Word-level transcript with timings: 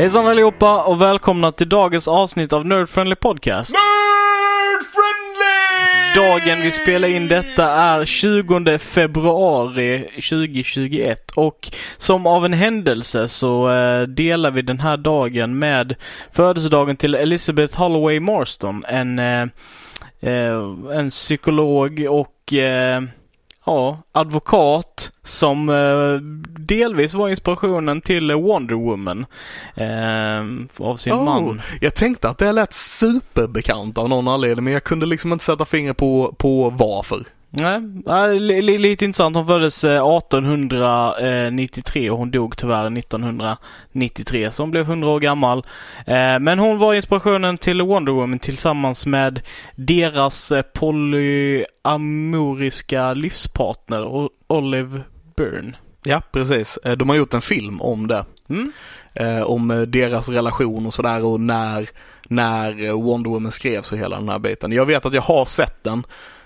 Hejsan 0.00 0.26
allihopa 0.26 0.82
och 0.82 1.02
välkomna 1.02 1.52
till 1.52 1.68
dagens 1.68 2.08
avsnitt 2.08 2.52
av 2.52 2.66
Nerd 2.66 2.88
Friendly 2.88 3.14
Podcast. 3.14 3.72
Nerd 3.72 4.86
friendly! 4.86 6.14
Dagen 6.14 6.62
vi 6.62 6.72
spelar 6.72 7.08
in 7.08 7.28
detta 7.28 7.64
är 7.64 8.04
20 8.04 8.78
februari 8.78 9.98
2021 9.98 11.30
och 11.30 11.70
som 11.98 12.26
av 12.26 12.44
en 12.44 12.52
händelse 12.52 13.28
så 13.28 13.70
eh, 13.70 14.02
delar 14.02 14.50
vi 14.50 14.62
den 14.62 14.80
här 14.80 14.96
dagen 14.96 15.58
med 15.58 15.94
födelsedagen 16.32 16.96
till 16.96 17.14
Elizabeth 17.14 17.78
Holloway 17.78 18.20
Marston, 18.20 18.84
en, 18.88 19.18
eh, 19.18 19.46
eh, 20.20 20.60
en 20.92 21.10
psykolog 21.10 22.06
och 22.10 22.54
eh, 22.54 23.02
ja, 23.66 24.02
advokat 24.12 25.12
som 25.22 25.68
eh, 25.68 26.14
delvis 26.58 27.14
var 27.14 27.28
inspirationen 27.28 28.00
till 28.00 28.32
Wonder 28.32 28.74
Woman 28.74 29.26
eh, 29.74 30.86
av 30.86 30.96
sin 30.96 31.12
Oh, 31.12 31.24
man. 31.24 31.62
Jag 31.80 31.94
tänkte 31.94 32.28
att 32.28 32.38
det 32.38 32.52
lät 32.52 32.72
superbekant 32.72 33.98
av 33.98 34.08
någon 34.08 34.28
anledning 34.28 34.64
men 34.64 34.72
jag 34.72 34.84
kunde 34.84 35.06
liksom 35.06 35.32
inte 35.32 35.44
sätta 35.44 35.64
fingret 35.64 35.96
på, 35.96 36.34
på 36.38 36.70
varför. 36.70 37.24
Nej, 37.52 37.80
lite 38.78 39.04
intressant. 39.04 39.36
Hon 39.36 39.46
föddes 39.46 39.84
eh, 39.84 40.16
1893 40.16 42.10
och 42.10 42.18
hon 42.18 42.30
dog 42.30 42.56
tyvärr 42.56 42.98
1993 42.98 44.50
så 44.50 44.62
hon 44.62 44.70
blev 44.70 44.84
100 44.84 45.08
år 45.08 45.20
gammal. 45.20 45.58
Eh, 46.06 46.38
men 46.40 46.58
hon 46.58 46.78
var 46.78 46.94
inspirationen 46.94 47.58
till 47.58 47.82
Wonder 47.82 48.12
Woman 48.12 48.38
tillsammans 48.38 49.06
med 49.06 49.40
deras 49.76 50.52
eh, 50.52 50.62
polyamoriska 50.62 53.14
livspartner 53.14 54.28
Olive 54.46 55.00
Byrne. 55.36 55.72
Ja, 56.04 56.22
precis. 56.32 56.78
Eh, 56.84 56.92
De 56.92 57.08
har 57.08 57.16
gjort 57.16 57.34
en 57.34 57.42
film 57.42 57.80
om 57.80 58.06
det. 58.06 58.24
Mm? 58.48 58.72
Eh, 59.14 59.42
om 59.42 59.70
eh, 59.70 59.80
deras 59.80 60.28
relation 60.28 60.86
och 60.86 60.94
sådär 60.94 61.24
och 61.24 61.40
när, 61.40 61.88
när 62.28 62.84
eh, 62.84 62.92
Wonder 63.02 63.30
Woman 63.30 63.52
skrevs 63.52 63.92
och 63.92 63.98
hela 63.98 64.16
den 64.16 64.28
här 64.28 64.38
biten. 64.38 64.72
Jag 64.72 64.86
vet 64.86 65.06
att 65.06 65.14
jag 65.14 65.22
har 65.22 65.44
sett 65.44 65.84
den. 65.84 66.02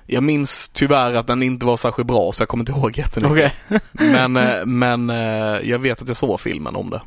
Jag 0.07 0.23
minns 0.23 0.69
tyvärr 0.69 1.15
att 1.15 1.27
den 1.27 1.43
inte 1.43 1.67
var 1.67 1.77
särskilt 1.77 2.09
bra 2.09 2.33
så 2.33 2.43
jag 2.43 2.49
kommer 2.49 2.63
inte 2.63 2.73
ihåg 2.73 2.99
jättemycket. 2.99 3.53
Okej. 3.69 3.81
Men, 3.93 4.37
eh, 4.37 4.65
men 4.65 5.11
eh, 5.11 5.71
jag 5.71 5.79
vet 5.79 6.03
att 6.03 6.09
jag 6.09 6.17
såg 6.17 6.41
filmen 6.41 6.77
om 6.77 6.91
det. 6.91 7.01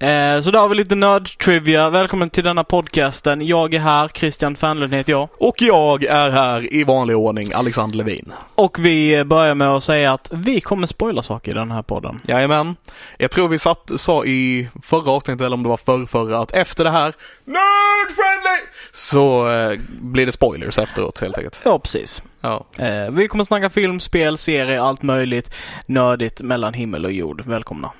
Eh, 0.00 0.40
så 0.40 0.50
då 0.50 0.58
har 0.58 0.68
vi 0.68 0.74
lite 0.74 0.94
nörd-trivia. 0.94 1.90
Välkommen 1.90 2.30
till 2.30 2.44
denna 2.44 2.64
podcasten. 2.64 3.46
Jag 3.46 3.74
är 3.74 3.78
här, 3.78 4.08
Christian 4.08 4.56
Fernlund 4.56 4.94
heter 4.94 5.12
jag. 5.12 5.28
Och 5.38 5.62
jag 5.62 6.04
är 6.04 6.30
här 6.30 6.74
i 6.74 6.84
vanlig 6.84 7.16
ordning, 7.16 7.52
Alexander 7.54 7.96
Levin. 7.96 8.32
Och 8.54 8.78
vi 8.78 9.24
börjar 9.24 9.54
med 9.54 9.68
att 9.68 9.84
säga 9.84 10.12
att 10.12 10.28
vi 10.32 10.60
kommer 10.60 10.86
spoila 10.86 11.22
saker 11.22 11.50
i 11.50 11.54
den 11.54 11.70
här 11.70 11.82
podden. 11.82 12.20
Jajamän. 12.26 12.76
Jag 13.18 13.30
tror 13.30 13.48
vi 13.48 13.58
satt, 13.58 13.90
sa 13.96 14.24
i 14.24 14.68
förra 14.82 15.10
avsnittet 15.10 15.40
eller 15.46 15.54
om 15.56 15.62
det 15.62 15.68
var 15.68 15.76
förr, 15.76 16.06
förra 16.06 16.38
att 16.38 16.52
efter 16.52 16.84
det 16.84 16.90
här 16.90 17.14
Nerd 17.44 18.10
friendly! 18.16 18.60
Så 18.92 19.50
eh, 19.50 19.78
blir 19.88 20.26
det 20.26 20.32
spoilers 20.32 20.78
efteråt 20.78 21.20
helt 21.20 21.38
enkelt. 21.38 21.60
Ja, 21.64 21.78
precis. 21.78 22.22
Ja. 22.40 22.66
Eh, 22.78 23.10
vi 23.10 23.28
kommer 23.28 23.44
snacka 23.44 23.70
film, 23.70 24.00
spel, 24.00 24.38
serier, 24.38 24.78
allt 24.78 25.02
möjligt 25.02 25.50
nördigt 25.86 26.40
mellan 26.42 26.74
himmel 26.74 27.04
och 27.04 27.12
jord. 27.12 27.42
Välkomna. 27.46 27.90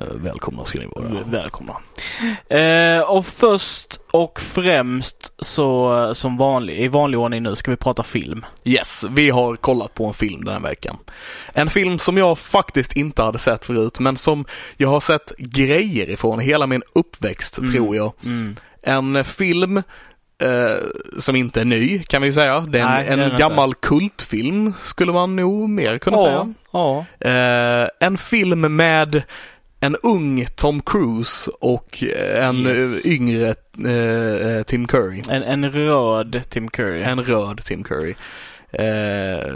Eh, 0.00 0.06
välkomna 0.14 0.64
ska 0.64 0.78
ni 0.78 0.86
vara. 0.86 1.24
Välkomna. 1.26 1.76
Eh, 2.48 3.00
och 3.10 3.26
först 3.26 4.00
och 4.10 4.40
främst 4.40 5.32
så 5.38 6.10
som 6.14 6.36
vanlig, 6.36 6.78
i 6.80 6.88
vanlig 6.88 7.20
ordning 7.20 7.42
nu 7.42 7.56
ska 7.56 7.70
vi 7.70 7.76
prata 7.76 8.02
film. 8.02 8.44
Yes, 8.64 9.04
vi 9.10 9.30
har 9.30 9.56
kollat 9.56 9.94
på 9.94 10.06
en 10.06 10.14
film 10.14 10.44
den 10.44 10.54
här 10.54 10.60
veckan. 10.60 10.96
En 11.52 11.70
film 11.70 11.98
som 11.98 12.16
jag 12.16 12.38
faktiskt 12.38 12.92
inte 12.92 13.22
hade 13.22 13.38
sett 13.38 13.64
förut 13.64 13.98
men 14.00 14.16
som 14.16 14.44
jag 14.76 14.88
har 14.88 15.00
sett 15.00 15.32
grejer 15.38 16.10
ifrån 16.10 16.38
hela 16.40 16.66
min 16.66 16.82
uppväxt 16.94 17.58
Mm. 17.58 17.70
tror 17.72 17.96
jag. 17.96 18.12
Mm. 18.24 18.56
En 18.82 19.24
film 19.24 19.76
eh, 20.38 20.76
som 21.18 21.36
inte 21.36 21.60
är 21.60 21.64
ny 21.64 21.98
kan 22.02 22.22
vi 22.22 22.28
ju 22.28 22.34
säga. 22.34 22.60
Det 22.60 22.78
är 22.78 22.82
en, 22.82 22.88
Nej, 22.90 23.06
en 23.08 23.20
inte. 23.24 23.36
gammal 23.36 23.74
kultfilm 23.74 24.72
skulle 24.84 25.12
man 25.12 25.36
nog 25.36 25.68
mer 25.70 25.98
kunna 25.98 26.16
Ja, 26.16 26.24
säga. 26.24 26.54
ja. 26.72 27.04
Eh, 27.30 27.88
en 28.00 28.18
film 28.18 28.76
med 28.76 29.22
en 29.82 29.96
ung 30.02 30.46
Tom 30.56 30.80
Cruise 30.82 31.50
och 31.60 32.02
en 32.26 32.66
Yes. 32.66 33.04
eh, 33.06 33.12
yngre 33.12 33.48
eh, 34.58 34.62
Tim 34.62 34.86
Curry. 34.86 35.22
En, 35.28 35.42
en 35.42 35.70
röd 35.70 36.42
Tim 36.48 36.68
Curry. 36.70 37.02
En 37.02 37.20
röd 37.22 37.64
Tim 37.64 37.82
Curry. 37.84 38.14
Eh, 38.72 39.52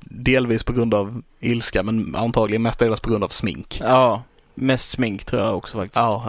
delvis 0.00 0.64
på 0.64 0.72
grund 0.72 0.94
av 0.94 1.22
ilska 1.40 1.82
men 1.82 2.14
antagligen 2.16 2.62
mestadels 2.62 3.00
på 3.00 3.10
grund 3.10 3.24
av 3.24 3.28
smink. 3.28 3.80
Ja, 3.84 4.22
mest 4.54 4.90
smink 4.90 5.24
tror 5.24 5.42
jag 5.42 5.56
också 5.56 5.76
faktiskt. 5.78 5.96
Ja, 5.96 6.22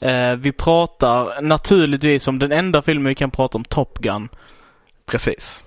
ja. 0.00 0.08
Eh, 0.08 0.36
vi 0.36 0.52
pratar 0.52 1.42
naturligtvis 1.42 2.28
om 2.28 2.38
den 2.38 2.52
enda 2.52 2.82
filmen 2.82 3.08
vi 3.08 3.14
kan 3.14 3.30
prata 3.30 3.58
om, 3.58 3.64
Top 3.64 3.98
Gun. 3.98 4.28
Precis. 5.06 5.62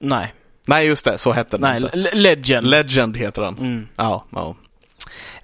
Nej, 0.00 0.34
Nej 0.66 0.86
just 0.86 1.04
det, 1.04 1.18
så 1.18 1.32
hette 1.32 1.56
den 1.56 1.60
nej, 1.60 1.82
inte. 1.82 1.96
Le- 1.96 2.10
Legend. 2.14 2.66
Legend 2.66 3.16
heter 3.16 3.42
den. 3.42 3.54
mm. 3.58 3.88
Ja, 3.96 4.24
ja. 4.30 4.54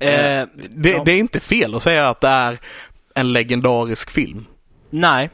Eh, 0.03 0.49
Det, 0.69 0.91
ja. 0.91 1.03
det 1.05 1.13
är 1.13 1.19
inte 1.19 1.41
fel 1.41 1.75
att 1.75 1.83
säga 1.83 2.09
att 2.09 2.21
det 2.21 2.29
är 2.29 2.59
en 3.15 3.33
legendarisk 3.33 4.11
film. 4.11 4.47
Nej. 4.91 5.31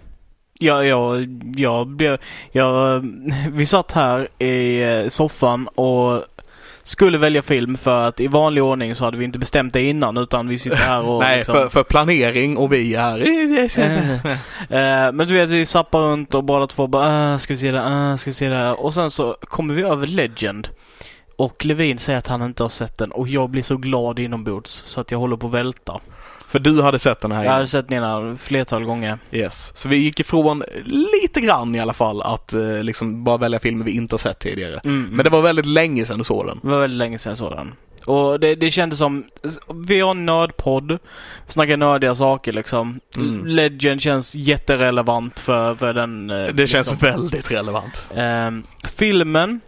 Jag, 0.61 0.87
jag, 0.87 1.27
jag 1.57 1.87
blev, 1.87 2.19
jag, 2.53 3.01
vi 3.53 3.67
satt 3.67 3.93
här 3.93 4.43
i 4.43 4.83
eh, 4.83 5.09
soffan 5.09 5.69
och 5.69 6.25
skulle 6.89 7.19
välja 7.19 7.43
film 7.43 7.77
för 7.77 8.09
att 8.09 8.21
i 8.21 8.27
vanlig 8.27 8.63
ordning 8.63 8.95
så 8.95 9.05
hade 9.05 9.17
vi 9.17 9.25
inte 9.25 9.39
bestämt 9.39 9.73
det 9.73 9.83
innan 9.83 10.17
utan 10.17 10.49
vi 10.49 10.59
sitter 10.59 10.77
här 10.77 11.03
och 11.03 11.23
Nej, 11.23 11.37
liksom, 11.37 11.55
för, 11.55 11.69
för 11.69 11.83
planering 11.83 12.57
och 12.57 12.73
vi 12.73 12.95
är... 12.95 13.19
Eh, 14.71 15.13
men 15.13 15.29
du 15.29 15.35
vet, 15.35 15.51
vi 15.51 15.67
zappar 15.67 15.99
runt 15.99 16.35
och 16.35 16.45
båda 16.45 16.67
två 16.67 16.87
bara 16.87 17.33
äh, 17.33 17.39
ska 17.39 17.55
vi 17.55 17.59
se 17.59 17.71
det, 17.71 17.79
äh, 17.79 18.17
ska 18.17 18.31
vi 18.31 18.35
se 18.35 18.49
det 18.49 18.73
Och 18.73 18.95
sen 18.95 19.11
så 19.11 19.37
kommer 19.41 19.75
vi 19.75 19.83
över 19.83 20.07
Legend. 20.07 20.69
Och 21.39 21.65
Levin 21.65 21.99
säger 21.99 22.19
att 22.19 22.27
han 22.27 22.43
inte 22.43 22.63
har 22.63 22.71
sett 22.71 22.99
den 22.99 23.13
och 23.13 23.29
jag 23.29 23.51
blir 23.51 23.63
så 23.63 23.77
glad 23.77 24.19
inombords 24.19 24.71
så 24.71 25.01
att 25.01 25.11
jag 25.11 25.19
håller 25.19 25.37
på 25.37 25.47
att 25.47 25.53
välta. 25.53 26.01
För 26.49 26.59
du 26.59 26.83
hade 26.83 26.99
sett 26.99 27.21
den 27.21 27.33
här 27.33 27.45
Jag 27.45 27.53
hade 27.53 27.67
sett 27.67 27.89
den 27.89 27.99
innan 27.99 28.39
flertal 28.39 28.85
gånger. 28.85 29.19
Yes. 29.33 29.73
Så 29.75 29.89
vi 29.89 29.97
gick 29.97 30.21
ifrån 30.21 30.63
lite 30.85 31.41
grann 31.41 31.75
i 31.75 31.81
alla 31.81 31.93
fall 31.93 32.23
att 32.23 32.53
eh, 32.53 32.83
liksom 32.83 33.25
bara 33.25 33.37
välja 33.37 33.59
filmer 33.59 33.85
vi 33.85 33.91
inte 33.97 34.15
har 34.15 34.19
sett 34.19 34.39
tidigare. 34.39 34.81
Mm, 34.85 35.09
Men 35.13 35.25
det 35.25 35.31
var 35.31 35.43
väldigt 35.43 35.67
länge 35.67 36.05
sedan 36.07 36.19
du 36.19 36.25
såg 36.25 36.47
den. 36.47 36.59
Det 36.63 36.69
var 36.69 36.81
väldigt 36.81 36.99
länge 36.99 37.19
sedan 37.19 37.31
jag 37.31 37.39
såg 37.39 37.51
den. 37.51 37.75
Och 38.05 38.41
det, 38.41 38.55
det 38.55 38.71
kändes 38.71 38.99
som, 38.99 39.25
vi 39.87 40.01
har 40.01 40.11
en 40.11 40.27
nördpodd, 40.27 40.99
snackar 41.47 41.77
nördiga 41.77 42.15
saker 42.15 42.53
liksom. 42.53 43.01
Mm. 43.17 43.47
Legend 43.47 44.01
känns 44.03 44.35
jätterelevant 44.35 45.39
för, 45.39 45.75
för 45.75 45.95
den. 45.95 46.31
eh, 46.31 46.47
Det 46.55 46.67
känns 46.67 46.91
liksom. 46.91 47.09
väldigt 47.11 47.51
relevant. 47.51 48.07
Ehm, 48.17 48.63
filmen, 48.97 49.61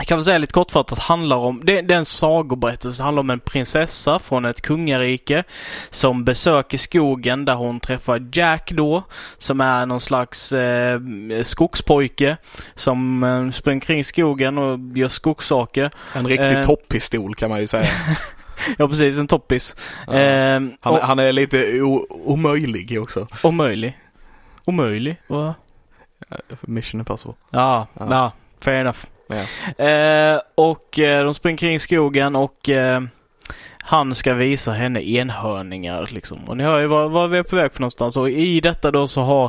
jag 0.00 0.06
kan 0.06 0.18
väl 0.18 0.24
säga 0.24 0.38
lite 0.38 0.52
kortfattat, 0.52 0.98
handlar 0.98 1.36
om, 1.36 1.60
det, 1.64 1.80
det 1.80 1.94
är 1.94 1.98
en 1.98 2.04
sagoberättelse, 2.04 3.00
det 3.02 3.04
handlar 3.04 3.20
om 3.20 3.30
en 3.30 3.40
prinsessa 3.40 4.18
från 4.18 4.44
ett 4.44 4.60
kungarike 4.62 5.44
som 5.90 6.24
besöker 6.24 6.78
skogen 6.78 7.44
där 7.44 7.54
hon 7.54 7.80
träffar 7.80 8.28
Jack 8.32 8.72
då, 8.72 9.02
som 9.38 9.60
är 9.60 9.86
någon 9.86 10.00
slags 10.00 10.52
eh, 10.52 11.00
skogspojke 11.42 12.36
som 12.74 13.24
eh, 13.24 13.50
springer 13.50 13.80
kring 13.80 14.04
skogen 14.04 14.58
och 14.58 14.78
gör 14.98 15.08
skogssaker. 15.08 15.90
En 16.14 16.26
riktig 16.26 16.50
Eh. 16.56 16.62
toppistol 16.62 17.34
kan 17.34 17.50
man 17.50 17.60
ju 17.60 17.66
säga. 17.66 17.86
Ja 18.78 18.88
precis, 18.88 19.18
en 19.18 19.26
toppis. 19.26 19.76
Ja. 20.06 20.12
Ehm, 20.12 20.72
Han, 20.80 20.92
och, 20.94 21.00
han 21.00 21.18
är 21.18 21.32
lite 21.32 21.80
omöjlig 22.10 23.00
också. 23.02 23.26
omöjlig. 23.42 23.98
Omöjlig? 24.64 25.16
Va? 25.28 25.54
Mission 26.60 27.00
Impossible. 27.00 27.34
Ja, 27.50 27.86
Ja. 27.98 28.06
ja, 28.10 28.32
fair 28.60 28.74
enough. 28.80 28.98
Ja. 29.30 29.84
Eh, 29.84 30.40
och 30.54 30.98
eh, 30.98 31.24
de 31.24 31.34
springer 31.34 31.58
kring 31.58 31.80
skogen 31.80 32.36
och 32.36 32.68
eh, 32.68 33.00
han 33.82 34.14
ska 34.14 34.34
visa 34.34 34.72
henne 34.72 35.02
enhörningar 35.02 36.08
liksom. 36.10 36.48
Och 36.48 36.56
ni 36.56 36.64
hör 36.64 36.78
ju 36.78 36.86
var, 36.86 37.08
var 37.08 37.28
vi 37.28 37.38
är 37.38 37.42
på 37.42 37.56
väg 37.56 37.72
för 37.72 37.80
någonstans. 37.80 38.16
Och 38.16 38.30
i 38.30 38.60
detta 38.60 38.90
då 38.90 39.08
så 39.08 39.20
har 39.20 39.44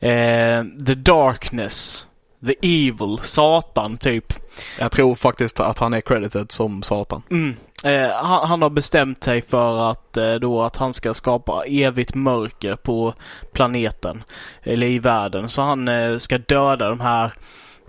eh, 0.00 0.64
The 0.86 0.94
Darkness, 0.94 2.06
The 2.46 2.86
Evil, 2.88 3.18
Satan 3.22 3.96
typ, 3.96 4.32
Jag 4.78 4.92
tror 4.92 5.14
faktiskt 5.14 5.60
att 5.60 5.78
han 5.78 5.94
är 5.94 6.00
credited 6.00 6.52
som 6.52 6.82
Satan. 6.82 7.22
Mm. 7.30 7.56
Eh, 7.84 8.10
han, 8.10 8.48
han, 8.48 8.62
har 8.62 8.70
bestämt 8.70 9.24
sig 9.24 9.42
för 9.42 9.90
att 9.90 10.16
eh, 10.16 10.34
då 10.34 10.62
att 10.62 10.76
han 10.76 10.94
ska 10.94 11.14
skapa 11.14 11.64
evigt 11.66 12.14
mörker 12.14 12.76
på 12.76 13.14
planeten. 13.52 14.22
Eller 14.62 14.86
i 14.86 14.98
världen. 14.98 15.48
Så 15.48 15.62
han 15.62 15.88
ska 16.20 16.38
döda 16.38 16.88
de 16.88 17.00
här 17.00 17.32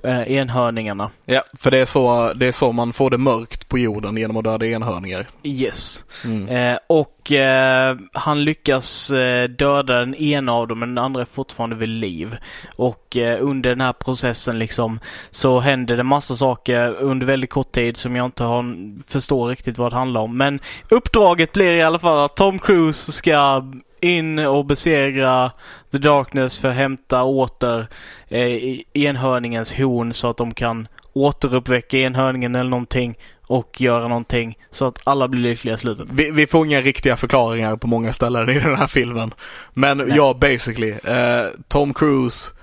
eh, 0.08 0.32
enhörningarna. 0.32 1.10
Ja, 1.26 1.44
för 1.60 1.72
det 1.72 1.78
är, 1.78 1.86
så, 1.86 2.34
det 2.34 2.48
är 2.48 2.52
så 2.52 2.72
man 2.72 2.94
får 2.94 3.10
det 3.10 3.18
mörkt 3.18 3.70
på 3.70 3.78
jorden 3.78 4.18
genom 4.18 4.38
att 4.38 4.44
döda 4.44 4.66
enhörningar. 4.66 5.28
Yes. 5.44 6.06
Mm. 6.26 6.48
Eh, 6.48 6.80
och 6.88 7.32
eh, 7.32 7.98
han 8.14 8.44
lyckas 8.44 9.10
eh, 9.10 9.50
döda 9.50 10.00
den 10.00 10.16
ena 10.16 10.54
av 10.54 10.68
dem 10.68 10.80
men 10.80 10.96
den 10.96 11.04
andra 11.04 11.22
är 11.22 11.26
fortfarande 11.26 11.76
vid 11.76 11.90
liv. 11.90 12.38
Och 12.76 13.18
eh, 13.18 13.38
under 13.42 13.70
den 13.70 13.82
här 13.82 13.94
processen 13.94 14.60
liksom 14.60 15.00
så 15.32 15.60
händer 15.60 15.98
det 15.98 16.04
massa 16.04 16.36
saker 16.36 16.94
under 16.94 17.26
väldigt 17.26 17.50
kort 17.50 17.72
tid 17.72 17.98
som 17.98 18.16
jag 18.16 18.26
inte 18.26 18.44
har, 18.44 18.76
förstår 19.12 19.50
riktigt 19.50 19.78
vad 19.78 19.92
det 19.92 19.96
handlar 19.96 20.22
om. 20.22 20.38
Men 20.38 20.60
uppdraget 20.90 21.54
blir 21.54 21.72
i 21.72 21.82
alla 21.82 22.00
fall 22.00 22.26
att 22.26 22.36
Tom 22.36 22.60
Cruise 22.60 23.12
ska 23.12 23.64
in 24.02 24.40
och 24.40 24.66
besegra 24.66 25.52
The 25.92 25.98
Darkness 25.98 26.58
för 26.58 26.68
att 26.68 26.76
hämta 26.76 27.24
åter 27.24 27.88
eh, 28.28 28.80
enhörningens 28.94 29.74
horn 29.74 30.14
så 30.14 30.30
att 30.30 30.38
de 30.38 30.54
kan 30.54 30.88
återuppväcka 31.14 31.98
enhörningen 31.98 32.56
eller 32.56 32.70
någonting 32.70 33.18
och 33.48 33.82
göra 33.82 34.08
någonting 34.08 34.58
så 34.72 34.86
att 34.86 35.00
alla 35.04 35.28
blir 35.28 35.42
lyckliga 35.42 35.76
i 35.76 35.78
slutet. 35.78 36.08
Vi, 36.12 36.32
vi 36.32 36.48
får 36.48 36.66
inga 36.66 36.82
riktiga 36.82 37.18
förklaringar 37.18 37.76
på 37.76 37.88
många 37.88 38.14
ställen 38.14 38.50
i 38.50 38.60
den 38.60 38.76
här 38.76 38.88
filmen. 38.88 39.34
Men 39.74 39.98
Nej. 39.98 40.08
ja, 40.16 40.34
basically. 40.42 40.90
Eh, 40.90 41.46
Tom 41.68 41.94
Cruise 41.94 42.54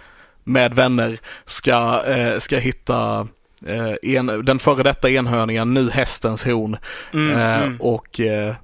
med 0.45 0.75
vänner 0.75 1.19
ska, 1.47 2.03
eh, 2.07 2.39
ska 2.39 2.57
hitta 2.59 3.29
eh, 3.67 4.15
en, 4.17 4.45
den 4.45 4.59
före 4.59 4.83
detta 4.83 5.11
enhörningen, 5.11 5.75
nu 5.75 5.91
hästens 5.91 6.45
horn. 6.45 6.77
Mm, 7.13 7.37
eh, 7.37 7.63
mm. 7.63 7.77
Och 7.81 8.21
eh, 8.21 8.55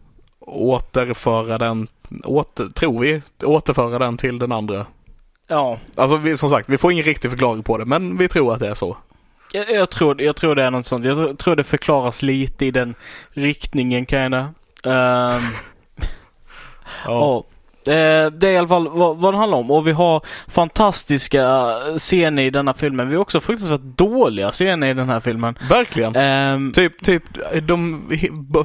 återföra 0.50 1.58
den 1.58 1.88
åter, 2.24 2.68
tror 2.74 3.00
vi, 3.00 3.22
återföra 3.44 3.98
den 3.98 4.16
till 4.16 4.38
den 4.38 4.52
andra. 4.52 4.86
Ja. 5.48 5.78
Alltså 5.94 6.16
vi, 6.16 6.36
som 6.36 6.50
sagt, 6.50 6.68
vi 6.68 6.78
får 6.78 6.92
ingen 6.92 7.04
riktig 7.04 7.30
förklaring 7.30 7.62
på 7.62 7.78
det 7.78 7.84
men 7.84 8.16
vi 8.16 8.28
tror 8.28 8.54
att 8.54 8.60
det 8.60 8.68
är 8.68 8.74
så. 8.74 8.96
Jag, 9.52 9.70
jag, 9.70 9.90
tror, 9.90 10.22
jag 10.22 10.36
tror 10.36 10.54
det 10.54 10.62
är 10.62 10.70
något 10.70 10.86
sånt. 10.86 11.04
Jag 11.04 11.38
tror 11.38 11.56
det 11.56 11.64
förklaras 11.64 12.22
lite 12.22 12.66
i 12.66 12.70
den 12.70 12.94
riktningen 13.30 14.06
kinda. 14.06 14.40
Um, 14.84 15.42
ja. 17.04 17.44
Det 17.84 17.94
är 17.94 18.46
i 18.46 18.56
alla 18.56 18.68
fall 18.68 18.88
vad, 18.88 19.16
vad 19.16 19.34
det 19.34 19.38
handlar 19.38 19.58
om 19.58 19.70
och 19.70 19.86
vi 19.86 19.92
har 19.92 20.22
fantastiska 20.48 21.74
scener 21.98 22.42
i 22.42 22.50
denna 22.50 22.74
filmen. 22.74 23.08
Vi 23.08 23.14
har 23.14 23.22
också 23.22 23.40
fruktansvärt 23.40 23.80
dåliga 23.80 24.52
scener 24.52 24.90
i 24.90 24.94
den 24.94 25.08
här 25.08 25.20
filmen. 25.20 25.58
Verkligen. 25.68 26.16
Um, 26.16 26.72
typ, 26.72 27.02
typ 27.02 27.22
de 27.62 28.02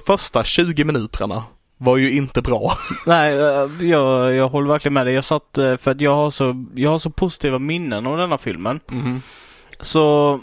första 0.05 0.43
20 0.43 0.83
minuterna 0.83 1.43
var 1.77 1.97
ju 1.97 2.11
inte 2.11 2.41
bra. 2.41 2.71
Nej, 3.05 3.33
eh, 3.33 3.69
jag, 3.89 4.33
jag 4.33 4.49
håller 4.49 4.67
verkligen 4.67 4.93
med 4.93 5.05
dig. 5.05 5.13
Jag 5.15 5.25
satt, 5.25 5.57
eh, 5.57 5.77
för 5.77 5.91
att 5.91 6.01
jag 6.01 6.15
har 6.15 6.31
så, 6.31 6.65
jag 6.75 6.89
har 6.89 6.97
så 6.97 7.09
positiva 7.09 7.59
minnen 7.59 8.07
av 8.07 8.17
denna 8.17 8.37
filmen. 8.37 8.79
Mm. 8.91 9.21
Så 9.79 10.39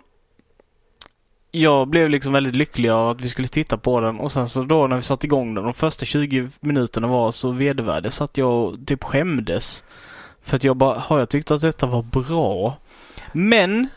jag 1.51 1.89
blev 1.89 2.11
liksom 2.11 2.33
väldigt 2.33 2.57
lycklig 2.57 2.89
av 2.89 3.09
att 3.09 3.21
vi 3.21 3.29
skulle 3.29 3.49
titta 3.49 3.77
på 3.77 4.01
den 4.01 4.21
och 4.21 4.33
sen 4.33 4.49
så 4.49 4.63
då 4.63 4.87
när 4.87 4.97
vi 4.97 5.03
satte 5.03 5.27
igång 5.27 5.55
den, 5.55 5.65
de 5.65 5.75
första 5.75 6.07
20 6.07 6.49
minuterna 6.61 7.07
var 7.07 7.33
så 7.33 7.51
vedervärdiga 7.51 8.11
så 8.11 8.25
att 8.25 8.39
jag 8.39 8.79
typ 8.87 9.05
skämdes. 9.05 9.85
För 10.43 10.57
att 10.57 10.65
jag 10.65 10.77
bara, 10.77 10.99
har 10.99 11.19
jag 11.19 11.29
tyckt 11.29 11.51
att 11.51 11.61
detta 11.61 11.87
var 11.87 12.03
bra? 12.03 12.77
Men 13.33 13.89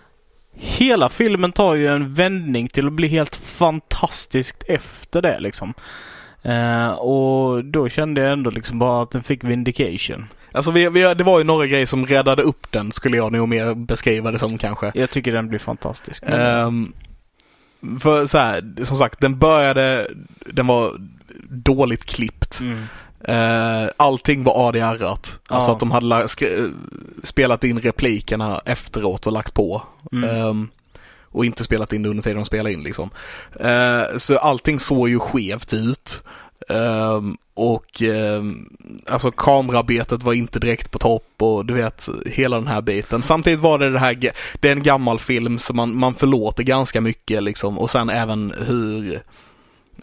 hela 0.54 1.10
filmen 1.10 1.52
tar 1.52 1.76
ju 1.76 1.88
en 1.88 2.14
vändning 2.14 2.68
till 2.68 2.88
att 2.88 2.94
bli 2.94 3.08
helt 3.08 3.36
fantastiskt 3.36 4.64
efter 4.68 5.22
det 5.22 5.40
liksom. 5.40 5.74
Uh, 6.46 6.88
och 6.88 7.66
då 7.66 7.90
kände 7.90 8.22
jag 8.22 8.32
ändå 8.32 8.50
liksom 8.50 8.80
bara 8.80 9.04
att 9.04 9.12
den 9.12 9.24
fick 9.24 9.44
vindication. 9.44 10.26
Alltså 10.52 10.72
vi, 10.72 10.90
vi, 10.90 11.14
det 11.14 11.24
var 11.24 11.38
ju 11.38 11.44
några 11.44 11.68
grejer 11.68 11.86
som 11.86 12.06
räddade 12.06 12.42
upp 12.44 12.72
den 12.72 12.92
skulle 12.92 13.18
jag 13.18 13.32
nog 13.32 13.50
mer 13.50 13.76
beskriva 13.76 14.32
det 14.32 14.40
som 14.40 14.58
kanske. 14.58 14.92
Jag 14.96 15.10
tycker 15.10 15.32
den 15.32 15.48
blir 15.48 15.60
fantastisk. 15.60 16.24
Um, 16.30 16.94
för 18.00 18.26
så 18.26 18.38
här, 18.38 18.86
som 18.86 18.98
sagt, 18.98 19.22
den 19.22 19.40
började, 19.40 20.08
den 20.46 20.68
var 20.68 20.92
dåligt 21.50 22.06
klippt. 22.06 22.62
Mm. 22.62 22.84
Uh, 23.30 23.90
allting 23.98 24.44
var 24.44 24.68
ADR-at. 24.70 25.40
Ja. 25.50 25.56
Alltså 25.56 25.72
att 25.72 25.80
de 25.80 25.92
hade 25.92 26.28
spelat 27.24 27.64
in 27.64 27.80
replikerna 27.80 28.62
efteråt 28.66 29.28
och 29.28 29.34
lagt 29.34 29.54
på. 29.54 29.82
Mm. 30.12 30.46
Um, 30.46 30.70
och 31.36 31.46
inte 31.46 31.64
spelat 31.64 31.94
in 31.94 32.04
det 32.04 32.10
under 32.10 32.24
tiden 32.24 32.38
de 32.38 32.46
spelade 32.46 32.74
in 32.74 32.84
liksom. 32.84 33.10
Eh, 33.60 34.18
så 34.18 34.38
allting 34.38 34.80
såg 34.80 35.10
ju 35.10 35.20
skevt 35.20 35.74
ut. 35.74 36.24
Ehm, 36.70 37.38
och 37.54 38.02
ehm, 38.02 38.70
alltså 39.08 39.32
kamerabetet 39.32 40.24
var 40.24 40.34
inte 40.34 40.60
direkt 40.60 40.92
på 40.92 41.00
topp 41.00 41.28
och 41.38 41.66
du 41.66 41.74
vet 41.74 42.10
hela 42.26 42.56
den 42.56 42.68
här 42.68 42.82
biten. 42.82 43.22
Samtidigt 43.22 43.60
var 43.60 43.80
det 43.80 43.92
det 43.92 44.00
här, 44.00 44.32
det 44.60 44.68
är 44.68 44.72
en 44.72 44.84
gammal 44.84 45.20
film 45.20 45.60
så 45.60 45.74
man, 45.74 45.96
man 45.96 46.14
förlåter 46.14 46.64
ganska 46.64 47.02
mycket 47.02 47.44
liksom 47.44 47.80
och 47.80 47.90
sen 47.90 48.10
även 48.10 48.54
hur 48.68 49.22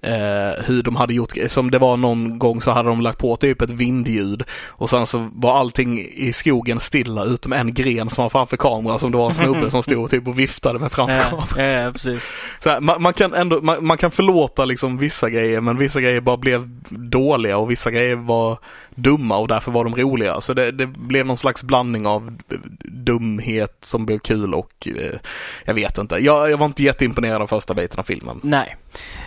eh, 0.03 0.65
hur 0.65 0.83
de 0.83 0.97
hade 0.97 1.15
gjort, 1.15 1.33
som 1.47 1.71
det 1.71 1.79
var 1.79 1.97
någon 1.97 2.39
gång 2.39 2.61
så 2.61 2.71
hade 2.71 2.89
de 2.89 3.01
lagt 3.01 3.19
på 3.19 3.37
typ 3.37 3.63
ett 3.63 3.71
vindljud 3.71 4.43
och 4.69 4.91
sen 4.91 5.07
så 5.07 5.29
var 5.35 5.59
allting 5.59 5.99
i 5.99 6.33
skogen 6.33 6.81
stilla 6.81 7.25
utom 7.25 7.53
en 7.53 7.75
gren 7.75 8.11
som 8.11 8.23
var 8.23 8.31
framför 8.31 8.57
kameran 8.57 8.99
som 8.99 9.11
det 9.13 9.19
var 9.19 9.29
en 9.29 9.35
snubbe 9.35 9.71
som 9.71 9.83
stod 9.83 10.11
typ 10.11 10.29
och 10.29 10.39
viftade 10.39 10.79
med 10.79 10.93
framför 10.93 11.17
ja, 11.17 11.23
kameran. 11.23 11.85
Ja, 11.85 11.93
precis. 11.93 12.23
Så 12.61 12.71
här, 12.71 12.81
man, 12.81 13.03
man, 13.03 13.13
kan 13.13 13.35
ändå, 13.35 13.61
man, 13.63 13.87
man, 13.87 13.99
kan 13.99 14.11
förlåta 14.11 14.65
liksom 14.65 14.99
vissa 14.99 15.31
grejer 15.31 15.61
men 15.61 15.79
vissa 15.79 16.01
grejer 16.01 16.21
bara 16.21 16.37
blev 16.37 16.69
dåliga 16.91 17.59
och 17.59 17.71
vissa 17.71 17.91
grejer 17.91 18.17
var 18.17 18.59
dumma 18.95 19.39
och 19.39 19.49
därför 19.49 19.73
var 19.73 19.85
de 19.85 19.97
roliga. 19.97 20.41
Så 20.41 20.55
det, 20.55 20.71
det 20.71 20.87
blev 20.87 21.27
någon 21.27 21.37
slags 21.37 21.63
blandning 21.63 22.07
av 22.07 22.39
dumhet 22.85 23.77
som 23.81 24.07
blev 24.07 24.19
kul 24.19 24.55
och 24.55 24.89
eh, 24.89 25.19
jag 25.65 25.75
vet 25.75 25.99
inte. 25.99 26.17
Jag, 26.17 26.51
jag 26.51 26.59
var 26.59 26.67
inte 26.67 26.83
jätteimponerad 26.83 27.43
av 27.43 27.47
första 27.47 27.75
biten 27.75 27.99
av 27.99 28.03
filmen. 28.03 28.41
Nej, 28.43 28.77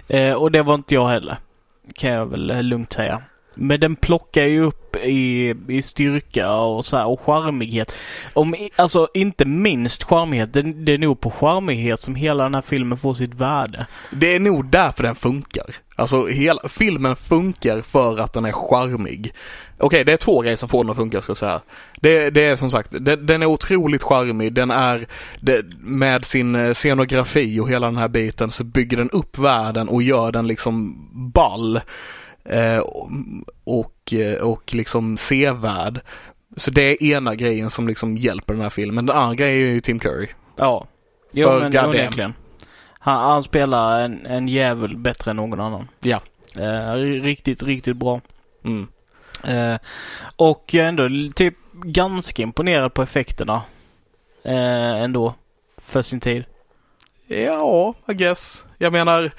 eh, 0.08 0.34
och 0.34 0.52
det 0.52 0.64
var 0.64 0.76
inte 0.76 0.96
jag 0.96 1.08
heller. 1.08 1.38
Kan 1.96 2.12
jag 2.12 2.26
väl 2.26 2.68
lugnt 2.68 2.94
säga. 2.94 3.22
Men 3.56 3.80
den 3.80 3.96
plockar 3.96 4.46
ju 4.46 4.62
upp 4.62 4.96
i, 4.96 5.56
i 5.68 5.82
styrka 5.82 6.52
och 6.52 6.86
så 6.86 6.98
här, 6.98 7.08
och 7.08 7.22
charmighet. 7.22 7.92
Om, 8.34 8.56
alltså 8.76 9.08
inte 9.14 9.46
minst 9.46 10.04
charmighet. 10.04 10.54
Det, 10.54 10.62
det 10.62 10.94
är 10.94 10.98
nog 10.98 11.22
på 11.22 11.32
charmighet 11.32 12.00
som 12.00 12.16
hela 12.16 12.44
den 12.44 12.56
här 12.56 12.62
filmen 12.62 12.98
får 12.98 13.14
sitt 13.14 13.34
värde. 13.34 13.88
Det 14.12 14.36
är 14.36 14.40
nog 14.40 14.66
därför 14.66 15.04
den 15.04 15.16
funkar. 15.16 15.66
Alltså 15.96 16.26
hela 16.26 16.62
filmen 16.70 17.16
funkar 17.16 17.82
för 17.82 18.18
att 18.18 18.34
den 18.34 18.46
är 18.46 18.52
charmig. 18.52 19.34
Okej, 19.78 19.86
okay, 19.86 20.04
det 20.04 20.14
är 20.14 20.18
två 20.18 20.42
grejer 20.42 20.58
som 20.58 20.70
får 20.70 20.84
den 20.84 20.92
att 20.92 20.98
funka 20.98 21.22
ska 21.22 21.30
jag 21.30 21.38
säga. 21.38 21.62
Det, 22.02 22.30
det 22.30 22.42
är 22.42 22.56
som 22.56 22.72
sagt, 22.72 22.90
det, 22.92 23.16
den 23.16 23.42
är 23.42 23.46
otroligt 23.46 24.04
charmig. 24.04 24.54
Den 24.54 24.72
är, 24.72 25.08
det, 25.40 25.66
med 25.80 26.26
sin 26.26 26.56
eh, 26.56 26.74
scenografi 26.74 27.60
och 27.60 27.70
hela 27.70 27.86
den 27.88 27.98
här 27.98 28.08
biten 28.08 28.52
så 28.52 28.64
bygger 28.64 28.98
den 28.98 29.10
upp 29.10 29.38
världen 29.38 29.90
och 29.90 30.04
gör 30.04 30.32
den 30.32 30.48
liksom 30.48 31.08
ball. 31.34 31.80
Eh, 32.46 32.80
och, 33.64 34.14
eh, 34.14 34.42
och 34.42 34.74
liksom 34.74 35.18
sevärd. 35.18 36.00
Så 36.58 36.72
det 36.72 36.82
är 36.82 37.04
ena 37.04 37.36
grejen 37.36 37.70
som 37.70 37.88
liksom 37.88 38.18
hjälper 38.18 38.54
den 38.54 38.62
här 38.62 38.70
filmen. 38.70 39.06
Den 39.06 39.16
andra 39.16 39.36
grejen 39.36 39.68
är 39.68 39.74
ju 39.74 39.82
Tim 39.82 40.00
Curry. 40.00 40.28
Ja. 40.56 40.88
Jo 41.32 41.48
För 41.48 41.60
men 41.60 41.86
onekligen. 41.86 42.34
Han, 43.00 43.30
han 43.30 43.44
spelar 43.44 44.00
en, 44.00 44.26
en 44.26 44.48
jävel 44.48 44.98
bättre 44.98 45.32
än 45.32 45.38
någon 45.38 45.60
annan. 45.60 45.88
Ja. 46.02 46.20
Eh, 46.58 46.94
riktigt, 47.22 47.64
riktigt 47.64 47.96
bra. 47.96 48.22
Mm. 48.64 48.88
Eh, 49.44 49.80
och 50.36 50.76
ändå 50.76 51.10
typ 51.36 51.56
ganska 51.74 52.44
imponerad 52.44 52.94
på 52.94 53.02
effekterna. 53.02 53.62
Eh, 54.44 55.02
ändå. 55.04 55.34
För 55.78 56.02
sin 56.02 56.20
tid. 56.20 56.44
Ja, 57.28 57.94
I 58.08 58.14
guess. 58.14 58.66
Jag 58.78 58.94
menar, 58.94 59.32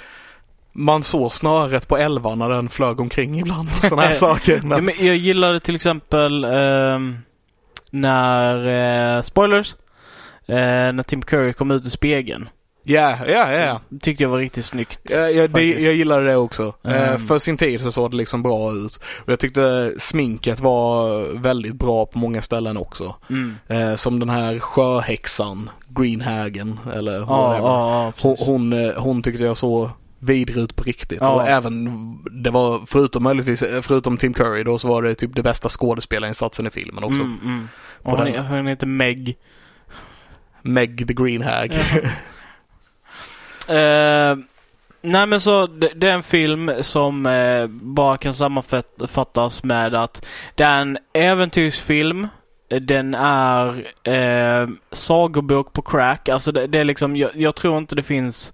man 0.76 1.02
såg 1.02 1.32
snöret 1.32 1.88
på 1.88 1.96
älvan 1.96 2.38
när 2.38 2.50
den 2.50 2.68
flög 2.68 3.00
omkring 3.00 3.38
ibland. 3.40 3.68
Sådana 3.82 4.02
här 4.02 4.14
saker. 4.14 4.60
Men... 4.62 4.70
Ja, 4.70 4.80
men 4.80 5.06
jag 5.06 5.16
gillade 5.16 5.60
till 5.60 5.74
exempel 5.74 6.44
eh, 6.44 6.98
när, 7.90 9.16
eh, 9.16 9.22
spoilers, 9.22 9.74
eh, 10.46 10.56
när 10.92 11.02
Tim 11.02 11.22
Curry 11.22 11.52
kom 11.52 11.70
ut 11.70 11.84
i 11.84 11.90
spegeln. 11.90 12.48
Ja, 12.88 13.16
ja, 13.26 13.52
ja. 13.52 13.80
Tyckte 14.00 14.24
jag 14.24 14.30
var 14.30 14.38
riktigt 14.38 14.64
snyggt. 14.64 15.00
Ja, 15.04 15.28
ja 15.28 15.48
det, 15.48 15.64
jag 15.64 15.94
gillade 15.94 16.26
det 16.26 16.36
också. 16.36 16.74
Mm. 16.84 17.18
för 17.18 17.38
sin 17.38 17.56
tid 17.56 17.80
så 17.80 17.92
såg 17.92 18.10
det 18.10 18.16
liksom 18.16 18.42
bra 18.42 18.72
ut. 18.72 19.00
Och 19.24 19.32
jag 19.32 19.38
tyckte 19.38 19.92
sminket 19.98 20.60
var 20.60 21.22
väldigt 21.38 21.74
bra 21.74 22.06
på 22.06 22.18
många 22.18 22.42
ställen 22.42 22.76
också. 22.76 23.14
Mm. 23.30 23.54
Eh, 23.68 23.94
som 23.94 24.18
den 24.18 24.30
här 24.30 24.58
sjöhäxan, 24.58 25.70
Greenhagen 25.88 26.80
eller 26.94 27.18
ja, 27.18 27.26
ja, 27.26 27.58
ja, 27.58 28.12
hon, 28.20 28.36
hon, 28.38 28.72
eh, 28.72 28.94
hon 28.96 29.22
tyckte 29.22 29.44
jag 29.44 29.56
såg 29.56 29.90
vidrig 30.18 30.62
ut 30.62 30.76
på 30.76 30.82
riktigt. 30.82 31.20
Ja. 31.20 31.30
Och 31.30 31.48
även, 31.48 32.18
det 32.42 32.50
var 32.50 32.82
förutom 32.86 33.22
möjligtvis, 33.22 33.64
förutom 33.82 34.16
Tim 34.16 34.32
Curry 34.32 34.64
då 34.64 34.78
så 34.78 34.88
var 34.88 35.02
det 35.02 35.14
typ 35.14 35.36
det 35.36 35.42
bästa 35.42 35.68
skådespelarinsatsen 35.68 36.66
i 36.66 36.70
filmen 36.70 37.04
också. 37.04 37.22
Mm, 37.22 37.38
mm. 37.44 37.68
Och 38.02 38.18
hon, 38.18 38.34
hon 38.36 38.66
heter 38.66 38.86
Meg. 38.86 39.36
Meg 40.62 41.08
the 41.08 41.14
Green 41.14 41.42
Hag. 41.42 41.72
Ja. 41.72 42.10
Eh, 43.68 44.36
nej 45.02 45.26
men 45.26 45.40
så 45.40 45.66
det, 45.66 45.92
det 45.96 46.08
är 46.08 46.14
en 46.14 46.22
film 46.22 46.72
som 46.80 47.26
eh, 47.26 47.66
bara 47.66 48.16
kan 48.16 48.34
sammanfattas 48.34 49.64
med 49.64 49.94
att 49.94 50.26
det 50.54 50.64
är 50.64 50.80
en 50.80 50.98
äventyrsfilm. 51.12 52.28
Den 52.80 53.14
är 53.14 53.86
eh, 54.02 54.68
sagobok 54.92 55.72
på 55.72 55.82
crack. 55.82 56.28
Alltså 56.28 56.52
det, 56.52 56.66
det 56.66 56.78
är 56.78 56.84
liksom, 56.84 57.16
jag, 57.16 57.30
jag 57.34 57.54
tror 57.54 57.78
inte 57.78 57.96
det 57.96 58.02
finns 58.02 58.52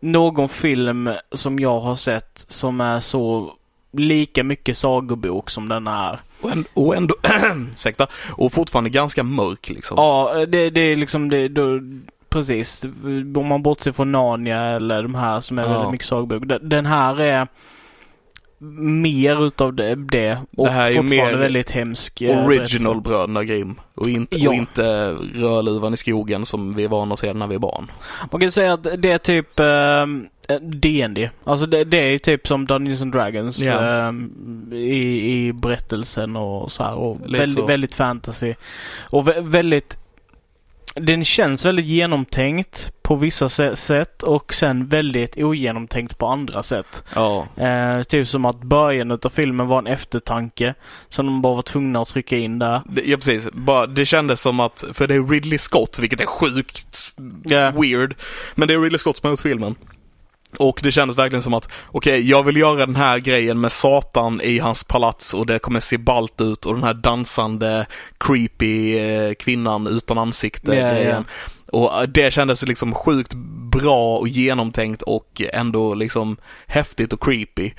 någon 0.00 0.48
film 0.48 1.10
som 1.32 1.58
jag 1.58 1.80
har 1.80 1.96
sett 1.96 2.44
som 2.48 2.80
är 2.80 3.00
så 3.00 3.52
lika 3.92 4.44
mycket 4.44 4.76
sagobok 4.76 5.50
som 5.50 5.68
den 5.68 5.86
är. 5.86 6.20
Och 6.40 6.50
ändå, 6.52 6.68
och, 6.74 6.96
ändå 6.96 7.14
ursäkta, 7.72 8.06
och 8.36 8.52
fortfarande 8.52 8.90
ganska 8.90 9.22
mörk 9.22 9.68
liksom. 9.68 9.94
Ja, 9.96 10.46
det, 10.48 10.70
det 10.70 10.80
är 10.80 10.96
liksom 10.96 11.28
det, 11.28 11.48
då, 11.48 11.80
precis. 12.28 12.84
Om 13.36 13.46
man 13.46 13.62
bortser 13.62 13.92
från 13.92 14.12
Narnia 14.12 14.60
eller 14.62 15.02
de 15.02 15.14
här 15.14 15.40
som 15.40 15.58
är 15.58 15.62
Ja. 15.62 15.68
väldigt 15.68 15.90
mycket 15.92 16.06
sagobok. 16.06 16.42
Den- 16.46 16.68
Den 16.68 16.86
här 16.86 17.20
är 17.20 17.46
mer 18.92 19.46
utav 19.46 19.74
det, 19.74 19.94
det 19.94 20.38
och 20.56 20.64
Det 20.66 20.70
här 20.70 20.90
är 20.90 20.94
fortfarande 20.94 21.16
mer 21.32 21.36
väldigt 21.36 21.70
hemsk. 21.70 22.22
eh, 22.22 22.46
Original 22.46 23.00
Bröderna 23.00 23.44
Grimm. 23.44 23.74
Och 23.94 24.08
inte, 24.08 24.38
Ja. 24.38 24.48
och 24.48 24.54
inte 24.54 25.12
Rödluvan 25.34 25.94
i 25.94 25.96
skogen 25.96 26.46
som 26.46 26.74
vi 26.74 26.84
är 26.84 26.88
vana 26.88 27.14
att 27.14 27.20
se 27.20 27.32
när 27.32 27.46
vi 27.46 27.54
är 27.54 27.58
barn. 27.58 27.90
Man 28.32 28.40
kan 28.40 28.52
säga 28.52 28.72
att 28.72 28.82
det 28.98 29.10
är 29.12 29.18
typ 29.18 29.60
eh, 29.60 30.58
D&D. 30.60 31.30
Alltså 31.44 31.66
det, 31.66 31.84
det 31.84 31.98
är 31.98 32.08
ju 32.10 32.18
typ 32.18 32.46
som 32.46 32.66
Dungeons 32.66 33.02
and 33.02 33.12
Dragons 33.12 33.58
Ja. 33.58 34.08
eh, 34.08 34.12
i, 34.78 35.46
i 35.46 35.52
berättelsen 35.52 36.36
och 36.36 36.72
så 36.72 36.82
här. 36.82 36.94
Och 36.94 37.18
väldigt, 37.34 37.68
väldigt 37.68 37.94
fantasy. 37.94 38.54
Och 39.10 39.28
vä- 39.28 39.48
väldigt 39.48 39.96
den 41.00 41.24
känns 41.24 41.64
väldigt 41.64 41.86
genomtänkt 41.86 42.92
på 43.02 43.16
vissa 43.16 43.48
sä- 43.48 43.74
sätt 43.74 44.22
och 44.22 44.54
sen 44.54 44.86
väldigt 44.86 45.36
ogenomtänkt 45.36 46.18
på 46.18 46.26
andra 46.26 46.62
sätt. 46.62 47.02
Ja. 47.14 47.46
Eh, 47.56 48.02
typ 48.02 48.28
som 48.28 48.44
att 48.44 48.62
början 48.62 49.10
av 49.10 49.28
filmen 49.34 49.66
var 49.66 49.78
en 49.78 49.86
eftertanke 49.86 50.74
som 51.08 51.26
de 51.26 51.42
bara 51.42 51.54
var 51.54 51.62
tvungna 51.62 52.02
att 52.02 52.08
trycka 52.08 52.36
in 52.36 52.58
där. 52.58 52.82
Ja 53.04 53.16
precis, 53.16 53.48
bara, 53.52 53.86
det 53.86 54.06
kändes 54.06 54.40
som 54.40 54.60
att, 54.60 54.84
för 54.92 55.06
det 55.06 55.14
är 55.14 55.22
Ridley 55.30 55.58
Scott, 55.58 55.98
vilket 55.98 56.20
är 56.20 56.26
sjukt 56.26 57.12
Ja. 57.44 57.70
weird. 57.70 58.14
Men 58.54 58.68
det 58.68 58.74
är 58.74 58.80
Ridley 58.80 58.98
Scott 58.98 59.16
som 59.16 59.26
har 59.26 59.30
gjort 59.32 59.40
filmen. 59.40 59.74
Och 60.58 60.80
det 60.82 60.92
kändes 60.92 61.18
verkligen 61.18 61.42
som 61.42 61.54
att, 61.54 61.68
okej, 61.92 62.28
jag 62.30 62.42
vill 62.42 62.56
göra 62.56 62.86
den 62.86 62.96
här 62.96 63.18
grejen 63.18 63.60
med 63.60 63.72
Satan 63.72 64.40
i 64.40 64.58
hans 64.58 64.84
palats 64.84 65.34
och 65.34 65.46
det 65.46 65.58
kommer 65.58 65.80
se 65.80 65.98
balt 65.98 66.40
ut 66.40 66.66
och 66.66 66.74
den 66.74 66.84
här 66.84 66.94
dansande, 66.94 67.86
creepy 68.18 68.98
eh, 68.98 69.34
kvinnan 69.34 69.86
utan 69.86 70.18
ansikte 70.18 70.74
Ja, 70.74 70.86
ja. 70.86 70.92
grejen. 70.94 71.24
Och 71.72 72.00
eh, 72.00 72.02
det 72.02 72.32
kändes 72.32 72.62
liksom 72.62 72.94
sjukt 72.94 73.34
bra 73.72 74.18
och 74.18 74.28
genomtänkt 74.28 75.02
och 75.02 75.42
ändå 75.52 75.94
liksom 75.94 76.36
häftigt 76.66 77.12
och 77.12 77.22
creepy. 77.22 77.70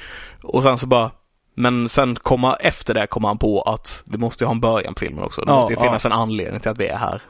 Och 0.44 0.64
sen 0.64 0.78
så 0.78 0.88
bara, 0.88 1.12
men 1.56 1.90
sen 1.90 2.16
komma 2.16 2.54
efter 2.56 2.94
det 2.94 3.08
kommer 3.08 3.28
han 3.28 3.38
på 3.38 3.62
att 3.62 4.04
vi 4.06 4.18
måste 4.18 4.44
ju 4.44 4.46
ha 4.46 4.54
en 4.54 4.60
början 4.60 4.94
på 4.94 5.00
filmen 5.00 5.24
också. 5.24 5.42
Det 5.42 5.52
Ja, 5.52 5.56
måste 5.62 5.74
ju 5.74 5.80
ja. 5.80 5.84
finnas 5.84 6.06
en 6.06 6.12
anledning 6.12 6.60
till 6.60 6.72
att 6.72 6.80
vi 6.80 6.88
är 6.88 6.98
här. 6.98 7.22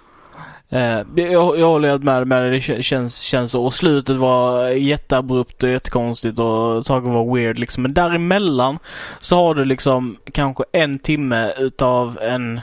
Eh, 0.72 1.02
jag, 1.16 1.60
jag 1.60 1.68
håller 1.68 1.90
helt 1.90 2.04
med 2.04 2.28
med 2.28 2.44
det. 2.44 2.50
Det 2.50 2.60
kä- 2.60 2.82
känns, 2.82 3.20
känns 3.20 3.52
så. 3.52 3.64
Och 3.66 3.74
slutet 3.74 4.16
var 4.16 4.68
jätteabrupt 4.70 5.64
och 5.64 5.70
jättekonstigt 5.70 6.40
och 6.40 6.86
saker 6.86 7.10
var 7.10 7.36
weird 7.36 7.60
liksom. 7.60 7.84
Men 7.84 7.94
däremellan 7.94 8.80
så 9.20 9.36
har 9.36 9.56
du 9.56 9.66
liksom 9.66 10.18
kanske 10.34 10.64
en 10.72 11.00
timme 11.00 11.52
utav 11.58 12.20
en 12.22 12.62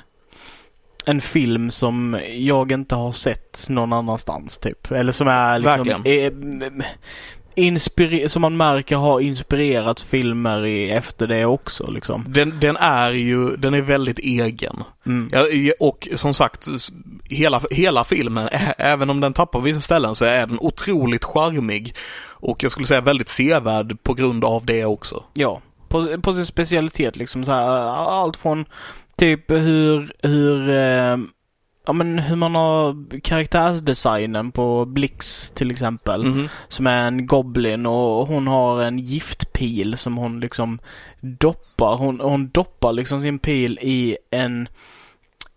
en 1.09 1.21
film 1.21 1.71
som 1.71 2.21
jag 2.37 2.73
inte 2.73 2.95
har 2.95 3.13
sett 3.13 3.65
någon 3.69 3.93
annanstans 3.93 4.59
typ. 4.59 4.91
Eller 4.93 5.13
som 5.13 5.29
är 5.29 5.59
liksom 5.59 5.85
Verkligen. 5.89 6.79
eh, 6.81 6.85
som 8.29 8.43
man 8.43 8.57
märker 8.57 8.97
har 8.97 9.21
inspirerat 9.21 10.01
filmer 10.01 10.65
i, 10.67 10.91
efter 10.91 11.27
det 11.27 11.45
också 11.45 11.91
liksom. 11.91 12.25
Den, 12.29 12.61
den 12.61 12.77
är 12.77 13.11
ju, 13.13 13.57
den 13.57 13.75
är 13.75 13.83
väldigt 13.83 14.19
egen. 14.19 14.77
Mm. 15.07 15.31
Ja, 15.33 15.73
och 15.81 16.09
som 16.15 16.35
sagt, 16.35 16.67
hela, 17.25 17.63
hela 17.71 18.05
filmen, 18.05 18.49
ä- 18.53 18.75
även 18.79 19.11
om 19.11 19.21
den 19.21 19.33
tappar 19.33 19.61
vissa 19.61 19.81
ställen 19.81 20.15
så 20.15 20.25
är 20.25 20.47
den 20.47 20.59
otroligt 20.61 21.25
charmig. 21.25 21.95
Och 22.39 22.63
jag 22.63 22.71
skulle 22.73 22.87
säga 22.87 23.01
väldigt 23.01 23.29
sevärd 23.29 24.03
på 24.03 24.15
grund 24.15 24.45
av 24.45 24.65
det 24.67 24.85
också. 24.85 25.23
Ja, 25.35 25.61
på, 25.89 26.21
på 26.23 26.35
sin 26.35 26.47
specialitet 26.47 27.17
liksom 27.17 27.45
så 27.45 27.51
här. 27.51 27.69
Allt 28.23 28.37
från 28.37 28.65
typ 29.17 29.51
hur, 29.51 30.13
hur, 30.23 30.71
eh, 30.71 31.17
ja 31.87 31.93
men 31.93 32.19
hur 32.19 32.37
man 32.37 32.55
har 32.55 32.97
karaktärsdesignen 33.21 34.53
på 34.53 34.85
Blix 34.85 35.51
till 35.51 35.71
exempel. 35.71 36.25
Mhm. 36.25 36.49
Som 36.69 36.87
är 36.87 37.07
en 37.07 37.27
goblin 37.27 37.87
och 37.87 38.27
hon 38.27 38.47
har 38.47 38.83
en 38.83 38.99
giftpil 38.99 39.97
som 39.97 40.17
hon 40.17 40.41
liksom 40.41 40.79
doppar. 41.21 41.97
Hon, 41.97 42.21
hon 42.21 42.49
doppar 42.49 42.93
liksom 42.93 43.21
sin 43.21 43.39
pil 43.39 43.79
i 43.83 44.17
en 44.31 44.69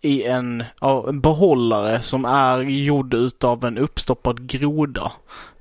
i 0.02 0.24
en, 0.24 0.64
ja, 0.80 1.08
en 1.08 1.20
behållare 1.20 2.00
som 2.00 2.24
är 2.24 2.60
gjord 2.60 3.14
utav 3.14 3.64
en 3.64 3.78
uppstoppad 3.78 4.46
groda. 4.46 5.12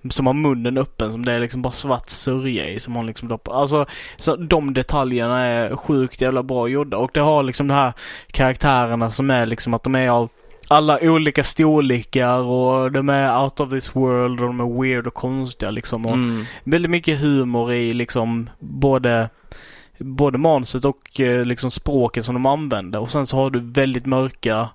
Som 0.10 0.28
har 0.28 0.34
munnen 0.34 0.78
öppen 0.78 1.12
som 1.12 1.26
det 1.26 1.34
är 1.34 1.40
liksom 1.40 1.62
bara 1.62 1.74
svart 1.74 2.10
sörja 2.10 2.70
i 2.70 2.80
som 2.80 2.96
hon 2.96 3.06
liksom 3.06 3.28
doppar. 3.28 3.54
Alltså 3.54 3.86
så 4.18 4.36
de 4.36 4.74
detaljerna 4.74 5.40
är 5.40 5.76
sjukt 5.76 6.22
jävla 6.22 6.44
bra 6.44 6.68
gjorda 6.68 6.98
och 6.98 7.12
det 7.14 7.20
har 7.20 7.44
liksom 7.44 7.68
de 7.68 7.74
här 7.74 7.94
karaktärerna 8.32 9.12
som 9.12 9.30
är 9.30 9.46
liksom 9.46 9.74
att 9.74 9.84
de 9.84 9.96
är 9.96 10.10
av 10.10 10.30
alla 10.70 11.00
olika 11.02 11.44
storlekar 11.44 12.40
och 12.40 12.92
de 12.92 13.10
är 13.10 13.44
out 13.44 13.60
of 13.60 13.70
this 13.70 13.96
world 13.96 14.40
och 14.42 14.48
de 14.48 14.60
är 14.60 14.82
weird 14.82 15.08
och 15.08 15.14
konstiga 15.14 15.72
liksom. 15.72 16.06
Och 16.06 16.14
Mm. 16.14 16.46
väldigt 16.64 16.92
mycket 16.92 17.20
humor 17.20 17.74
i 17.74 17.94
liksom 17.94 18.50
både 18.60 19.30
både 19.98 20.38
manuset 20.38 20.86
och 20.86 21.20
eh, 21.20 21.44
liksom 21.46 21.72
språket 21.72 22.26
som 22.26 22.34
de 22.36 22.46
använder 22.46 23.00
och 23.00 23.12
sen 23.12 23.28
så 23.28 23.38
har 23.38 23.50
du 23.50 23.60
väldigt 23.60 24.06
mörka 24.06 24.70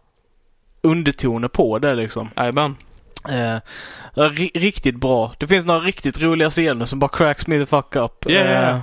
undertoner 0.83 1.49
på 1.49 1.79
det 1.79 1.95
liksom. 1.95 2.29
Jajamän. 2.37 2.77
Eh, 3.29 3.59
ri- 4.15 4.51
riktigt 4.55 4.97
bra. 4.97 5.33
Det 5.39 5.47
finns 5.47 5.67
några 5.67 5.81
riktigt 5.81 6.21
roliga 6.21 6.51
scener 6.51 6.85
som 6.85 6.99
bara 6.99 7.09
cracks 7.09 7.47
me 7.47 7.59
the 7.59 7.67
fuck 7.67 7.97
up. 7.97 8.31
Yeah. 8.31 8.75
Eh, 8.77 8.81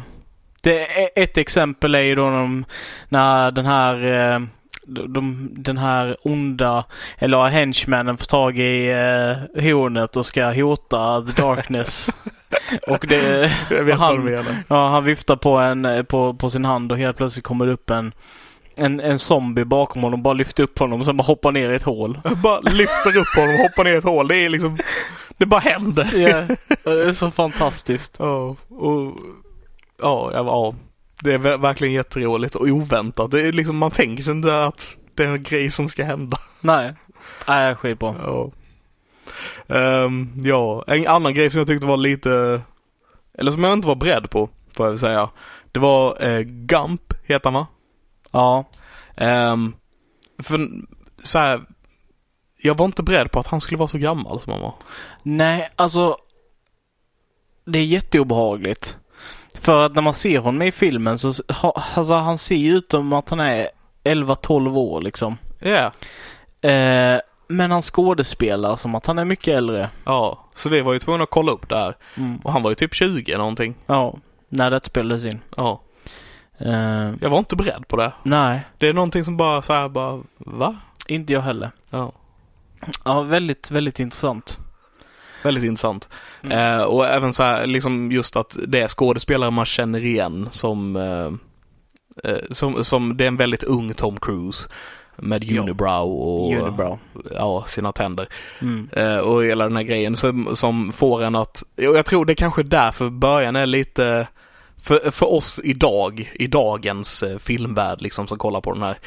det 0.62 0.86
ett 1.22 1.38
exempel 1.38 1.96
är 1.96 2.02
ju 2.02 2.16
då 2.16 2.24
när, 2.30 2.38
de, 2.38 2.66
när 3.10 3.52
den 3.52 3.66
här 3.66 4.04
eh, 4.34 4.40
de, 4.94 5.14
de, 5.14 5.50
den 5.58 5.78
här 5.78 6.18
onda, 6.24 6.86
eller 7.18 7.48
henchmannen 7.48 8.18
får 8.18 8.26
tag 8.26 8.60
i 8.60 8.90
eh, 8.92 9.62
hornet 9.64 10.18
och 10.18 10.26
ska 10.26 10.52
hota 10.52 11.22
the 11.22 11.42
darkness. 11.42 12.10
och 12.88 13.06
det, 13.10 13.52
Jag 13.70 13.84
vet 13.84 13.98
Han- 14.00 14.08
vad 14.18 14.26
du 14.26 14.32
menar. 14.32 14.64
Ja, 14.68 14.90
han 14.90 15.04
viftar 15.04 15.36
på, 15.36 15.58
en, 15.58 15.86
eh, 15.86 16.04
på, 16.04 16.34
på 16.34 16.50
sin 16.50 16.66
hand 16.66 16.92
och 16.92 16.98
helt 16.98 17.18
plötsligt 17.18 17.46
kommer 17.46 17.66
det 17.66 17.72
upp 17.72 17.90
en, 17.90 18.12
en, 18.76 19.00
en 19.00 19.20
zombie 19.20 19.66
bakom 19.66 20.04
honom. 20.04 20.24
Bara 20.24 20.34
lyfter 20.34 20.64
upp 20.64 20.80
honom 20.80 21.00
och 21.00 21.06
sen 21.06 21.18
bara 21.18 21.24
hoppar 21.24 21.52
ner 21.52 21.72
i 21.72 21.76
ett 21.76 21.84
hål. 21.84 22.20
Bara 22.44 22.60
lyfter 22.60 23.18
upp 23.18 23.36
honom 23.36 23.56
och 23.56 23.62
hoppar 23.62 23.84
ner 23.84 23.94
i 23.94 23.98
ett 23.98 24.04
hål. 24.04 24.28
Det 24.28 24.36
är 24.46 24.50
liksom, 24.50 24.78
det 25.38 25.46
bara 25.46 25.60
händer. 25.62 26.10
Ja, 26.18 26.56
det 26.84 27.04
är 27.08 27.14
så 27.14 27.32
fantastiskt. 27.32 28.16
Ja, 28.20 28.56
och 28.70 29.14
ja, 30.02 30.32
ja. 30.34 30.74
Det 31.22 31.34
är 31.34 31.38
ver- 31.38 31.58
verkligen 31.58 31.94
jätteroligt 31.94 32.56
och 32.56 32.68
oväntat. 32.68 33.32
Det 33.32 33.42
är 33.42 33.52
liksom, 33.52 33.78
man 33.78 33.92
tänker 33.92 34.24
sig 34.24 34.32
inte 34.32 34.64
att 34.66 34.96
det 35.16 35.24
är 35.24 35.28
en 35.28 35.44
grej 35.44 35.72
som 35.72 35.90
ska 35.90 36.04
hända. 36.04 36.38
Nej, 36.62 36.94
nej 37.48 37.76
skitbra. 37.76 38.16
Ja. 38.22 38.52
Ehm, 39.68 40.30
ja, 40.44 40.84
en 40.88 41.08
annan 41.08 41.34
grej 41.34 41.50
som 41.50 41.58
jag 41.58 41.68
tyckte 41.68 41.86
var 41.88 41.98
lite, 41.98 42.62
eller 43.34 43.52
som 43.52 43.64
jag 43.64 43.74
inte 43.74 43.88
var 43.88 43.96
beredd 43.96 44.30
på, 44.30 44.50
får 44.74 44.88
jag 44.88 45.00
säga. 45.00 45.30
Det 45.72 45.80
var 45.80 46.24
eh, 46.28 46.40
Gump, 46.42 47.14
heter 47.24 47.52
han 47.52 47.54
va? 47.54 47.68
Ja, 48.32 48.66
Ehm, 49.16 49.74
för 50.44 50.60
så 51.24 51.38
här, 51.40 51.62
jag 52.58 52.78
var 52.78 52.86
inte 52.86 53.04
beredd 53.04 53.32
på 53.32 53.40
att 53.40 53.48
han 53.48 53.62
skulle 53.62 53.78
vara 53.78 53.88
så 53.88 53.98
gammal 53.98 54.42
som 54.42 54.52
han 54.54 54.62
var. 54.62 54.74
nej 55.24 55.70
alltså. 55.76 56.18
Det 57.66 57.80
är 57.80 57.84
jätteobehagligt. 57.86 58.98
För 59.54 59.86
att 59.86 59.96
när 59.96 60.02
man 60.02 60.14
ser 60.14 60.40
honom 60.40 60.62
i 60.62 60.72
filmen 60.72 61.20
så, 61.20 61.32
alltså 61.94 62.14
han 62.14 62.38
ser 62.38 62.56
ju 62.56 62.78
ut 62.78 62.92
som 62.92 63.14
att 63.14 63.30
han 63.30 63.40
är 63.40 63.70
11-12 64.04 64.76
år 64.78 65.02
liksom. 65.02 65.38
Ja. 65.60 65.92
Eh, 66.70 67.20
men 67.48 67.72
han 67.72 67.82
skådespelar 67.82 68.76
som 68.76 68.96
att 68.96 69.06
han 69.06 69.20
är 69.20 69.26
mycket 69.26 69.54
äldre. 69.58 69.90
Ja, 70.06 70.40
så 70.56 70.70
vi 70.70 70.82
var 70.82 70.94
ju 70.94 71.00
tvungna 71.00 71.24
att 71.24 71.30
kolla 71.30 71.52
upp 71.52 71.70
det 71.70 71.78
här. 71.78 71.96
Mm. 72.18 72.38
Och 72.38 72.52
han 72.54 72.64
var 72.64 72.72
ju 72.72 72.76
typ 72.76 72.94
20 72.94 73.38
någonting. 73.38 73.76
Ja, 73.86 74.16
när 74.50 74.72
det 74.72 74.86
spelades 74.86 75.26
in. 75.26 75.40
Ja. 75.58 75.82
Eh, 76.58 77.12
Jag 77.22 77.30
var 77.30 77.40
inte 77.40 77.56
beredd 77.56 77.88
på 77.88 77.96
det. 77.98 78.12
nej, 78.24 78.62
Det 78.78 78.88
är 78.88 78.94
någonting 78.94 79.24
som 79.26 79.38
bara 79.38 79.62
så 79.62 79.74
här 79.74 79.90
bara, 79.90 80.20
va? 80.38 80.76
inte 81.08 81.34
jag 81.34 81.42
heller. 81.42 81.72
Ja. 81.90 82.12
Ja, 83.06 83.22
väldigt, 83.22 83.72
väldigt 83.72 84.00
intressant. 84.00 84.60
Väldigt 85.44 85.64
intressant. 85.64 86.10
Mm. 86.44 86.80
Eh, 86.80 86.84
och 86.84 87.08
även 87.08 87.34
så 87.34 87.44
här, 87.44 87.68
liksom 87.68 88.12
just 88.12 88.36
att 88.36 88.58
det 88.68 88.80
är 88.80 88.88
skådespelare 88.88 89.52
man 89.52 89.66
känner 89.66 90.06
igen 90.06 90.50
som, 90.52 90.96
eh, 90.96 92.32
eh, 92.32 92.38
som, 92.52 92.84
som 92.84 93.18
det 93.18 93.24
är 93.24 93.28
en 93.28 93.38
väldigt 93.38 93.64
ung 93.64 93.94
Tom 93.94 94.20
Cruise. 94.20 94.70
med 95.18 95.52
unibrow 95.52 96.12
och 96.12 96.54
Unibrow. 96.54 97.00
Ja, 97.32 97.66
sina 97.68 97.92
tänder. 97.92 98.28
Mm. 98.62 98.90
Eh, 98.92 99.18
och 99.18 99.44
hela 99.44 99.64
den 99.64 99.76
här 99.76 99.84
grejen 99.84 100.16
som, 100.16 100.56
som 100.56 100.92
får 100.92 101.24
en 101.24 101.36
att, 101.36 101.64
och 101.78 101.98
jag 101.98 102.06
tror 102.06 102.26
det 102.26 102.36
kanske 102.36 102.62
är 102.62 102.64
därför 102.64 103.10
början 103.10 103.56
är 103.56 103.66
lite, 103.66 104.28
för, 104.84 105.12
för 105.12 105.34
oss 105.34 105.60
idag, 105.64 106.32
i 106.34 106.48
dagens 106.48 107.24
eh, 107.24 107.38
filmvärld 107.38 108.02
liksom 108.02 108.28
som 108.28 108.38
kollar 108.38 108.62
på 108.62 108.74
den 108.74 108.84
här. 108.84 108.98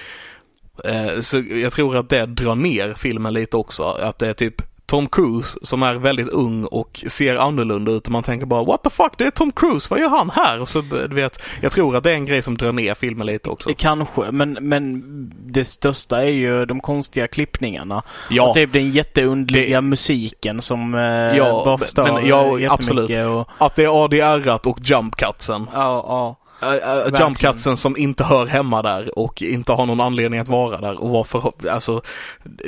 Eh, 0.84 1.20
så 1.20 1.38
jag 1.38 1.72
tror 1.72 1.96
att 1.96 2.08
det 2.08 2.26
drar 2.26 2.54
ner 2.54 2.94
filmen 2.94 3.34
lite 3.34 3.56
också, 3.56 3.82
att 3.82 4.18
det 4.18 4.28
är 4.28 4.32
typ 4.32 4.73
Tom 4.86 5.06
Cruise 5.06 5.58
som 5.62 5.82
är 5.82 5.94
väldigt 5.94 6.28
ung 6.28 6.64
och 6.64 7.04
ser 7.08 7.36
annorlunda 7.36 7.92
ut 7.92 8.06
och 8.06 8.12
man 8.12 8.22
tänker 8.22 8.46
bara 8.46 8.64
what 8.64 8.82
the 8.82 8.90
fuck, 8.90 9.12
det 9.18 9.24
är 9.24 9.30
Tom 9.30 9.52
Cruise, 9.52 9.86
vad 9.90 10.00
gör 10.00 10.08
han 10.08 10.30
här? 10.30 10.60
Och 10.60 10.68
så, 10.68 10.80
du 10.80 11.14
vet, 11.14 11.42
jag 11.60 11.72
tror 11.72 11.96
att 11.96 12.02
det 12.04 12.10
är 12.10 12.14
en 12.14 12.24
grej 12.26 12.42
som 12.42 12.56
drar 12.56 12.72
ner 12.72 12.94
filmen 12.94 13.26
lite 13.26 13.50
också. 13.50 13.70
Kanske, 13.78 14.30
men, 14.30 14.52
men 14.60 15.02
det 15.46 15.64
största 15.64 16.22
är 16.22 16.28
ju 16.32 16.66
de 16.66 16.80
konstiga 16.80 17.26
klippningarna. 17.26 18.02
Ja, 18.30 18.48
Och 18.48 18.54
typ 18.54 18.72
den 18.72 18.90
jätteundliga 18.90 19.80
musiken 19.80 20.62
som 20.62 20.94
eh, 20.94 21.00
Ja, 21.36 21.62
bara 21.64 21.78
förstör 21.78 22.12
men- 22.12 22.26
ja, 22.26 22.58
absolut. 22.70 23.16
Och, 23.16 23.48
att 23.58 23.74
det 23.74 23.84
är 23.84 24.04
ADR 24.04 24.68
och 24.68 24.78
jump 24.82 25.16
cutsen. 25.16 25.66
ja, 25.72 26.04
ja. 26.08 26.36
Uh, 26.64 26.70
Verkligen. 26.70 27.26
jump 27.26 27.38
cutsen 27.38 27.76
som 27.76 27.96
inte 27.96 28.24
hör 28.24 28.46
hemma 28.46 28.82
där 28.82 29.18
och 29.18 29.42
inte 29.42 29.72
har 29.72 29.86
någon 29.86 30.00
anledning 30.00 30.40
att 30.40 30.48
vara 30.48 30.80
där 30.80 31.02
och 31.02 31.10
varför, 31.10 31.52
alltså 31.70 32.02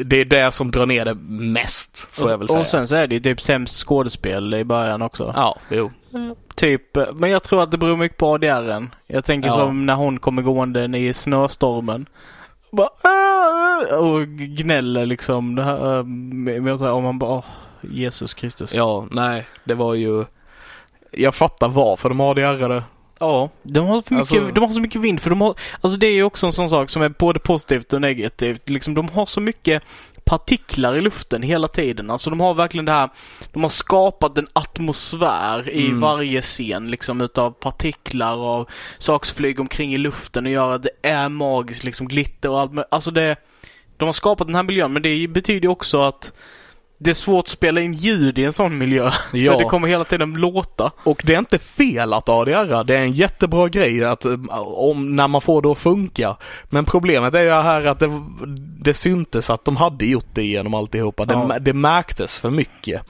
det 0.05 0.21
är 0.21 0.25
det 0.25 0.51
som 0.55 0.71
drar 0.71 0.87
ner 0.87 1.05
det 1.05 1.15
mest 1.29 2.09
får 2.13 2.31
jag 2.31 2.39
väl 2.39 2.45
Och, 2.45 2.51
säga. 2.51 2.61
och 2.61 2.67
sen 2.67 2.89
så 2.89 2.95
är 2.97 3.07
det 3.07 3.15
ju 3.15 3.21
typ 3.21 3.41
sämst 3.43 3.87
skådespel 3.87 4.55
i 4.55 4.65
början 4.65 5.03
också. 5.03 5.33
Ja, 5.37 5.57
jo. 5.71 5.91
Typ, 6.55 6.97
men 7.15 7.31
jag 7.31 7.43
tror 7.43 7.63
att 7.63 7.71
det 7.71 7.79
beror 7.79 7.97
mycket 7.97 8.19
på 8.19 8.35
ADRen. 8.35 8.95
Jag 9.07 9.25
tänker 9.25 9.49
Ja. 9.49 9.55
som 9.55 9.87
när 9.87 9.95
hon 9.95 10.19
kommer 10.19 10.43
gående 10.43 10.99
i 10.99 11.13
snöstormen. 11.15 12.07
Bara, 12.73 12.89
"Ah!" 13.03 13.97
och 13.97 14.27
gnäller 14.29 15.07
liksom. 15.07 15.55
Det 15.55 15.63
här, 15.65 16.03
med- 16.03 16.83
om 16.83 17.03
man 17.05 17.19
bara, 17.19 17.43
Jesus 17.81 18.35
Kristus. 18.35 18.75
Ja, 18.75 19.07
nej, 19.11 19.47
det 19.65 19.75
var 19.75 19.95
ju 19.95 20.25
jag 21.13 21.35
fattar 21.35 21.69
varför 21.69 22.09
de 22.09 22.21
ADR-ade. 22.21 22.83
Ja, 23.19 23.51
de 23.63 23.87
har, 23.87 24.03
för 24.03 24.15
mycket, 24.15 24.33
Alltså- 24.33 24.51
de 24.55 24.61
har 24.65 24.71
så 24.73 24.81
mycket 24.81 25.01
vind 25.01 25.21
för 25.21 25.31
de 25.31 25.41
har, 25.41 25.55
alltså 25.81 25.99
det 25.99 26.07
är 26.07 26.13
ju 26.13 26.23
också 26.23 26.47
en 26.47 26.53
sån 26.53 26.71
sak 26.71 26.91
som 26.91 27.03
är 27.03 27.09
både 27.09 27.39
positivt 27.41 27.93
och 27.93 28.01
negativt. 28.01 28.69
Liksom 28.69 28.95
de 28.95 29.09
har 29.09 29.27
så 29.27 29.41
mycket 29.41 29.83
partiklar 30.25 30.97
i 30.97 31.01
luften 31.01 31.43
hela 31.43 31.69
tiden. 31.69 32.11
Alltså 32.11 32.31
de 32.31 32.41
har 32.41 32.55
verkligen 32.55 32.85
det 32.85 32.93
här, 32.93 33.11
de 33.53 33.63
har 33.63 33.71
skapat 33.71 34.39
en 34.39 34.49
atmosfär 34.53 35.69
i 35.71 35.87
Mm. 35.87 36.01
varje 36.01 36.43
scen 36.43 36.91
liksom 36.91 37.21
utav 37.21 37.51
partiklar 37.51 38.37
och 38.37 38.71
saker 38.99 39.27
som 39.27 39.37
flyger 39.37 39.61
omkring 39.61 39.95
i 39.95 39.99
luften 39.99 40.47
och 40.47 40.53
gör 40.53 40.71
att 40.75 40.83
det 40.83 40.91
är 41.09 41.29
magiskt 41.29 41.85
liksom 41.85 42.09
glitter 42.09 42.49
och 42.51 42.61
allt 42.61 42.73
Alltså 42.91 43.11
det, 43.11 43.37
de 43.97 44.05
har 44.05 44.13
skapat 44.13 44.47
den 44.47 44.57
här 44.57 44.63
miljön 44.63 44.93
men 44.93 45.03
det 45.03 45.29
betyder 45.29 45.69
också 45.69 46.03
att 46.03 46.33
det 46.99 47.11
är 47.11 47.15
svårt 47.15 47.45
att 47.45 47.49
spela 47.49 47.81
in 47.81 47.93
ljud 47.93 48.39
i 48.39 48.45
en 48.45 48.53
sån 48.53 48.79
miljö. 48.79 49.11
Ja. 49.33 49.53
För 49.53 49.59
det 49.59 49.65
kommer 49.65 49.89
hela 49.89 50.05
tiden 50.05 50.35
låta. 50.35 50.91
Och 51.05 51.23
det 51.25 51.35
är 51.35 51.39
inte 51.39 51.59
fel 51.59 52.13
att 52.13 52.29
ADR, 52.29 52.85
det 52.85 52.97
är 52.97 53.03
en 53.03 53.13
jättebra 53.13 53.69
grej 53.69 54.05
att, 54.05 54.27
om, 54.65 55.17
när 55.17 55.29
man 55.29 55.41
får 55.41 55.63
det 55.63 55.69
att 55.69 55.79
funka. 55.79 56.37
Men 56.65 56.85
problemet 56.85 57.35
är 57.35 57.41
ju 57.43 57.51
här 57.51 57.85
att 57.85 57.99
det, 57.99 58.23
det 58.81 58.95
syntes 58.95 59.51
att 59.51 59.65
de 59.65 59.77
hade 59.77 60.07
gjort 60.07 60.29
det 60.33 60.45
genom 60.47 60.75
alltihopa. 60.75 61.25
Det, 61.25 61.33
Ja. 61.33 61.59
det 61.59 61.73
märktes 61.75 62.39
för 62.39 62.51
mycket. 62.51 63.03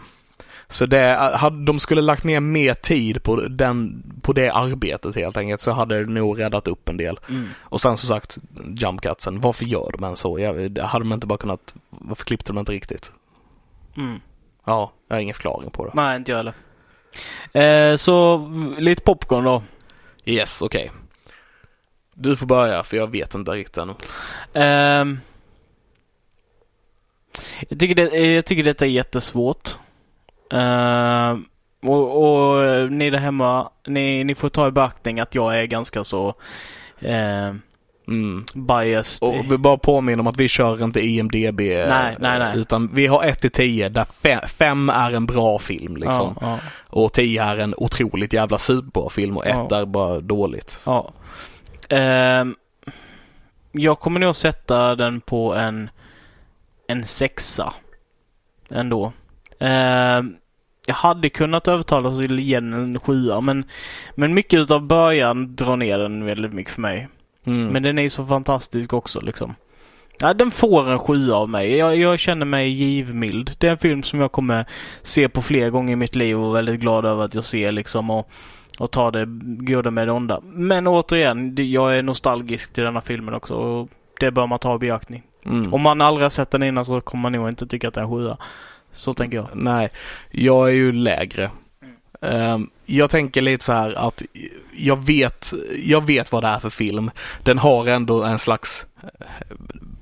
Så 0.68 0.86
det, 0.86 1.32
hade, 1.34 1.64
de 1.64 1.78
skulle 1.78 2.00
lagt 2.00 2.24
ner 2.24 2.40
mer 2.40 2.74
tid 2.74 3.22
på, 3.22 3.36
den, 3.36 4.02
på 4.22 4.32
det 4.32 4.50
arbetet 4.50 5.16
helt 5.16 5.36
enkelt 5.36 5.60
så 5.60 5.70
hade 5.70 6.04
det 6.04 6.10
nog 6.12 6.40
räddat 6.40 6.68
upp 6.68 6.88
en 6.88 6.96
del. 6.96 7.18
Och 7.60 7.80
sen 7.80 7.96
som 7.96 8.08
sagt, 8.08 8.38
jump 8.76 9.00
cutsen, 9.00 9.40
varför 9.40 9.64
gör 9.64 9.90
de 9.92 10.04
en 10.04 10.16
så? 10.16 10.38
Jag, 10.38 10.78
hade 10.78 11.04
de 11.04 11.12
inte 11.12 11.26
bara 11.26 11.38
kunnat, 11.38 11.74
varför 11.90 12.24
klippte 12.24 12.52
de 12.52 12.58
inte 12.58 12.72
riktigt? 12.72 13.12
Mm. 13.96 14.20
Ja, 14.64 14.92
jag 15.08 15.16
har 15.16 15.20
ingen 15.20 15.34
förklaring 15.34 15.70
på 15.70 15.84
det. 15.84 15.90
Nej, 15.94 16.16
inte 16.16 16.32
jag 16.32 16.36
heller. 16.36 16.54
Eh, 17.52 17.96
så 17.96 18.48
lite 18.78 19.02
popcorn 19.02 19.44
då. 19.44 19.62
Yes, 20.24 20.62
okej. 20.62 20.90
Du 22.14 22.36
får 22.36 22.46
börja 22.46 22.82
för 22.82 22.96
jag 22.96 23.10
vet 23.10 23.34
inte 23.34 23.50
riktigt 23.50 23.76
ännu. 23.76 23.94
Ehm, 24.52 25.20
jag, 27.68 27.78
tycker 27.78 27.94
det, 27.94 28.08
eh, 28.08 28.26
jag 28.26 28.46
tycker 28.46 28.64
detta 28.64 28.84
är 28.84 28.90
jättesvårt. 28.90 29.76
Ehm, 30.52 31.44
och, 31.82 32.22
och 32.22 32.92
ni 32.92 33.10
där 33.10 33.18
hemma, 33.18 33.70
ni, 33.86 34.24
ni 34.24 34.34
får 34.34 34.48
ta 34.48 34.68
i 34.68 34.70
beaktning 34.70 35.20
att 35.20 35.34
jag 35.34 35.58
är 35.58 35.64
ganska 35.64 36.04
så 36.04 36.34
ehm, 37.00 37.62
Mm. 38.08 38.44
biased. 38.54 39.28
Och 39.28 39.52
vi 39.52 39.58
bara 39.58 39.78
påminner 39.78 40.20
om 40.20 40.26
att 40.26 40.36
vi 40.36 40.48
kör 40.48 40.84
inte 40.84 41.00
IMDB. 41.06 41.60
Nej, 41.60 42.16
nej, 42.20 42.38
nej. 42.38 42.52
Utan 42.58 42.90
vi 42.94 43.06
har 43.06 43.24
1 43.24 43.40
till 43.40 43.50
10 43.50 43.88
där 43.88 44.04
5 44.48 44.88
är 44.90 45.10
en 45.10 45.26
bra 45.26 45.58
film 45.58 45.96
liksom. 45.96 46.36
Ja, 46.40 46.46
ja, 46.46 46.58
Och 46.86 47.12
10 47.12 47.42
är 47.42 47.56
en 47.56 47.74
otroligt 47.76 48.32
jävla 48.32 48.58
superbra 48.58 49.10
film 49.10 49.36
och 49.36 49.46
1 49.46 49.56
Ja. 49.70 49.76
är 49.80 49.86
bara 49.86 50.20
dåligt. 50.20 50.80
ja. 50.84 51.12
Ehm, 51.88 52.54
jag 53.72 54.00
kommer 54.00 54.20
nog 54.20 54.36
sätta 54.36 54.94
den 54.94 55.20
på 55.20 55.54
en, 55.54 55.90
en 56.88 57.06
sexa. 57.06 57.72
Ändå. 58.70 59.12
Ehm, 59.60 60.36
jag 60.86 60.94
hade 60.94 61.28
kunnat 61.28 61.68
övertala 61.68 62.16
till 62.18 62.38
igen 62.38 62.72
en 62.72 63.00
sjua 63.00 63.40
men, 63.40 63.64
men 64.14 64.34
mycket 64.34 64.60
utav 64.60 64.82
början 64.86 65.56
drar 65.56 65.76
ner 65.76 65.98
den 65.98 66.24
väldigt 66.24 66.52
mycket 66.52 66.72
för 66.72 66.80
mig. 66.82 67.08
Mm. 67.46 67.66
Men 67.66 67.82
den 67.82 67.98
är 67.98 68.08
så 68.08 68.26
fantastisk 68.26 68.92
också 68.92 69.20
liksom. 69.20 69.54
Ja, 70.18 70.34
den 70.34 70.50
får 70.50 70.90
en 70.90 70.98
sjua 70.98 71.36
av 71.36 71.48
mig. 71.48 71.76
Jag, 71.76 71.96
jag 71.96 72.18
känner 72.18 72.46
mig 72.46 72.68
givmild. 72.68 73.50
Det 73.58 73.66
är 73.66 73.70
en 73.70 73.78
film 73.78 74.02
som 74.02 74.20
jag 74.20 74.32
kommer 74.32 74.66
se 75.02 75.28
på 75.28 75.42
fler 75.42 75.70
gånger 75.70 75.92
i 75.92 75.96
mitt 75.96 76.14
liv 76.14 76.40
och 76.40 76.48
är 76.48 76.52
väldigt 76.52 76.80
glad 76.80 77.04
över 77.04 77.24
att 77.24 77.34
jag 77.34 77.44
ser 77.44 77.72
liksom 77.72 78.10
och, 78.10 78.30
och 78.78 78.90
tar 78.90 79.10
det 79.10 79.24
goda 79.64 79.90
med 79.90 80.08
det 80.08 80.12
onda. 80.12 80.40
Men 80.44 80.86
återigen, 80.86 81.54
jag 81.72 81.98
är 81.98 82.02
nostalgisk 82.02 82.72
till 82.72 82.84
denna 82.84 83.00
filmen 83.00 83.34
också 83.34 83.54
och 83.54 83.88
det 84.20 84.30
bör 84.30 84.46
man 84.46 84.58
ta 84.58 84.74
i 84.74 84.78
beaktning. 84.78 85.22
Mm. 85.44 85.74
Om 85.74 85.82
man 85.82 86.00
aldrig 86.00 86.24
har 86.24 86.30
sett 86.30 86.50
den 86.50 86.62
innan 86.62 86.84
så 86.84 87.00
kommer 87.00 87.22
man 87.22 87.32
nog 87.32 87.48
inte 87.48 87.66
tycka 87.66 87.88
att 87.88 87.94
det 87.94 88.00
är 88.00 88.04
en 88.04 88.10
sjua. 88.10 88.36
Så 88.92 89.14
tänker 89.14 89.36
jag. 89.36 89.48
Nej, 89.52 89.88
jag 90.30 90.68
är 90.68 90.72
ju 90.72 90.92
lägre. 90.92 91.50
Ehm, 92.20 92.70
jag 92.86 93.10
tänker 93.10 93.40
lite 93.42 93.64
så 93.64 93.72
här 93.72 94.06
att 94.06 94.22
jag 94.76 95.04
vet, 95.06 95.52
jag 95.84 96.06
vet 96.06 96.32
vad 96.32 96.42
det 96.42 96.48
är 96.48 96.58
för 96.58 96.70
film. 96.70 97.10
Den 97.42 97.58
har 97.58 97.86
ändå 97.86 98.22
en 98.22 98.38
slags 98.38 98.86
eh, 99.02 99.08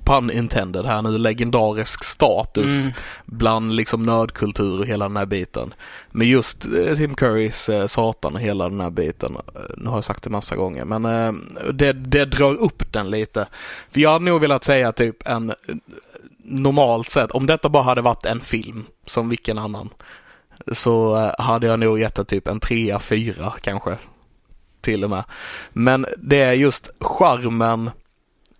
pun 0.03 0.31
intended 0.31 0.85
här 0.85 1.01
nu, 1.01 1.17
legendarisk 1.17 2.03
status 2.03 2.65
Mm. 2.65 2.91
bland 3.25 3.75
liksom 3.75 4.03
nördkultur 4.03 4.79
och 4.79 4.85
hela 4.85 5.05
den 5.07 5.17
här 5.17 5.25
biten. 5.25 5.73
Men 6.11 6.27
just 6.27 6.65
eh, 6.65 6.95
Tim 6.95 7.15
Currys 7.15 7.69
eh, 7.69 7.87
Satan 7.87 8.33
och 8.33 8.39
hela 8.39 8.69
den 8.69 8.81
här 8.81 8.89
biten, 8.89 9.35
eh, 9.55 9.61
nu 9.77 9.89
har 9.89 9.97
jag 9.97 10.03
sagt 10.03 10.23
det 10.23 10.29
massa 10.29 10.55
gånger, 10.55 10.85
men 10.85 11.05
eh, 11.05 11.33
det, 11.73 11.93
det 11.93 12.25
drar 12.25 12.55
upp 12.55 12.93
den 12.93 13.09
lite. 13.09 13.47
För 13.89 13.99
jag 13.99 14.11
hade 14.11 14.25
nog 14.25 14.41
velat 14.41 14.63
säga 14.63 14.91
typ 14.91 15.27
en 15.27 15.53
normalt 16.43 17.09
sett, 17.09 17.31
om 17.31 17.45
detta 17.45 17.69
bara 17.69 17.83
hade 17.83 18.01
varit 18.01 18.25
en 18.25 18.39
film 18.39 18.83
som 19.05 19.29
vilken 19.29 19.57
annan, 19.57 19.89
så 20.71 21.17
eh, 21.17 21.31
hade 21.45 21.67
jag 21.67 21.79
nog 21.79 21.99
gett 21.99 22.15
det 22.15 22.25
typ 22.25 22.47
en 22.47 22.59
trea, 22.59 22.99
fyra 22.99 23.53
kanske. 23.61 23.97
Till 24.81 25.03
och 25.03 25.09
med. 25.09 25.23
Men 25.69 26.05
det 26.17 26.41
är 26.41 26.53
just 26.53 26.89
charmen 26.99 27.89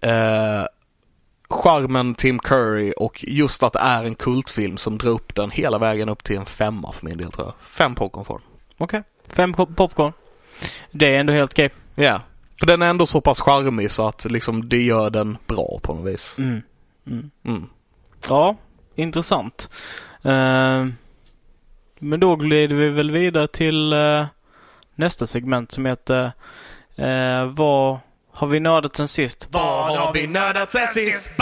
eh, 0.02 0.66
charmen 1.50 2.16
Tim 2.16 2.40
Curry 2.40 2.94
och 2.98 3.24
just 3.28 3.64
att 3.64 3.74
det 3.74 3.80
är 3.80 4.04
en 4.04 4.16
kultfilm 4.16 4.78
som 4.78 4.98
drar 4.98 5.12
upp 5.12 5.36
den 5.36 5.52
hela 5.52 5.78
vägen 5.78 6.10
upp 6.10 6.24
till 6.24 6.38
en 6.38 6.46
femma 6.46 6.92
för 6.92 7.06
min 7.06 7.18
del 7.18 7.32
tror 7.32 7.48
jag. 7.48 7.54
Fem 7.60 7.96
popcorn 7.96 8.26
får. 8.26 8.42
Okej. 8.78 9.04
Fem 9.28 9.54
pop- 9.54 9.76
popcorn. 9.76 10.14
Det 10.92 11.16
är 11.16 11.20
ändå 11.20 11.34
helt 11.34 11.52
okej. 11.52 11.70
Ja. 11.96 12.22
För 12.60 12.66
den 12.66 12.82
är 12.82 12.90
ändå 12.90 13.06
så 13.06 13.22
pass 13.22 13.40
charmig 13.40 13.92
så 13.92 14.08
att 14.08 14.26
liksom 14.26 14.70
det 14.70 14.82
gör 14.82 15.10
den 15.10 15.38
bra 15.48 15.80
på 15.82 15.94
något 15.94 16.14
vis. 16.14 16.36
Mm. 16.38 16.62
Mm. 17.08 17.32
Mm. 17.46 17.70
Ja, 18.30 18.56
intressant. 18.96 19.70
Eh, 20.24 20.86
men 22.00 22.20
då 22.20 22.36
glider 22.36 22.76
vi 22.76 22.90
väl 22.90 23.12
vidare 23.12 23.48
till 23.48 23.94
eh, 23.94 24.26
nästa 24.96 25.28
segment 25.28 25.72
som 25.72 25.86
heter 25.86 26.32
eh, 26.96 27.46
Vad 27.46 28.00
har 28.32 28.48
vi 28.48 28.60
nördat 28.60 28.96
sen 28.96 29.08
sist? 29.08 29.48
Vad 29.52 29.98
har 29.98 30.14
vi 30.14 30.28
nördat 30.28 30.72
sen 30.72 30.88
sist? 30.88 31.34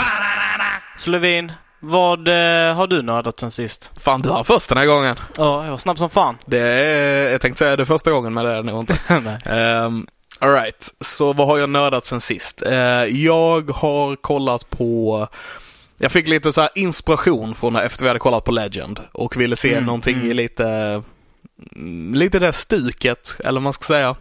Så 0.98 1.10
Levin, 1.10 1.52
vad 1.80 2.28
eh, 2.28 2.74
har 2.74 2.86
du 2.86 3.02
nördat 3.02 3.38
sen 3.38 3.50
sist? 3.50 3.90
Fan 4.04 4.22
du 4.22 4.28
har 4.28 4.44
först 4.44 4.68
den 4.68 4.78
här 4.78 4.86
gången. 4.86 5.16
Ja, 5.36 5.64
jag 5.64 5.70
var 5.70 5.78
snabb 5.78 5.98
som 5.98 6.10
fan. 6.10 6.38
Det 6.46 6.58
är, 6.58 7.30
jag 7.32 7.40
tänkte 7.40 7.58
säga 7.58 7.76
det 7.76 7.86
första 7.86 8.10
gången 8.10 8.34
men 8.34 8.44
det 8.44 8.50
är 8.50 8.56
det 8.56 8.62
nog 8.62 8.80
inte. 8.80 8.98
Nej. 9.44 9.84
Um, 9.84 10.06
Alright, 10.38 10.94
så 11.00 11.32
vad 11.32 11.46
har 11.46 11.58
jag 11.58 11.70
nördat 11.70 12.06
sen 12.06 12.20
sist? 12.20 12.62
Eh, 12.66 12.74
jag 13.04 13.70
har 13.70 14.16
kollat 14.16 14.70
på 14.70 15.28
jag 16.04 16.12
fick 16.12 16.28
lite 16.28 16.52
så 16.52 16.60
här 16.60 16.70
inspiration 16.74 17.54
från 17.54 17.76
efter 17.76 18.02
vi 18.02 18.08
hade 18.08 18.20
kollat 18.20 18.44
på 18.44 18.52
Legend 18.52 19.00
och 19.12 19.36
ville 19.36 19.56
se 19.56 19.72
Mm, 19.72 19.84
någonting 19.84 20.16
mm. 20.16 20.30
i 20.30 20.34
lite, 20.34 21.02
mm, 21.76 22.14
lite 22.14 22.38
det 22.38 22.52
stuket, 22.52 23.36
eller 23.38 23.52
vad 23.52 23.62
man 23.62 23.72
ska 23.72 23.84
säga. 23.84 24.16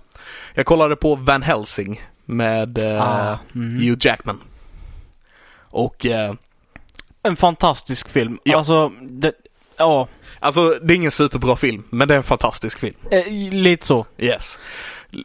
Jag 0.53 0.65
kollade 0.65 0.95
på 0.95 1.15
Van 1.15 1.41
Helsing 1.41 2.01
med 2.25 2.77
eh, 2.77 3.01
Ah, 3.01 3.39
mm. 3.55 3.75
Hugh 3.79 3.97
Jackman. 4.07 4.39
Och 5.59 6.05
eh, 6.05 6.33
En 7.23 7.35
fantastisk 7.35 8.09
film. 8.09 8.39
Ja. 8.43 8.57
Alltså, 8.57 8.89
det, 9.01 9.33
ja, 9.77 10.07
alltså 10.39 10.69
det 10.81 10.93
är 10.93 10.95
ingen 10.95 11.11
superbra 11.11 11.55
film, 11.55 11.83
men 11.89 12.07
det 12.07 12.13
är 12.13 12.17
en 12.17 12.23
fantastisk 12.23 12.79
film. 12.79 12.95
eh, 13.11 13.27
lite 13.51 13.85
så. 13.85 14.05
Yes. 14.17 14.59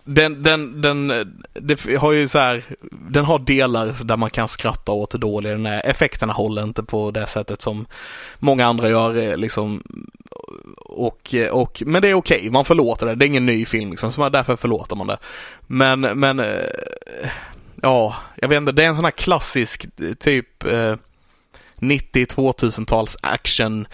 Den, 0.05 0.42
den, 0.42 0.81
den, 0.81 1.09
det 1.53 1.96
har 1.96 2.12
ju 2.12 2.29
så 2.29 2.38
här, 2.38 2.62
den 2.90 3.24
har 3.24 3.38
delar 3.38 3.94
där 4.05 4.16
man 4.16 4.31
kan 4.31 4.48
skratta 4.48 4.92
åt 4.92 5.14
hur 5.14 5.18
dålig 5.18 5.53
den 5.53 5.66
är. 5.66 5.87
Effekterna 5.87 6.33
håller 6.33 6.62
inte 6.62 6.83
på 6.83 7.11
det 7.11 7.27
sättet 7.27 7.62
som 7.62 7.87
många 8.38 8.66
andra 8.66 8.88
gör 8.88 9.16
eh, 9.16 9.37
liksom. 9.37 9.83
Och, 10.77 11.35
eh, 11.35 11.51
och, 11.51 11.83
men 11.87 12.03
det 12.03 12.09
är 12.09 12.14
okej, 12.14 12.51
man 12.51 12.64
förlåter 12.64 13.07
det. 13.07 13.14
Det 13.14 13.24
är 13.24 13.27
ingen 13.27 13.46
ny 13.46 13.66
film 13.66 13.90
liksom, 13.90 14.12
så 14.12 14.29
därför 14.29 14.57
förlåter 14.57 14.96
man 14.96 15.07
det. 15.07 15.18
Men, 15.66 16.01
men, 16.01 16.40
eh, 16.40 16.64
ja, 17.83 18.14
jag 18.37 18.48
vet 18.48 18.57
inte, 18.57 18.72
det 18.72 18.85
är 18.85 18.88
en 18.88 18.96
sån 18.96 19.05
här 19.05 19.11
klassisk 19.11 19.87
typ 20.18 20.64
90-2000-tals 21.81 23.16
action 23.22 23.87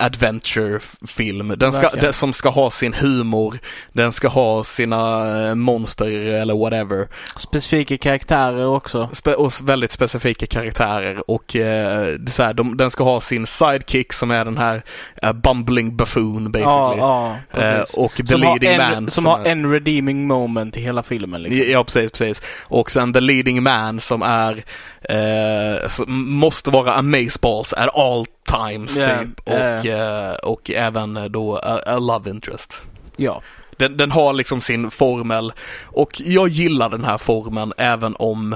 adventure-film. 0.00 1.54
Den 1.56 1.72
ska, 1.72 1.88
den 1.90 2.12
som 2.12 2.32
ska 2.32 2.48
ha 2.48 2.70
sin 2.70 2.94
humor, 2.94 3.58
den 3.92 4.12
ska 4.12 4.28
ha 4.28 4.64
sina 4.64 5.30
eh, 5.48 5.54
monster 5.54 6.06
eller 6.06 6.54
whatever. 6.54 7.08
Specifika 7.36 7.98
karaktärer 7.98 8.66
också. 8.66 9.08
Spe 9.12 9.34
och 9.34 9.52
väldigt 9.62 9.92
specifika 9.92 10.46
karaktärer 10.46 11.30
och 11.30 11.56
eh, 11.56 12.16
så 12.30 12.42
här, 12.42 12.54
de, 12.54 12.76
den 12.76 12.90
ska 12.90 13.04
ha 13.04 13.20
sin 13.20 13.46
sidekick 13.46 14.12
som 14.12 14.30
är 14.30 14.44
den 14.44 14.58
här 14.58 14.82
eh, 15.22 15.32
bumbling 15.32 15.96
buffoon 15.96 16.42
Ja, 16.42 16.48
basically. 16.50 16.98
ja, 16.98 17.36
eh, 17.50 17.78
precis. 17.78 17.94
och 17.94 18.12
the 18.16 18.26
som 18.26 18.42
har, 18.42 18.58
leading 18.58 18.70
en, 18.70 18.94
man. 18.94 19.10
som, 19.10 19.26
har 19.26 19.38
är, 19.40 19.46
en 19.46 19.72
redeeming 19.72 20.26
moment 20.26 20.76
i 20.76 20.80
hela 20.80 21.02
filmen 21.02 21.42
liksom. 21.42 21.72
Ja, 21.72 21.84
precis, 21.84 22.10
precis. 22.10 22.42
Och 22.60 22.90
sen 22.90 23.12
the 23.12 23.20
leading 23.20 23.62
man 23.62 24.00
som 24.00 24.22
är, 24.22 24.62
eh, 25.02 25.88
som 25.88 26.30
måste 26.30 26.70
vara 26.70 26.94
amazeballs 26.94 27.72
at 27.72 27.96
all 27.96 28.26
times 28.44 28.96
Ja, 28.96 29.18
typ. 29.18 29.40
Och, 29.44 29.86
eh, 29.86 30.34
och 30.34 30.70
även 30.70 31.32
då 31.32 31.56
a, 31.56 31.80
a 31.86 31.98
love 31.98 32.30
interest. 32.30 32.80
Ja. 33.16 33.42
Den, 33.76 33.96
den 33.96 34.10
har 34.10 34.32
liksom 34.32 34.60
sin 34.60 34.90
formel 34.90 35.52
och 35.84 36.20
jag 36.24 36.48
gillar 36.48 36.88
den 36.88 37.04
här 37.04 37.18
formeln 37.18 37.72
även 37.76 38.16
om 38.18 38.52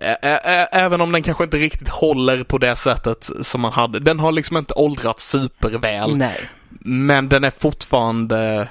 ä, 0.00 0.16
ä, 0.22 0.40
ä, 0.44 0.68
Även 0.72 1.00
om 1.00 1.12
den 1.12 1.22
kanske 1.22 1.44
inte 1.44 1.56
riktigt 1.56 1.88
håller 1.88 2.44
på 2.44 2.58
det 2.58 2.76
sättet 2.76 3.30
som 3.42 3.60
man 3.60 3.72
hade. 3.72 4.00
Den 4.00 4.20
har 4.20 4.32
liksom 4.32 4.56
inte 4.56 4.74
åldrats 4.74 5.28
superväl. 5.30 6.16
Nej. 6.16 6.40
Men 6.80 7.28
den 7.28 7.44
är 7.44 7.50
fortfarande 7.50 8.68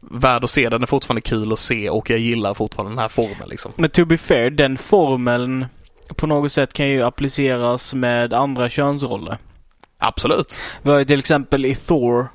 värd 0.00 0.44
att 0.44 0.50
se. 0.50 0.68
Den 0.68 0.82
är 0.82 0.86
fortfarande 0.86 1.20
kul 1.20 1.52
att 1.52 1.58
se 1.58 1.90
och 1.90 2.10
jag 2.10 2.18
gillar 2.18 2.54
fortfarande 2.54 2.92
den 2.92 2.98
här 2.98 3.08
formen 3.08 3.48
liksom. 3.48 3.72
Men 3.76 3.90
to 3.90 4.04
be 4.04 4.18
fair, 4.18 4.50
den 4.50 4.78
formeln 4.78 5.66
på 6.16 6.26
något 6.26 6.52
sätt 6.52 6.72
kan 6.72 6.88
ju 6.88 7.02
appliceras 7.02 7.94
med 7.94 8.32
andra 8.32 8.68
könsroller. 8.68 9.38
Absolut. 10.00 10.58
Vi 10.82 10.90
har 10.90 10.98
ju 10.98 11.04
till 11.04 11.18
exempel 11.18 11.66
i 11.66 11.74
Thor 11.74 12.28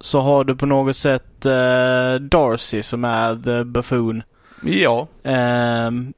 så 0.00 0.20
har 0.20 0.44
du 0.44 0.56
på 0.56 0.66
något 0.66 0.96
sätt 0.96 1.46
eh, 1.46 2.14
Darcy 2.14 2.82
som 2.82 3.04
är 3.04 3.42
the 3.44 3.64
buffoon. 3.64 4.22
Ja. 4.62 5.06
Ehm, 5.24 6.12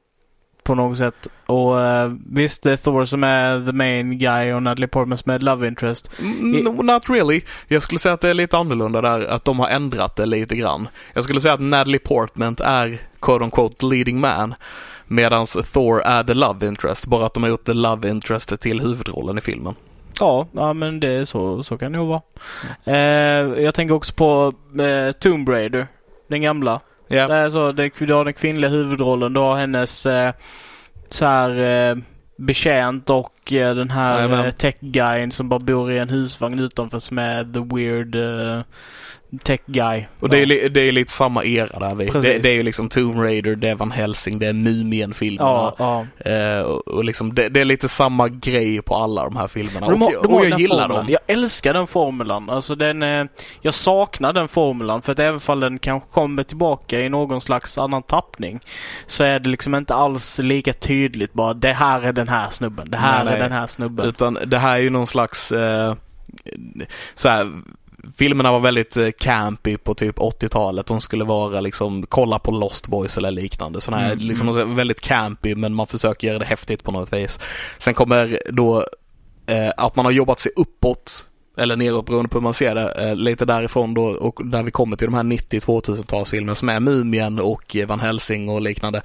på 0.63 0.75
något 0.75 0.97
sätt. 0.97 1.27
Och 1.45 1.81
eh, 1.81 2.11
visst, 2.29 2.63
det 2.63 2.71
är 2.71 2.77
Thor 2.77 3.05
som 3.05 3.23
är 3.23 3.65
the 3.65 3.71
main 3.71 4.17
guy 4.17 4.53
och 4.53 4.63
Natalie 4.63 4.87
Portman 4.87 5.17
som 5.17 5.31
är 5.31 5.39
love 5.39 5.67
interest. 5.67 6.11
Mm, 6.19 6.63
No, 6.63 6.81
not 6.81 7.09
really. 7.09 7.41
Jag 7.67 7.81
skulle 7.81 7.99
säga 7.99 8.13
att 8.13 8.21
det 8.21 8.29
är 8.29 8.33
lite 8.33 8.57
annorlunda 8.57 9.01
där, 9.01 9.25
att 9.27 9.45
de 9.45 9.59
har 9.59 9.69
ändrat 9.69 10.15
det 10.15 10.25
lite 10.25 10.55
grann. 10.55 10.87
Jag 11.13 11.23
skulle 11.23 11.41
säga 11.41 11.53
att 11.53 11.59
Natalie 11.59 11.99
Portman 11.99 12.55
är 12.63 12.97
quote 13.19 13.43
on 13.43 13.51
quote 13.51 13.85
leading 13.85 14.19
man. 14.19 14.53
Medan 15.07 15.45
Thor 15.45 16.01
är 16.01 16.23
the 16.23 16.33
love 16.33 16.67
interest, 16.67 17.05
bara 17.05 17.25
att 17.25 17.33
de 17.33 17.43
har 17.43 17.49
gjort 17.49 17.65
the 17.65 17.73
love 17.73 18.09
interest 18.09 18.59
till 18.61 18.79
huvudrollen 18.79 19.37
i 19.37 19.41
filmen. 19.41 19.75
Ja, 20.21 20.47
ja 20.51 20.73
men 20.73 20.99
det 20.99 21.07
är 21.07 21.25
så, 21.25 21.63
så 21.63 21.77
kan 21.77 21.91
det 21.91 21.97
nog 21.97 22.07
vara. 22.07 22.21
Eh, 22.83 23.63
jag 23.63 23.75
tänker 23.75 23.95
också 23.95 24.13
på 24.13 24.53
eh, 24.81 25.11
Tomb 25.11 25.49
Raider. 25.49 25.87
Den 26.27 26.41
gamla. 26.41 26.79
Ja, 27.07 27.27
Det 27.27 27.33
är 27.33 27.49
så, 27.49 27.71
det, 27.71 27.91
du 27.99 28.13
har 28.13 28.25
den 28.25 28.33
kvinnliga 28.33 28.69
huvudrollen, 28.69 29.33
du 29.33 29.39
har 29.39 29.55
hennes 29.55 30.05
eh, 30.05 30.33
så 31.09 31.25
här 31.25 31.59
eh, 31.59 31.95
betjänt 32.37 33.09
och 33.09 33.53
eh, 33.53 33.75
den 33.75 33.89
här 33.89 34.45
eh, 34.45 34.51
tech-guyen 34.51 35.31
som 35.31 35.49
bara 35.49 35.59
bor 35.59 35.91
i 35.91 35.97
en 35.97 36.09
husvagn 36.09 36.59
utanför 36.59 36.99
som 36.99 37.17
är 37.17 37.43
the 37.43 37.75
weird 37.75 38.15
eh, 39.31 39.37
tech-guy. 39.43 40.05
och 40.19 40.29
det 40.29 40.37
är, 40.37 40.69
det 40.69 40.81
är 40.81 40.91
lite 40.91 41.11
samma 41.11 41.43
era 41.43 41.79
där 41.79 41.95
vi. 41.95 42.05
Det, 42.05 42.37
det 42.37 42.49
är 42.49 42.53
ju 42.53 42.63
liksom 42.63 42.89
Tomb 42.89 43.19
Raider, 43.19 43.55
det 43.55 43.69
är 43.69 43.75
Van 43.75 43.91
Helsing, 43.91 44.39
det 44.39 44.47
är 44.47 44.53
Mumien-filmerna. 44.53 45.73
Ja, 45.77 46.05
ja. 46.23 46.31
Eh, 46.31 46.61
och, 46.61 46.87
och 46.87 47.03
liksom 47.05 47.35
det, 47.35 47.49
det 47.49 47.61
är 47.61 47.65
lite 47.65 47.89
samma 47.89 48.27
grej 48.27 48.81
på 48.81 48.95
alla 48.95 49.23
de 49.23 49.35
här 49.35 49.47
filmerna. 49.47 49.89
De 49.89 50.01
har, 50.01 50.15
och 50.15 50.23
de 50.23 50.33
och 50.33 50.45
jag 50.45 50.59
gillar 50.59 50.75
formulan. 50.75 51.05
dem. 51.05 51.09
Jag 51.09 51.21
älskar 51.27 51.73
den 51.73 51.87
formulan. 51.87 52.49
Alltså 52.49 52.75
den, 52.75 53.03
eh, 53.03 53.25
jag 53.61 53.73
saknar 53.73 54.33
den 54.33 54.47
formulan 54.47 55.01
för 55.01 55.11
att 55.11 55.19
även 55.19 55.39
fall 55.39 55.59
den 55.59 55.79
kanske 55.79 56.09
kommer 56.11 56.43
tillbaka 56.43 56.99
i 56.99 57.09
någon 57.09 57.41
slags 57.41 57.77
annan 57.77 58.03
tappning 58.03 58.59
så 59.07 59.23
är 59.23 59.39
det 59.39 59.49
liksom 59.49 59.75
inte 59.75 59.93
alls 59.93 60.39
lika 60.39 60.73
tydligt 60.73 61.33
bara 61.33 61.53
det 61.53 61.73
här 61.73 62.01
är 62.01 62.13
den 62.13 62.27
här 62.27 62.49
snubben, 62.49 62.91
det 62.91 62.97
här 62.97 63.23
Nej, 63.23 63.33
är 63.33 63.39
nej. 63.39 63.49
den 63.49 63.57
här 63.57 63.67
snubben. 63.67 64.05
Utan 64.05 64.37
det 64.47 64.57
här 64.57 64.75
är 64.75 64.81
ju 64.81 64.89
någon 64.89 65.07
slags, 65.07 65.51
eh, 65.51 65.95
så 67.15 67.29
här, 67.29 67.51
filmerna 68.17 68.51
var 68.51 68.59
väldigt 68.59 68.97
eh, 68.97 69.09
campy 69.19 69.77
på 69.77 69.95
typ 69.95 70.17
80-talet. 70.17 70.85
De 70.85 71.01
skulle 71.01 71.23
vara 71.23 71.61
liksom, 71.61 72.05
kolla 72.09 72.39
på 72.39 72.51
Lost 72.51 72.87
Boys 72.87 73.17
eller 73.17 73.31
liknande. 73.31 73.81
Sådana 73.81 74.03
här, 74.03 74.11
Mm, 74.11 74.25
liksom 74.25 74.47
är 74.47 74.75
väldigt 74.75 75.01
campy 75.01 75.55
men 75.55 75.73
man 75.73 75.87
försöker 75.87 76.27
göra 76.27 76.39
det 76.39 76.45
häftigt 76.45 76.83
på 76.83 76.91
något 76.91 77.13
vis. 77.13 77.39
Sen 77.77 77.93
kommer 77.93 78.39
då 78.51 78.85
eh, 79.47 79.71
att 79.77 79.95
man 79.95 80.05
har 80.05 80.11
jobbat 80.11 80.39
sig 80.39 80.51
uppåt 80.55 81.27
eller 81.57 81.75
neråt 81.75 82.05
beroende 82.05 82.29
på 82.29 82.37
hur 82.37 82.43
man 82.43 82.53
ser 82.53 82.75
det, 82.75 82.91
eh, 82.91 83.15
lite 83.15 83.45
därifrån 83.45 83.93
då 83.93 84.03
och 84.03 84.39
där 84.45 84.63
vi 84.63 84.71
kommer 84.71 84.97
till 84.97 85.07
de 85.07 85.13
här 85.13 85.23
90-2000-talsfilmerna 85.23 86.55
som 86.55 86.69
är 86.69 86.79
Mumien 86.79 87.39
och 87.39 87.75
eh, 87.75 87.87
Van 87.87 87.99
Helsing 87.99 88.49
och 88.49 88.61
liknande. 88.61 89.01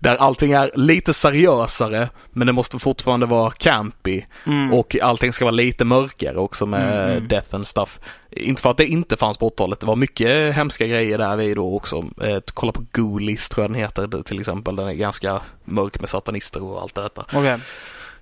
Där 0.00 0.16
allting 0.16 0.52
är 0.52 0.70
lite 0.74 1.14
seriösare 1.14 2.08
men 2.30 2.46
det 2.46 2.52
måste 2.52 2.78
fortfarande 2.78 3.26
vara 3.26 3.50
campy 3.50 4.22
Mm. 4.46 4.72
och 4.72 4.96
allting 5.02 5.32
ska 5.32 5.44
vara 5.44 5.54
lite 5.54 5.84
mörkare 5.84 6.36
också 6.38 6.66
med 6.66 6.80
Mm, 7.04 7.10
mm. 7.16 7.28
death 7.28 7.54
and 7.54 7.66
stuff. 7.66 8.00
Inte 8.30 8.62
för 8.62 8.70
att 8.70 8.76
det 8.76 8.86
inte 8.86 9.16
fanns 9.16 9.38
på 9.38 9.48
80-talet, 9.50 9.80
det 9.80 9.86
var 9.86 9.96
mycket 9.96 10.54
hemska 10.54 10.86
grejer 10.86 11.18
där 11.18 11.36
vid 11.36 11.56
då 11.56 11.74
också. 11.76 12.04
Eh, 12.22 12.38
kolla 12.54 12.72
på 12.72 12.84
Ghoulies 12.92 13.48
tror 13.48 13.64
jag 13.64 13.70
den 13.70 13.80
heter 13.80 14.22
till 14.22 14.40
exempel, 14.40 14.76
den 14.76 14.88
är 14.88 14.92
ganska 14.92 15.40
mörk 15.64 16.00
med 16.00 16.10
satanister 16.10 16.62
och 16.62 16.82
allt 16.82 16.94
det 16.94 17.02
detta. 17.02 17.24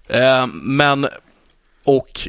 Eh, 0.08 0.46
men 0.62 1.06
och 1.88 2.28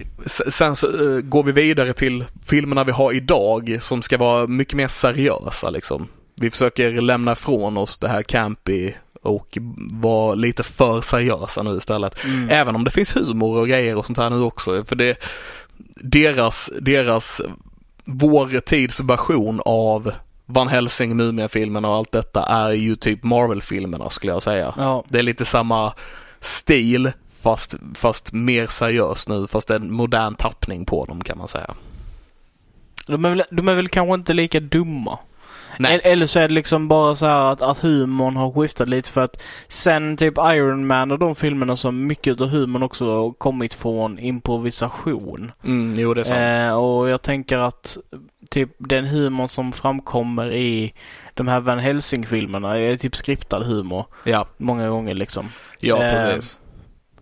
sen 0.49 0.75
så 0.75 0.87
eh, 0.87 1.21
går 1.21 1.43
vi 1.43 1.51
vidare 1.51 1.93
till 1.93 2.25
filmerna 2.45 2.83
vi 2.83 2.91
har 2.91 3.13
idag 3.13 3.77
som 3.81 4.01
ska 4.01 4.17
vara 4.17 4.47
mycket 4.47 4.73
mer 4.73 4.87
seriösa 4.87 5.69
liksom. 5.69 6.07
Vi 6.35 6.51
försöker 6.51 7.01
lämna 7.01 7.31
ifrån 7.31 7.77
oss 7.77 7.97
det 7.97 8.07
här 8.07 8.23
campy 8.23 8.93
och 9.21 9.57
vara 9.91 10.35
lite 10.35 10.63
för 10.63 11.01
seriösa 11.01 11.63
nu 11.63 11.77
istället. 11.77 12.23
Mm. 12.23 12.49
Även 12.49 12.75
om 12.75 12.83
det 12.83 12.91
finns 12.91 13.15
humor 13.15 13.57
och 13.57 13.67
grejer 13.67 13.95
och 13.95 14.05
sånt 14.05 14.17
här 14.17 14.29
nu 14.29 14.41
också. 14.41 14.85
För 14.85 14.95
det, 14.95 15.17
deras, 15.95 16.69
deras, 16.81 17.41
vår 18.05 18.59
tids 18.59 18.99
version 18.99 19.61
av 19.65 20.11
Van 20.45 20.67
Helsing, 20.67 21.15
Mumien-filmerna 21.15 21.87
och 21.87 21.95
allt 21.95 22.11
detta 22.11 22.45
är 22.45 22.71
ju 22.71 22.95
typ 22.95 23.23
Marvel-filmerna 23.23 24.09
skulle 24.09 24.33
jag 24.33 24.43
säga. 24.43 24.73
Ja. 24.77 25.03
Det 25.07 25.19
är 25.19 25.23
lite 25.23 25.45
samma 25.45 25.93
stil 26.39 27.11
fast, 27.41 27.75
fast 27.95 28.33
mer 28.33 28.67
seriös 28.67 29.27
nu, 29.27 29.47
fast 29.47 29.69
en 29.69 29.93
modern 29.93 30.35
tappning 30.35 30.85
på 30.85 31.05
dem 31.05 31.21
kan 31.23 31.37
man 31.37 31.47
säga. 31.47 31.73
De 33.07 33.25
är, 33.25 33.29
väl, 33.29 33.43
de 33.51 33.67
är 33.67 33.75
väl 33.75 33.87
kanske 33.89 34.13
inte 34.13 34.33
lika 34.33 34.59
dumma. 34.59 35.19
Nej. 35.79 36.01
Eller- 36.03 36.25
så 36.25 36.39
är 36.39 36.47
det 36.47 36.53
liksom 36.53 36.87
bara 36.87 37.15
så 37.15 37.25
här 37.25 37.51
att, 37.51 37.61
att 37.61 37.77
humorn 37.79 38.35
har 38.35 38.51
skiftat 38.51 38.89
lite 38.89 39.09
för 39.09 39.21
att 39.21 39.41
sen 39.67 40.17
typ 40.17 40.33
Iron 40.37 40.87
Man 40.87 41.11
och 41.11 41.19
de 41.19 41.35
filmerna 41.35 41.77
så 41.77 41.87
har 41.87 41.91
mycket 41.91 42.41
av 42.41 42.47
humorn 42.49 42.83
också 42.83 43.31
kommit 43.31 43.73
från 43.73 44.19
improvisation. 44.19 45.51
Mm, 45.63 45.93
jo 45.99 46.13
det 46.13 46.21
är 46.21 46.25
sant. 46.25 46.57
Eh, 46.69 46.73
och 46.77 47.09
jag 47.09 47.21
tänker 47.21 47.57
att 47.57 47.97
typ 48.49 48.69
den 48.77 49.05
humorn 49.05 49.49
som 49.49 49.71
framkommer 49.71 50.51
i 50.53 50.93
de 51.33 51.47
här 51.47 51.59
Van 51.59 51.79
Helsing-filmerna 51.79 52.77
är 52.79 52.97
typ 52.97 53.15
skriptad 53.15 53.63
humor. 53.63 54.05
ja, 54.23 54.47
Många 54.57 54.89
gånger 54.89 55.13
liksom. 55.15 55.49
ja 55.79 56.03
eh, 56.03 56.11
precis. 56.33 56.59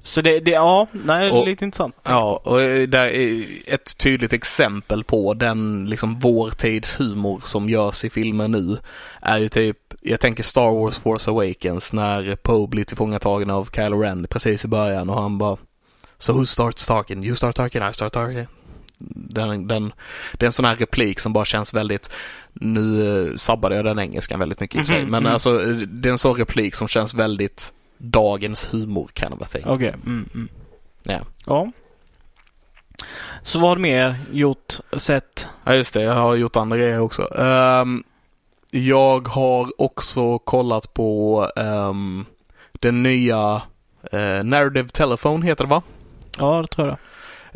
Så 0.07 0.21
det, 0.21 0.39
det 0.39 0.51
ja, 0.51 0.87
nej, 0.91 1.31
Och- 1.31 1.47
lite 1.47 1.65
intressant. 1.65 1.95
Ja, 2.03 2.41
och 2.43 2.57
det 2.59 2.97
är 2.97 3.45
ett 3.67 3.97
tydligt 3.97 4.33
exempel 4.33 5.03
på 5.03 5.33
den 5.33 5.85
liksom 5.89 6.19
vår 6.19 6.49
tids 6.49 6.99
humor 6.99 7.41
som 7.43 7.69
görs 7.69 8.03
i 8.05 8.09
filmer 8.09 8.47
nu 8.47 8.77
är 9.21 9.37
ju 9.37 9.49
typ, 9.49 9.77
jag 10.01 10.19
tänker 10.19 10.43
Star 10.43 10.71
Wars 10.71 10.97
Force 10.97 11.31
Awakens 11.31 11.93
när 11.93 12.35
Poe 12.35 12.67
blir 12.67 12.83
tillfångatagen 12.83 13.49
av 13.49 13.69
Kylo 13.75 13.99
Ren 14.01 14.27
precis 14.29 14.65
i 14.65 14.67
början 14.67 15.09
och 15.09 15.21
han 15.21 15.37
bara 15.37 15.57
So 16.19 16.33
who 16.33 16.45
starts 16.45 16.87
talking? 16.87 17.23
You 17.25 17.35
start 17.35 17.55
talking, 17.55 17.81
I 17.89 17.93
start 17.93 18.13
talking. 18.13 18.47
Den, 19.15 19.67
den, 19.67 19.93
det 20.33 20.45
är 20.45 20.47
en 20.47 20.51
sån 20.53 20.65
här 20.65 20.75
replik 20.75 21.19
som 21.19 21.33
bara 21.33 21.45
känns 21.45 21.73
väldigt, 21.73 22.09
nu 22.53 23.07
eh, 23.29 23.35
sabbade 23.35 23.75
jag 23.75 23.85
den 23.85 23.99
engelskan 23.99 24.39
väldigt 24.39 24.59
mycket 24.59 24.81
i 24.81 24.85
sig, 24.85 25.01
Mhm, 25.01 25.11
men 25.11 25.23
mm. 25.23 25.33
alltså 25.33 25.57
det 25.87 26.09
är 26.09 26.11
en 26.11 26.17
sån 26.17 26.35
replik 26.35 26.75
som 26.75 26.87
känns 26.87 27.13
väldigt 27.13 27.73
dagens 27.97 28.73
humor 28.73 29.09
kind 29.13 29.33
of 29.33 29.41
a 29.41 29.45
thing. 29.51 29.65
Okej. 29.65 29.95
Mm, 30.05 30.29
mm. 30.33 30.49
Ja. 31.03 31.19
Ja. 31.45 31.71
Så 33.41 33.59
vad 33.59 33.69
har 33.69 33.75
du 33.75 33.81
mer 33.81 34.15
gjort, 34.31 34.77
sett? 34.97 35.47
Ja 35.63 35.75
just 35.75 35.93
det, 35.93 36.01
jag 36.01 36.13
har 36.13 36.35
gjort 36.35 36.55
andra 36.55 36.77
grejer 36.77 36.99
också. 36.99 37.39
Ehm, 37.39 38.03
jag 38.71 39.27
har 39.27 39.81
också 39.81 40.39
kollat 40.39 40.93
på 40.93 41.41
um, 41.55 42.25
den 42.71 43.03
nya 43.03 43.61
uh, 44.13 44.43
Narrative 44.43 44.89
Telephone 44.89 45.45
heter 45.45 45.63
det 45.63 45.69
va? 45.69 45.81
Ja, 46.39 46.61
det 46.61 46.67
tror 46.67 46.87
jag. 46.87 46.97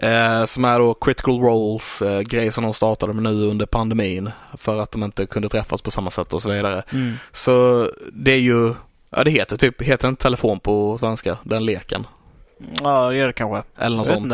Uh, 0.04 0.46
som 0.46 0.66
är 0.66 0.80
då 0.80 0.94
critical 0.94 1.40
roles, 1.40 2.02
uh, 2.02 2.20
grej 2.20 2.52
som 2.52 2.64
de 2.64 2.74
startade 2.74 3.14
med 3.14 3.24
nu 3.24 3.46
under 3.46 3.66
pandemin 3.66 4.32
för 4.58 4.78
att 4.78 4.92
de 4.92 5.04
inte 5.04 5.26
kunde 5.26 5.50
träffas 5.50 5.82
på 5.82 5.92
samma 5.92 6.12
sätt 6.12 6.34
och 6.34 6.42
så 6.42 6.50
vidare. 6.50 6.84
Mm. 6.92 7.14
Så 7.32 7.88
det 8.14 8.32
är 8.32 8.40
ju, 8.40 8.74
ja 9.15 9.24
det 9.24 9.32
heter 9.32 9.58
typ, 9.58 9.82
heter 9.82 10.08
en 10.08 10.15
telefon 10.15 10.60
på 10.60 10.97
svenska, 10.97 11.38
den 11.43 11.65
leken. 11.65 12.08
Ja, 12.84 13.10
det 13.10 13.15
gör 13.17 13.28
det 13.28 13.34
kanske. 13.34 13.63
Eller 13.78 13.97
något 13.97 14.08
sånt. 14.08 14.34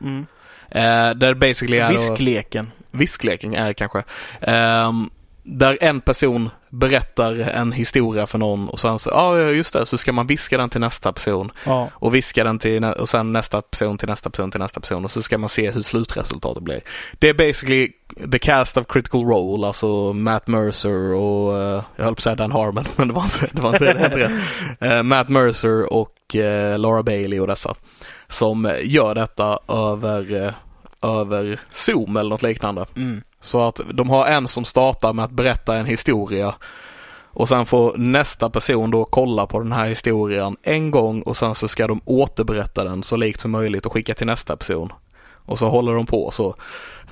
Mm. 0.00 0.26
Uh, 0.74 1.18
där 1.18 1.34
basically 1.34 1.78
är 1.78 1.92
Viskleken. 1.92 2.70
viskleken 2.90 3.54
är 3.54 3.66
det 3.66 3.74
kanske. 3.74 4.02
Ehm, 4.40 5.10
där 5.42 5.78
en 5.80 6.00
person 6.00 6.50
berättar 6.70 7.34
en 7.38 7.72
historia 7.72 8.26
för 8.26 8.38
någon 8.38 8.68
och 8.68 8.80
sen 8.80 8.98
så, 8.98 9.10
ja 9.10 9.38
just 9.38 9.72
det, 9.72 9.86
så 9.86 9.98
ska 9.98 10.12
man 10.12 10.26
viska 10.26 10.58
den 10.58 10.70
till 10.70 10.80
nästa 10.80 11.12
person 11.12 11.52
Ja. 11.64 11.88
och 11.94 12.14
viska 12.14 12.44
den 12.44 12.58
till 12.58 12.84
och 12.84 13.08
sen 13.08 13.32
nästa 13.32 13.62
person 13.62 13.98
till 13.98 14.08
nästa 14.08 14.30
person 14.30 14.50
till 14.50 14.60
nästa 14.60 14.80
person 14.80 15.04
och 15.04 15.10
så 15.10 15.22
ska 15.22 15.38
man 15.38 15.48
se 15.48 15.70
hur 15.70 15.82
slutresultatet 15.82 16.62
blir. 16.62 16.80
Det 17.18 17.28
är 17.28 17.34
basically 17.34 17.88
the 18.32 18.38
cast 18.38 18.76
of 18.76 18.86
critical 18.88 19.24
role, 19.24 19.66
alltså 19.66 20.12
Matt 20.12 20.46
Mercer 20.46 21.14
och, 21.14 21.58
eh, 21.58 21.82
jag 21.96 22.04
höll 22.04 22.14
på 22.14 22.18
att 22.18 22.22
säga 22.22 22.34
Dan 22.36 22.52
Harmon, 22.52 22.84
men 22.96 23.08
det 23.08 23.14
var 23.14 23.22
inte 23.22 23.48
det. 23.52 23.60
Var 23.62 23.72
inte, 23.72 23.92
det 23.92 24.00
hette 24.00 24.18
det. 24.80 24.96
Eh, 24.96 25.02
Matt 25.02 25.28
Mercer 25.28 25.92
och 25.92 26.36
eh, 26.36 26.78
Laura 26.78 27.02
Bailey 27.02 27.40
och 27.40 27.46
dessa. 27.46 27.74
Som 28.28 28.66
eh, 28.66 28.72
gör 28.82 29.14
detta 29.14 29.58
över, 29.68 30.54
över 31.02 31.60
Zoom 31.72 32.16
eller 32.16 32.30
något 32.30 32.42
liknande. 32.42 32.86
Mm. 32.96 33.22
Så 33.40 33.60
att 33.60 33.80
de 33.92 34.10
har 34.10 34.26
en 34.26 34.48
som 34.48 34.64
startar 34.64 35.12
med 35.12 35.24
att 35.24 35.30
berätta 35.30 35.76
en 35.76 35.86
historia 35.86 36.54
och 37.36 37.48
sen 37.48 37.66
får 37.66 37.94
nästa 37.96 38.50
person 38.50 38.90
då 38.90 39.04
kolla 39.04 39.46
på 39.46 39.58
den 39.58 39.72
här 39.72 39.86
historien 39.86 40.56
en 40.62 40.90
gång 40.90 41.22
och 41.22 41.36
sen 41.36 41.54
så 41.54 41.68
ska 41.68 41.86
de 41.86 42.00
återberätta 42.04 42.84
den 42.84 43.02
så 43.02 43.16
likt 43.16 43.40
som 43.40 43.50
möjligt 43.50 43.86
och 43.86 43.92
skicka 43.92 44.14
till 44.14 44.26
nästa 44.26 44.56
person. 44.56 44.92
Och 45.46 45.58
så 45.58 45.68
håller 45.68 45.94
de 45.94 46.06
på 46.06 46.30
så. 46.30 46.54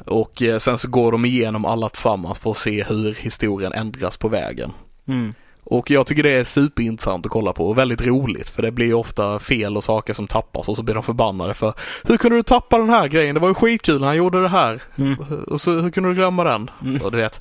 Och 0.06 0.42
eh, 0.42 0.58
sen 0.58 0.78
så 0.78 0.88
går 0.88 1.12
de 1.12 1.24
igenom 1.24 1.64
alla 1.64 1.88
tillsammans 1.88 2.38
för 2.38 2.50
att 2.50 2.56
se 2.56 2.84
hur 2.84 3.14
historien 3.14 3.72
ändras 3.72 4.16
på 4.16 4.28
vägen. 4.28 4.72
Mm. 5.08 5.34
Och 5.64 5.90
jag 5.90 6.06
tycker 6.06 6.22
det 6.22 6.30
är 6.30 6.44
superintressant 6.44 7.26
att 7.26 7.32
kolla 7.32 7.52
på 7.52 7.68
och 7.68 7.78
väldigt 7.78 8.06
roligt 8.06 8.48
för 8.48 8.62
det 8.62 8.70
blir 8.70 8.86
ju 8.86 8.94
ofta 8.94 9.38
fel 9.38 9.76
och 9.76 9.84
saker 9.84 10.14
som 10.14 10.26
tappas 10.26 10.68
och 10.68 10.76
så 10.76 10.82
blir 10.82 10.94
de 10.94 11.02
förbannade 11.02 11.54
för 11.54 11.72
Hur 12.02 12.16
kunde 12.16 12.36
du 12.36 12.42
tappa 12.42 12.78
den 12.78 12.90
här 12.90 13.08
grejen? 13.08 13.34
Det 13.34 13.40
var 13.40 13.48
ju 13.48 13.54
skitkul 13.54 14.00
när 14.00 14.06
han 14.06 14.16
gjorde 14.16 14.42
det 14.42 14.48
här. 14.48 14.82
Mm. 14.96 15.16
Och 15.48 15.60
så 15.60 15.70
hur 15.70 15.90
kunde 15.90 16.08
du 16.08 16.14
glömma 16.14 16.44
den? 16.44 16.70
Mm. 16.82 17.02
Och 17.02 17.10
du 17.10 17.16
vet 17.16 17.40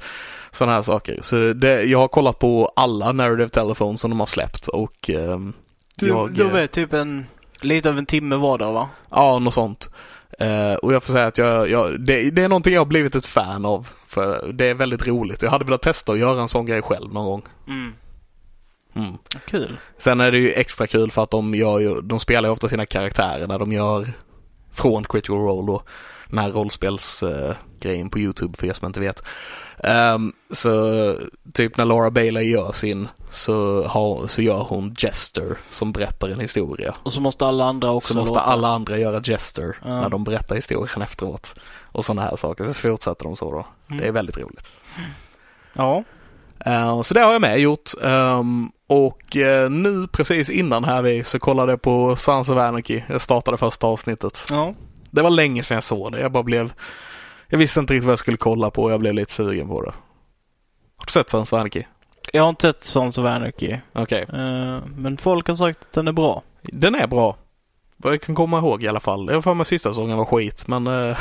sådana 0.52 0.74
här 0.74 0.82
saker. 0.82 1.20
Så 1.22 1.54
det, 1.54 1.84
jag 1.84 2.00
har 2.00 2.08
kollat 2.08 2.40
på 2.40 2.72
alla 2.76 3.12
narrative 3.12 3.50
telefones 3.50 4.02
som 4.02 4.12
de 4.12 4.20
har 4.20 4.28
släppt 4.28 4.68
och 4.68 5.10
ehm, 5.10 5.54
Du, 5.96 6.08
jag, 6.08 6.34
de 6.34 6.56
är 6.56 6.68
typ 6.68 6.94
en, 6.94 7.26
lite 7.62 7.90
av 7.90 7.98
en 7.98 8.06
timme 8.06 8.36
var 8.36 8.58
det 8.58 8.66
va? 8.66 8.90
ja, 9.10 9.40
något 9.40 9.54
sånt. 9.54 9.90
Eh, 10.40 10.74
och 10.74 10.94
jag 10.94 11.04
får 11.04 11.14
säga 11.14 11.26
att 11.26 11.38
jag, 11.38 11.70
jag, 11.70 12.02
det, 12.02 12.32
det 12.32 12.44
är 12.44 12.50
någonting 12.50 12.74
jag 12.74 12.82
har 12.82 12.86
blivit 12.86 13.16
ett 13.16 13.26
fan 13.26 13.66
av. 13.66 13.88
För 14.08 14.52
det 14.54 14.66
är 14.66 14.74
väldigt 14.74 15.08
roligt. 15.08 15.42
Jag 15.42 15.52
hade 15.52 15.66
velat 15.66 15.82
testa 15.82 16.12
att 16.12 16.20
göra 16.20 16.42
en 16.42 16.50
sån 16.50 16.66
grej 16.66 16.82
själv 16.82 17.14
någon 17.14 17.26
gång. 17.26 17.42
Mm. 17.68 17.94
Mm. 18.96 19.18
Kul. 19.48 19.78
Sen 19.98 20.20
är 20.20 20.32
det 20.32 20.38
ju 20.38 20.52
extra 20.54 20.88
kul 20.88 21.12
för 21.12 21.24
att 21.24 21.32
de 21.32 21.56
gör 21.56 21.80
ju, 21.80 22.02
de 22.02 22.20
spelar 22.20 22.50
ju 22.50 22.54
ofta 22.54 22.70
sina 22.70 22.86
karaktärer 22.86 23.48
när 23.48 23.60
de 23.60 23.72
gör 23.74 24.10
från 24.72 25.04
Critical 25.04 25.38
Role 25.38 25.68
då. 25.68 25.84
Den 26.30 26.38
här 26.40 26.52
rollspelsgrejen 26.52 28.10
på 28.10 28.20
YouTube 28.20 28.58
för 28.58 28.68
er 28.68 28.74
som 28.74 28.86
inte 28.88 29.00
vet. 29.00 29.24
Ehm, 29.84 30.34
så 30.52 31.14
typ 31.54 31.78
när 31.78 31.86
Laura 31.86 32.12
Bailey 32.12 32.44
gör 32.52 32.72
sin 32.72 33.08
så, 33.32 33.84
har, 33.88 34.28
så 34.28 34.42
gör 34.42 34.60
hon 34.64 34.96
Jester 34.98 35.58
som 35.70 35.92
berättar 35.92 36.30
en 36.30 36.40
historia. 36.40 36.96
Och 37.04 37.14
så 37.14 37.20
måste 37.20 37.46
alla 37.46 37.66
andra 37.66 37.92
också 37.92 38.14
Så 38.14 38.20
måste 38.20 38.30
låta. 38.36 38.42
alla 38.46 38.68
andra 38.68 38.98
göra 38.98 39.22
Jester 39.26 39.78
Ja. 39.82 40.02
när 40.02 40.10
de 40.10 40.24
berättar 40.24 40.56
historien 40.56 41.02
efteråt. 41.02 41.56
Och 41.92 42.06
sådana 42.06 42.22
här 42.22 42.36
saker. 42.36 42.66
Så 42.66 42.74
fortsätter 42.74 43.24
de 43.24 43.36
så 43.36 43.52
då. 43.52 43.66
Mm. 43.90 44.02
Det 44.02 44.08
är 44.08 44.12
väldigt 44.12 44.38
roligt. 44.38 44.72
Ja. 45.74 46.04
Eh, 46.66 47.02
så 47.02 47.14
det 47.14 47.20
har 47.22 47.34
jag 47.34 47.42
med 47.42 47.60
gjort. 47.60 47.92
Ehm, 48.04 48.72
och 48.88 49.38
eh, 49.38 49.70
nu 49.70 50.08
precis 50.08 50.50
innan 50.50 50.84
här 50.84 51.02
vi 51.02 51.24
så 51.24 51.40
kollade 51.40 51.72
jag 51.72 51.82
på 51.82 52.16
Sons 52.16 52.50
of 52.50 52.58
Anarchy. 52.58 53.02
Jag 53.08 53.22
startade 53.22 53.58
första 53.58 53.88
avsnittet. 53.88 54.46
Ja. 54.50 54.74
Det 55.12 55.22
var 55.22 55.30
länge 55.30 55.64
sedan 55.64 55.76
jag 55.76 55.84
såg 55.84 56.12
det. 56.12 56.20
Jag 56.22 56.32
bara 56.32 56.44
blev... 56.44 56.74
Jag 57.48 57.58
visste 57.58 57.80
inte 57.80 57.94
riktigt 57.94 58.06
vad 58.06 58.12
jag 58.12 58.20
skulle 58.20 58.38
kolla 58.38 58.72
på 58.72 58.84
och 58.84 58.92
jag 58.92 59.00
blev 59.00 59.14
lite 59.14 59.32
sugen 59.32 59.68
på 59.68 59.82
det. 59.82 59.94
Har 60.98 61.06
du 61.06 61.12
sett 61.12 61.30
Sons 61.30 61.54
of 61.54 61.60
Anarchy? 61.60 61.84
Jag 62.34 62.44
har 62.44 62.50
inte 62.50 62.62
sett 62.62 62.84
Sons 62.84 63.18
of 63.18 63.26
Anarchy. 63.26 63.78
Okej. 63.94 64.26
Eh, 64.34 64.80
men 64.96 65.18
folk 65.18 65.48
har 65.48 65.56
sagt 65.56 65.82
att 65.82 65.94
den 65.94 66.08
är 66.08 66.12
bra. 66.12 66.44
Den 66.62 66.96
är 66.96 67.08
bra. 67.08 67.36
Vad 67.98 68.14
jag 68.14 68.22
kan 68.22 68.36
komma 68.36 68.58
ihåg 68.58 68.84
i 68.84 68.88
alla 68.88 69.00
fall. 69.00 69.28
Jag 69.28 69.36
har 69.36 69.42
för 69.42 69.54
mig 69.54 69.66
sista 69.66 69.90
säsongen 69.90 70.18
var 70.18 70.26
skit 70.26 70.68
men... 70.68 70.90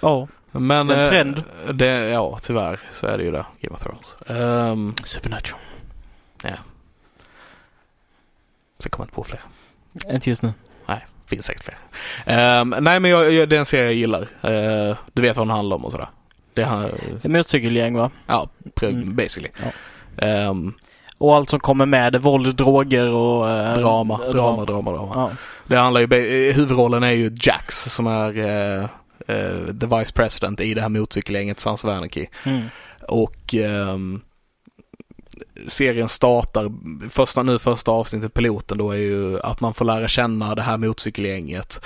Ja. 0.00 0.28
Men 0.58 0.90
är 0.90 0.94
en 0.94 1.00
eh, 1.02 1.08
trend. 1.08 1.42
Det, 1.74 1.86
ja, 2.08 2.38
tyvärr 2.42 2.80
så 2.92 3.06
är 3.06 3.18
det 3.18 3.24
ju 3.24 3.30
det. 3.30 3.44
Game 3.60 3.74
of 3.76 3.82
Thrones. 3.82 4.14
Um, 4.72 4.94
Supernatural. 5.04 5.60
så 8.78 8.88
kommer 8.88 9.02
jag 9.02 9.06
inte 9.06 9.14
på 9.14 9.24
fler. 9.24 9.40
Inte 10.14 10.30
just 10.30 10.42
nu. 10.42 10.52
Finns 11.28 11.46
säkert 11.46 11.64
fler. 11.64 11.76
Ehm, 12.26 12.74
nej 12.80 13.00
men 13.00 13.10
jag, 13.10 13.32
jag, 13.32 13.48
det 13.48 13.56
är 13.56 13.60
en 13.60 13.66
serie 13.66 13.84
jag 13.84 13.94
gillar. 13.94 14.20
Eh, 14.42 14.96
du 15.12 15.22
vet 15.22 15.36
vad 15.36 15.46
den 15.46 15.56
handlar 15.56 15.76
om 15.76 15.84
och 15.84 15.92
sådär. 15.92 16.08
Det 16.54 16.62
har, 16.62 16.84
Ett 17.22 17.24
motorcykelgäng 17.30 17.94
va? 17.96 18.10
ja, 18.26 18.48
Mm. 18.82 19.14
basically. 19.16 19.48
Ja. 19.62 20.26
Ehm, 20.26 20.74
Och 21.18 21.36
allt 21.36 21.50
som 21.50 21.60
kommer 21.60 21.86
med 21.86 22.12
det. 22.12 22.18
Våld, 22.18 22.56
droger 22.56 23.06
och... 23.08 23.50
eh, 23.50 23.78
drama, 23.78 24.16
dra- 24.18 24.32
drama, 24.32 24.64
drama, 24.64 24.90
drama. 24.92 25.12
Ja. 25.14 25.30
Det 25.66 25.76
handlar 25.76 26.00
ju, 26.00 26.04
eh, 26.48 26.54
huvudrollen 26.56 27.02
är 27.02 27.10
ju 27.12 27.36
Jax 27.40 27.82
som 27.84 28.06
är 28.06 28.38
eh, 28.82 28.88
eh, 29.26 29.74
the 29.80 29.86
vice 29.98 30.12
president 30.12 30.60
i 30.60 30.74
det 30.74 30.80
här 30.80 30.88
motorcykelgänget 30.88 31.60
Sons 31.60 31.84
of 31.84 31.90
Anarchy. 31.90 32.26
Mm. 32.44 32.62
Och 33.08 33.54
ehm, 33.54 34.20
serien 35.68 36.08
startar, 36.08 36.72
första, 37.10 37.42
nu 37.42 37.58
första 37.58 37.90
avsnittet, 37.90 38.34
piloten 38.34 38.78
då 38.78 38.90
är 38.90 38.96
ju 38.96 39.40
att 39.40 39.60
man 39.60 39.74
får 39.74 39.84
lära 39.84 40.08
känna 40.08 40.54
det 40.54 40.62
här 40.62 40.76
motorcykelgänget. 40.76 41.80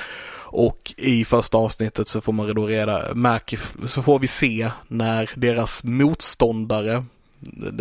Och 0.52 0.94
i 0.96 1.24
första 1.24 1.58
avsnittet 1.58 2.08
så 2.08 2.20
får 2.20 2.32
man 2.32 2.54
då 2.54 2.66
reda, 2.66 3.14
märk, 3.14 3.58
så 3.86 4.02
får 4.02 4.18
vi 4.18 4.26
se 4.26 4.70
när 4.88 5.30
deras 5.34 5.84
motståndare, 5.84 7.04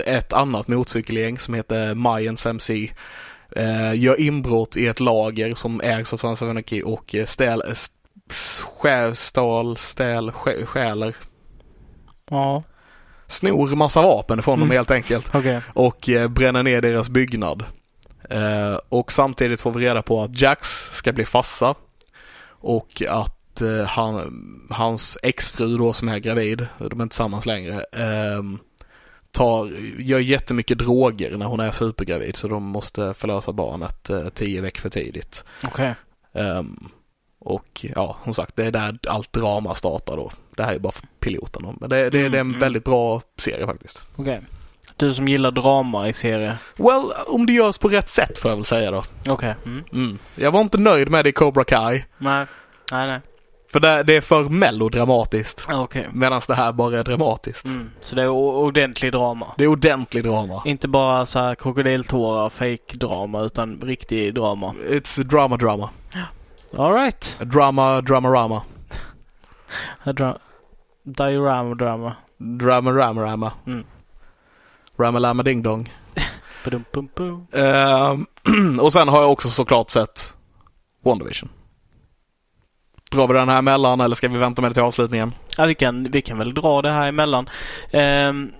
ett 0.05 0.33
annat 0.33 0.67
motorcykelgäng 0.67 1.39
som 1.39 1.53
heter 1.53 1.95
Mayans 1.95 2.45
MC, 2.45 2.91
eh, 3.55 3.95
gör 3.95 4.19
inbrott 4.19 4.77
i 4.77 4.87
ett 4.87 4.99
lager 4.99 5.55
som 5.55 5.81
ägs 5.81 6.13
av 6.13 6.17
Sons 6.17 6.41
of 6.41 6.49
Anarchy 6.49 6.81
och 6.81 7.15
eh, 7.15 7.25
stäl, 7.25 7.61
stjäl, 8.63 9.15
stal, 9.15 9.77
stäl, 9.77 10.31
stjäler, 10.65 11.15
Ja. 12.29 12.63
snor 13.27 13.75
massa 13.75 14.01
vapen 14.01 14.41
från 14.41 14.59
dem 14.59 14.67
Mm. 14.67 14.77
helt 14.77 14.91
enkelt 14.91 15.29
Okej. 15.35 15.61
och 15.73 16.09
eh, 16.09 16.27
bränner 16.27 16.63
ner 16.63 16.81
deras 16.81 17.09
byggnad. 17.09 17.65
Eh, 18.29 18.77
och 18.89 19.11
samtidigt 19.11 19.61
får 19.61 19.71
vi 19.71 19.85
reda 19.85 20.01
på 20.01 20.21
att 20.23 20.41
Jax 20.41 20.89
ska 20.91 21.13
bli 21.13 21.25
farsa 21.25 21.75
och 22.61 23.01
att 23.09 23.61
eh, 23.61 23.83
han, 23.85 24.41
hans 24.69 25.17
exfru 25.23 25.77
då 25.77 25.93
som 25.93 26.09
är 26.09 26.19
gravid, 26.19 26.67
de 26.77 26.99
är 26.99 27.03
inte 27.03 27.07
tillsammans 27.13 27.45
längre, 27.45 27.81
ehm, 27.81 28.59
tar, 29.31 29.65
gör 29.99 30.19
jättemycket 30.19 30.77
droger 30.77 31.37
när 31.37 31.45
hon 31.45 31.59
är 31.59 31.71
supergravid 31.71 32.35
så 32.35 32.47
de 32.47 32.63
måste 32.63 33.13
förlösa 33.13 33.51
barnet 33.53 34.09
eh, 34.09 34.29
tio 34.29 34.61
veckor 34.61 34.81
för 34.81 34.89
tidigt. 34.89 35.43
Ehm, 36.33 36.79
och 37.39 37.85
ja, 37.95 38.17
som 38.23 38.33
sagt, 38.33 38.55
det 38.55 38.65
är 38.65 38.71
där 38.71 38.99
allt 39.07 39.33
drama 39.33 39.75
startar 39.75 40.15
då. 40.17 40.31
Det 40.55 40.63
här 40.63 40.73
är 40.73 40.79
bara 40.79 40.91
för 40.91 41.03
piloten 41.19 41.63
då. 41.63 41.73
Men 41.79 41.89
det, 41.89 41.95
det, 41.95 42.09
det 42.09 42.19
är 42.19 42.25
en 42.25 42.33
Mm, 42.33 42.49
mm. 42.49 42.59
väldigt 42.59 42.83
bra 42.83 43.21
serie 43.37 43.65
faktiskt. 43.65 44.03
Okej. 44.15 44.41
Du 44.95 45.13
som 45.13 45.27
gillar 45.27 45.51
drama 45.51 46.07
i 46.09 46.13
serier. 46.13 46.57
Well, 46.77 47.11
om 47.27 47.45
det 47.45 47.53
görs 47.53 47.77
på 47.77 47.87
rätt 47.87 48.09
sätt 48.09 48.37
får 48.37 48.51
jag 48.51 48.55
väl 48.55 48.65
säga 48.65 48.91
då. 48.91 49.03
Okej. 49.27 49.55
Mm. 49.65 49.83
Mm. 49.93 50.17
Jag 50.35 50.51
var 50.51 50.61
inte 50.61 50.77
nöjd 50.77 51.09
med 51.09 51.25
det 51.25 51.29
i 51.29 51.31
Cobra 51.31 51.63
Kai. 51.63 52.05
Nej. 52.17 52.45
Nej, 52.91 53.07
nej. 53.07 53.19
För 53.71 53.79
det, 53.79 54.03
det 54.03 54.13
är 54.17 54.21
för 54.21 54.43
melodramatiskt. 54.43 55.67
Okej. 55.71 56.07
Medan 56.13 56.41
det 56.47 56.53
här 56.55 56.71
bara 56.71 56.99
är 56.99 57.03
dramatiskt. 57.03 57.65
Mm. 57.65 57.91
Så 58.01 58.15
det 58.15 58.21
är 58.21 58.27
ordentlig 58.29 59.11
drama. 59.11 59.47
Det 59.57 59.63
är 59.63 59.67
ordentlig 59.67 60.23
drama. 60.23 60.61
Inte 60.65 60.87
bara 60.87 61.25
så 61.25 61.39
här 61.39 61.55
krokodiltårar, 61.55 62.49
fake 62.49 62.97
drama 62.97 63.41
utan 63.41 63.81
riktig 63.81 64.33
drama. 64.35 64.73
It's 64.89 65.23
drama 65.23 65.57
drama. 65.57 65.89
Alright. 66.77 67.39
Drama 67.45 68.01
dramarama. 68.01 68.61
Dra- 70.05 70.37
diorama 71.03 71.75
drama. 71.75 72.15
Drama 72.37 72.91
rama 72.91 73.21
rama. 73.21 73.51
Mm. 73.67 73.85
Rama 74.97 75.19
lama 75.19 75.43
ding 75.43 75.61
dong. 75.61 75.89
Ehm, 77.53 78.25
och 78.79 78.93
sen 78.93 79.07
har 79.07 79.21
jag 79.21 79.31
också 79.31 79.47
såklart 79.47 79.89
sett 79.89 80.33
WandaVision. 81.03 81.49
Drar 83.11 83.27
vi 83.27 83.33
den 83.33 83.49
här 83.49 83.59
emellan 83.59 84.01
eller 84.01 84.15
ska 84.15 84.27
vi 84.27 84.37
vänta 84.37 84.61
med 84.61 84.71
det 84.71 84.73
till 84.73 84.83
avslutningen? 84.83 85.33
Ja, 85.57 85.65
vi 85.65 85.75
kan, 85.75 86.11
vi 86.11 86.21
kan 86.21 86.37
väl 86.37 86.53
dra 86.53 86.81
det 86.81 86.91
här 86.91 87.07
emellan. 87.07 87.49
Um, 87.93 88.51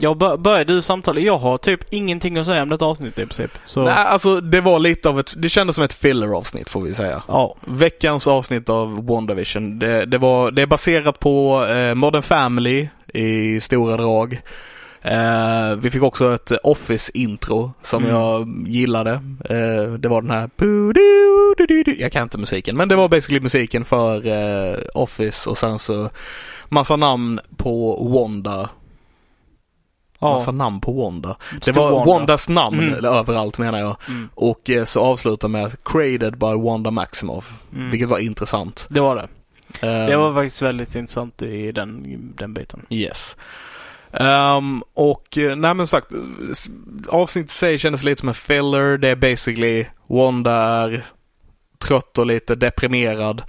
jag 0.00 0.18
bör, 0.18 0.36
började 0.36 0.72
du 0.74 0.82
samtalet. 0.82 1.24
Jag 1.24 1.38
har 1.38 1.58
typ 1.58 1.80
ingenting 1.90 2.36
att 2.38 2.46
säga 2.46 2.62
om 2.62 2.68
detta 2.68 2.84
avsnitt 2.84 3.18
i 3.18 3.26
princip. 3.26 3.50
Så, 3.66 3.84
Nej, 3.84 3.94
alltså 3.94 4.40
det 4.40 4.60
var 4.60 4.78
lite 4.78 5.08
av 5.08 5.20
ett, 5.20 5.34
det 5.36 5.48
kändes 5.48 5.76
som 5.76 5.84
ett 5.84 5.92
filler-avsnitt 5.94 6.68
får 6.68 6.80
vi 6.80 6.94
säga. 6.94 7.22
ja. 7.28 7.56
Veckans 7.66 8.26
avsnitt 8.26 8.68
av 8.68 9.06
WandaVision, 9.06 9.78
det, 9.78 10.04
det, 10.06 10.18
var, 10.18 10.50
det 10.50 10.62
är 10.62 10.66
baserat 10.66 11.18
på 11.20 11.64
eh, 11.66 11.94
Modern 11.94 12.22
Family 12.22 12.88
i 13.14 13.60
stora 13.60 13.96
drag. 13.96 14.40
Eh, 15.02 15.76
vi 15.78 15.90
fick 15.90 16.02
också 16.02 16.34
ett 16.34 16.52
Office-intro 16.62 17.72
som 17.82 18.04
Mm. 18.04 18.16
jag 18.16 18.48
gillade. 18.66 19.10
Eh, 19.50 19.92
det 19.98 20.08
var 20.08 20.22
den 20.22 20.30
här. 20.30 20.50
Jag 22.00 22.12
kan 22.12 22.22
inte 22.22 22.38
musiken, 22.38 22.76
men 22.76 22.88
det 22.88 22.96
var 22.96 23.08
basically 23.08 23.40
musiken 23.40 23.84
för 23.84 24.26
eh, 24.26 24.78
Office 24.94 25.50
och 25.50 25.58
sen 25.58 25.78
så 25.78 26.10
massa 26.68 26.96
namn 26.96 27.40
på 27.56 28.04
Wanda. 28.14 28.68
Ja. 30.18 30.32
Massa 30.32 30.52
namn 30.52 30.80
på 30.80 30.92
Wanda. 30.92 31.36
Det 31.54 31.62
Stor 31.62 31.72
var 31.72 31.90
Wanda. 31.92 32.12
Wandas 32.12 32.48
namn 32.48 32.78
Mm. 32.80 33.04
överallt 33.04 33.58
menar 33.58 33.78
jag. 33.78 33.96
Mm. 34.08 34.28
Och 34.34 34.70
eh, 34.70 34.84
så 34.84 35.00
avslutar 35.00 35.48
med 35.48 35.76
Created 35.84 36.38
by 36.38 36.46
Wanda 36.64 36.90
Maximoff. 36.90 37.52
Mm. 37.74 37.90
Vilket 37.90 38.08
var 38.08 38.18
intressant. 38.18 38.86
Det 38.90 39.00
var 39.00 39.16
det. 39.16 39.28
Ehm, 39.86 40.06
Det 40.10 40.16
var 40.16 40.34
faktiskt 40.34 40.62
väldigt 40.62 40.94
intressant 40.94 41.42
i 41.42 41.72
den, 41.72 42.04
den 42.38 42.54
biten. 42.54 42.86
Yes. 42.90 43.36
Ehm, 44.12 44.82
och 44.94 45.38
eh, 45.38 45.56
nej 45.56 45.74
men 45.74 45.86
sagt, 45.86 46.06
avsnittet 47.08 47.50
i 47.50 47.54
sig 47.54 47.78
kändes 47.78 48.02
lite 48.02 48.20
som 48.20 48.28
en 48.28 48.34
filler. 48.34 48.98
Det 48.98 49.08
är 49.08 49.16
basically 49.16 49.86
Wanda 50.06 50.52
är 50.52 51.06
trött 51.78 52.18
och 52.18 52.26
lite 52.26 52.54
deprimerad. 52.54 53.42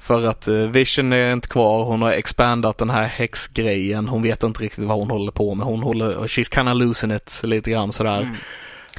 För 0.00 0.26
att 0.26 0.48
eh, 0.48 0.54
Vision 0.54 1.12
är 1.12 1.32
inte 1.32 1.48
kvar. 1.48 1.84
Hon 1.84 2.02
har 2.02 2.10
expandat 2.12 2.78
den 2.78 2.90
här 2.90 3.04
häxgrejen. 3.06 4.08
Hon 4.08 4.22
vet 4.22 4.42
inte 4.42 4.62
riktigt 4.62 4.84
vad 4.84 4.98
hon 4.98 5.10
håller 5.10 5.32
på 5.32 5.54
med. 5.54 5.66
Hon 5.66 5.82
håller, 5.82 6.14
she's 6.14 6.54
kinda 6.54 6.74
losing 6.74 7.10
it 7.10 7.40
lite 7.42 7.70
grann 7.70 7.92
sådär. 7.92 8.20
Mm. 8.20 8.34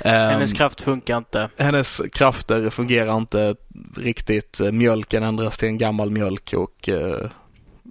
Ehm, 0.02 0.30
Hennes 0.32 0.54
kraft 0.54 0.82
funkar 0.82 1.18
inte. 1.18 1.50
hennes 1.58 2.02
krafter 2.14 2.70
fungerar 2.70 3.18
inte 3.18 3.56
riktigt. 3.98 4.62
Mjölken 4.72 5.24
ändras 5.24 5.58
till 5.58 5.68
en 5.68 5.78
gammal 5.78 6.12
mjölk 6.12 6.54
och 6.58 6.90
eh, 6.90 7.30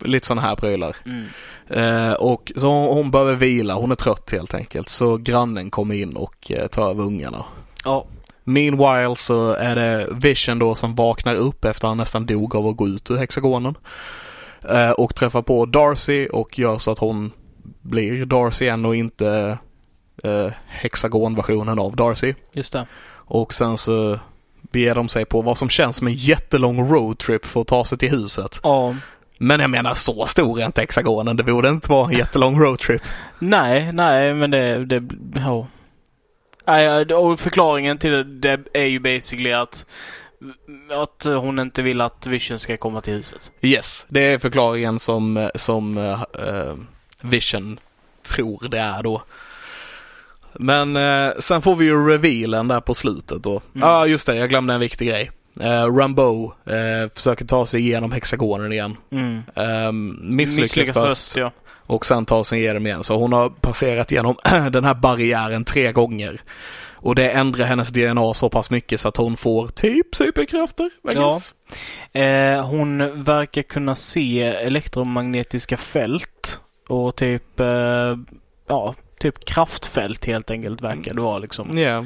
lite 0.04 0.26
sådana 0.26 0.42
här 0.42 0.56
prylar. 0.56 0.96
Mm. 1.06 1.26
Eh, 1.68 2.12
och 2.12 2.52
så 2.56 2.66
hon, 2.66 2.94
hon 2.96 3.10
behöver 3.10 3.34
vila, 3.34 3.74
hon 3.74 3.90
är 3.90 3.94
trött 3.94 4.30
helt 4.32 4.54
enkelt. 4.54 4.88
Så 4.88 5.16
grannen 5.16 5.70
kommer 5.70 5.94
in 5.94 6.16
och 6.16 6.50
eh, 6.52 6.66
tar 6.66 6.90
över 6.90 7.04
ungarna. 7.04 7.44
Ja. 7.84 8.06
Meanwhile 8.44 9.16
så 9.16 9.52
är 9.52 9.76
det 9.76 10.06
Vision 10.10 10.58
då 10.58 10.74
som 10.74 10.94
vaknar 10.94 11.34
upp 11.34 11.64
efter 11.64 11.86
att 11.86 11.90
han 11.90 11.96
nästan 11.96 12.26
dog 12.26 12.56
av 12.56 12.66
att 12.66 12.76
gå 12.76 12.88
ut 12.88 13.10
ur 13.10 13.16
hexagonen. 13.16 13.74
Eh, 14.68 14.90
och 14.90 15.14
träffar 15.14 15.42
på 15.42 15.66
Darcy 15.66 16.26
och 16.26 16.58
gör 16.58 16.78
så 16.78 16.90
att 16.90 16.98
hon 16.98 17.32
blir 17.82 18.26
Darcy 18.26 18.64
igen 18.64 18.84
och 18.84 18.96
inte 18.96 19.58
eh, 20.24 20.52
hexagonversionen 20.66 21.78
av 21.78 21.96
Darcy. 21.96 22.34
Just 22.52 22.72
det. 22.72 22.86
Och 23.12 23.54
sen 23.54 23.78
så 23.78 24.18
beger 24.72 24.94
de 24.94 25.08
sig 25.08 25.24
på 25.24 25.42
vad 25.42 25.56
som 25.56 25.68
känns 25.68 25.96
som 25.96 26.06
en 26.06 26.14
jättelång 26.14 26.90
roadtrip 26.92 27.46
för 27.46 27.60
att 27.60 27.66
ta 27.66 27.84
sig 27.84 27.98
till 27.98 28.10
huset. 28.10 28.60
Ja. 28.62 28.94
Men 29.38 29.60
jag 29.60 29.70
menar 29.70 29.94
så 29.94 30.26
stor 30.26 30.60
är 30.60 30.66
inte 30.66 30.80
hexagonen. 30.80 31.36
Det 31.36 31.42
borde 31.42 31.68
inte 31.68 31.90
vara 31.90 32.10
en 32.10 32.18
jättelång 32.18 32.60
roadtrip. 32.60 33.02
Nej, 33.38 33.92
nej, 33.92 34.34
men 34.34 34.50
det... 34.50 34.84
det 34.84 35.02
ja. 35.34 35.66
Nej, 36.70 37.14
och 37.14 37.40
förklaringen 37.40 37.98
till 37.98 38.40
det, 38.40 38.60
är 38.72 38.84
ju 38.84 38.98
basically 39.00 39.52
att 39.52 39.86
att 40.90 41.24
hon 41.24 41.58
inte 41.58 41.82
vill 41.82 42.00
att 42.00 42.26
Vision 42.26 42.58
ska 42.58 42.76
komma 42.76 43.00
till 43.00 43.12
huset. 43.14 43.50
Yes, 43.60 44.06
det 44.08 44.20
är 44.20 44.38
förklaringen 44.38 44.98
som, 44.98 45.50
som 45.54 45.98
eh, 45.98 46.22
eh, 46.48 46.74
Vision 47.20 47.80
tror 48.34 48.68
det 48.70 48.78
är 48.78 49.02
då. 49.02 49.22
Men 50.52 50.96
eh, 50.96 51.30
sen 51.38 51.62
får 51.62 51.76
vi 51.76 51.84
ju 51.84 52.08
revealen 52.08 52.68
där 52.68 52.80
på 52.80 52.94
slutet 52.94 53.42
då. 53.42 53.52
Ja, 53.72 53.78
Mm. 53.80 53.88
ah, 53.88 54.06
just 54.06 54.26
det. 54.26 54.36
Jag 54.36 54.48
glömde 54.48 54.74
en 54.74 54.80
viktig 54.80 55.08
grej. 55.08 55.30
Eh, 55.60 55.84
Rambo 55.96 56.52
eh, 56.66 57.10
försöker 57.14 57.44
ta 57.44 57.66
sig 57.66 57.80
igenom 57.80 58.12
hexagonen 58.12 58.72
igen. 58.72 58.96
Mm. 59.10 59.42
Eh, 59.54 59.92
misslyckas, 60.22 60.94
först. 60.94 61.36
ja. 61.36 61.50
Och 61.90 62.06
sen 62.06 62.26
tar 62.26 62.44
sig 62.44 62.58
igenom 62.58 62.86
igen. 62.86 63.04
Så 63.04 63.16
hon 63.16 63.32
har 63.32 63.48
passerat 63.48 64.12
igenom 64.12 64.34
den 64.72 64.84
här 64.84 64.94
barriären 64.94 65.64
tre 65.64 65.92
gånger. 65.92 66.40
Och 66.92 67.14
det 67.14 67.30
ändrar 67.30 67.64
hennes 67.64 67.88
DNA 67.88 68.34
så 68.34 68.48
pass 68.48 68.70
mycket 68.70 69.00
så 69.00 69.08
att 69.08 69.16
hon 69.16 69.36
får 69.36 69.68
typ 69.68 70.14
superkrafter. 70.14 70.90
Ja. 71.14 71.40
Eh, 72.20 72.66
hon 72.66 73.22
verkar 73.24 73.62
kunna 73.62 73.94
se 73.94 74.42
elektromagnetiska 74.42 75.76
fält 75.76 76.60
och 76.88 77.16
typ, 77.16 77.60
eh, 77.60 78.16
ja, 78.68 78.94
typ 79.20 79.44
kraftfält 79.44 80.24
helt 80.24 80.50
enkelt 80.50 80.80
verkar 80.80 81.14
det 81.14 81.20
vara 81.20 81.38
liksom. 81.38 81.78
Ja. 81.78 81.98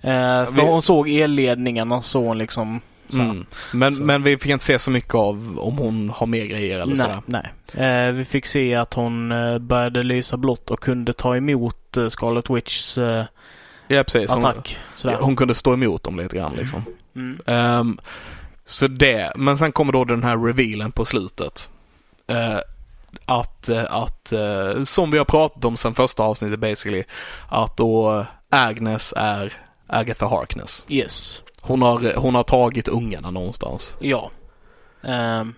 Eh, 0.00 0.52
för 0.52 0.60
hon 0.60 0.82
såg 0.82 1.08
elledningarna 1.08 2.02
så 2.02 2.24
hon 2.24 2.38
liksom. 2.38 2.80
Mm. 3.12 3.46
Men, 3.72 3.96
Så. 3.96 4.02
men 4.02 4.22
vi 4.22 4.38
fick 4.38 4.52
inte 4.52 4.64
se 4.64 4.78
så 4.78 4.90
mycket 4.90 5.14
av 5.14 5.58
om 5.60 5.78
hon 5.78 6.10
har 6.10 6.26
mer 6.26 6.44
grejer 6.46 6.80
eller 6.80 6.86
Nej, 6.96 6.96
sådär. 6.96 7.22
nej. 7.26 8.06
Eh, 8.08 8.12
vi 8.12 8.24
fick 8.24 8.46
se 8.46 8.74
att 8.74 8.94
hon 8.94 9.32
eh, 9.32 9.58
började 9.58 10.02
lysa 10.02 10.36
blått 10.36 10.70
och 10.70 10.80
kunde 10.80 11.12
ta 11.12 11.36
emot 11.36 11.96
eh, 11.96 12.08
Scarlet 12.08 12.50
Witchs 12.50 12.98
eh, 12.98 13.24
Ja 13.88 14.04
precis. 14.04 14.30
Hon, 14.30 14.44
attack. 14.44 14.78
Sådär. 14.94 15.16
hon 15.20 15.36
kunde 15.36 15.54
stå 15.54 15.72
emot 15.72 16.02
dem 16.02 16.18
lite 16.18 16.36
grann 16.36 16.52
liksom. 16.56 16.84
Mm. 17.16 17.38
Ehm, 17.46 17.98
så 18.64 18.88
det, 18.88 19.32
men 19.36 19.58
sen 19.58 19.72
kommer 19.72 19.92
då 19.92 20.04
den 20.04 20.22
här 20.22 20.36
revealen 20.38 20.92
på 20.92 21.04
slutet. 21.04 21.70
Eh, 22.26 22.58
att, 23.24 23.68
att 23.88 24.32
eh, 24.32 24.84
som 24.84 25.10
vi 25.10 25.18
har 25.18 25.24
pratat 25.24 25.64
om 25.64 25.76
sen 25.76 25.94
första 25.94 26.22
avsnittet 26.22 26.60
basically, 26.60 27.04
att 27.48 27.76
då 27.76 28.24
Agnes 28.50 29.14
är 29.16 29.52
Agatha 29.86 30.26
Harkness. 30.26 30.84
Yes. 30.88 31.42
Hon 31.68 31.82
har, 31.82 32.16
hon 32.16 32.34
har 32.34 32.42
tagit 32.42 32.88
ungarna 32.88 33.30
någonstans. 33.30 33.96
Ja. 34.00 34.30
Ehm, 35.02 35.54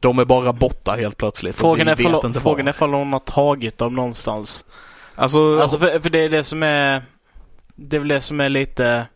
De 0.00 0.18
är 0.18 0.24
bara 0.24 0.52
borta 0.52 0.92
helt 0.92 1.16
plötsligt. 1.16 1.56
frågan 1.56 1.88
är 1.88 2.24
inte 2.24 2.40
frågan 2.40 2.66
är 2.68 2.70
ifall 2.70 2.94
hon 2.94 3.12
har 3.12 3.20
tagit 3.20 3.78
dem 3.78 3.94
någonstans. 3.94 4.64
Alltså, 5.14 5.58
Alltså 5.60 5.78
för, 5.78 6.00
för 6.00 6.10
det 6.10 6.18
är 6.18 6.28
det 6.28 6.44
som 6.44 6.62
är... 6.62 7.02
Det 7.74 7.96
är 7.96 7.98
väl 7.98 8.08
det 8.08 8.20
som 8.20 8.40
är 8.40 8.48
lite... 8.48 9.06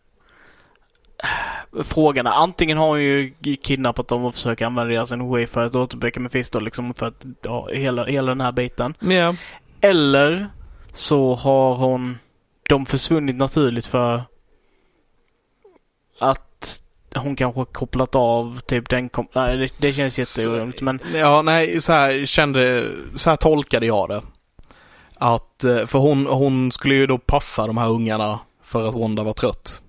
Frågan 1.83 2.27
är 2.27 2.31
antingen 2.31 2.77
har 2.77 2.87
hon 2.87 3.01
ju 3.01 3.33
kidnappat 3.63 4.07
dem 4.07 4.25
och 4.25 4.33
försöker 4.33 4.65
använda 4.65 4.93
deras 4.93 5.11
energi 5.11 5.47
för 5.47 5.65
att 5.65 5.75
återbygga 5.75 6.21
Mephisto 6.21 6.59
liksom 6.59 6.93
för 6.93 7.05
att 7.05 7.25
ja, 7.41 7.67
hela, 7.73 8.05
hela 8.05 8.31
den 8.31 8.41
här 8.41 8.51
biten. 8.51 8.93
ja. 8.99 9.35
Eller 9.81 10.47
så 10.93 11.35
har 11.35 11.75
hon 11.75 12.17
de 12.69 12.85
försvunnit 12.85 13.35
naturligt 13.35 13.85
för 13.85 14.23
att 16.21 16.81
hon 17.15 17.35
kanske 17.35 17.65
kopplat 17.65 18.15
av 18.15 18.59
typ 18.65 18.89
den 18.89 19.09
kom- 19.09 19.27
Nej 19.35 19.57
det, 19.57 19.69
det 19.77 19.93
känns 19.93 20.19
jätteoroligt 20.19 20.81
men 20.81 20.99
Ja, 21.15 21.41
nej, 21.41 21.81
så 21.81 21.93
här 21.93 22.25
kände, 22.25 22.85
så 23.15 23.29
här 23.29 23.37
tolkade 23.37 23.85
jag 23.85 24.09
det. 24.09 24.21
Att, 25.15 25.63
eh, 25.63 25.85
för 25.85 25.99
hon, 25.99 26.25
hon 26.25 26.71
skulle 26.71 26.95
ju 26.95 27.07
då 27.07 27.17
passa 27.17 27.67
de 27.67 27.77
här 27.77 27.89
ungarna 27.89 28.39
för 28.63 28.87
att 28.87 28.93
Wanda 28.95 29.23
var 29.23 29.33
trött. 29.33 29.81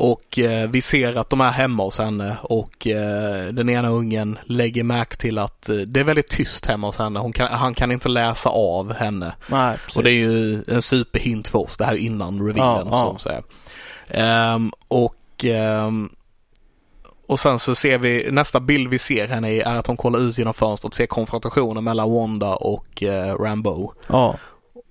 Och 0.00 0.38
eh, 0.38 0.68
vi 0.70 0.82
ser 0.82 1.18
att 1.18 1.30
de 1.30 1.40
är 1.40 1.50
hemma 1.50 1.82
hos 1.82 1.98
henne 1.98 2.36
och 2.42 2.86
eh, 2.86 3.46
den 3.52 3.68
ena 3.68 3.88
ungen 3.88 4.38
lägger 4.44 4.82
märke 4.84 5.16
till 5.16 5.38
att 5.38 5.68
eh, 5.68 5.76
det 5.76 6.00
är 6.00 6.04
väldigt 6.04 6.28
tyst 6.28 6.66
hemma 6.66 6.86
hos 6.86 6.98
henne. 6.98 7.20
Hon 7.20 7.32
kan, 7.32 7.48
han 7.48 7.74
kan 7.74 7.92
inte 7.92 8.08
läsa 8.08 8.48
av 8.50 8.92
henne. 8.94 9.34
nej. 9.50 9.78
Och 9.96 10.02
det 10.02 10.10
är 10.10 10.14
ju 10.14 10.64
en 10.68 10.82
superhint 10.82 11.48
för 11.48 11.58
oss, 11.58 11.76
det 11.76 11.84
här 11.84 11.92
är 11.92 11.96
innan 11.96 12.46
revealen 12.46 12.88
Ja, 12.90 12.98
så 12.98 13.06
ja. 13.06 13.12
att 13.14 13.20
säga. 13.20 13.42
Ehm, 14.10 14.72
och, 15.38 15.44
ehm, 15.44 16.08
och 17.26 17.40
sen 17.40 17.58
så 17.58 17.74
ser 17.74 17.98
vi, 17.98 18.28
nästa 18.30 18.60
bild 18.60 18.88
vi 18.88 18.98
ser 18.98 19.28
henne 19.28 19.50
i 19.50 19.60
är 19.60 19.76
att 19.76 19.86
hon 19.86 19.96
kollar 19.96 20.18
ut 20.18 20.38
genom 20.38 20.54
fönstret 20.54 20.90
och 20.90 20.94
ser 20.96 21.06
konfrontationen 21.06 21.84
mellan 21.84 22.12
Wanda 22.12 22.54
och 22.54 23.02
eh, 23.02 23.34
Rambo. 23.34 23.92
Ja. 24.06 24.36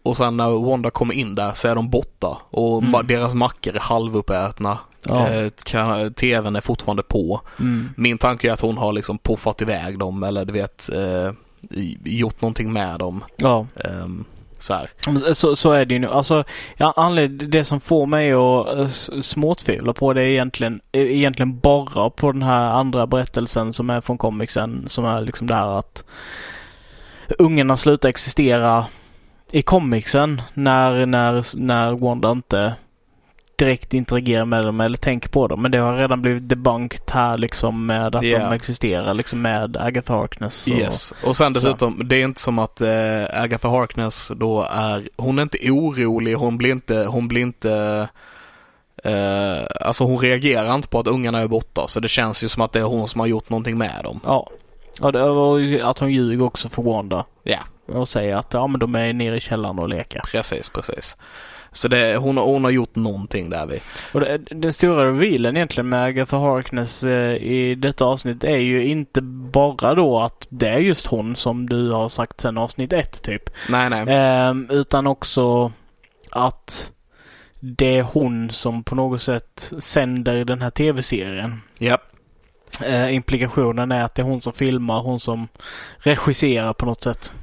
Och 0.04 0.18
sen 0.18 0.38
när 0.38 0.50
Wanda 0.70 0.90
kommer 0.90 1.14
in 1.14 1.36
där 1.36 1.54
så 1.54 1.68
är 1.68 1.76
de 1.76 1.90
borta 1.90 2.38
och 2.50 2.84
Mm. 2.84 3.08
deras 3.08 3.34
mackor 3.34 3.76
är 3.76 3.80
halvuppätna. 3.80 4.78
Ja. 5.04 5.30
Eh, 5.30 5.50
TVn 6.10 6.56
är 6.56 6.62
fortfarande 6.62 7.04
på. 7.04 7.42
Mm. 7.60 7.90
Min 7.98 8.18
tanke 8.18 8.50
är 8.50 8.54
att 8.54 8.62
hon 8.62 8.78
har 8.78 8.94
liksom 8.94 9.18
puffat 9.18 9.62
iväg 9.62 10.00
dem 10.00 10.24
eller 10.24 10.46
du 10.46 10.54
vet 10.54 10.90
eh, 10.90 11.32
gjort 12.04 12.42
någonting 12.42 12.74
med 12.74 13.00
dem. 13.00 13.24
Ja. 13.36 13.66
Ehm, 13.76 14.26
så 14.60 14.74
här. 14.74 15.34
Så, 15.34 15.56
så 15.56 15.72
är 15.72 15.86
det 15.86 15.94
ju 15.94 16.00
nu. 16.00 16.08
Alltså, 16.08 16.44
ja, 16.78 16.94
anled- 16.98 17.48
det 17.50 17.64
som 17.64 17.80
får 17.80 18.06
mig 18.06 18.34
att 18.34 18.78
eh, 18.78 19.22
småtvivla 19.22 19.94
på 19.94 20.14
det 20.14 20.22
är 20.22 20.26
egentligen, 20.26 20.82
eh, 20.92 21.02
egentligen 21.02 21.60
bara 21.60 22.10
på 22.10 22.32
den 22.32 22.44
här 22.44 22.72
andra 22.72 23.08
berättelsen 23.08 23.74
som 23.74 23.90
är 23.90 24.02
från 24.02 24.18
comicsen. 24.18 24.84
Som 24.88 25.06
är 25.06 25.22
liksom 25.22 25.48
det 25.48 25.56
här 25.56 25.80
att 25.80 26.04
ungarna 27.40 27.78
slutar 27.78 28.10
existera 28.10 28.86
i 29.52 29.62
comicsen 29.62 30.42
när, 30.54 31.06
när, 31.06 31.58
när 31.58 31.92
Wanda 31.92 32.32
inte 32.32 32.74
direkt 33.58 33.94
interagerar 33.94 34.46
med 34.46 34.66
dem 34.66 34.82
eller 34.82 34.98
tänker 34.98 35.30
på 35.30 35.48
dem. 35.48 35.62
Men 35.62 35.72
det 35.72 35.78
har 35.78 35.98
redan 35.98 36.22
blivit 36.22 36.50
debunked 36.50 37.02
här 37.12 37.38
liksom 37.38 37.86
med 37.86 38.16
att 38.16 38.24
Yeah. 38.24 38.50
de 38.50 38.56
existerar 38.56 39.14
liksom 39.14 39.42
med 39.42 39.78
Agatha 39.78 40.14
Harkness. 40.14 40.68
Och, 40.68 40.74
Yes. 40.74 41.14
Och 41.24 41.36
sen 41.38 41.54
dessutom, 41.54 42.02
det 42.06 42.16
är 42.16 42.24
inte 42.24 42.42
som 42.42 42.60
att 42.60 42.82
eh, 42.82 43.24
Agatha 43.34 43.70
Harkness 43.70 44.32
då 44.36 44.68
är, 44.72 45.10
hon 45.18 45.38
är 45.40 45.44
inte 45.44 45.58
orolig, 45.72 46.34
hon 46.34 46.58
blir 46.58 46.72
inte, 46.72 47.06
hon 47.10 47.28
blir 47.28 47.42
inte 47.42 48.08
eh, 49.04 49.58
alltså 49.82 50.04
hon 50.04 50.18
reagerar 50.18 50.76
inte 50.76 50.88
på 50.88 51.00
att 51.00 51.08
ungarna 51.08 51.40
är 51.40 51.48
borta 51.48 51.88
så 51.88 52.00
det 52.00 52.08
känns 52.10 52.44
ju 52.44 52.50
som 52.50 52.62
att 52.64 52.72
det 52.72 52.80
är 52.80 52.84
hon 52.84 53.08
som 53.08 53.20
har 53.20 53.28
gjort 53.28 53.50
någonting 53.50 53.78
med 53.78 54.04
dem. 54.04 54.20
Ja. 54.26 54.50
Och 55.02 55.12
det 55.14 55.30
var 55.30 55.58
ju 55.58 55.82
att 55.82 56.00
hon 56.00 56.12
ljuger 56.12 56.46
också 56.46 56.70
för 56.70 56.82
Wanda. 56.82 57.26
Ja. 57.44 57.60
Och 57.86 58.10
säger 58.10 58.36
att 58.36 58.48
ja 58.54 58.68
men 58.68 58.80
de 58.80 58.96
är 58.96 59.14
nere 59.14 59.38
i 59.38 59.40
källaren 59.40 59.80
och 59.80 59.90
leker. 59.90 60.22
Precis, 60.32 60.70
precis. 60.70 61.18
Så 61.78 61.88
det, 61.88 62.18
hon, 62.18 62.38
har- 62.38 62.46
hon 62.46 62.64
har 62.64 62.72
gjort 62.72 62.96
någonting 62.96 63.50
där 63.50 63.66
vi. 63.66 63.80
Och 64.14 64.20
det, 64.20 64.38
den 64.38 64.74
stora 64.74 65.06
revealen 65.08 65.56
egentligen 65.58 65.90
med 65.90 66.04
Agatha 66.04 66.38
Harkness 66.38 67.04
eh, 67.04 67.36
i 67.36 67.76
detta 67.76 68.06
avsnitt 68.06 68.44
är 68.44 68.58
ju 68.58 68.86
inte 68.86 69.22
bara 69.22 69.94
då 69.96 70.20
att 70.20 70.48
det 70.50 70.68
är 70.70 70.80
just 70.80 71.08
hon 71.08 71.36
som 71.36 71.70
du 71.70 71.92
har 71.92 72.10
sagt 72.10 72.42
sen 72.42 72.58
avsnitt 72.58 72.94
ett 72.94 73.24
typ. 73.24 73.50
Nej, 73.70 73.90
nej. 73.90 74.06
Ehm, 74.08 74.68
utan 74.72 75.08
också 75.08 75.72
att 76.32 76.92
det 77.60 77.98
är 77.98 78.04
hon 78.04 78.50
som 78.50 78.84
på 78.84 78.96
något 78.96 79.22
sätt 79.22 79.74
sänder 79.80 80.46
den 80.46 80.62
här 80.62 80.70
tv-serien. 80.70 81.62
Ja. 81.78 81.98
Eh, 82.86 83.14
implikationen 83.16 83.92
är 83.92 84.04
att 84.04 84.16
det 84.16 84.22
är 84.22 84.24
hon 84.24 84.42
som 84.42 84.54
filmar, 84.54 85.02
hon 85.02 85.20
som 85.20 85.48
regisserar 85.98 86.74
på 86.74 86.86
något 86.86 87.04
sätt. 87.04 87.34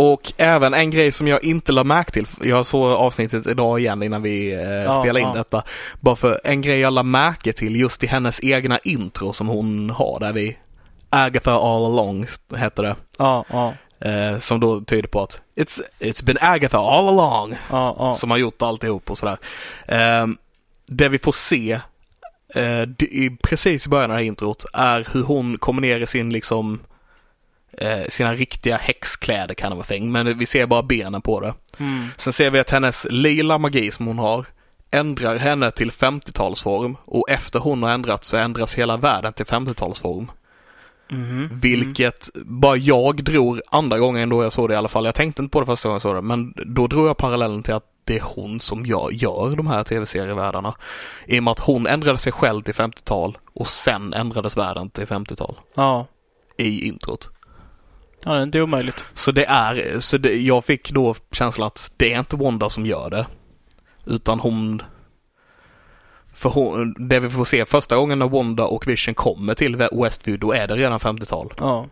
Och 0.00 0.32
även 0.36 0.74
en 0.74 0.90
grej 0.90 1.12
som 1.12 1.28
jag 1.28 1.44
inte 1.44 1.72
la 1.72 1.84
märke 1.84 2.10
till. 2.12 2.26
Jag 2.42 2.66
såg 2.66 2.84
avsnittet 2.92 3.46
idag 3.46 3.80
igen 3.80 4.02
innan 4.02 4.22
vi 4.22 4.52
eh, 4.52 4.60
Ja, 4.60 4.92
spelade 5.02 5.20
in 5.20 5.26
ja. 5.28 5.34
detta. 5.34 5.62
Bara 6.00 6.16
för 6.16 6.40
en 6.44 6.60
grej 6.60 6.78
jag 6.80 6.92
la 6.92 7.02
märke 7.02 7.52
till 7.52 7.76
just 7.76 8.04
i 8.04 8.06
hennes 8.06 8.40
egna 8.44 8.78
intro 8.78 9.32
som 9.32 9.48
hon 9.48 9.90
har 9.90 10.20
där 10.20 10.32
vi 10.32 10.56
Agatha 11.10 11.52
all 11.52 11.84
along 11.84 12.26
heter 12.56 12.82
det. 12.82 12.96
Ja, 13.18 13.44
ja, 13.50 13.74
Eh, 14.00 14.38
som 14.38 14.60
då 14.60 14.80
tyder 14.80 15.08
på 15.08 15.22
att 15.22 15.40
it's, 15.56 15.80
it's 16.00 16.24
been 16.24 16.38
Agatha 16.40 16.78
all 16.78 17.08
along. 17.08 17.56
ja. 17.70 18.14
Som 18.18 18.30
har 18.30 18.38
gjort 18.38 18.62
alltihop 18.62 19.10
och 19.10 19.18
sådär. 19.18 19.38
Eh, 19.88 20.26
det 20.86 21.08
vi 21.08 21.18
får 21.18 21.32
se 21.32 21.80
eh, 22.54 22.88
precis 23.42 23.86
i 23.86 23.88
början 23.88 24.10
av 24.10 24.16
det 24.16 24.22
här 24.22 24.26
introt 24.28 24.64
är 24.72 25.08
hur 25.12 25.22
hon 25.22 25.58
kommer 25.58 25.80
ner 25.82 26.00
i 26.00 26.06
sin 26.06 26.30
liksom 26.32 26.80
eh, 27.72 28.02
sina 28.08 28.34
riktiga 28.34 28.76
häxkläder 28.76 29.54
kan 29.54 29.70
det 29.70 29.76
vara 29.76 29.86
thing. 29.86 30.12
Men 30.12 30.38
vi 30.38 30.46
ser 30.46 30.66
bara 30.66 30.82
benen 30.82 31.22
på 31.22 31.40
det. 31.40 31.54
Mm. 31.78 32.08
Sen 32.16 32.32
ser 32.32 32.50
vi 32.50 32.58
att 32.58 32.70
hennes 32.70 33.06
lila 33.10 33.58
magi 33.58 33.90
som 33.90 34.06
hon 34.06 34.18
har 34.18 34.46
ändrar 34.90 35.36
henne 35.36 35.70
till 35.70 35.90
50-talsform 35.90 36.96
och 37.04 37.30
efter 37.30 37.58
hon 37.58 37.82
har 37.82 37.90
ändrats 37.90 38.28
så 38.28 38.36
ändras 38.36 38.74
hela 38.74 38.96
världen 38.96 39.32
till 39.32 39.46
50-talsform. 39.46 40.26
Mhm. 41.10 41.48
Vilket 41.52 42.28
bara 42.44 42.76
jag 42.76 43.24
drog 43.24 43.60
andra 43.70 43.98
gången 43.98 44.28
då 44.28 44.42
jag 44.42 44.52
såg 44.52 44.68
det 44.68 44.72
i 44.72 44.76
alla 44.76 44.88
fall. 44.88 45.04
Jag 45.04 45.14
tänkte 45.14 45.42
inte 45.42 45.52
på 45.52 45.60
det 45.60 45.66
första 45.66 45.88
gången 45.88 45.94
jag 45.94 46.02
såg 46.02 46.14
det, 46.14 46.22
men 46.22 46.54
då 46.66 46.86
drog 46.86 47.08
jag 47.08 47.16
parallellen 47.16 47.62
till 47.62 47.74
att 47.74 47.84
det 48.04 48.16
är 48.16 48.22
hon 48.22 48.60
som 48.60 48.86
gör, 48.86 49.08
gör 49.12 49.56
de 49.56 49.66
här 49.66 49.84
tv-serievärldarna. 49.84 50.74
I 51.26 51.38
och 51.38 51.42
med 51.44 51.50
att 51.50 51.58
hon 51.58 51.86
ändrade 51.86 52.18
sig 52.18 52.32
själv 52.32 52.62
till 52.62 52.74
50-tal 52.74 53.38
och 53.54 53.66
sen 53.66 54.12
ändrades 54.12 54.56
världen 54.56 54.90
till 54.90 55.06
50-tal 55.06 55.58
Ja. 55.74 56.06
i 56.56 56.88
introt. 56.88 57.30
Ja, 58.24 58.32
det 58.32 58.38
är 58.38 58.42
inte 58.42 58.60
omöjligt. 58.60 59.04
Så 59.14 59.32
det 59.32 59.44
är, 59.44 60.00
så 60.00 60.18
det, 60.18 60.36
jag 60.36 60.64
fick 60.64 60.90
då 60.90 61.14
känslan 61.32 61.66
att 61.66 61.92
det 61.96 62.12
är 62.12 62.18
inte 62.18 62.36
Wanda 62.36 62.70
som 62.70 62.86
gör 62.86 63.10
det. 63.10 63.26
Utan 64.06 64.40
hon, 64.40 64.82
för 66.34 66.50
hon, 66.50 67.08
det 67.08 67.20
vi 67.20 67.30
får 67.30 67.44
se 67.44 67.64
första 67.64 67.96
gången 67.96 68.18
när 68.18 68.28
Wanda 68.28 68.64
och 68.64 68.86
Vision 68.86 69.14
kommer 69.14 69.54
till 69.54 69.76
Westview, 69.76 70.38
då 70.46 70.52
är 70.52 70.66
det 70.66 70.74
redan 70.74 70.98
50-tal. 70.98 71.54
Ja. 71.58 71.86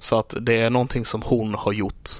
Så 0.00 0.18
att 0.18 0.34
det 0.40 0.60
är 0.60 0.70
någonting 0.70 1.06
som 1.06 1.22
hon 1.22 1.54
har 1.54 1.72
gjort. 1.72 2.10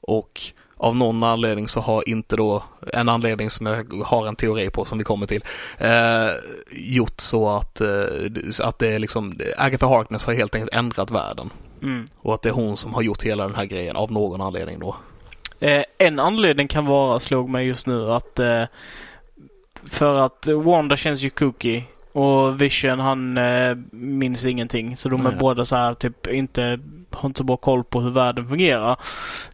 Och 0.00 0.40
av 0.76 0.96
någon 0.96 1.22
anledning 1.22 1.68
så 1.68 1.80
har 1.80 2.08
inte 2.08 2.36
då, 2.36 2.62
en 2.92 3.08
anledning 3.08 3.50
som 3.50 3.66
jag 3.66 3.92
har 4.04 4.26
en 4.26 4.36
teori 4.36 4.70
på 4.70 4.84
som 4.84 4.98
vi 4.98 5.04
kommer 5.04 5.26
till, 5.26 5.44
eh, 5.78 6.30
gjort 6.70 7.20
så 7.20 7.48
att, 7.48 7.80
eh, 7.80 8.04
att 8.62 8.78
det 8.78 8.88
är 8.88 8.98
liksom, 8.98 9.40
Agatha 9.56 9.86
Harkness 9.86 10.26
har 10.26 10.34
helt 10.34 10.54
enkelt 10.54 10.74
ändrat 10.74 11.10
världen. 11.10 11.50
Mm. 11.82 12.06
Och 12.16 12.34
att 12.34 12.42
det 12.42 12.48
är 12.48 12.52
hon 12.52 12.76
som 12.76 12.94
har 12.94 13.02
gjort 13.02 13.22
hela 13.22 13.46
den 13.46 13.54
här 13.54 13.64
grejen 13.64 13.96
av 13.96 14.12
någon 14.12 14.40
anledning 14.40 14.78
då. 14.78 14.96
Eh, 15.60 15.84
en 15.98 16.18
anledning 16.18 16.68
kan 16.68 16.86
vara, 16.86 17.20
slog 17.20 17.48
mig 17.48 17.66
just 17.66 17.86
nu, 17.86 18.12
att 18.12 18.38
eh, 18.38 18.64
för 19.90 20.14
att 20.14 20.46
Wanda 20.46 20.96
känns 20.96 21.20
ju 21.20 21.30
kooky 21.30 21.82
och 22.12 22.60
Vision 22.60 23.00
han 23.00 23.38
eh, 23.38 23.76
minns 23.90 24.44
ingenting. 24.44 24.96
Så 24.96 25.08
de 25.08 25.26
är 25.26 25.30
Nej. 25.30 25.38
båda 25.40 25.64
så 25.64 25.76
här 25.76 25.94
typ 25.94 26.26
inte, 26.26 26.80
har 27.10 27.28
inte 27.28 27.38
så 27.38 27.44
bra 27.44 27.56
koll 27.56 27.84
på 27.84 28.00
hur 28.00 28.10
världen 28.10 28.48
fungerar 28.48 28.96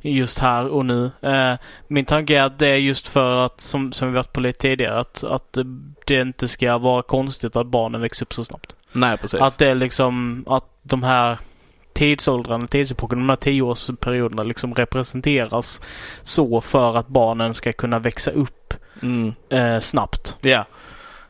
just 0.00 0.38
här 0.38 0.68
och 0.68 0.86
nu. 0.86 1.10
Eh, 1.20 1.54
min 1.88 2.04
tanke 2.04 2.38
är 2.38 2.42
att 2.42 2.58
det 2.58 2.68
är 2.68 2.76
just 2.76 3.08
för 3.08 3.44
att, 3.44 3.60
som, 3.60 3.92
som 3.92 4.08
vi 4.08 4.14
varit 4.14 4.32
på 4.32 4.40
lite 4.40 4.58
tidigare, 4.58 4.98
att, 4.98 5.24
att 5.24 5.58
det 6.04 6.20
inte 6.20 6.48
ska 6.48 6.78
vara 6.78 7.02
konstigt 7.02 7.56
att 7.56 7.66
barnen 7.66 8.00
växer 8.00 8.24
upp 8.24 8.34
så 8.34 8.44
snabbt. 8.44 8.74
Nej, 8.92 9.16
precis. 9.16 9.40
Att 9.40 9.58
det 9.58 9.68
är 9.68 9.74
liksom 9.74 10.44
att 10.48 10.64
de 10.82 11.02
här 11.02 11.38
tidsåldrarna, 11.96 12.66
tidsepoken, 12.66 13.18
de 13.18 13.28
här 13.28 13.36
tioårsperioderna 13.36 14.42
liksom 14.42 14.74
representeras 14.74 15.80
så 16.22 16.60
för 16.60 16.96
att 16.96 17.08
barnen 17.08 17.54
ska 17.54 17.72
kunna 17.72 17.98
växa 17.98 18.30
upp 18.30 18.74
Mm, 19.02 19.34
eh, 19.48 19.80
snabbt. 19.80 20.36
ja. 20.40 20.64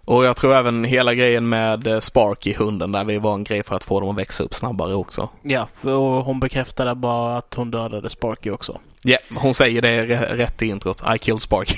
Och 0.04 0.24
jag 0.24 0.36
tror 0.36 0.54
även 0.54 0.84
hela 0.84 1.14
grejen 1.14 1.48
med 1.48 1.86
eh, 1.86 2.00
Sparky, 2.00 2.54
hunden 2.54 2.92
där, 2.92 3.04
vi 3.04 3.18
var 3.18 3.34
en 3.34 3.44
grej 3.44 3.62
för 3.62 3.76
att 3.76 3.84
få 3.84 4.00
dem 4.00 4.08
att 4.10 4.16
växa 4.18 4.42
upp 4.44 4.54
snabbare 4.54 4.94
också. 4.94 5.28
Ja, 5.42 5.68
och 5.82 6.24
hon 6.24 6.40
bekräftade 6.40 6.94
bara 6.94 7.36
att 7.36 7.54
hon 7.54 7.70
dödade 7.70 8.10
Sparky 8.10 8.50
också. 8.50 8.80
Ja, 9.02 9.18
hon 9.36 9.54
säger 9.54 9.82
det 9.82 10.04
rätt 10.16 10.62
i 10.62 10.66
introt. 10.66 11.02
I 11.14 11.18
killed 11.18 11.42
Sparky. 11.42 11.76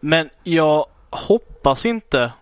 Men 0.00 0.30
jag 0.44 0.86
hoppas 1.10 1.86
inte 1.86 2.32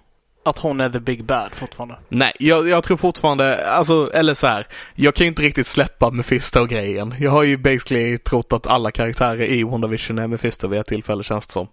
att 0.43 0.59
hon 0.59 0.81
är 0.81 0.91
the 0.91 1.01
big 1.01 1.25
bad 1.25 1.51
fortfarande. 1.55 1.97
Nej, 2.09 2.33
jag, 2.39 2.69
jag 2.69 2.85
tror 2.85 2.97
fortfarande, 2.97 3.71
alltså, 3.71 4.11
eller 4.15 4.35
så 4.35 4.47
här. 4.47 4.67
Jag 4.95 5.15
kan 5.15 5.25
ju 5.25 5.29
inte 5.29 5.43
riktigt 5.43 5.67
släppa 5.67 6.11
Mephisto-grejen. 6.11 7.15
Jag 7.19 7.31
har 7.31 7.43
ju 7.43 7.57
basically 7.57 8.19
trott 8.19 8.53
att 8.53 8.67
alla 8.67 8.91
karaktärer 8.91 9.45
i 9.45 9.63
WandaVision 9.63 10.19
är 10.19 10.27
Mephisto 10.27 10.69
vid 10.69 10.81
ett 10.81 10.87
tillfälle 10.87 11.25
känns 11.25 11.47
det 11.47 11.53
som. 11.53 11.69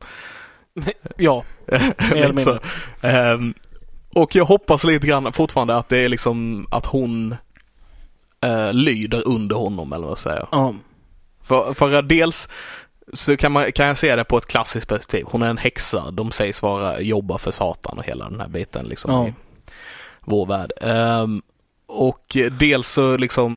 Ja, 1.18 1.44
mer 1.68 2.16
eller 2.16 2.34
mindre. 2.34 2.60
Ehm, 3.02 3.54
och 4.14 4.36
jag 4.36 4.46
hoppas 4.46 4.84
lite 4.84 5.08
grann 5.08 5.34
fortfarande 5.34 5.76
att 5.76 5.90
det 5.90 5.98
är 5.98 6.10
liksom 6.10 6.68
att 6.72 6.86
hon 6.86 7.36
eh, 8.42 8.74
lyder 8.74 9.28
under 9.28 9.56
honom 9.56 9.94
eller 9.94 10.04
vad 10.04 10.12
jag 10.12 10.18
säger. 10.18 10.48
Ja. 10.52 10.76
För, 11.44 11.74
för 11.74 12.02
dels 12.02 12.50
så 13.14 13.38
kan, 13.38 13.52
man, 13.52 13.72
kan 13.72 13.88
jag 13.88 13.98
se 13.98 14.16
det 14.16 14.24
på 14.24 14.38
ett 14.38 14.46
klassiskt 14.46 14.88
perspektiv. 14.88 15.26
Hon 15.28 15.42
är 15.42 15.50
en 15.50 15.58
häxa. 15.58 16.12
De 16.12 16.32
sägs 16.32 16.62
vara 16.62 17.02
jobba 17.02 17.38
för 17.38 17.52
Satan 17.52 17.98
och 17.98 18.06
hela 18.06 18.30
den 18.30 18.40
här 18.40 18.48
biten 18.48 18.86
liksom 18.86 19.12
Ja. 19.12 19.28
i 19.28 19.34
vår 20.22 20.46
värld. 20.46 20.72
Ehm, 20.82 21.42
och 21.88 22.38
dels 22.52 22.88
så 22.92 23.18
liksom 23.18 23.56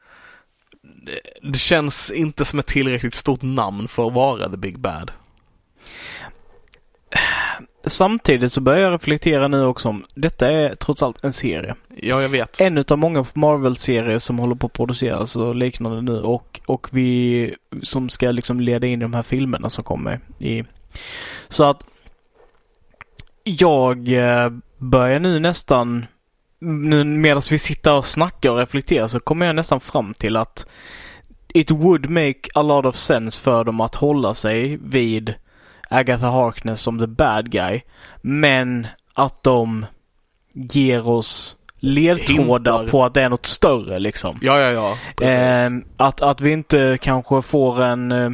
det- 0.82 1.20
det 1.52 1.58
känns 1.58 2.10
inte 2.10 2.44
som 2.44 2.58
ett 2.58 2.66
tillräckligt 2.66 3.14
stort 3.14 3.42
namn 3.42 3.88
för 3.88 4.06
att 4.06 4.12
vara 4.12 4.48
the 4.48 4.56
big 4.56 4.78
bad. 4.78 5.10
Samtidigt 7.84 8.52
så 8.52 8.60
börjar 8.60 8.80
jag 8.80 8.92
reflektera 8.92 9.48
nu 9.48 9.64
också 9.64 9.88
om 9.88 10.04
detta 10.14 10.52
är 10.52 10.74
trots 10.74 11.02
allt 11.02 11.24
en 11.24 11.32
serie. 11.32 11.74
Ja, 11.96 12.22
jag 12.22 12.28
vet. 12.28 12.60
En 12.60 12.78
utav 12.78 12.98
många 12.98 13.26
Marvel-serier 13.32 14.18
som 14.18 14.38
håller 14.38 14.54
på 14.54 14.66
att 14.66 14.72
produceras 14.72 15.36
och 15.36 15.54
liknande 15.54 16.02
nu 16.02 16.20
och, 16.20 16.60
och 16.66 16.88
vi 16.90 17.54
som 17.82 18.08
ska 18.08 18.30
liksom 18.30 18.60
leda 18.60 18.86
in 18.86 19.00
i 19.00 19.02
de 19.02 19.14
här 19.14 19.22
filmerna 19.22 19.70
som 19.70 19.84
kommer 19.84 20.20
i. 20.38 20.64
Så 21.48 21.64
att 21.64 21.84
jag 23.44 24.08
eh, 24.08 24.50
börjar 24.78 25.18
nu 25.18 25.38
nästan, 25.38 26.06
nu 26.58 27.04
medan 27.04 27.42
vi 27.50 27.58
sitter 27.58 27.92
och 27.92 28.06
snackar 28.06 28.50
och 28.50 28.58
reflekterar 28.58 29.08
så 29.08 29.20
kommer 29.20 29.46
jag 29.46 29.56
nästan 29.56 29.80
fram 29.80 30.14
till 30.14 30.36
att 30.36 30.66
it 31.48 31.70
would 31.70 32.10
make 32.10 32.40
a 32.54 32.62
lot 32.62 32.84
of 32.84 32.96
sense 32.96 33.40
för 33.40 33.64
dem 33.64 33.80
att 33.80 33.94
hålla 33.94 34.34
sig 34.34 34.76
vid 34.76 35.34
Agatha 35.90 36.30
Harkness 36.30 36.80
som 36.80 36.98
the 36.98 37.06
bad 37.06 37.50
guy. 37.50 37.80
Men 38.22 38.86
att 39.14 39.42
de 39.42 39.86
ger 40.54 41.08
oss 41.08 41.56
ledtrådar 41.78 42.72
Hintar. 42.78 42.90
på 42.90 43.04
att 43.04 43.14
det 43.14 43.22
är 43.22 43.28
något 43.28 43.46
större 43.46 43.98
liksom. 43.98 44.38
Ja, 44.42 44.58
ja, 44.60 44.70
ja. 45.20 45.26
Ehm, 45.26 45.84
att, 45.96 46.22
att 46.22 46.40
vi 46.40 46.50
inte 46.52 46.98
kanske 47.00 47.42
får 47.42 47.82
en... 47.82 48.12
eh, 48.12 48.30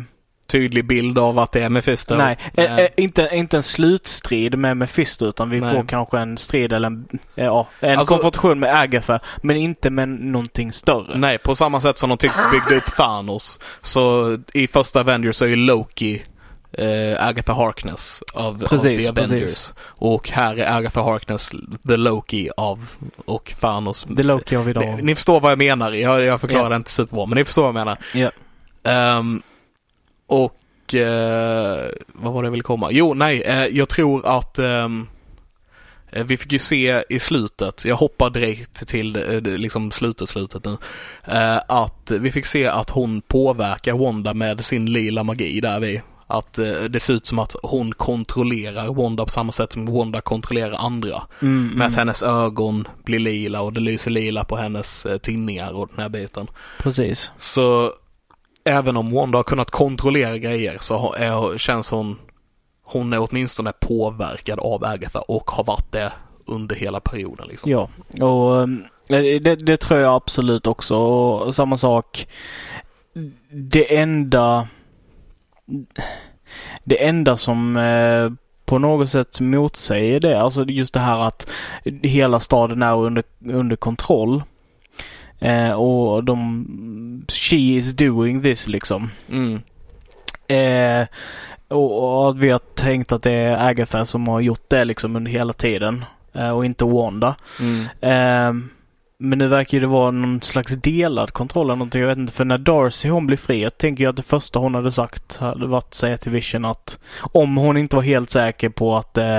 Tydlig 0.49 0.87
bild 0.87 1.19
av 1.19 1.39
att 1.39 1.53
det 1.53 1.63
är 1.63 1.69
Mephisto. 1.69 2.15
nej, 2.17 2.39
eh, 2.57 2.79
eh, 2.79 2.89
inte, 2.97 3.29
inte 3.33 3.57
en 3.57 3.63
slutstrid 3.63 4.59
med 4.59 4.77
Mephisto 4.77 5.27
utan 5.27 5.51
vi 5.51 5.61
Nej. 5.61 5.75
får 5.75 5.85
kanske 5.85 6.19
en 6.19 6.39
strid 6.39 6.73
eller 6.73 6.87
en, 6.87 7.09
eh, 7.37 7.45
ja, 7.45 7.69
en 7.81 7.99
Alltså- 7.99 8.15
konfrontation 8.15 8.59
med 8.61 8.81
Agatha. 8.81 9.21
Men 9.43 9.57
inte 9.57 9.91
med 9.91 10.09
någonting 10.09 10.73
större. 10.73 11.19
Nej, 11.19 11.39
på 11.39 11.55
samma 11.55 11.81
sätt 11.81 11.99
som 11.99 12.09
de 12.09 12.19
tyck 12.19 12.33
byggde 12.53 12.77
upp 12.77 12.97
Thanos. 12.97 13.59
Så 13.83 14.37
i 14.55 14.67
första 14.67 15.01
Avengers 15.01 15.37
så 15.37 15.45
är 15.45 15.49
ju 15.49 15.57
Loki 15.57 16.23
eh, 16.79 17.27
Agatha 17.29 17.53
Harkness 17.53 18.23
av, 18.35 18.59
Precis, 18.69 19.09
av 19.09 19.15
The 19.15 19.21
Avengers. 19.23 19.41
precis. 19.41 19.75
Och 19.81 20.29
här 20.31 20.57
är 20.57 20.77
Agatha 20.77 21.03
Harkness 21.03 21.51
The 21.89 21.97
Loki 21.97 22.51
av 22.57 22.91
och 23.25 23.55
Thanos. 23.61 24.07
Är 24.19 24.23
Loki 24.23 24.57
av 24.57 24.69
idag. 24.69 24.85
Ni, 24.97 25.03
ni 25.03 25.15
förstår 25.15 25.41
vad 25.41 25.51
jag 25.53 25.59
menar. 25.59 25.93
Jag, 25.93 26.25
jag 26.25 26.41
förklarar 26.41 26.71
det 26.71 26.77
inte 26.77 26.91
superbra, 26.91 27.27
men 27.27 27.37
ni 27.37 27.45
förstår 27.45 27.63
vad 27.63 27.69
jag 27.69 27.75
menar. 27.75 27.99
Ja. 28.15 28.31
Ehm, 28.91 29.43
och 30.27 30.95
eh, 30.95 31.89
vad 32.07 32.33
var 32.33 32.43
det 32.43 32.47
jag 32.47 32.51
ville 32.51 32.63
komma? 32.63 32.89
Jo, 32.93 33.15
nej, 33.15 33.43
eh, 33.43 33.67
jag 33.67 33.89
tror 33.89 34.27
att 34.27 34.59
eh, 34.59 34.89
vi 36.25 36.37
fick 36.37 36.53
ju 36.53 36.59
se 36.59 37.05
i 37.09 37.19
slutet, 37.19 37.85
jag 37.85 37.97
hoppar 37.97 38.31
direkt 38.31 38.89
till 38.89 39.13
liksom 39.45 39.91
slutet, 39.91 40.29
slutet 40.29 40.65
nu, 40.65 40.77
att 41.69 42.11
vi 42.11 42.33
fick 42.33 42.47
se 42.47 42.67
att 42.67 42.91
hon 42.91 43.21
påverkar 43.21 43.93
Wanda 43.93 44.35
med 44.35 44.65
sin 44.65 44.93
lila 44.93 45.23
magi 45.25 45.61
där 45.61 45.81
vi. 45.81 46.03
Att 46.27 46.59
eh, 46.59 46.73
det 46.73 47.01
ser 47.01 47.15
ut 47.15 47.27
som 47.27 47.39
att 47.39 47.57
hon 47.63 47.93
kontrollerar 47.93 48.95
Wanda 48.95 49.25
på 49.25 49.31
samma 49.31 49.53
sätt 49.53 49.73
som 49.73 49.87
Wanda 49.87 50.21
kontrollerar 50.21 50.77
andra. 50.79 51.23
Mm, 51.43 51.69
Med 51.69 51.87
att 51.87 51.89
mm. 51.89 51.99
hennes 51.99 52.23
ögon 52.23 52.89
blir 53.05 53.19
lila 53.19 53.61
och 53.61 53.73
det 53.73 53.81
lyser 53.81 54.11
lila 54.11 54.45
på 54.45 54.57
hennes 54.57 55.07
eh, 55.07 55.19
tinningar 55.19 55.77
och 55.77 55.89
den 55.89 56.03
här 56.03 56.09
biten. 56.09 56.47
Precis. 56.79 57.31
Så 57.39 57.93
även 58.65 58.97
om 58.97 59.13
Wanda 59.13 59.39
har 59.39 59.43
kunnat 59.43 59.71
kontrollera 59.71 60.39
grejer 60.39 60.77
så 60.81 61.13
är, 61.13 61.59
känns 61.59 61.91
hon, 61.91 62.19
hon 62.85 63.13
är 63.13 63.29
åtminstone 63.31 63.73
påverkad 63.73 64.59
av 64.59 64.85
Agatha 64.85 65.21
och 65.21 65.51
har 65.51 65.65
varit 65.65 65.93
det 65.93 66.13
under 66.47 66.77
hela 66.77 67.01
perioden 67.01 67.47
liksom. 67.49 67.71
Ja, 67.71 67.89
och 68.27 68.53
um, 68.53 68.85
det, 69.09 69.57
det 69.57 69.77
tror 69.77 70.01
jag 70.01 70.15
absolut 70.15 70.67
också. 70.67 70.97
Och 70.97 71.55
samma 71.55 71.77
sak. 71.77 72.29
Det 73.51 73.97
enda 73.97 74.69
det 76.85 77.07
enda 77.07 77.37
som 77.37 77.77
eh, 77.77 78.31
på 78.65 78.79
något 78.79 79.11
sätt 79.11 79.41
motsäger 79.41 80.21
det, 80.21 80.41
alltså 80.41 80.65
just 80.65 80.95
det 80.95 81.01
här 81.01 81.19
att 81.19 81.51
hela 82.03 82.41
staden 82.41 82.83
är 82.83 82.97
under, 82.97 83.25
under 83.45 83.77
kontroll. 83.77 84.43
Eh, 85.39 85.71
och 85.71 86.25
de, 86.25 87.25
she 87.29 87.57
is 87.57 87.93
doing 87.93 88.43
this 88.43 88.69
liksom. 88.69 89.11
Mm. 89.31 89.61
Eh, 90.49 91.07
och, 91.69 92.27
och 92.27 92.43
vi 92.43 92.51
har 92.51 92.59
tänkt 92.59 93.13
att 93.13 93.23
det 93.23 93.33
är 93.33 93.69
Agatha 93.69 94.07
som 94.07 94.29
har 94.29 94.41
gjort 94.41 94.65
det 94.69 94.85
liksom 94.85 95.17
under 95.17 95.31
hela 95.31 95.53
tiden. 95.53 96.05
Eh, 96.33 96.51
och 96.51 96.65
inte 96.65 96.85
Wanda. 96.85 97.37
Mm. 98.01 98.69
Men 99.19 99.39
nu 99.39 99.49
verkar 99.49 99.77
ju 99.77 99.81
det 99.81 99.87
vara 99.87 100.11
någon 100.11 100.43
slags 100.43 100.73
delad 100.73 101.33
kontroll 101.33 101.67
eller 101.67 101.77
någonting. 101.77 102.01
Jag 102.01 102.09
vet 102.09 102.19
inte. 102.19 102.33
För 102.33 102.45
när 102.45 102.59
Darcy 102.59 103.09
hon 103.09 103.27
blir 103.27 103.37
fri, 103.37 103.63
jag 103.63 103.79
tänker 103.79 104.05
jag 104.05 104.11
att 104.11 104.17
det 104.17 104.23
första 104.23 104.59
hon 104.59 104.75
hade 104.75 104.93
sagt 104.93 105.37
hade 105.37 105.67
varit 105.67 105.85
att 105.85 105.95
säga 105.95 106.19
till 106.19 106.33
Vision 106.33 106.65
att 106.65 106.99
om 107.21 107.57
hon 107.57 107.77
inte 107.77 107.97
var 107.97 108.03
helt 108.03 108.31
säker 108.31 108.69
på 108.69 108.97
att 108.97 109.19
eh, 109.19 109.39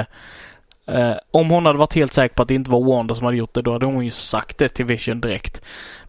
eh, 0.87 1.15
om 1.31 1.49
hon 1.49 1.65
hade 1.65 1.79
varit 1.79 1.93
helt 1.93 2.13
säker 2.13 2.35
på 2.35 2.41
att 2.41 2.47
det 2.47 2.55
inte 2.55 2.71
var 2.71 2.83
Wanda 2.83 3.15
som 3.15 3.25
hade 3.25 3.37
gjort 3.37 3.53
det, 3.53 3.61
då 3.61 3.73
hade 3.73 3.85
hon 3.85 4.05
ju 4.05 4.11
sagt 4.11 4.57
det 4.57 4.69
till 4.69 4.85
Vision 4.85 5.21
direkt. 5.21 5.61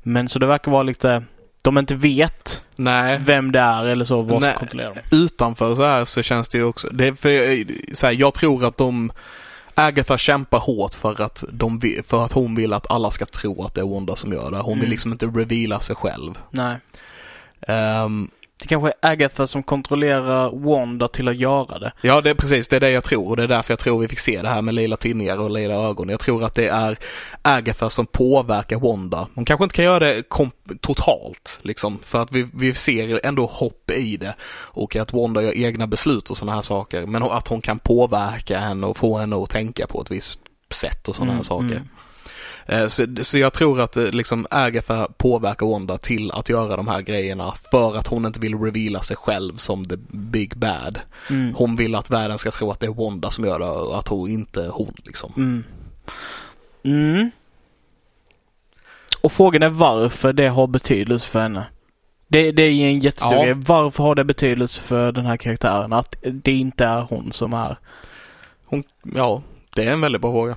Men 0.03 0.29
så 0.29 0.39
det 0.39 0.47
verkar 0.47 0.73
vara 0.73 0.83
lite, 0.83 1.23
de 1.63 1.79
inte 1.79 1.95
vet 1.95 2.63
Nej. 2.77 3.21
vem 3.25 3.53
det 3.53 3.61
är 3.61 3.87
eller 3.87 4.05
så, 4.05 4.23
vad 4.23 4.43
som 4.43 4.53
kontrollerar 4.53 4.95
dem. 4.95 5.03
Utanför 5.13 5.75
så 5.75 5.83
här 5.83 6.05
så 6.05 6.23
känns 6.23 6.49
det 6.49 6.59
ju 6.59 6.65
också, 6.65 6.89
det 6.89 7.07
är 7.07 7.13
för, 7.13 7.65
så 7.95 8.07
här, 8.07 8.15
jag 8.15 8.35
tror 8.35 8.65
att 8.65 8.77
de 8.77 9.13
Agatha 9.79 10.19
kämpar 10.19 10.59
hårt 10.59 10.95
för 10.95 11.21
att, 11.23 11.45
de, 11.53 11.79
vill- 11.79 12.03
för 12.05 12.25
att 12.25 12.33
hon 12.33 12.55
vill 12.55 12.73
att 12.73 12.91
alla 12.91 13.11
ska 13.11 13.27
tro 13.27 13.65
att 13.65 13.75
det 13.75 13.81
är 13.81 13.87
Wanda 13.87 14.17
som 14.17 14.33
gör 14.33 14.51
det. 14.51 14.57
Hon 14.57 14.75
vill 14.75 14.83
Mm. 14.85 14.91
liksom 14.91 15.13
inte 15.13 15.27
reveala 15.27 15.81
sig 15.81 15.97
själv. 15.97 16.39
Nej. 16.51 16.77
Ehm, 17.69 18.31
Det 18.61 18.67
kanske 18.69 18.89
är 18.89 19.11
Agatha 19.11 19.47
som 19.47 19.63
kontrollerar 19.63 20.51
Wanda 20.65 21.09
till 21.09 21.29
att 21.29 21.37
göra 21.37 21.79
det. 21.79 21.93
Ja, 22.01 22.21
det 22.21 22.31
är 22.31 22.35
precis 22.35 22.69
det 22.69 22.77
är 22.77 22.81
det 22.81 22.91
jag 22.91 23.05
tror 23.05 23.29
och 23.29 23.37
det 23.37 23.43
är 23.43 23.49
därför 23.49 23.73
jag 23.73 23.79
tror 23.79 23.99
vi 24.01 24.09
fick 24.09 24.19
se 24.19 24.43
det 24.43 24.49
här 24.49 24.63
med 24.63 24.75
lila 24.75 24.97
tinningar 24.97 25.41
och 25.41 25.51
lila 25.51 25.75
ögon. 25.75 26.09
Jag 26.09 26.21
tror 26.21 26.45
att 26.45 26.55
det 26.55 26.69
är 26.69 26.99
Agatha 27.43 27.91
som 27.91 28.07
påverkar 28.07 28.77
Wanda. 28.79 29.29
Hon 29.35 29.45
kanske 29.45 29.65
inte 29.65 29.77
kan 29.77 29.85
göra 29.85 29.99
det 29.99 30.23
totalt 30.81 31.59
liksom 31.63 31.99
för 32.03 32.23
att 32.23 32.33
vi, 32.33 32.49
vi 32.55 32.75
ser 32.75 33.27
ändå 33.27 33.47
hopp 33.47 33.91
i 33.91 34.17
det 34.17 34.35
och 34.51 34.97
att 34.97 35.13
Wanda 35.13 35.43
gör 35.43 35.57
egna 35.57 35.87
beslut 35.87 36.31
och 36.31 36.37
sådana 36.37 36.55
här 36.55 36.63
saker. 36.63 37.07
Men 37.07 37.23
att 37.23 37.49
hon 37.49 37.61
kan 37.61 37.79
påverka 37.79 38.59
henne 38.59 38.87
och 38.87 38.97
få 38.97 39.19
henne 39.19 39.37
att 39.37 39.51
tänka 39.51 39.87
på 39.87 40.01
ett 40.03 40.11
visst 40.11 40.41
sätt 40.71 41.09
och 41.09 41.17
sådana 41.17 41.33
här 41.33 41.37
Mm, 41.39 41.45
saker. 41.45 41.65
mm. 41.77 41.89
Eh, 42.69 42.89
Så, 42.89 43.07
så 43.23 43.39
jag 43.39 43.53
tror 43.53 43.81
att 43.81 43.97
eh, 43.97 44.05
liksom 44.05 44.47
Agatha 44.51 45.09
påverkar 45.17 45.67
Wanda 45.67 45.99
till 45.99 46.31
att 46.33 46.49
göra 46.49 46.77
de 46.77 46.89
här 46.89 47.01
grejerna 47.01 47.55
för 47.71 47.97
att 47.97 48.07
hon 48.07 48.27
inte 48.27 48.41
vill 48.41 48.59
reveala 48.59 49.03
sig 49.03 49.17
själv 49.17 49.57
som 49.57 49.85
the 49.89 49.97
big 50.11 50.57
bad. 50.57 51.01
Mm. 51.31 51.55
Hon 51.55 51.77
vill 51.77 51.95
att 51.95 52.11
världen 52.11 52.39
ska 52.39 52.51
tro 52.51 52.71
att 52.71 52.81
det 52.81 52.87
är 52.87 53.05
Wanda 53.05 53.31
som 53.31 53.45
gör 53.45 53.59
det 53.59 53.67
och 53.67 53.99
att 53.99 54.09
hon 54.09 54.31
inte 54.31 54.71
hon 54.73 54.95
liksom. 55.05 55.33
Mm. 55.37 55.65
Mm. 56.85 57.31
Och 59.21 59.33
frågan 59.33 59.63
är 59.63 59.69
varför 59.69 60.33
det 60.33 60.49
har 60.49 60.67
betydelse 60.67 61.29
för 61.29 61.41
henne. 61.41 61.67
Det, 62.29 62.53
det 62.53 62.63
är 62.63 62.71
en 62.71 62.99
jättestor 62.99 63.35
Ja. 63.35 63.43
grej. 63.45 63.55
Varför 63.55 64.03
har 64.05 64.15
det 64.15 64.25
betydelse 64.25 64.81
för 64.83 65.13
den 65.13 65.27
här 65.27 65.37
karaktären 65.37 65.93
att 65.93 66.15
det 66.23 66.53
inte 66.53 66.85
är 66.85 67.01
hon 67.01 67.33
som 67.33 67.53
är? 67.53 67.79
Hon, 68.65 68.83
ja, 69.15 69.43
det 69.75 69.85
är 69.85 69.93
en 69.93 70.01
väldigt 70.01 70.21
bra 70.23 70.33
fråga. 70.33 70.57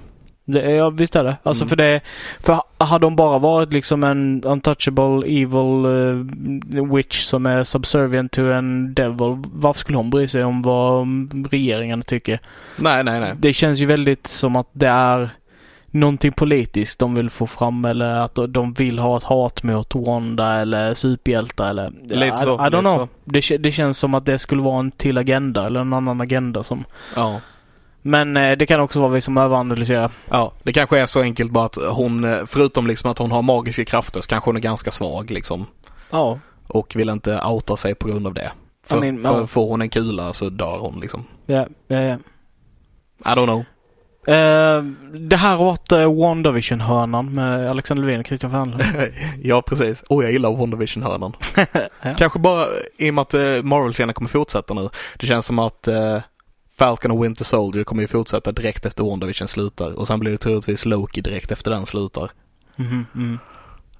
Det, 0.51 0.71
ja, 0.71 0.89
visst 0.89 1.15
är 1.15 1.23
det. 1.23 1.37
Alltså 1.43 1.63
Mm. 1.63 1.69
för 1.69 1.75
det, 1.75 2.01
för 2.39 2.61
hade 2.77 3.05
hon 3.05 3.15
bara 3.15 3.39
varit 3.39 3.73
liksom 3.73 4.03
en 4.03 4.43
untouchable 4.43 5.27
evil 5.27 5.85
eh, 5.85 6.85
witch 6.95 7.21
som 7.21 7.45
är 7.45 7.63
subservient 7.63 8.31
to 8.31 8.41
en 8.41 8.93
devil, 8.93 9.43
varför 9.53 9.79
skulle 9.79 9.97
hon 9.97 10.09
bry 10.09 10.27
sig 10.27 10.43
om 10.43 10.61
vad 10.61 11.07
regeringen 11.51 12.01
tycker? 12.01 12.39
Nej, 12.75 13.03
nej, 13.03 13.19
nej. 13.19 13.33
Det 13.39 13.53
känns 13.53 13.79
ju 13.79 13.85
väldigt 13.85 14.27
som 14.27 14.55
att 14.55 14.67
det 14.73 14.87
är 14.87 15.29
någonting 15.93 16.31
politiskt 16.31 16.99
de 16.99 17.15
vill 17.15 17.29
få 17.29 17.47
fram 17.47 17.85
eller 17.85 18.05
att 18.05 18.39
de 18.49 18.73
vill 18.73 18.99
ha 18.99 19.17
ett 19.17 19.23
hat 19.23 19.63
mot 19.63 19.95
Wanda 19.95 20.53
eller 20.53 20.93
superhjältar 20.93 21.69
eller... 21.69 21.91
Lite 22.09 22.35
så, 22.35 22.49
I, 22.49 22.53
I 22.53 22.69
don't 22.69 22.79
know. 22.79 23.07
Det, 23.25 23.57
det 23.57 23.71
känns 23.71 23.97
som 23.97 24.13
att 24.13 24.25
det 24.25 24.39
skulle 24.39 24.61
vara 24.61 24.79
en 24.79 24.91
till 24.91 25.17
agenda 25.17 25.65
eller 25.65 25.79
en 25.79 25.93
annan 25.93 26.21
agenda 26.21 26.63
som... 26.63 26.83
Ja. 27.15 27.41
Men 28.01 28.37
eh, 28.37 28.57
det 28.57 28.65
kan 28.65 28.79
också 28.79 28.99
vara 28.99 29.11
vi 29.11 29.21
som 29.21 29.37
överanalyserar. 29.37 30.11
Ja, 30.29 30.51
det 30.63 30.73
kanske 30.73 30.99
är 30.99 31.05
så 31.05 31.21
enkelt 31.21 31.51
bara 31.51 31.65
att 31.65 31.75
hon, 31.75 32.23
eh, 32.23 32.37
förutom 32.45 32.87
liksom 32.87 33.11
att 33.11 33.17
hon 33.17 33.31
har 33.31 33.41
magiska 33.41 33.85
krafter 33.85 34.21
så 34.21 34.27
kanske 34.27 34.49
hon 34.49 34.55
är 34.55 34.61
ganska 34.61 34.91
svag 34.91 35.31
liksom. 35.31 35.65
Ja. 36.09 36.39
Och 36.67 36.95
vill 36.95 37.09
inte 37.09 37.41
outa 37.45 37.77
sig 37.77 37.95
på 37.95 38.07
grund 38.07 38.27
av 38.27 38.33
det. 38.33 38.51
För, 38.85 38.97
I 38.97 39.11
mean, 39.11 39.33
för 39.33 39.39
ja. 39.39 39.47
får 39.47 39.67
hon 39.67 39.81
en 39.81 39.89
kula 39.89 40.33
så 40.33 40.49
dör 40.49 40.77
hon 40.79 40.99
liksom. 40.99 41.25
Ja, 41.45 41.67
ja, 41.87 42.01
ja. 42.01 42.17
I 43.25 43.35
don't 43.35 43.45
know. 43.45 43.63
Eh, 44.27 44.83
det 45.13 45.37
här 45.37 45.57
varit 45.57 45.91
uh, 45.91 46.13
WandaVision-hörnan 46.13 47.33
med 47.33 47.69
Alexander 47.69 48.03
Levin 48.03 48.19
och 48.19 48.25
Christian 48.25 48.51
Fernlund. 48.51 48.83
ja, 49.43 49.61
precis. 49.61 50.01
Och 50.01 50.23
jag 50.23 50.31
gillar 50.31 50.49
WandaVision-hörnan. 50.49 51.33
ja. 52.01 52.15
Kanske 52.17 52.39
bara 52.39 52.65
i 52.97 53.09
och 53.09 53.13
med 53.13 53.21
att 53.21 53.33
eh, 53.33 53.63
Marvel-scenen 53.63 54.13
kommer 54.13 54.29
fortsätta 54.29 54.73
nu. 54.73 54.89
Det 55.17 55.27
känns 55.27 55.45
som 55.45 55.59
att 55.59 55.87
eh, 55.87 56.17
Falcon 56.81 57.11
och 57.11 57.23
Winter 57.23 57.45
Soldier 57.45 57.83
kommer 57.83 58.01
ju 58.01 58.07
fortsätta 58.07 58.51
direkt 58.51 58.85
efter 58.85 59.03
WandaVision 59.03 59.47
slutar. 59.47 59.91
Och 59.99 60.07
sen 60.07 60.19
blir 60.19 60.31
det 60.31 60.37
troligtvis 60.37 60.85
Loki 60.85 61.21
direkt 61.21 61.51
efter 61.51 61.71
den 61.71 61.85
slutar. 61.85 62.31
Mm. 62.77 63.39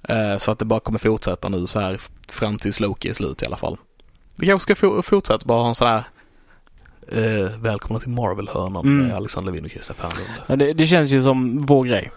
Eh, 0.08 0.38
så 0.38 0.50
att 0.52 0.58
det 0.58 0.64
bara 0.64 0.80
kommer 0.80 0.98
fortsätta 0.98 1.48
nu 1.48 1.66
så 1.66 1.80
här 1.80 2.00
fram 2.28 2.56
tills 2.58 2.80
Loki 2.80 3.08
är 3.08 3.14
slut 3.14 3.42
i 3.42 3.46
alla 3.46 3.56
fall. 3.56 3.76
Vi 4.36 4.46
kanske 4.46 4.74
ska 4.74 5.02
fortsätta 5.02 5.46
bara 5.46 5.62
ha 5.62 5.68
en 5.68 5.74
sån 5.74 5.88
här 5.88 6.02
eh, 7.12 7.50
Välkomna 7.58 8.00
till 8.00 8.08
Marvel-hörnan 8.10 8.84
Mm. 8.86 9.06
med 9.06 9.16
Alexander 9.16 9.52
Levin 9.52 9.64
och 9.90 9.96
Fernlund. 9.96 10.30
Ja, 10.46 10.56
det, 10.56 10.72
det 10.72 10.86
känns 10.86 11.10
ju 11.10 11.22
som 11.22 11.66
vår 11.66 11.84
grej. 11.84 12.10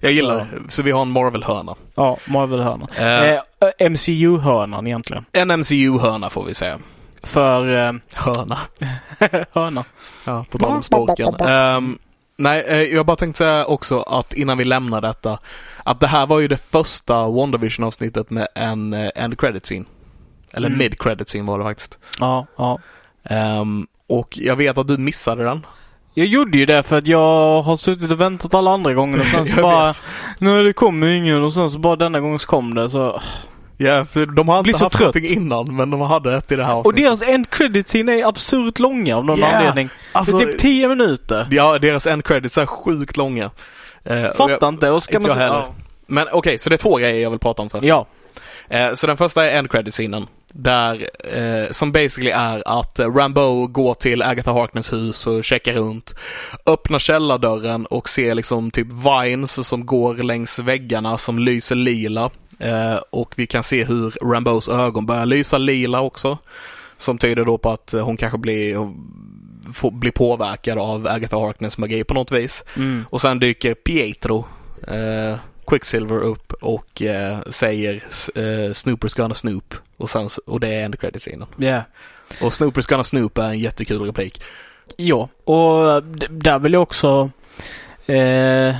Jag 0.00 0.12
gillar 0.12 0.36
det. 0.36 0.46
Så 0.68 0.82
vi 0.82 0.90
har 0.90 1.02
en 1.02 1.10
Marvel-hörna. 1.10 1.74
Ja, 1.94 2.16
Marvel-hörnan. 2.26 2.88
Eh, 2.96 3.40
Eh, 3.78 3.90
MCU-hörnan 3.90 4.86
egentligen. 4.86 5.24
en 5.32 5.50
MCU-hörna 5.60 6.30
får 6.30 6.44
vi 6.44 6.54
säga. 6.54 6.78
För 7.26 7.68
eh, 7.88 7.92
Hörna. 8.14 8.58
hörna. 9.54 9.84
Ja, 10.24 10.44
på 10.50 10.58
tal 10.58 10.72
om 10.76 10.82
storken. 10.82 11.34
Ehm, 11.34 11.98
nej, 12.36 12.64
eh, 12.68 12.82
jag 12.82 13.06
bara 13.06 13.16
tänkte 13.16 13.38
säga 13.38 13.64
också 13.64 14.00
att 14.00 14.32
innan 14.32 14.58
vi 14.58 14.64
lämnar 14.64 15.00
detta, 15.00 15.38
att 15.84 16.00
det 16.00 16.06
här 16.06 16.26
var 16.26 16.40
ju 16.40 16.48
det 16.48 16.56
första 16.70 17.28
WandaVision-avsnittet 17.28 18.30
med 18.30 18.48
en 18.54 18.92
uh, 18.94 19.08
end 19.14 19.38
credit 19.40 19.64
scene. 19.64 19.84
Eller 20.52 20.66
Mm. 20.68 20.78
mid 20.78 20.98
credit 21.02 21.28
scene 21.28 21.50
var 21.50 21.58
det 21.58 21.64
faktiskt. 21.64 21.98
Ja, 22.20 22.46
ja. 22.56 22.78
Ehm, 23.30 23.86
och 24.08 24.28
jag 24.38 24.56
vet 24.56 24.78
att 24.78 24.88
du 24.88 24.98
missade 24.98 25.44
den. 25.44 25.66
Jag 26.14 26.26
gjorde 26.26 26.58
ju 26.58 26.66
det 26.66 26.82
för 26.82 26.98
att 26.98 27.06
jag 27.06 27.62
har 27.62 27.76
suttit 27.76 28.10
och 28.12 28.20
väntat 28.20 28.54
alla 28.54 28.70
andra 28.70 28.94
gånger 28.94 29.20
och 29.20 29.26
sen 29.26 29.46
så 29.56 29.62
bara, 29.62 29.86
vet. 29.86 30.64
det 30.64 30.72
kommer 30.72 31.06
ju 31.06 31.16
ingen 31.16 31.42
och 31.42 31.52
sen 31.52 31.70
så 31.70 31.78
bara 31.78 31.96
denna 31.96 32.20
gången 32.20 32.38
så 32.38 32.46
kom 32.48 32.74
det 32.74 32.90
så. 32.90 33.20
Ja, 33.78 34.04
för 34.04 34.26
de 34.26 34.48
har 34.48 34.58
inte 34.58 34.70
haft 34.84 34.96
trött. 34.98 35.00
någonting 35.14 35.36
innan, 35.36 35.76
men 35.76 35.90
de 35.90 36.00
hade 36.00 36.36
ett 36.36 36.52
i 36.52 36.56
det 36.56 36.64
här 36.64 36.72
Och 36.74 36.78
avsnittet. 36.78 37.04
deras 37.04 37.22
end 37.22 37.50
credit 37.50 37.86
scene 37.88 38.12
är 38.20 38.28
absurt 38.28 38.78
långa 38.78 39.16
av 39.16 39.24
någon 39.24 39.38
Yeah. 39.38 39.56
anledning. 39.58 39.88
alltså, 40.12 40.38
det 40.38 40.44
är 40.44 40.46
typ 40.48 40.58
10 40.60 40.88
minuter. 40.88 41.48
ja, 41.50 41.78
deras 41.78 42.06
end 42.06 42.24
credits 42.24 42.58
är 42.58 42.66
sjukt 42.66 43.16
långa. 43.16 43.50
Eh, 44.04 44.24
och 44.24 44.36
Fattar 44.36 44.58
jag- 44.60 44.68
inte. 44.74 44.90
Och 44.90 45.02
ska 45.02 45.16
inte 45.16 45.28
man 45.28 45.38
jag 45.38 45.44
heller. 45.46 45.64
Men 46.06 46.26
okej, 46.32 46.58
så 46.58 46.68
det 46.70 46.74
är 46.76 46.78
två 46.78 46.96
grejer 46.96 47.22
jag 47.22 47.30
vill 47.30 47.38
prata 47.38 47.62
om 47.62 47.70
först. 47.70 47.84
ja. 47.84 48.06
Eh, 48.68 48.94
så 48.94 49.06
den 49.06 49.16
första 49.16 49.44
är 49.50 49.58
end 49.58 49.70
credit 49.70 49.94
scenen. 49.94 50.26
Där, 50.52 51.06
eh, 51.34 51.70
som 51.70 51.92
basically 51.92 52.30
är 52.30 52.62
att 52.80 52.98
Rambo 53.00 53.66
går 53.66 53.94
till 53.94 54.22
Agatha 54.22 54.52
Harkness 54.52 54.92
hus 54.92 55.26
och 55.26 55.44
checkar 55.44 55.72
runt. 55.72 56.14
Öppnar 56.66 56.98
källardörren 56.98 57.86
och 57.86 58.08
ser 58.08 58.34
liksom 58.34 58.70
typ 58.70 58.86
vines 58.86 59.68
som 59.68 59.86
går 59.86 60.14
längs 60.14 60.58
väggarna 60.58 61.18
som 61.18 61.38
lyser 61.38 61.74
lila. 61.74 62.30
Eh, 62.58 62.96
och 63.10 63.34
vi 63.36 63.46
kan 63.46 63.62
se 63.62 63.84
hur 63.84 64.10
Rambos 64.22 64.68
ögon 64.68 65.06
börjar 65.06 65.26
lysa 65.26 65.58
lila 65.58 66.00
också. 66.00 66.38
Som 66.98 67.18
tyder 67.18 67.44
då 67.44 67.58
på 67.58 67.70
att 67.70 67.94
hon 68.02 68.16
kanske 68.16 68.38
blir, 68.38 68.92
får, 69.74 69.90
blir 69.90 70.10
påverkad 70.10 70.78
av 70.78 71.06
Agatha 71.08 71.40
Harkness 71.40 71.78
magi 71.78 72.04
på 72.04 72.14
något 72.14 72.32
vis. 72.32 72.64
Mm. 72.76 73.06
Och 73.10 73.20
sen 73.20 73.38
dyker 73.38 73.74
Pietro, 73.74 74.44
eh, 74.88 75.38
Quicksilver 75.66 76.20
upp 76.20 76.52
och 76.52 77.02
eh, 77.02 77.38
säger 77.50 78.02
eh, 78.34 78.72
Snoopers 78.72 79.14
gonna 79.14 79.34
snoop. 79.34 79.74
Och, 79.96 80.10
sen, 80.10 80.28
och 80.46 80.60
det 80.60 80.68
är 80.68 80.84
end 80.84 81.00
credit 81.00 81.22
scenen. 81.22 81.48
Yeah. 81.58 81.82
Och 82.40 82.52
Snoopers 82.52 82.86
gonna 82.86 83.04
snoop 83.04 83.38
är 83.38 83.48
en 83.48 83.58
jättekul 83.58 84.00
replik. 84.00 84.42
Ja, 84.96 85.28
och 85.44 86.02
där 86.30 86.58
vill 86.58 86.72
jag 86.72 86.82
också 86.82 87.30
eh, 88.06 88.76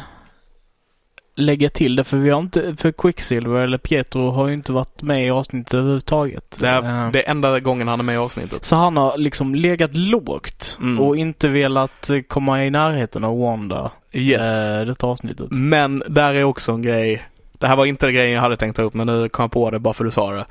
lägga 1.38 1.70
till 1.70 1.96
det 1.96 2.04
för 2.04 2.16
vi 2.16 2.30
har 2.30 2.40
inte, 2.40 2.76
för 2.76 2.92
Quicksilver 2.92 3.60
eller 3.60 3.78
Pietro 3.78 4.30
har 4.30 4.48
ju 4.48 4.54
inte 4.54 4.72
varit 4.72 5.02
med 5.02 5.26
i 5.26 5.30
avsnittet 5.30 5.74
överhuvudtaget. 5.74 6.56
Det 6.60 6.68
är, 6.68 7.04
Eh, 7.06 7.10
det 7.10 7.26
är 7.26 7.30
enda 7.30 7.60
gången 7.60 7.88
han 7.88 8.00
är 8.00 8.04
med 8.04 8.14
i 8.14 8.18
avsnittet. 8.18 8.64
Så 8.64 8.76
han 8.76 8.96
har 8.96 9.18
liksom 9.18 9.54
legat 9.54 9.94
lågt 9.96 10.78
Mm. 10.80 11.00
och 11.00 11.16
inte 11.16 11.48
velat 11.48 12.10
eh, 12.10 12.20
komma 12.20 12.64
i 12.64 12.70
närheten 12.70 13.24
av 13.24 13.38
Wanda 13.38 13.90
Yes. 14.12 14.68
eh, 14.70 14.80
detta 14.86 15.06
avsnittet. 15.06 15.46
Men 15.50 16.02
där 16.08 16.34
är 16.34 16.44
också 16.44 16.72
en 16.72 16.82
grej. 16.82 17.22
Det 17.58 17.66
här 17.66 17.76
var 17.76 17.86
inte 17.86 18.12
grejen 18.12 18.32
jag 18.32 18.40
hade 18.40 18.56
tänkt 18.56 18.76
ta 18.76 18.82
upp 18.82 18.94
men 18.94 19.06
nu 19.06 19.28
kom 19.28 19.42
jag 19.42 19.52
på 19.52 19.70
det 19.70 19.78
bara 19.78 19.94
för 19.94 20.04
du 20.04 20.10
sa 20.10 20.30
det. 20.30 20.46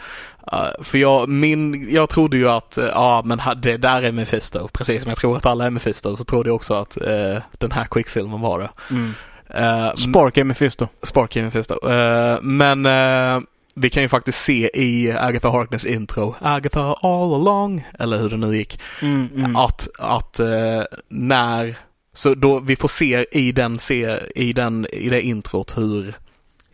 Uh, 0.54 0.84
för 0.84 0.98
jag, 0.98 1.30
min, 1.30 1.88
jag 1.94 2.10
trodde 2.10 2.38
ju 2.38 2.50
att, 2.50 2.78
uh, 2.78 2.86
ja 2.86 3.22
men 3.26 3.40
ha- 3.40 3.54
det 3.56 3.78
där 3.78 4.02
är 4.04 4.12
Mephisto. 4.12 4.68
Precis 4.74 5.02
som 5.02 5.10
jag 5.10 5.18
tror 5.18 5.38
att 5.38 5.46
alla 5.46 5.66
är 5.66 5.70
Mephisto 5.70 6.18
så 6.18 6.24
trodde 6.24 6.50
jag 6.50 6.56
också 6.56 6.74
att 6.74 6.98
uh, 6.98 7.38
den 7.52 7.72
här 7.72 7.84
Quicksilver 7.92 8.38
var 8.38 8.60
det. 8.60 8.70
Mm. 8.92 9.14
Uh, 9.58 9.96
Spark 9.96 10.38
är 10.38 10.44
Mephisto. 10.44 10.88
Sparky 11.04 11.42
Mephisto. 11.42 11.74
Uh, 11.88 12.42
men 12.42 12.86
uh, 12.86 13.42
vi 13.76 13.90
kan 13.90 14.04
ju 14.04 14.10
faktiskt 14.10 14.44
se 14.44 14.70
i 14.74 15.12
Agatha 15.12 15.50
Harkness 15.50 15.86
intro, 15.86 16.36
Agatha 16.42 16.94
all 17.02 17.34
along, 17.34 17.88
eller 18.00 18.18
hur 18.18 18.30
det 18.30 18.38
nu 18.38 18.58
gick, 18.58 18.80
Mm, 19.02 19.30
mm. 19.36 19.56
att, 19.56 19.88
att 20.00 20.40
eh, 20.40 20.84
när, 21.10 21.76
så 22.14 22.36
då 22.36 22.60
vi 22.60 22.76
får 22.76 22.88
se 22.88 23.26
i 23.32 23.52
den, 23.52 23.80
se, 23.80 24.20
i 24.36 24.54
den, 24.54 24.88
i 24.92 25.10
det 25.10 25.22
introt 25.22 25.78
hur 25.78 26.14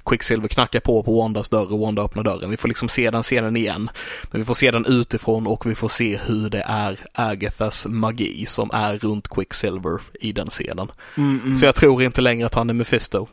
Quicksilver 0.06 0.48
knackar 0.48 0.80
på 0.80 1.04
på 1.04 1.22
Wandas 1.22 1.50
dörr 1.50 1.74
och 1.74 1.80
Wanda 1.80 2.02
öppnar 2.02 2.24
dörren. 2.24 2.50
Vi 2.50 2.58
får 2.58 2.68
liksom 2.68 2.90
se 2.90 3.12
den 3.12 3.24
scenen 3.24 3.56
igen. 3.56 3.90
Men 4.32 4.42
vi 4.42 4.46
får 4.46 4.54
se 4.54 4.72
den 4.72 4.86
utifrån 4.86 5.48
och 5.48 5.66
vi 5.66 5.76
får 5.76 5.90
se 5.90 6.20
hur 6.26 6.50
det 6.50 6.64
är 6.68 7.00
Agathas 7.14 7.88
magi 7.90 8.46
som 8.46 8.70
är 8.74 8.98
runt 8.98 9.28
Quicksilver 9.28 10.02
i 10.20 10.32
den 10.32 10.48
scenen. 10.48 10.92
Mm, 11.18 11.42
mm. 11.44 11.56
Så 11.56 11.66
jag 11.66 11.76
tror 11.76 12.04
inte 12.04 12.22
längre 12.22 12.46
att 12.46 12.54
han 12.54 12.70
är 12.70 12.74
Mephisto. 12.74 13.28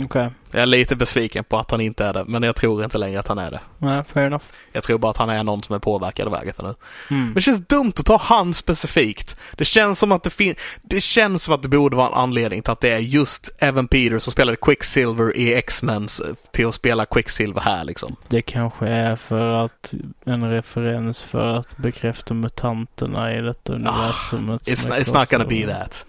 Okej. 0.00 0.30
Jag 0.50 0.62
är 0.62 0.66
lite 0.66 0.96
besviken 0.96 1.44
på 1.44 1.58
att 1.58 1.70
han 1.70 1.80
inte 1.80 2.04
är 2.04 2.12
det, 2.12 2.24
men 2.24 2.42
jag 2.42 2.56
tror 2.56 2.84
inte 2.84 2.98
längre 2.98 3.20
att 3.20 3.28
han 3.28 3.38
är 3.38 3.50
det. 3.50 3.60
Nej, 3.78 4.04
fair 4.04 4.26
enough. 4.26 4.44
Jag 4.72 4.82
tror 4.82 4.98
bara 4.98 5.10
att 5.10 5.16
han 5.16 5.30
är 5.30 5.44
någon 5.44 5.62
som 5.62 5.74
är 5.74 5.78
påverkad 5.78 6.26
av 6.26 6.34
Agatha 6.34 6.62
nu. 6.62 6.74
Mm. 7.10 7.24
Men 7.24 7.34
det 7.34 7.40
känns 7.40 7.66
dumt 7.66 7.92
att 7.98 8.06
ta 8.06 8.16
han 8.16 8.54
specifikt. 8.54 9.36
Det 9.56 9.64
känns 9.64 9.98
som 9.98 10.12
att 10.12 10.22
det 10.22 10.30
finns, 10.30 10.56
det 10.82 11.00
känns 11.00 11.44
som 11.44 11.54
att 11.54 11.62
det 11.62 11.68
borde 11.68 11.96
vara 11.96 12.08
en 12.08 12.14
anledning 12.14 12.62
till 12.62 12.72
att 12.72 12.80
det 12.80 12.90
är 12.90 12.98
just 12.98 13.50
Evan 13.58 13.88
Peters 13.88 14.22
som 14.22 14.32
spelade 14.32 14.56
Quicksilver 14.56 15.36
i 15.36 15.54
X-Men 15.54 16.08
till 16.50 16.66
att 16.66 16.74
spela 16.74 17.06
Quicksilver 17.06 17.60
här 17.60 17.84
liksom. 17.84 18.16
Det 18.28 18.42
kanske 18.42 18.86
är 18.86 19.16
för 19.16 19.64
att 19.64 19.94
en 20.24 20.50
referens 20.50 21.22
för 21.22 21.46
att 21.46 21.76
bekräfta 21.76 22.34
mutanterna 22.34 23.34
i 23.34 23.40
detta 23.40 23.72
universumet. 23.72 24.62
It's, 24.62 24.74
som 24.74 24.92
är 24.92 25.00
it's 25.00 25.18
not 25.18 25.30
gonna 25.30 25.44
be 25.44 25.66
that. 25.66 26.06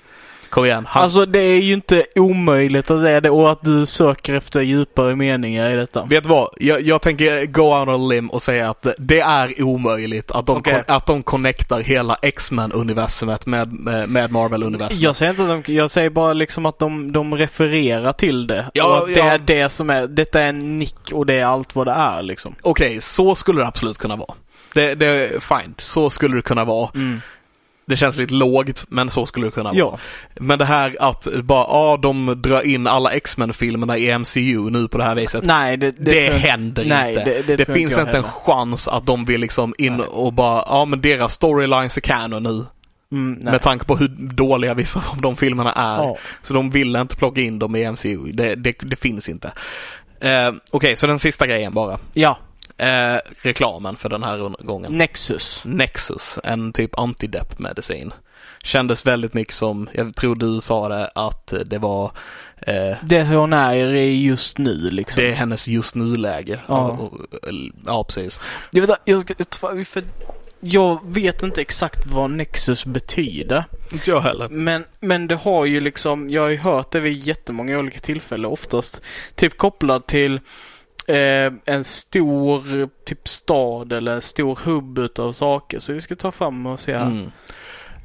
Kom 0.50 0.66
igen. 0.66 0.86
Han, 0.90 1.04
Alltså 1.04 1.26
det 1.26 1.40
är 1.40 1.62
ju 1.62 1.74
inte 1.74 2.06
omöjligt 2.16 2.92
att 2.92 3.04
det 3.04 3.10
är 3.10 3.22
det 3.22 3.30
och 3.30 3.52
att 3.52 3.62
du 3.62 3.86
söker 3.86 4.34
efter 4.34 4.62
djupare 4.62 5.16
meningar 5.16 5.70
i 5.72 5.76
detta. 5.76 6.06
Vet 6.06 6.24
du 6.24 6.30
vad? 6.30 6.50
Jag, 6.58 6.82
jag 6.82 7.02
tänker 7.02 7.46
go 7.46 7.62
out 7.62 7.88
on 7.88 7.94
a 7.94 7.98
limb 7.98 8.32
och 8.32 8.42
säga 8.42 8.70
att 8.70 8.88
det 8.98 9.20
är 9.20 9.64
omöjligt 9.64 10.32
att 10.32 10.46
de, 10.46 10.64
kon- 10.64 10.84
att 10.88 11.06
de 11.06 11.24
connectar 11.24 11.80
hela 11.82 12.18
X-Men-universumet 12.22 13.46
med, 13.46 13.74
med, 14.10 14.32
Marvel-universumet. 14.32 15.04
Jag 15.04 15.16
säger 15.16 15.30
inte 15.30 15.44
att 15.44 15.66
de, 15.66 15.74
jag 15.74 15.92
säger 15.92 16.10
bara 16.10 16.34
liksom 16.34 16.66
att 16.66 16.80
de, 16.80 17.12
de 17.12 17.36
refererar 17.36 18.14
till 18.14 18.48
det. 18.48 18.66
Ja, 18.74 18.86
och 18.86 18.98
att 18.98 19.06
det 19.06 19.20
ja. 19.20 19.32
är 19.32 19.38
det 19.38 19.70
som 19.70 19.90
är, 19.90 20.08
detta 20.08 20.42
är 20.42 20.48
en 20.48 20.80
nick 20.80 21.12
och 21.12 21.26
det 21.26 21.34
är 21.34 21.46
allt 21.46 21.76
vad 21.76 21.88
det 21.88 21.94
är 21.94 22.22
liksom. 22.22 22.56
Okej, 22.62 23.02
så 23.02 23.36
skulle 23.36 23.62
det 23.62 23.68
absolut 23.68 23.98
kunna 23.98 24.16
vara. 24.16 24.34
Det, 24.74 24.96
det 24.96 25.08
är 25.08 25.40
fine. 25.40 25.76
Så 25.78 26.10
skulle 26.10 26.36
det 26.36 26.42
kunna 26.42 26.66
vara. 26.66 26.90
Det 27.88 27.98
känns 27.98 28.18
lite 28.18 28.34
lågt, 28.34 28.86
men 28.88 29.10
så 29.10 29.26
skulle 29.26 29.48
det 29.48 29.52
kunna 29.52 29.70
vara. 29.70 29.78
Ja. 29.78 29.98
Men 30.34 30.60
det 30.60 30.66
här 30.66 30.96
att 31.00 31.28
bara, 31.44 31.66
ja, 31.70 32.00
de 32.02 32.42
drar 32.42 32.62
in 32.62 32.88
alla 32.88 33.12
X-Men-filmerna 33.12 33.98
i 33.98 34.18
MCU 34.18 34.70
nu 34.70 34.88
på 34.88 34.98
det 34.98 35.04
här 35.04 35.16
viset. 35.16 35.44
Nej, 35.46 35.78
det, 35.78 35.92
det, 35.92 36.12
Det, 36.12 36.30
händer 36.30 36.86
nej, 36.86 37.10
inte. 37.10 37.24
Det, 37.24 37.42
det, 37.42 37.56
Det, 37.56 37.74
finns 37.74 37.98
inte 37.98 38.18
en 38.18 38.24
chans 38.24 38.88
att 38.88 39.06
de 39.06 39.26
vill 39.26 39.42
liksom 39.42 39.74
in 39.78 40.02
och 40.02 40.34
bara, 40.34 40.64
ja 40.68 40.86
men 40.86 41.02
deras 41.02 41.34
storylines 41.34 41.98
är 41.98 42.02
canon 42.02 42.44
nu. 42.44 42.66
Mm, 43.12 43.34
nej. 43.34 43.52
Med 43.52 43.62
tanke 43.62 43.86
på 43.86 43.96
hur 43.98 44.08
dåliga 44.18 44.74
vissa 44.74 45.04
av 45.12 45.22
de 45.22 45.36
filmerna 45.38 45.72
är. 45.72 45.98
Ja. 45.98 46.18
Så 46.44 46.54
de 46.54 46.70
vill 46.70 46.96
inte 46.96 47.16
plocka 47.16 47.42
in 47.42 47.60
dem 47.60 47.76
i 47.76 47.92
MCU. 47.92 48.32
Det, 48.32 48.56
det, 48.56 48.76
det 48.80 48.96
finns 48.96 49.30
inte. 49.30 49.52
Eh, 50.20 50.54
Okej, 50.72 50.96
så 50.96 51.08
den 51.08 51.20
sista 51.20 51.48
grejen 51.48 51.74
bara. 51.74 51.98
ja, 52.14 52.38
Eh, 52.78 53.18
reklamen 53.42 53.96
för 53.96 54.10
den 54.10 54.24
här 54.24 54.64
gången. 54.66 54.98
Nexus. 54.98 55.62
Nexus, 55.66 56.40
en 56.44 56.74
typ 56.74 57.00
antidepp 57.00 57.60
medicin. 57.60 58.14
Kändes 58.64 59.06
väldigt 59.06 59.34
mycket 59.34 59.54
som, 59.54 59.90
jag 59.94 60.16
tror 60.16 60.36
du 60.36 60.62
sa 60.62 60.90
det, 60.90 61.10
att 61.16 61.54
det 61.66 61.78
var 61.78 62.12
eh, 62.58 62.98
Det 63.04 63.24
hon 63.24 63.54
är 63.54 63.94
i 63.94 64.24
just 64.24 64.58
nu 64.58 64.90
liksom. 64.90 65.24
det 65.24 65.30
är 65.30 65.34
hennes 65.34 65.68
just 65.68 65.96
nu-läge. 65.96 66.60
Ja. 66.68 67.10
Ja, 67.86 68.04
precis. 68.04 68.40
Jag 68.72 68.88
vet, 68.88 69.00
jag, 69.06 69.88
för 69.88 70.04
jag 70.60 71.00
vet 71.04 71.44
inte 71.44 71.62
exakt 71.62 72.06
vad 72.06 72.30
Nexus 72.32 72.86
betyder. 72.86 73.64
Inte 73.92 74.10
jag 74.10 74.22
heller. 74.22 74.50
Men, 74.50 74.86
men 75.00 75.28
det 75.28 75.36
har 75.36 75.66
ju 75.66 75.80
liksom, 75.80 76.30
jag 76.30 76.42
har 76.42 76.50
ju 76.50 76.58
hört 76.58 76.92
det 76.92 77.00
vid 77.00 77.28
jättemånga 77.28 77.80
olika 77.80 78.00
tillfällen 78.00 78.52
oftast. 78.52 79.02
Typ 79.36 79.58
kopplad 79.58 80.08
till 80.08 80.40
eh, 81.08 81.54
en 81.66 81.84
stor 81.84 82.90
typ 83.06 83.28
stad 83.28 83.94
eller 83.94 84.20
stor 84.20 84.60
hubb 84.64 84.98
utav 84.98 85.34
saker. 85.34 85.80
Så 85.80 85.94
vi 85.94 86.02
ska 86.02 86.16
ta 86.16 86.32
fram 86.32 86.66
och 86.66 86.80
se 86.80 86.98
här. 86.98 87.06
Mm. 87.06 87.32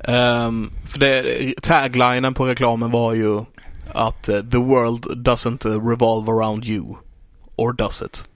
Ehm, 0.05 0.70
för 0.88 0.98
det, 0.98 1.55
taglinen 1.62 2.34
på 2.34 2.46
reklamen 2.46 2.90
var 2.90 3.14
ju 3.14 3.44
att 3.94 4.28
eh, 4.28 4.40
the 4.40 4.59
world 4.59 5.05
doesn't 5.05 5.66
eh, 5.66 5.88
revolve 5.88 6.32
around 6.32 6.64
you. 6.64 6.96
Or 7.57 7.72
does 7.72 8.03
it? 8.03 8.28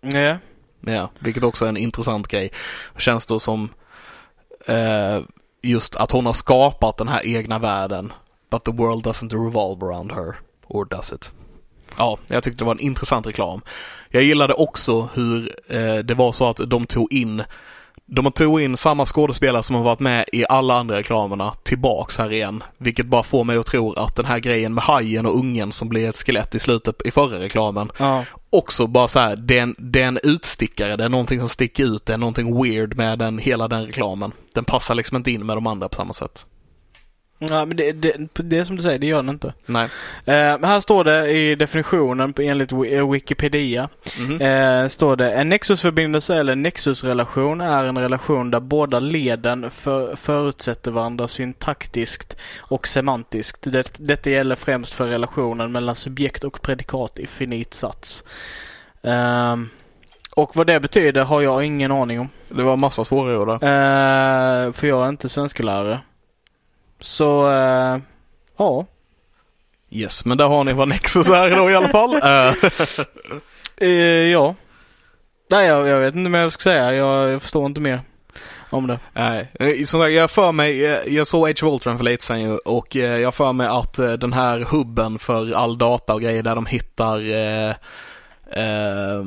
Ja. 0.00 0.38
Ja, 0.80 1.10
vilket 1.18 1.44
också 1.44 1.64
är 1.64 1.68
en 1.68 1.76
intressant 1.76 2.28
grej. 2.28 2.50
Känns 2.98 3.26
då 3.26 3.40
som 3.40 3.68
eh, 4.66 5.20
just 5.62 5.96
att 5.96 6.10
hon 6.10 6.26
har 6.26 6.32
skapat 6.32 6.96
den 6.96 7.08
här 7.08 7.26
egna 7.26 7.58
världen. 7.58 8.12
But 8.50 8.64
the 8.64 8.70
world 8.70 9.06
doesn't 9.06 9.44
revolve 9.44 9.86
around 9.86 10.12
her. 10.12 10.36
Or 10.66 10.84
does 10.84 11.12
it? 11.12 11.34
Ja, 11.98 12.18
jag 12.26 12.42
tyckte 12.42 12.58
det 12.58 12.64
var 12.64 12.72
en 12.74 12.80
intressant 12.80 13.26
reklam. 13.26 13.60
Jag 14.08 14.22
gillade 14.22 14.54
också 14.54 15.08
hur 15.14 15.50
eh, 15.68 15.94
det 15.94 16.14
var 16.14 16.32
så 16.32 16.48
att 16.48 16.60
de 16.66 16.86
tog 16.86 17.12
in 17.12 17.42
de 18.08 18.32
tog 18.32 18.60
in 18.60 18.76
samma 18.76 19.06
skådespelare 19.06 19.62
som 19.62 19.76
har 19.76 19.82
varit 19.82 20.00
med 20.00 20.24
i 20.32 20.44
alla 20.48 20.74
andra 20.74 20.96
reklamerna 20.96 21.52
tillbaks 21.62 22.18
här 22.18 22.32
igen. 22.32 22.62
Vilket 22.78 23.06
bara 23.06 23.22
får 23.22 23.44
mig 23.44 23.56
att 23.56 23.66
tro 23.66 23.92
att 23.92 24.16
den 24.16 24.24
här 24.24 24.38
grejen 24.38 24.74
med 24.74 24.84
hajen 24.84 25.26
och 25.26 25.38
ungen 25.38 25.72
som 25.72 25.88
blir 25.88 26.08
ett 26.08 26.16
skelett 26.26 26.54
i 26.54 26.58
slutet 26.58 27.02
i 27.04 27.10
förra 27.10 27.38
reklamen 27.38 27.90
Ja. 27.98 28.24
också 28.50 28.86
bara 28.86 29.08
så 29.08 29.18
här, 29.18 29.36
det 29.36 29.58
är, 29.58 29.62
en, 29.62 29.74
det 29.78 30.02
är 30.02 30.08
en 30.08 30.18
utstickare, 30.22 30.96
det 30.96 31.04
är 31.04 31.08
någonting 31.08 31.40
som 31.40 31.48
sticker 31.48 31.84
ut, 31.84 32.06
det 32.06 32.12
är 32.12 32.18
någonting 32.18 32.62
weird 32.62 32.96
med 32.96 33.18
den, 33.18 33.38
hela 33.38 33.68
den 33.68 33.86
reklamen. 33.86 34.32
Den 34.54 34.64
passar 34.64 34.94
liksom 34.94 35.16
inte 35.16 35.30
in 35.30 35.46
med 35.46 35.56
de 35.56 35.66
andra 35.66 35.88
på 35.88 35.94
samma 35.94 36.12
sätt. 36.14 36.46
Ja, 37.38 37.64
men 37.64 37.76
det, 37.76 37.92
det, 37.92 38.28
det 38.34 38.58
är 38.58 38.64
som 38.64 38.76
du 38.76 38.82
säger, 38.82 38.98
det 38.98 39.06
gör 39.06 39.16
den 39.16 39.28
inte. 39.28 39.52
Nej. 39.66 39.84
Eh, 40.24 40.34
men 40.34 40.64
här 40.64 40.80
står 40.80 41.04
det 41.04 41.30
i 41.30 41.54
definitionen 41.54 42.34
enligt 42.38 42.72
eh, 42.72 43.10
Wikipedia. 43.10 43.88
Mhm. 44.18 44.40
Eh, 44.40 44.88
står 44.88 45.16
det 45.16 45.32
en 45.32 45.48
nexusförbindelse 45.48 46.36
eller 46.36 46.56
nexusrelation 46.56 47.60
är 47.60 47.84
en 47.84 47.98
relation 47.98 48.50
där 48.50 48.60
båda 48.60 48.98
leden 48.98 49.70
för, 49.70 50.16
förutsätter 50.16 50.90
varandra 50.90 51.28
syntaktiskt 51.28 52.36
och 52.58 52.86
semantiskt. 52.86 53.58
Det, 53.62 53.92
detta 53.96 54.30
gäller 54.30 54.56
främst 54.56 54.92
för 54.92 55.06
relationen 55.06 55.72
mellan 55.72 55.96
subjekt 55.96 56.44
och 56.44 56.62
predikat 56.62 57.18
i 57.18 57.26
finit 57.26 57.74
sats. 57.74 58.24
Ehm, 59.02 59.68
och 60.36 60.56
vad 60.56 60.66
det 60.66 60.80
betyder 60.80 61.24
har 61.24 61.42
jag 61.42 61.64
ingen 61.64 61.92
aning 61.92 62.20
om. 62.20 62.28
Det 62.48 62.62
var 62.62 62.76
massa 62.76 63.04
där. 63.04 63.52
Eh, 63.52 64.72
för 64.72 64.86
jag 64.86 65.04
är 65.04 65.08
inte 65.08 65.28
svensklärare. 65.28 66.00
Så, 67.00 67.50
eh, 67.52 67.98
ja. 68.56 68.86
Yes, 69.90 70.24
men 70.24 70.38
där 70.38 70.48
har 70.48 70.64
ni 70.64 70.72
vad 70.72 70.88
Nexus 70.88 71.28
är 71.28 71.56
då 71.56 71.70
i 71.70 71.74
alla 71.74 71.88
fall. 71.88 72.20
Eh, 73.78 73.88
ja. 74.32 74.54
Nej, 75.50 75.66
jag, 75.66 75.88
jag 75.88 76.00
vet 76.00 76.14
inte 76.14 76.30
vad 76.30 76.40
jag 76.40 76.52
ska 76.52 76.62
säga. 76.62 76.94
Jag, 76.94 77.30
jag 77.30 77.42
förstår 77.42 77.66
inte 77.66 77.80
mer 77.80 78.00
om 78.70 78.86
det. 78.86 78.98
Nej, 79.12 79.86
som 79.86 80.00
sagt, 80.00 80.12
jag 80.12 80.30
för 80.30 80.52
mig, 80.52 80.78
jag 81.14 81.26
såg 81.26 81.48
Age 81.48 81.62
of 81.64 81.72
Ultron 81.72 81.96
för 81.96 82.04
lite 82.04 82.24
sen 82.24 82.40
ju 82.40 82.56
och 82.56 82.94
jag 82.94 83.34
för 83.34 83.52
mig 83.52 83.66
att 83.66 83.94
den 83.94 84.32
här 84.32 84.58
hubben 84.58 85.18
för 85.18 85.52
all 85.52 85.78
data 85.78 86.14
och 86.14 86.22
grejer 86.22 86.42
där 86.42 86.54
de 86.54 86.66
hittar, 86.66 87.16
eh, 87.16 87.70
eh, 88.50 89.24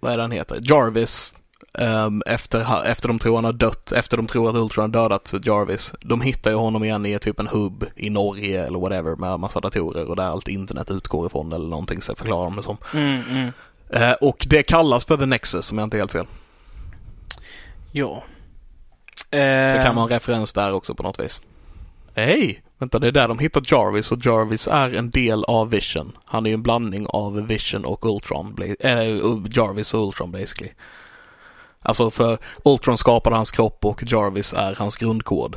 vad 0.00 0.12
är 0.12 0.16
det 0.16 0.22
han 0.22 0.30
heter, 0.30 0.58
Jarvis. 0.62 1.32
Eh, 1.78 2.08
efter, 2.26 2.86
efter 2.86 3.08
de 3.08 3.18
tror 3.18 3.34
han 3.34 3.44
har 3.44 3.52
dött, 3.52 3.92
efter 3.92 4.16
de 4.16 4.26
tror 4.26 4.50
att 4.50 4.56
Ultron 4.56 4.82
har 4.82 4.88
dödat 4.88 5.34
Jarvis. 5.42 5.92
De 6.00 6.20
hittar 6.20 6.50
ju 6.50 6.56
honom 6.56 6.84
igen 6.84 7.06
i 7.06 7.18
typ 7.18 7.40
en 7.40 7.46
hubb 7.46 7.86
i 7.96 8.10
Norge 8.10 8.66
eller 8.66 8.78
whatever 8.78 9.16
med 9.16 9.40
massa 9.40 9.60
datorer 9.60 10.08
och 10.08 10.16
där 10.16 10.26
allt 10.26 10.48
internet 10.48 10.90
utgår 10.90 11.26
ifrån 11.26 11.52
eller 11.52 11.68
någonting 11.68 12.02
så 12.02 12.14
förklarar 12.14 12.44
de 12.44 12.56
det 12.56 12.62
som. 12.62 12.76
Mm, 12.94 13.22
mm. 13.30 14.14
och 14.20 14.46
det 14.50 14.62
kallas 14.62 15.04
för 15.04 15.16
The 15.16 15.26
Nexus 15.26 15.72
om 15.72 15.78
jag 15.78 15.86
inte 15.86 15.96
är 15.96 15.98
helt 15.98 16.12
fel. 16.12 16.26
Ja. 17.92 18.24
Så 19.30 19.82
kan 19.84 19.94
man 19.94 20.08
referens 20.08 20.52
där 20.52 20.72
också 20.72 20.94
på 20.94 21.02
något 21.02 21.20
vis. 21.20 21.42
Hej! 22.14 22.62
Vänta, 22.78 22.98
det 22.98 23.06
är 23.06 23.12
där 23.12 23.28
de 23.28 23.38
hittar 23.38 23.62
Jarvis 23.66 24.12
och 24.12 24.26
Jarvis 24.26 24.68
är 24.68 24.94
en 24.94 25.10
del 25.10 25.44
av 25.44 25.70
Vision. 25.70 26.12
Han 26.24 26.46
är 26.46 26.50
ju 26.50 26.54
en 26.54 26.62
blandning 26.62 27.06
av 27.06 27.46
Vision 27.46 27.84
och 27.84 28.06
Ultron. 28.06 28.56
Äh, 28.80 28.92
Jarvis 29.50 29.94
och 29.94 30.06
Ultron 30.06 30.32
basically. 30.32 30.70
Alltså 31.82 32.10
för 32.10 32.38
Ultron 32.64 32.98
skapade 32.98 33.36
hans 33.36 33.50
kropp 33.50 33.84
och 33.84 34.02
Jarvis 34.06 34.52
är 34.52 34.74
hans 34.74 34.96
grundkod. 34.96 35.56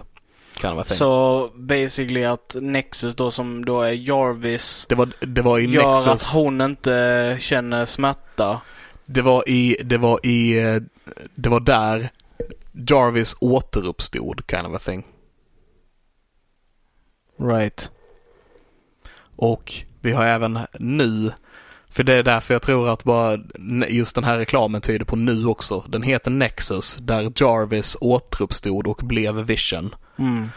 Så 0.85 1.47
basically 1.53 2.23
att 2.23 2.55
Nexus 2.61 3.15
då 3.15 3.31
som 3.31 3.65
då 3.65 3.81
är 3.81 3.91
Jarvis 3.91 4.85
det 4.89 4.95
var, 4.95 5.09
det 5.19 5.41
var 5.41 5.59
i 5.59 5.65
gör 5.65 5.95
Nexus... 5.95 6.07
att 6.07 6.33
hon 6.33 6.61
inte 6.61 7.37
känner 7.41 7.85
smärta. 7.85 8.61
Det 9.05 9.21
var 9.21 9.49
i, 9.49 9.77
det 9.83 9.97
var 9.97 10.25
i, 10.25 10.53
det 11.35 11.49
var 11.49 11.59
där 11.59 12.09
Jarvis 12.71 13.35
återuppstod 13.39 14.41
kind 14.47 14.67
of 14.67 14.75
a 14.75 14.79
thing. 14.85 15.05
Right. 17.39 17.91
Och 19.35 19.73
vi 20.01 20.11
har 20.11 20.25
även 20.25 20.59
nu, 20.79 21.31
för 21.93 22.03
det 22.03 22.13
är 22.13 22.23
därför 22.23 22.53
jag 22.53 22.61
tror 22.61 22.89
att 22.89 23.03
bara 23.03 23.37
just 23.89 24.15
den 24.15 24.23
här 24.23 24.37
reklamen 24.37 24.81
tyder 24.81 25.05
på 25.05 25.15
nu 25.15 25.45
också. 25.45 25.83
Den 25.87 26.03
heter 26.03 26.31
Nexus 26.31 26.97
där 27.01 27.31
Jarvis 27.35 27.97
återuppstod 28.01 28.87
och 28.87 29.01
blev 29.03 29.35
Vision. 29.35 29.95
Mm. 30.19 30.49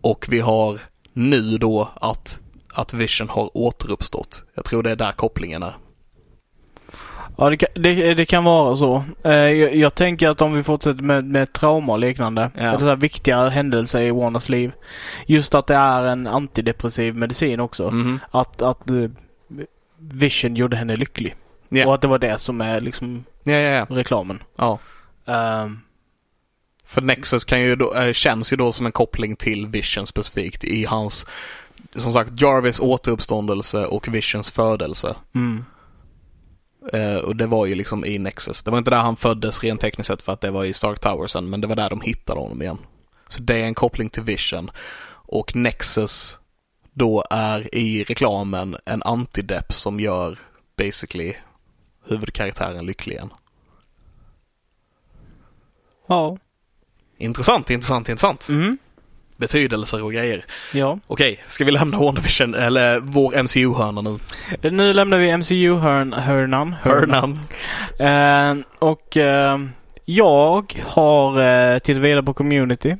Och 0.00 0.26
vi 0.28 0.40
har 0.40 0.80
nu 1.12 1.58
då 1.58 1.88
att, 2.00 2.40
att 2.74 2.94
Vision 2.94 3.28
har 3.28 3.56
återuppstått. 3.56 4.44
Jag 4.54 4.64
tror 4.64 4.82
det 4.82 4.90
är 4.90 4.96
där 4.96 5.12
kopplingen 5.12 5.62
är. 5.62 5.72
Ja, 7.36 7.50
det 7.50 7.56
kan, 7.56 7.68
det, 7.74 8.14
det 8.14 8.26
kan 8.26 8.44
vara 8.44 8.76
så. 8.76 9.04
Eh, 9.24 9.32
jag, 9.32 9.76
jag, 9.76 9.94
tänker 9.94 10.28
att 10.28 10.40
om 10.40 10.52
vi 10.52 10.62
fortsätter 10.62 11.02
med, 11.02 11.24
med 11.24 11.52
trauma 11.52 11.92
och 11.92 11.98
liknande. 11.98 12.50
Ja. 12.54 12.62
Eller 12.62 12.78
så 12.78 12.86
här 12.86 12.96
viktiga 12.96 13.48
händelser 13.48 14.00
i 14.00 14.10
Warners 14.10 14.48
liv. 14.48 14.72
Just 15.26 15.54
att 15.54 15.66
det 15.66 15.74
är 15.74 16.02
en 16.02 16.26
antidepressiv 16.26 17.14
medicin 17.14 17.60
också. 17.60 17.88
Mm. 17.88 18.20
Att, 18.30 18.62
att 18.62 18.90
uh, 18.90 19.10
Vision 19.98 20.56
gjorde 20.56 20.76
henne 20.76 20.96
lycklig. 20.96 21.34
Yeah. 21.70 21.88
Och 21.88 21.94
att 21.94 22.02
det 22.02 22.08
var 22.08 22.18
det 22.18 22.38
som 22.38 22.60
är 22.60 22.80
liksom 22.80 23.24
yeah, 23.44 23.62
yeah, 23.62 23.90
reklamen. 23.90 24.42
Ja. 24.56 24.78
Um, 25.24 25.80
För 26.84 27.02
Nexus 27.02 27.44
kan 27.44 27.60
ju 27.60 27.76
då, 27.76 27.94
äh, 27.94 28.12
känns 28.12 28.52
ju 28.52 28.56
då 28.56 28.72
som 28.72 28.86
en 28.86 28.92
koppling 28.92 29.36
till 29.36 29.66
Vision 29.66 30.06
specifikt 30.06 30.64
i 30.64 30.84
hans, 30.84 31.26
som 31.96 32.12
sagt, 32.12 32.42
Jarvis 32.42 32.80
återuppståndelse 32.80 33.86
och 33.86 34.14
Visions 34.14 34.50
födelse. 34.50 35.16
Mm. 35.34 35.64
Uh, 36.94 37.16
och 37.16 37.36
det 37.36 37.46
var 37.46 37.66
ju 37.66 37.74
liksom 37.74 38.04
i 38.04 38.18
Nexus. 38.18 38.62
Det 38.62 38.70
var 38.70 38.78
inte 38.78 38.90
där 38.90 38.96
han 38.96 39.16
föddes 39.16 39.62
rent 39.62 39.80
tekniskt 39.80 40.06
sett 40.06 40.22
för 40.22 40.32
att 40.32 40.40
det 40.40 40.50
var 40.50 40.64
i 40.64 40.72
Stark 40.72 41.00
Towersen, 41.00 41.50
men 41.50 41.60
det 41.60 41.66
var 41.66 41.76
där 41.76 41.90
de 41.90 42.00
hittade 42.00 42.40
honom 42.40 42.62
igen. 42.62 42.78
Så 43.28 43.42
det 43.42 43.54
är 43.54 43.64
en 43.64 43.74
koppling 43.74 44.10
till 44.10 44.22
Vision. 44.22 44.70
Och 45.10 45.56
Nexus 45.56 46.38
då 46.98 47.24
är 47.30 47.74
i 47.74 48.04
reklamen 48.04 48.76
en 48.84 49.02
antidepp 49.02 49.72
som 49.72 50.00
gör 50.00 50.38
basically 50.76 51.34
huvudkaraktären 52.08 52.86
lycklig 52.86 53.14
igen. 53.14 53.32
Ja. 56.06 56.38
Intressant, 57.18 57.70
intressant, 57.70 58.08
intressant. 58.08 58.48
Mm 58.48 58.78
betydelser 59.38 60.02
och 60.02 60.12
grejer. 60.12 60.44
Ja. 60.72 60.98
Okej, 61.06 61.40
ska 61.46 61.64
vi 61.64 61.70
lämna 61.70 61.98
WandaVision, 61.98 62.54
eller 62.54 63.00
vår 63.00 63.42
MCU-hörna 63.42 64.00
nu? 64.00 64.18
Nu 64.70 64.92
lämnar 64.92 65.18
vi 65.18 65.36
MCU-hörnan. 65.36 66.74
Hörnan. 66.82 67.38
Uh, 68.00 68.64
och 68.78 69.16
uh, 69.16 69.68
jag 70.04 70.82
har 70.86 71.40
uh, 71.40 71.78
tittat 71.78 72.02
vidare 72.02 72.22
på 72.22 72.34
Community. 72.34 72.96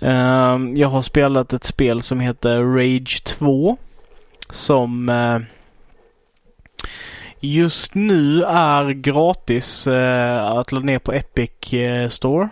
Ehm, 0.00 0.76
jag 0.76 0.88
har 0.88 1.02
spelat 1.02 1.52
ett 1.52 1.64
spel 1.64 2.02
som 2.02 2.20
heter 2.20 2.62
Rage 2.62 3.24
2. 3.24 3.76
Som 4.50 5.08
eh, 5.08 5.38
just 7.40 7.94
nu 7.94 8.42
är 8.42 8.90
gratis 8.90 9.86
eh, 9.86 10.44
att 10.44 10.72
ladda 10.72 10.86
ner 10.86 10.98
på 10.98 11.12
Epic 11.12 11.72
eh, 11.72 12.08
Store. 12.08 12.48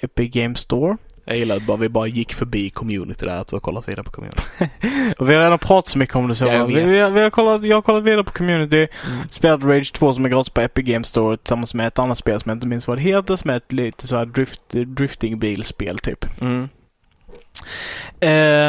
Epic 0.00 0.34
Game 0.34 0.54
Store. 0.54 0.96
Jag 1.30 1.38
gillar 1.38 1.60
bara, 1.60 1.76
vi 1.76 1.88
bara 1.88 2.06
gick 2.06 2.34
förbi 2.34 2.70
community 2.70 3.26
där, 3.26 3.36
att 3.36 3.48
du 3.48 3.56
har 3.56 3.60
kollat 3.60 3.88
vidare 3.88 4.04
på 4.04 4.10
community. 4.10 4.42
och 5.18 5.28
vi 5.28 5.34
har 5.34 5.42
redan 5.42 5.58
pratat 5.58 5.90
så 5.90 5.98
mycket 5.98 6.16
om 6.16 6.28
det 6.28 6.34
så. 6.34 6.46
Ja, 6.46 6.64
vi, 6.64 6.74
vi, 6.74 7.00
har, 7.00 7.10
vi, 7.10 7.20
har 7.20 7.30
kollat, 7.30 7.64
jag 7.64 7.76
har 7.76 7.82
kollat 7.82 8.04
vidare 8.04 8.24
på 8.24 8.30
community, 8.30 8.76
mm. 8.76 9.28
spelat 9.30 9.64
Rage 9.64 9.92
2 9.92 10.14
som 10.14 10.24
är 10.24 10.28
gratis 10.28 10.52
på 10.52 10.60
Epic 10.60 10.84
Games 10.84 11.06
Store 11.06 11.36
tillsammans 11.36 11.74
med 11.74 11.86
ett 11.86 11.98
annat 11.98 12.18
spel 12.18 12.40
som 12.40 12.50
jag 12.50 12.56
inte 12.56 12.66
minns 12.66 12.86
vad 12.86 12.96
det 12.96 13.02
heter, 13.02 13.36
som 13.36 13.50
är 13.50 13.56
ett 13.56 13.72
lite 13.72 14.06
så 14.06 14.16
här 14.16 14.26
drift, 14.26 14.62
driftingbilspel 14.70 15.98
typ. 15.98 16.26
Mm. 16.40 16.68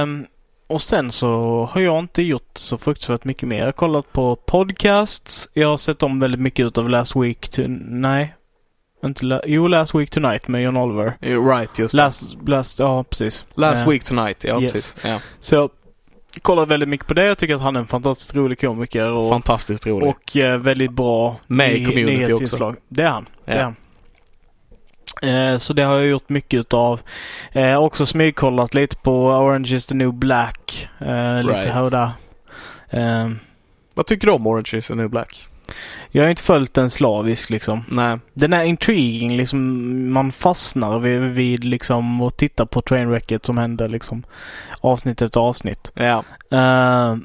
Um, 0.04 0.26
och 0.68 0.82
sen 0.82 1.12
så 1.12 1.30
har 1.72 1.82
jag 1.82 2.00
inte 2.00 2.22
gjort 2.22 2.52
så 2.54 2.78
fruktansvärt 2.78 3.24
mycket 3.24 3.50
mer. 3.50 3.58
Jag 3.58 3.66
har 3.66 3.72
kollat 3.72 4.14
på 4.14 4.36
podcasts. 4.36 5.50
Jag 5.54 5.68
har 5.68 5.78
sett 5.78 6.04
om 6.04 6.20
väldigt 6.20 6.42
mycket 6.42 6.66
utav 6.66 6.90
Last 6.90 7.16
Week 7.16 7.50
to... 7.50 7.62
Nej, 7.68 8.36
inte 9.04 9.26
la, 9.26 9.42
jo, 9.46 9.68
Last 9.68 9.96
Week 9.96 10.10
Tonight 10.10 10.48
med 10.48 10.64
John 10.64 10.78
Oliver. 10.78 11.18
Right, 11.22 11.80
just 11.80 11.94
last, 11.94 12.38
last, 12.48 12.80
ja 12.80 13.04
precis. 13.04 13.46
Last 13.54 13.82
uh, 13.82 13.90
Week 13.90 14.04
Tonight, 14.04 14.44
ja 14.44 14.62
yes. 14.62 14.74
precis. 14.74 14.96
Ja. 15.04 15.20
Så 15.40 15.56
jag 15.56 15.70
kollar 16.42 16.66
väldigt 16.66 16.90
mycket 16.90 17.08
på 17.08 17.14
det. 17.14 17.26
Jag 17.26 17.38
tycker 17.38 17.56
att 17.56 17.62
han 17.62 17.76
är 17.76 17.80
en 17.80 17.88
fantastiskt 17.88 18.36
rolig 18.36 18.62
komiker. 18.62 19.12
Och, 19.12 19.30
fantastiskt 19.30 19.88
rolig. 19.88 20.10
Och 20.10 20.36
uh, 20.36 20.58
väldigt 20.58 20.92
bra 20.92 21.40
Med 21.48 21.76
i 21.76 21.86
community 21.86 22.34
också. 22.34 22.76
Det 22.88 23.04
är 23.04 23.10
han. 23.10 23.26
Ja. 23.46 23.54
Det 23.54 23.60
är 23.60 23.64
han. 23.64 23.76
Eh, 25.22 25.58
så 25.58 25.74
det 25.74 25.84
har 25.84 25.96
jag 25.96 26.06
gjort 26.06 26.30
mycket 26.30 26.60
utav. 26.60 27.02
Eh, 27.52 27.78
också 27.78 28.06
smygkollat 28.06 28.74
lite 28.74 28.96
på 28.96 29.28
Orange 29.28 29.76
is 29.76 29.86
the 29.86 29.96
new 29.96 30.14
black. 30.14 30.90
Eh, 31.00 31.44
lite 31.44 31.60
right. 31.60 31.74
här 31.74 31.84
och 31.84 31.92
där. 31.92 32.12
Eh, 32.90 33.32
Vad 33.94 34.06
tycker 34.06 34.28
du 34.28 34.34
om 34.34 34.48
Orange 34.48 34.72
is 34.74 34.88
the 34.88 34.96
new 34.96 35.10
black? 35.10 35.48
Jag 36.12 36.24
har 36.24 36.30
inte 36.30 36.44
följt 36.44 36.74
den 36.74 36.90
slaviskt 36.90 37.50
liksom. 37.50 37.84
Nej. 37.88 38.20
Den 38.34 38.54
är 38.54 38.64
intriguing 38.64 39.38
liksom. 39.38 40.14
Man 40.14 40.32
fastnar 40.32 41.00
vid, 41.00 41.22
vid 41.22 41.64
liksom 41.64 42.22
och 42.22 42.38
tittar 42.38 42.66
på 42.66 42.82
trainwrecket 42.82 43.46
som 43.46 43.58
händer 43.58 43.90
liksom. 43.90 44.24
Avsnitt 44.82 45.22
efter 45.22 45.40
avsnitt. 45.40 45.92
Ja. 45.94 46.24
Uh, 46.54 47.18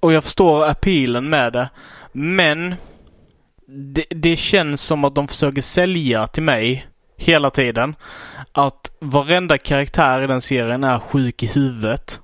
och 0.00 0.12
jag 0.12 0.22
förstår 0.22 0.64
appealen 0.64 1.28
med 1.28 1.52
det. 1.52 1.68
Men 2.12 2.74
det, 3.66 4.04
det 4.10 4.36
känns 4.36 4.82
som 4.82 5.04
att 5.04 5.14
de 5.14 5.28
försöker 5.28 5.62
sälja 5.62 6.26
till 6.26 6.42
mig 6.42 6.86
hela 7.16 7.50
tiden. 7.50 7.94
Att 8.52 8.90
varenda 8.98 9.58
karaktär 9.58 10.24
i 10.24 10.26
den 10.26 10.40
serien 10.40 10.84
är 10.84 10.98
sjuk 10.98 11.42
i 11.42 11.46
huvudet. 11.46 12.20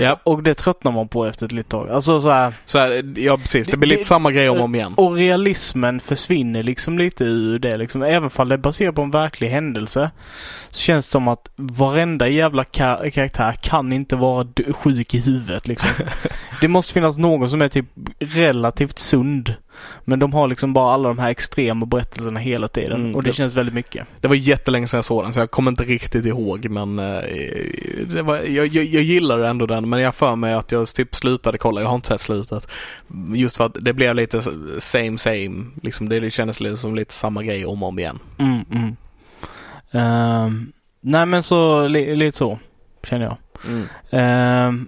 Ja. 0.00 0.20
Och 0.24 0.42
det 0.42 0.54
tröttnar 0.54 0.92
man 0.92 1.08
på 1.08 1.26
efter 1.26 1.46
ett 1.46 1.52
litet 1.52 1.70
tag. 1.70 1.90
Alltså 1.90 2.20
så 2.20 2.30
här, 2.30 2.52
så 2.64 2.78
här, 2.78 3.18
ja 3.18 3.36
precis. 3.36 3.68
Det 3.68 3.76
blir 3.76 3.88
lite 3.88 4.04
samma 4.04 4.30
grej 4.30 4.48
om 4.48 4.58
och 4.58 4.64
om 4.64 4.74
igen. 4.74 4.94
Och 4.96 5.14
realismen 5.14 6.00
försvinner 6.00 6.62
liksom 6.62 6.98
lite 6.98 7.24
ur 7.24 7.58
det 7.58 7.76
liksom. 7.76 8.02
Även 8.02 8.30
fall 8.30 8.48
det 8.48 8.54
är 8.54 8.56
baserat 8.56 8.94
på 8.94 9.02
en 9.02 9.10
verklig 9.10 9.48
händelse. 9.48 10.10
Så 10.70 10.80
känns 10.80 11.06
det 11.06 11.10
som 11.10 11.28
att 11.28 11.50
varenda 11.56 12.28
jävla 12.28 12.64
kar 12.64 13.10
karaktär 13.10 13.52
kan 13.52 13.92
inte 13.92 14.16
vara 14.16 14.46
sjuk 14.72 15.14
i 15.14 15.18
huvudet 15.18 15.68
liksom. 15.68 15.90
det 16.60 16.68
måste 16.68 16.92
finnas 16.92 17.18
någon 17.18 17.50
som 17.50 17.62
är 17.62 17.68
typ 17.68 17.86
relativt 18.18 18.98
sund. 18.98 19.54
Men 20.04 20.18
de 20.18 20.32
har 20.32 20.48
liksom 20.48 20.72
bara 20.72 20.94
alla 20.94 21.08
de 21.08 21.18
här 21.18 21.30
extrema 21.30 21.86
berättelserna 21.86 22.40
hela 22.40 22.68
tiden 22.68 23.00
mm, 23.00 23.14
och 23.14 23.22
det, 23.22 23.30
det, 23.30 23.34
känns 23.34 23.54
väldigt 23.54 23.74
mycket. 23.74 24.06
Det 24.20 24.28
var 24.28 24.34
jättelänge 24.34 24.86
sedan 24.86 24.98
jag 24.98 25.04
såg 25.04 25.24
den 25.24 25.32
så 25.32 25.40
jag 25.40 25.50
kommer 25.50 25.70
inte 25.70 25.82
riktigt 25.82 26.26
ihåg 26.26 26.70
men 26.70 26.98
uh, 26.98 27.22
det 28.06 28.22
var, 28.22 28.36
jag, 28.36 28.66
jag, 28.66 28.84
jag 28.84 29.02
gillar 29.02 29.38
ändå 29.38 29.66
den 29.66 29.88
men 29.88 30.00
jag 30.00 30.14
för 30.14 30.36
mig 30.36 30.54
att 30.54 30.72
jag 30.72 30.88
typ 30.88 31.16
slutade 31.16 31.58
kolla, 31.58 31.80
jag 31.80 31.88
har 31.88 31.94
inte 31.94 32.08
sett 32.08 32.20
slutet. 32.20 32.68
Just 33.34 33.56
för 33.56 33.66
att 33.66 33.76
det 33.80 33.92
blev 33.92 34.14
lite 34.14 34.42
same 34.78 35.18
same, 35.18 35.64
liksom 35.82 36.08
det 36.08 36.30
kändes 36.30 36.60
lite 36.60 36.76
som 36.76 36.94
lite 36.94 37.14
samma 37.14 37.42
grej 37.42 37.66
om 37.66 37.82
och 37.82 37.88
om 37.88 37.98
igen. 37.98 38.18
Mm, 38.38 38.64
mm. 38.70 38.96
Uh, 39.94 40.52
nej 41.00 41.26
men 41.26 41.42
så 41.42 41.88
li, 41.88 42.16
lite 42.16 42.38
så 42.38 42.58
känner 43.02 43.24
jag. 43.24 43.36
Mm. 43.66 43.82
Uh, 43.82 44.84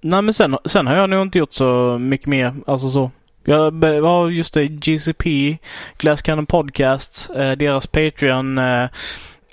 nej 0.00 0.22
men 0.22 0.34
sen, 0.34 0.58
sen 0.64 0.86
har 0.86 0.96
jag 0.96 1.10
nog 1.10 1.22
inte 1.22 1.38
gjort 1.38 1.52
så 1.52 1.98
mycket 1.98 2.26
mer, 2.26 2.54
alltså 2.66 2.90
så 2.90 3.10
Ja, 3.48 3.70
ja, 3.82 4.30
just 4.30 4.54
det. 4.54 4.66
GCP, 4.68 5.58
Glass 5.98 6.22
Cannon 6.22 6.46
Podcast, 6.46 7.30
eh, 7.36 7.52
deras 7.52 7.86
Patreon 7.86 8.58
eh, 8.58 8.88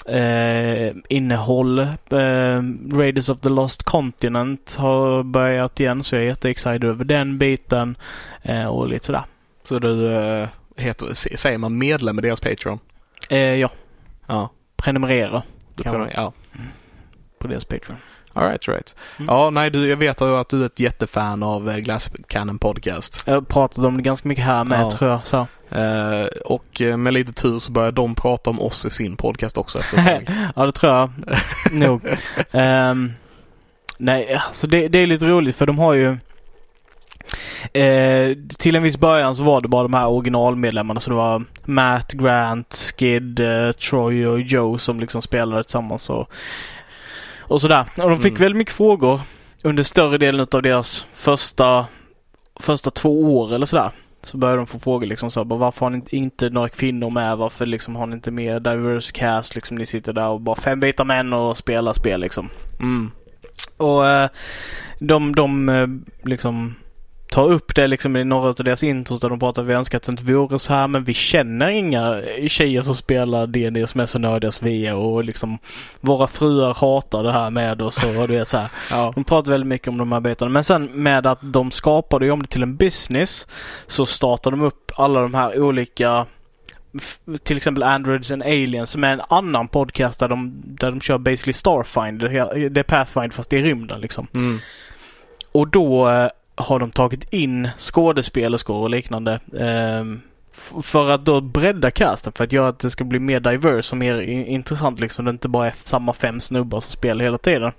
eh, 0.07 0.93
innehåll. 1.09 1.79
Eh, 1.79 2.61
Raiders 2.93 3.29
of 3.29 3.39
the 3.39 3.49
Lost 3.49 3.83
Continent 3.83 4.75
har 4.75 5.23
börjat 5.23 5.79
igen 5.79 6.03
så 6.03 6.15
jag 6.15 6.23
är 6.23 6.27
jätteexcited 6.27 6.83
över 6.83 7.05
den 7.05 7.37
biten. 7.37 7.95
Eh, 8.41 8.65
och 8.65 8.87
lite 8.87 9.05
sådär. 9.05 9.23
Så 9.63 9.79
du 9.79 10.13
eh, 10.15 10.49
heter, 10.77 11.13
säger 11.37 11.57
man 11.57 11.77
medlem 11.77 12.19
i 12.19 12.21
deras 12.21 12.39
Patreon? 12.39 12.79
Eh, 13.29 13.39
ja, 13.55 13.69
Ja. 14.27 14.49
prenumerera 14.75 15.43
Du 15.75 15.83
ja. 16.13 16.33
på 17.39 17.47
deras 17.47 17.65
Patreon. 17.65 17.97
All 18.33 18.43
right. 18.49 18.95
Mm. 19.19 19.27
Ja, 19.35 19.49
nej, 19.49 19.69
du, 19.69 19.89
jag 19.89 19.97
vet 19.97 20.21
att 20.21 20.49
du 20.49 20.61
är 20.61 20.65
ett 20.65 20.79
jättefan 20.79 21.43
av 21.43 21.69
eh, 21.69 21.77
Glass 21.77 22.09
Cannon 22.27 22.59
Podcast. 22.59 23.23
Jag 23.25 23.33
har 23.33 23.41
pratat 23.41 23.85
om 23.85 23.97
det 23.97 24.03
ganska 24.03 24.27
mycket 24.27 24.45
här 24.45 24.63
med 24.63 24.79
Ja. 24.81 24.91
tror 24.91 25.11
jag. 25.11 25.27
Så. 25.27 25.47
Eh, 25.71 26.25
och 26.45 26.81
eh, 26.81 26.97
med 26.97 27.13
lite 27.13 27.33
tur 27.33 27.59
så 27.59 27.71
börjar 27.71 27.91
de 27.91 28.15
prata 28.15 28.49
om 28.49 28.59
oss 28.61 28.85
i 28.85 28.89
sin 28.89 29.15
podcast 29.17 29.57
också 29.57 29.79
efter 29.79 29.97
ett 29.97 30.25
tag. 30.25 30.35
ja, 30.55 30.65
det 30.65 30.71
tror 30.71 30.93
jag 30.93 31.11
nog. 31.71 32.01
Ehm, 32.51 33.11
nej, 33.97 34.33
alltså 34.33 34.67
det, 34.67 34.87
det 34.87 34.99
är 34.99 35.07
lite 35.07 35.25
roligt 35.27 35.55
för 35.55 35.65
de 35.65 35.79
har 35.79 35.93
ju 35.93 36.17
eh, 37.73 38.37
till 38.57 38.75
en 38.75 38.83
viss 38.83 38.97
början 38.97 39.35
så 39.35 39.43
var 39.43 39.61
det 39.61 39.67
bara 39.67 39.83
de 39.83 39.93
här 39.93 40.07
originalmedlemmarna. 40.07 40.99
Så 40.99 41.09
det 41.09 41.15
var 41.15 41.43
Matt, 41.65 42.11
Grant, 42.11 42.93
Skid, 42.97 43.39
eh, 43.39 43.71
Troy 43.71 44.27
och 44.27 44.41
Joe 44.41 44.77
som 44.77 44.99
liksom 44.99 45.21
spelade 45.21 45.63
tillsammans 45.63 46.09
och, 46.09 46.31
och 47.47 47.61
sådär. 47.61 47.85
Och 47.97 48.09
de 48.09 48.19
fick 48.19 48.31
Mm. 48.31 48.41
väldigt 48.41 48.57
mycket 48.57 48.73
frågor 48.73 49.21
under 49.63 49.83
större 49.83 50.17
delen 50.17 50.47
av 50.51 50.61
deras 50.61 51.05
första, 51.13 51.85
första 52.59 52.91
två 52.91 53.37
år 53.39 53.53
eller 53.55 53.65
sådär. 53.65 53.91
Så 54.21 54.37
började 54.37 54.59
de 54.59 54.67
få 54.67 54.79
frågor 54.79 55.07
liksom 55.07 55.31
så 55.31 55.39
här, 55.39 55.45
bara, 55.45 55.59
varför 55.59 55.85
har 55.85 55.89
ni 55.89 55.95
inte- 55.97 56.15
inte 56.17 56.49
några 56.49 56.69
kvinnor 56.69 57.09
med? 57.09 57.37
Varför 57.37 57.65
liksom 57.65 57.95
har 57.95 58.07
ni 58.07 58.13
inte 58.15 58.31
mer 58.31 58.59
diverse 58.59 59.11
cast? 59.13 59.55
Liksom 59.55 59.77
ni 59.77 59.85
sitter 59.85 60.13
där 60.13 60.27
och 60.27 60.41
bara 60.41 60.55
fem 60.55 60.79
vita 60.79 61.03
män 61.03 61.33
och 61.33 61.57
spelar 61.57 61.93
spel 61.93 62.21
liksom. 62.21 62.49
Mm. 62.79 63.11
Och 63.77 64.07
eh, 64.07 64.29
de, 64.99 65.35
de 65.35 65.69
eh, 65.69 65.87
liksom 66.29 66.75
tar 67.33 67.51
upp 67.51 67.75
det 67.75 67.87
liksom 67.87 68.15
i 68.15 68.23
några 68.23 68.49
av 68.49 68.55
deras 68.55 68.83
intros 68.83 69.19
där 69.19 69.29
de 69.29 69.39
pratar 69.39 69.61
att 69.61 69.67
vi 69.67 69.73
önskar 69.73 69.97
att 69.97 70.03
det 70.03 70.11
inte 70.11 70.23
vore 70.23 70.59
så 70.59 70.73
här 70.73 70.87
men 70.87 71.03
vi 71.03 71.13
känner 71.13 71.69
inga 71.69 72.21
tjejer 72.47 72.81
som 72.81 72.95
spelar 72.95 73.47
D&D 73.47 73.87
som 73.87 74.01
är 74.01 74.05
så 74.05 74.19
nördiga 74.19 74.51
som 74.51 74.67
vi 74.67 74.85
är 74.85 74.95
och 74.95 75.23
liksom 75.23 75.57
våra 76.01 76.27
fruar 76.27 76.73
hatar 76.73 77.23
det 77.23 77.31
här 77.31 77.49
med 77.49 77.81
oss 77.81 78.03
och 78.03 78.27
du 78.27 78.35
vet 78.35 78.47
så 78.47 78.57
här. 78.57 78.69
Ja. 78.91 79.11
De 79.15 79.23
pratar 79.23 79.51
väldigt 79.51 79.67
mycket 79.67 79.87
om 79.87 79.97
de 79.97 80.11
här 80.11 80.19
bitarna. 80.19 80.51
Men 80.51 80.63
sen 80.63 80.85
med 80.85 81.27
att 81.27 81.39
de 81.41 81.71
skapade 81.71 82.25
ju 82.25 82.31
om 82.31 82.41
det 82.41 82.47
till 82.47 82.63
en 82.63 82.75
business 82.75 83.47
så 83.87 84.05
startade 84.05 84.55
de 84.55 84.63
upp 84.63 84.91
alla 84.95 85.21
de 85.21 85.33
här 85.33 85.59
olika 85.59 86.25
till 87.43 87.57
exempel 87.57 87.83
Androids 87.83 88.31
and 88.31 88.43
Aliens 88.43 88.89
som 88.89 89.03
är 89.03 89.13
en 89.13 89.21
annan 89.29 89.67
podcast 89.67 90.19
där 90.19 90.27
de, 90.27 90.53
där 90.65 90.91
de 90.91 91.01
kör 91.01 91.17
basically 91.17 91.53
Starfinder. 91.53 92.29
Det 92.69 92.79
är 92.79 92.83
Pathfinder 92.83 93.29
fast 93.29 93.49
det 93.49 93.57
är 93.57 93.63
rymden 93.63 94.01
liksom. 94.01 94.27
Mm. 94.33 94.59
Och 95.51 95.67
då 95.67 96.09
eh, 96.09 96.29
har 96.55 96.79
de 96.79 96.91
tagit 96.91 97.33
in 97.33 97.69
skådespelerskor 97.77 98.75
och 98.75 98.89
liknande. 98.89 99.39
f- 100.57 100.73
för 100.83 101.09
att 101.09 101.25
då 101.25 101.41
bredda 101.41 101.91
casten 101.91 102.33
för 102.33 102.43
att 102.43 102.51
göra 102.51 102.67
att 102.67 102.79
det 102.79 102.89
ska 102.89 103.03
bli 103.03 103.19
mer 103.19 103.39
diverse 103.39 103.91
och 103.95 103.97
mer 103.97 104.21
intressant 104.21 104.99
liksom. 104.99 105.25
Det 105.25 105.31
inte 105.31 105.47
bara 105.49 105.67
är 105.67 105.73
samma 105.83 106.13
fem 106.13 106.39
snubbar 106.39 106.81
som 106.81 106.91
spelar 106.91 107.23
hela 107.25 107.37
tiden. 107.37 107.71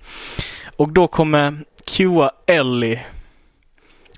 Och 0.77 0.89
då 0.93 1.07
kommer 1.07 1.55
QA 1.87 2.31
Ellie 2.47 3.01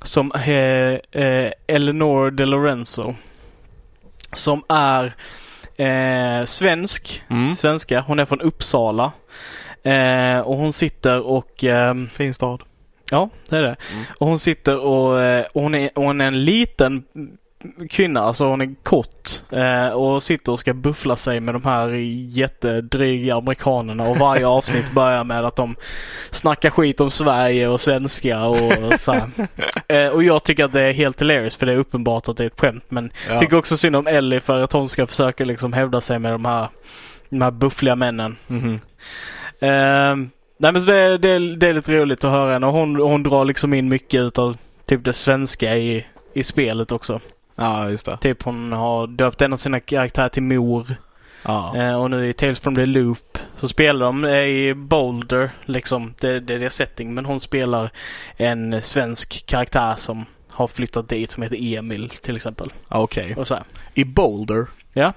som 0.02 0.32
är 0.34 1.00
eh, 1.12 1.52
Eleanor 1.66 2.30
De 2.30 2.44
Lorenzo. 2.44 3.14
Som 4.32 4.62
är 4.68 5.12
eh, 5.76 6.44
svensk. 6.46 7.22
Mm. 7.30 7.54
Svenska. 7.54 8.00
Hon 8.00 8.18
är 8.18 8.24
från 8.24 8.40
Uppsala. 8.40 9.12
Eh, 9.82 10.38
och 10.38 10.56
hon 10.56 10.72
sitter 10.72 11.20
och 11.20 11.64
ehm, 11.64 12.08
Fin 12.08 12.34
stad. 12.34 12.62
Ja, 13.10 13.28
det 13.48 13.56
är 13.56 13.62
det. 13.62 13.76
Mm. 13.92 14.04
Och 14.18 14.26
hon 14.26 14.38
sitter 14.38 14.78
och, 14.78 15.20
eh, 15.20 15.44
och 15.52 15.62
hon, 15.62 15.74
är, 15.74 15.90
hon 15.94 16.20
är 16.20 16.26
en 16.26 16.44
liten 16.44 17.04
kvinna, 17.90 18.20
alltså 18.20 18.44
hon 18.46 18.60
är 18.60 18.74
kort 18.82 19.30
eh, 19.50 19.88
och 19.88 20.22
sitter 20.22 20.52
och 20.52 20.60
ska 20.60 20.74
buffla 20.74 21.16
sig 21.16 21.40
med 21.40 21.54
de 21.54 21.64
här 21.64 21.88
jättedryga 22.28 23.34
amerikanerna 23.34 24.08
och 24.08 24.16
varje 24.16 24.46
avsnitt 24.56 24.92
börjar 24.92 25.24
med 25.24 25.44
att 25.44 25.56
de 25.56 25.76
snackar 26.30 26.70
skit 26.70 27.00
om 27.00 27.10
Sverige 27.10 27.68
och 27.68 27.80
svenska 27.80 28.44
och 28.44 29.00
så 29.00 29.12
här. 29.12 29.28
Eh, 29.88 30.08
och 30.08 30.22
jag 30.22 30.44
tycker 30.44 30.64
att 30.64 30.72
det 30.72 30.80
är 30.82 30.92
helt 30.92 31.20
hilarious 31.20 31.56
för 31.56 31.66
det 31.66 31.72
är 31.72 31.76
uppenbart 31.76 32.28
att 32.28 32.36
det 32.36 32.42
är 32.44 32.46
ett 32.46 32.60
skämt 32.60 32.84
men 32.88 33.10
Ja. 33.28 33.38
tycker 33.38 33.56
också 33.56 33.76
synd 33.76 33.96
om 33.96 34.06
Ellie 34.06 34.40
för 34.40 34.62
att 34.64 34.72
hon 34.72 34.88
ska 34.88 35.06
försöka 35.06 35.44
liksom 35.44 35.72
hävda 35.72 36.00
sig 36.00 36.18
med 36.18 36.32
de 36.32 36.44
här, 36.44 36.68
de 37.28 37.42
här 37.42 37.50
buffliga 37.50 37.96
männen. 37.96 38.36
Mhm. 38.46 38.80
Ehm, 39.60 40.30
nej 40.56 40.72
men 40.72 40.84
det, 40.86 40.94
är- 40.94 41.18
det, 41.18 41.56
det 41.56 41.68
är 41.68 41.74
lite 41.74 41.92
roligt 41.96 42.24
att 42.24 42.30
höra 42.30 42.52
henne 42.52 42.66
hon, 42.66 42.96
hon 42.96 43.22
drar 43.22 43.44
liksom 43.44 43.74
in 43.74 43.88
mycket 43.88 44.20
utav 44.20 44.56
typ 44.86 45.04
det 45.04 45.12
svenska 45.12 45.76
i, 45.76 46.06
i 46.34 46.42
spelet 46.42 46.92
också. 46.92 47.20
Ja, 47.54 47.90
just 47.90 48.06
det. 48.06 48.16
Typ 48.16 48.42
hon 48.42 48.72
har 48.72 49.06
döpt 49.06 49.42
en 49.42 49.52
av 49.52 49.56
sina 49.56 49.80
karaktärer 49.80 50.28
till 50.28 50.42
Mor. 50.42 50.86
Ja. 51.42 51.76
Eh, 51.76 52.00
och 52.02 52.10
nu 52.10 52.28
i 52.28 52.32
Tales 52.32 52.60
from 52.60 52.74
the 52.74 52.86
Loop 52.86 53.38
så 53.56 53.68
spelar 53.68 54.06
de 54.06 54.24
eh, 54.24 54.32
i 54.34 54.74
Boulder 54.74 55.50
liksom. 55.64 56.14
Det, 56.20 56.40
det 56.40 56.54
är 56.54 56.58
deras 56.58 56.74
setting. 56.74 57.14
Men 57.14 57.24
hon 57.24 57.40
spelar 57.40 57.90
en 58.36 58.82
svensk 58.82 59.46
karaktär 59.46 59.94
som 59.96 60.24
har 60.50 60.66
flyttat 60.66 61.08
dit 61.08 61.30
som 61.30 61.42
heter 61.42 61.74
Emil 61.76 62.10
till 62.10 62.36
exempel. 62.36 62.72
Okej. 62.88 63.36
Här. 63.50 63.62
I 63.94 64.04
Boulder? 64.04 64.66
Ja. 64.92 65.12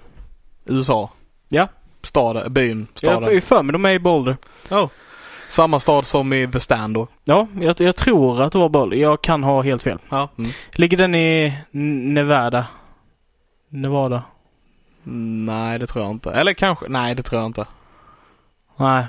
USA? 0.65 1.09
Ja. 1.49 1.67
Staden, 2.03 2.53
byn, 2.53 2.87
Jag 2.93 2.97
staden? 2.97 3.37
är 3.37 3.41
för 3.41 3.63
mig 3.63 3.73
de 3.73 3.85
är 3.85 3.91
i 3.91 3.99
Boulder. 3.99 4.37
Oh. 4.71 4.87
Samma 5.49 5.79
stad 5.79 6.05
som 6.05 6.33
i 6.33 6.47
The 6.47 6.59
Stand 6.59 6.93
då? 6.93 7.07
Ja, 7.25 7.47
jag, 7.61 7.81
jag 7.81 7.95
tror 7.95 8.41
att 8.41 8.51
det 8.51 8.57
var 8.59 8.69
Boulder. 8.69 8.97
Jag 8.97 9.21
kan 9.21 9.43
ha 9.43 9.61
helt 9.61 9.83
fel. 9.83 9.99
Ja. 10.09 10.29
Mm. 10.37 10.51
Ligger 10.71 10.97
den 10.97 11.15
i 11.15 11.57
Nevada? 11.71 12.65
Nevada? 13.69 14.23
Nej, 15.45 15.79
det 15.79 15.87
tror 15.87 16.03
jag 16.05 16.11
inte. 16.11 16.31
Eller 16.31 16.53
kanske, 16.53 16.85
nej 16.89 17.15
det 17.15 17.23
tror 17.23 17.41
jag 17.41 17.45
inte. 17.49 17.65
Nej. 18.77 19.05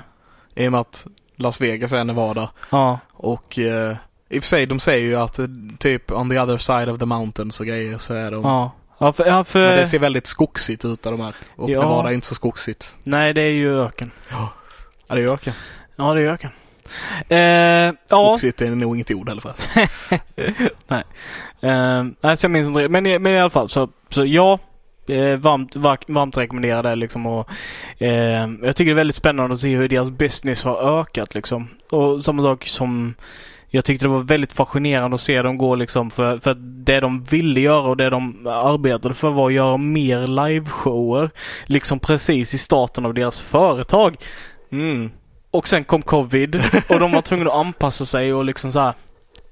I 0.55 0.67
och 0.67 0.71
med 0.71 0.81
att 0.81 1.07
Las 1.35 1.61
Vegas 1.61 1.93
är 1.93 2.03
Nevada. 2.03 2.49
Ja. 2.69 2.99
Och 3.13 3.59
eh, 3.59 3.95
i 4.29 4.39
och 4.39 4.43
för 4.43 4.47
sig, 4.47 4.65
de 4.65 4.79
säger 4.79 5.05
ju 5.07 5.15
att 5.15 5.39
eh, 5.39 5.45
typ 5.79 6.11
on 6.11 6.29
the 6.29 6.39
other 6.39 6.57
side 6.57 6.89
of 6.89 6.99
the 6.99 7.05
mountains 7.05 7.59
och 7.59 7.65
grejer 7.65 7.97
så 7.97 8.13
är 8.13 8.31
de. 8.31 8.43
Ja. 8.43 8.71
Ja, 8.99 9.13
för, 9.13 9.25
ja, 9.25 9.43
för 9.43 9.67
Men 9.67 9.77
det 9.77 9.87
ser 9.87 9.99
väldigt 9.99 10.27
skogsigt 10.27 10.85
ut 10.85 11.03
där 11.03 11.11
de 11.11 11.21
är. 11.21 11.35
Och 11.55 11.69
Ja. 11.69 11.79
Nevada 11.79 12.09
är 12.09 12.13
inte 12.13 12.27
så 12.27 12.35
skogsigt. 12.35 12.93
Nej, 13.03 13.33
det 13.33 13.41
är 13.41 13.51
ju 13.51 13.81
öken. 13.81 14.11
Ja, 14.29 14.49
det 15.07 15.13
är 15.13 15.17
ju 15.17 15.31
öken. 15.33 15.53
Ja, 16.01 16.13
det 16.13 16.21
är 16.21 16.25
öken. 16.25 16.49
Eh, 17.29 17.37
ja. 17.39 17.93
Skogsigt 18.09 18.61
är 18.61 18.69
nog 18.69 18.95
inget 18.95 19.11
ord 19.11 19.29
heller 19.29 19.41
förresten. 19.41 19.87
Nej. 20.87 21.03
Eh, 21.61 22.03
nej, 22.21 22.37
så 22.37 22.45
jag 22.45 22.51
minns 22.51 22.67
inte. 22.67 22.89
Men, 22.89 23.05
i- 23.05 23.19
men 23.19 23.33
i 23.33 23.39
alla 23.39 23.49
fall 23.49 23.69
så, 23.69 23.89
så 24.09 24.25
ja. 24.25 24.59
Eh, 25.07 25.35
varmt, 25.37 25.75
varmt, 25.75 26.07
det 26.81 26.95
liksom 26.95 27.25
och 27.27 27.49
eh, 27.97 28.47
jag 28.61 28.75
tycker 28.75 28.85
det 28.85 28.91
är 28.91 28.95
väldigt 28.95 29.15
spännande 29.15 29.53
att 29.53 29.59
se 29.59 29.75
hur 29.75 29.87
deras 29.89 30.09
business 30.09 30.63
har 30.63 30.99
ökat 31.01 31.35
liksom. 31.35 31.67
Och 31.91 32.25
samma 32.25 32.43
sak 32.43 32.67
som 32.67 33.15
jag 33.69 33.85
tyckte 33.85 34.05
det 34.05 34.09
var 34.09 34.19
väldigt 34.23 34.53
fascinerande 34.53 35.15
att 35.15 35.21
se 35.21 35.41
dem 35.41 35.57
gå 35.57 35.75
liksom 35.75 36.11
för, 36.11 36.39
för 36.39 36.53
det 36.59 36.99
de 36.99 37.23
ville 37.23 37.59
göra 37.59 37.81
och 37.89 37.97
det 37.97 38.09
de 38.09 38.47
arbetade 38.47 39.13
för 39.13 39.29
var 39.31 39.47
att 39.47 39.53
göra 39.53 39.77
mer 39.77 40.27
liveshower. 40.47 41.29
Liksom 41.65 41.99
precis 41.99 42.53
i 42.53 42.57
starten 42.57 43.05
av 43.05 43.13
deras 43.13 43.39
företag. 43.41 44.15
Mm. 44.71 45.11
Och 45.51 45.67
sen 45.67 45.83
kom 45.83 46.01
covid 46.01 46.55
och 46.89 46.99
de 46.99 47.11
var 47.11 47.21
tvungna 47.21 47.49
att 47.49 47.55
anpassa 47.57 48.05
sig 48.05 48.33
och 48.33 48.45
liksom 48.45 48.71
så 48.71 48.79
här. 48.79 48.93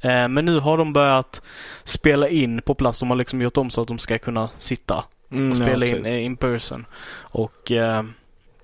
Eh, 0.02 0.28
men 0.28 0.46
nu 0.46 0.60
har 0.60 0.78
de 0.78 0.94
börjat 0.94 1.42
spela 1.84 2.30
in 2.30 2.62
på 2.62 2.74
plats. 2.74 3.00
De 3.00 3.10
har 3.10 3.18
liksom 3.18 3.42
gjort 3.42 3.58
om 3.58 3.70
så 3.72 3.82
att 3.82 3.88
de 3.88 4.00
ska 4.00 4.18
kunna 4.18 4.50
sitta 4.58 5.04
Mm, 5.32 5.52
och 5.52 5.58
spela 5.58 5.86
ja, 5.86 5.98
in 5.98 6.06
eh, 6.06 6.26
in 6.26 6.38
person. 6.38 6.86
Och 7.12 7.72
eh, 7.72 8.04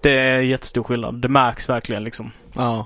det 0.02 0.12
är 0.12 0.40
jättestor 0.40 0.84
skillnad. 0.84 1.16
Det 1.16 1.28
märks 1.28 1.70
verkligen 1.70 2.04
liksom. 2.04 2.32
Ja. 2.54 2.86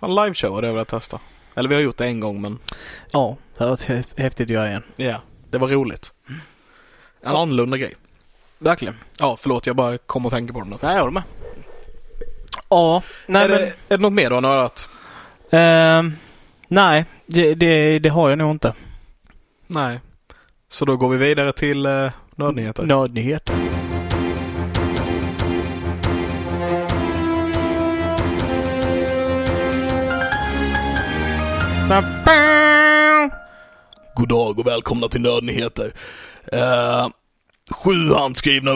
Fan, 0.00 0.14
liveshow 0.14 0.54
hade 0.54 0.66
jag 0.66 0.74
velat 0.74 0.88
testa. 0.88 1.20
Eller 1.54 1.68
vi 1.68 1.74
har 1.74 1.82
gjort 1.82 1.96
det 1.96 2.04
en 2.06 2.20
gång 2.20 2.40
men 2.40 2.58
Ja, 3.12 3.36
det 3.58 3.64
har 3.64 3.70
varit 3.70 3.80
hä- 3.88 4.04
häftigt 4.22 4.46
att 4.46 4.50
göra 4.50 4.68
igen. 4.68 4.82
ja, 4.96 5.20
det 5.50 5.58
var 5.58 5.68
roligt. 5.68 6.12
En 7.22 7.36
annorlunda 7.36 7.76
grej. 7.76 7.94
Verkligen. 8.58 8.94
Ja, 9.18 9.36
förlåt 9.40 9.66
jag 9.66 9.76
bara 9.76 9.98
kom 9.98 10.26
och 10.26 10.32
tänker 10.32 10.54
på 10.54 10.60
den 10.60 10.68
nu. 10.68 10.76
Nej, 10.82 10.92
jag 10.94 11.00
håller 11.00 11.12
med. 11.12 11.22
Ja, 12.70 13.02
nej 13.26 13.44
är, 13.44 13.48
men... 13.48 13.58
det, 13.58 13.66
är 13.66 13.72
det 13.88 13.96
något 13.96 14.12
mer 14.12 14.28
du 14.28 14.34
har 14.34 14.40
nördat? 14.40 14.90
ehm, 15.50 16.12
nej, 16.68 17.04
det, 17.26 17.54
det, 17.54 17.98
det 17.98 18.08
har 18.08 18.28
jag 18.28 18.38
nog 18.38 18.50
inte. 18.50 18.74
Nej. 19.66 20.00
Så 20.68 20.84
då 20.84 20.96
går 20.96 21.08
vi 21.08 21.16
vidare 21.16 21.52
till 21.52 21.86
uh, 21.86 22.10
nördnyheter. 22.36 22.82
Nördnyheter. 22.82 23.54
God 34.14 34.28
dag 34.28 34.58
och 34.58 34.66
välkomna 34.66 35.08
till 35.08 35.20
Nördnyheter. 35.20 35.94
Uh, 36.52 37.08
sju 37.70 38.14
handskrivna... 38.14 38.72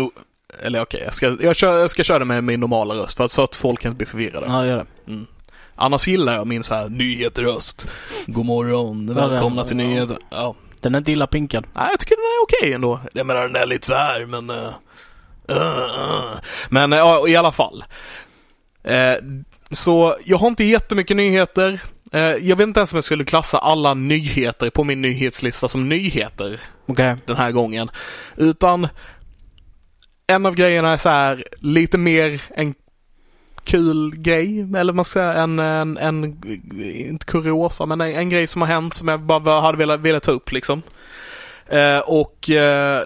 Eller 0.61 0.81
okej, 0.81 0.99
okay, 0.99 1.05
jag, 1.05 1.15
ska, 1.15 1.37
jag, 1.41 1.57
kör, 1.57 1.79
jag 1.79 1.91
ska 1.91 2.05
köra 2.05 2.19
det 2.19 2.25
med 2.25 2.45
min 2.45 2.61
normala 2.61 2.95
röst 2.95 3.17
för 3.17 3.25
att, 3.25 3.31
så 3.31 3.43
att 3.43 3.57
folk 3.57 3.85
inte 3.85 3.97
blir 3.97 4.07
förvirrade. 4.07 4.47
Ja, 4.47 4.67
gör 4.67 4.77
det. 4.77 5.13
Mm. 5.13 5.27
Annars 5.75 6.09
gillar 6.09 6.33
jag 6.33 6.47
min 6.47 6.63
så 6.63 6.75
här 6.75 6.89
nyheter-röst. 6.89 7.87
God 8.27 8.47
morgon, 8.47 9.15
välkomna 9.15 9.65
till 9.65 9.77
nyheter. 9.77 10.17
Ja. 10.31 10.55
Den 10.81 10.95
är 10.95 10.99
inte 10.99 11.13
illa 11.13 11.27
pinkad. 11.27 11.65
Nej, 11.75 11.89
jag 11.91 12.01
tycker 12.01 12.17
den 12.17 12.23
är 12.23 12.43
okej 12.43 12.59
okay 12.59 12.73
ändå. 12.73 13.01
Jag 13.13 13.27
menar 13.27 13.43
den 13.43 13.57
är 13.57 13.67
lite 13.67 13.87
så 13.87 13.95
här 13.95 14.27
men... 14.27 14.51
Uh, 14.51 14.69
uh, 15.51 16.39
Men 16.69 16.93
uh, 16.93 17.31
i 17.31 17.37
alla 17.37 17.53
fall. 17.53 17.85
så 19.71 20.17
jag 20.25 20.39
har 20.39 20.49
inte 20.49 20.65
jättemycket 20.65 21.17
nyheter. 21.17 21.81
jag 22.41 22.57
vet 22.57 22.67
inte 22.67 22.81
ens 22.81 22.93
om 22.93 22.97
jag 22.97 23.05
skulle 23.05 23.25
klassa 23.25 23.59
alla 23.59 23.95
nyheter 23.95 24.71
på 24.71 24.85
min 24.85 25.01
nyhetslista 25.01 25.69
som 25.69 25.89
nyheter. 25.89 26.61
Okay. 26.87 27.17
Den 27.27 27.37
här 27.37 27.51
gången. 27.51 27.91
Utan 28.37 28.89
en 30.27 30.47
av 30.47 30.55
grejerna 30.55 30.93
är 30.93 30.97
så 30.97 31.09
här 31.09 31.45
lite 31.61 31.99
mer 31.99 32.43
en 32.51 32.75
kul 33.64 34.14
grej, 34.16 34.61
eller 34.77 34.93
man 34.93 35.05
ska 35.05 35.18
säga 35.18 35.33
en, 35.33 35.59
en, 35.59 35.99
en, 35.99 36.25
inte 36.81 37.27
kuriosa, 37.27 37.87
men 37.87 38.01
en, 38.01 38.14
en 38.14 38.31
grej 38.31 38.47
som 38.47 38.62
har 38.62 38.68
hänt 38.68 38.95
som 38.95 39.09
jag 39.09 39.20
bara 39.20 39.61
hade 39.61 39.79
velat, 39.79 40.01
velat 40.01 40.23
ta 40.23 40.33
upp 40.33 40.53
liksom. 40.53 40.83
Eh, 41.66 41.99
och 41.99 42.51
eh, 42.51 43.03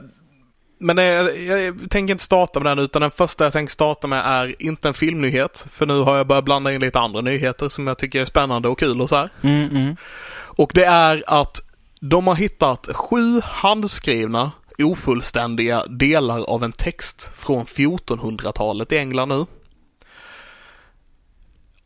men 0.78 0.96
jag, 0.96 1.38
jag, 1.38 1.90
tänker 1.90 2.12
inte 2.12 2.24
starta 2.24 2.60
med 2.60 2.70
den 2.70 2.84
utan 2.84 3.02
den 3.02 3.10
första 3.10 3.44
jag 3.44 3.52
tänker 3.52 3.72
starta 3.72 4.06
med 4.06 4.22
är 4.26 4.62
inte 4.62 4.88
en 4.88 4.94
filmnyhet. 4.94 5.66
För 5.70 5.86
nu 5.86 6.00
har 6.00 6.16
jag 6.16 6.26
börjat 6.26 6.44
blanda 6.44 6.72
in 6.72 6.80
lite 6.80 6.98
andra 6.98 7.20
nyheter 7.20 7.68
som 7.68 7.86
jag 7.86 7.98
tycker 7.98 8.20
är 8.20 8.24
spännande 8.24 8.68
och 8.68 8.78
kul 8.78 9.00
och 9.00 9.08
så 9.08 9.16
här. 9.16 9.30
Mm, 9.42 9.70
mm. 9.70 9.96
Och 10.36 10.70
det 10.74 10.84
är 10.84 11.24
att 11.26 11.60
de 12.00 12.26
har 12.26 12.34
hittat 12.34 12.88
sju 12.92 13.40
handskrivna 13.44 14.52
ofullständiga 14.84 15.86
delar 15.86 16.50
av 16.50 16.64
en 16.64 16.72
text 16.72 17.30
från 17.34 17.64
1400-talet 17.64 18.92
i 18.92 18.98
England 18.98 19.28
nu. 19.28 19.46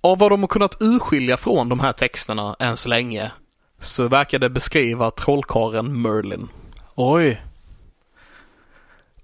Av 0.01 0.19
vad 0.19 0.33
de 0.33 0.41
har 0.41 0.49
kunnat 0.49 0.77
urskilja 0.83 1.37
från 1.37 1.69
de 1.69 1.81
här 1.81 1.93
texterna 1.93 2.57
än 2.59 2.77
så 2.77 2.89
länge 2.89 3.31
så 3.79 4.09
verkar 4.09 4.39
det 4.39 4.51
beskriva 4.51 5.11
trollkaren 5.11 6.03
Merlin. 6.03 6.49
Oj. 6.95 7.43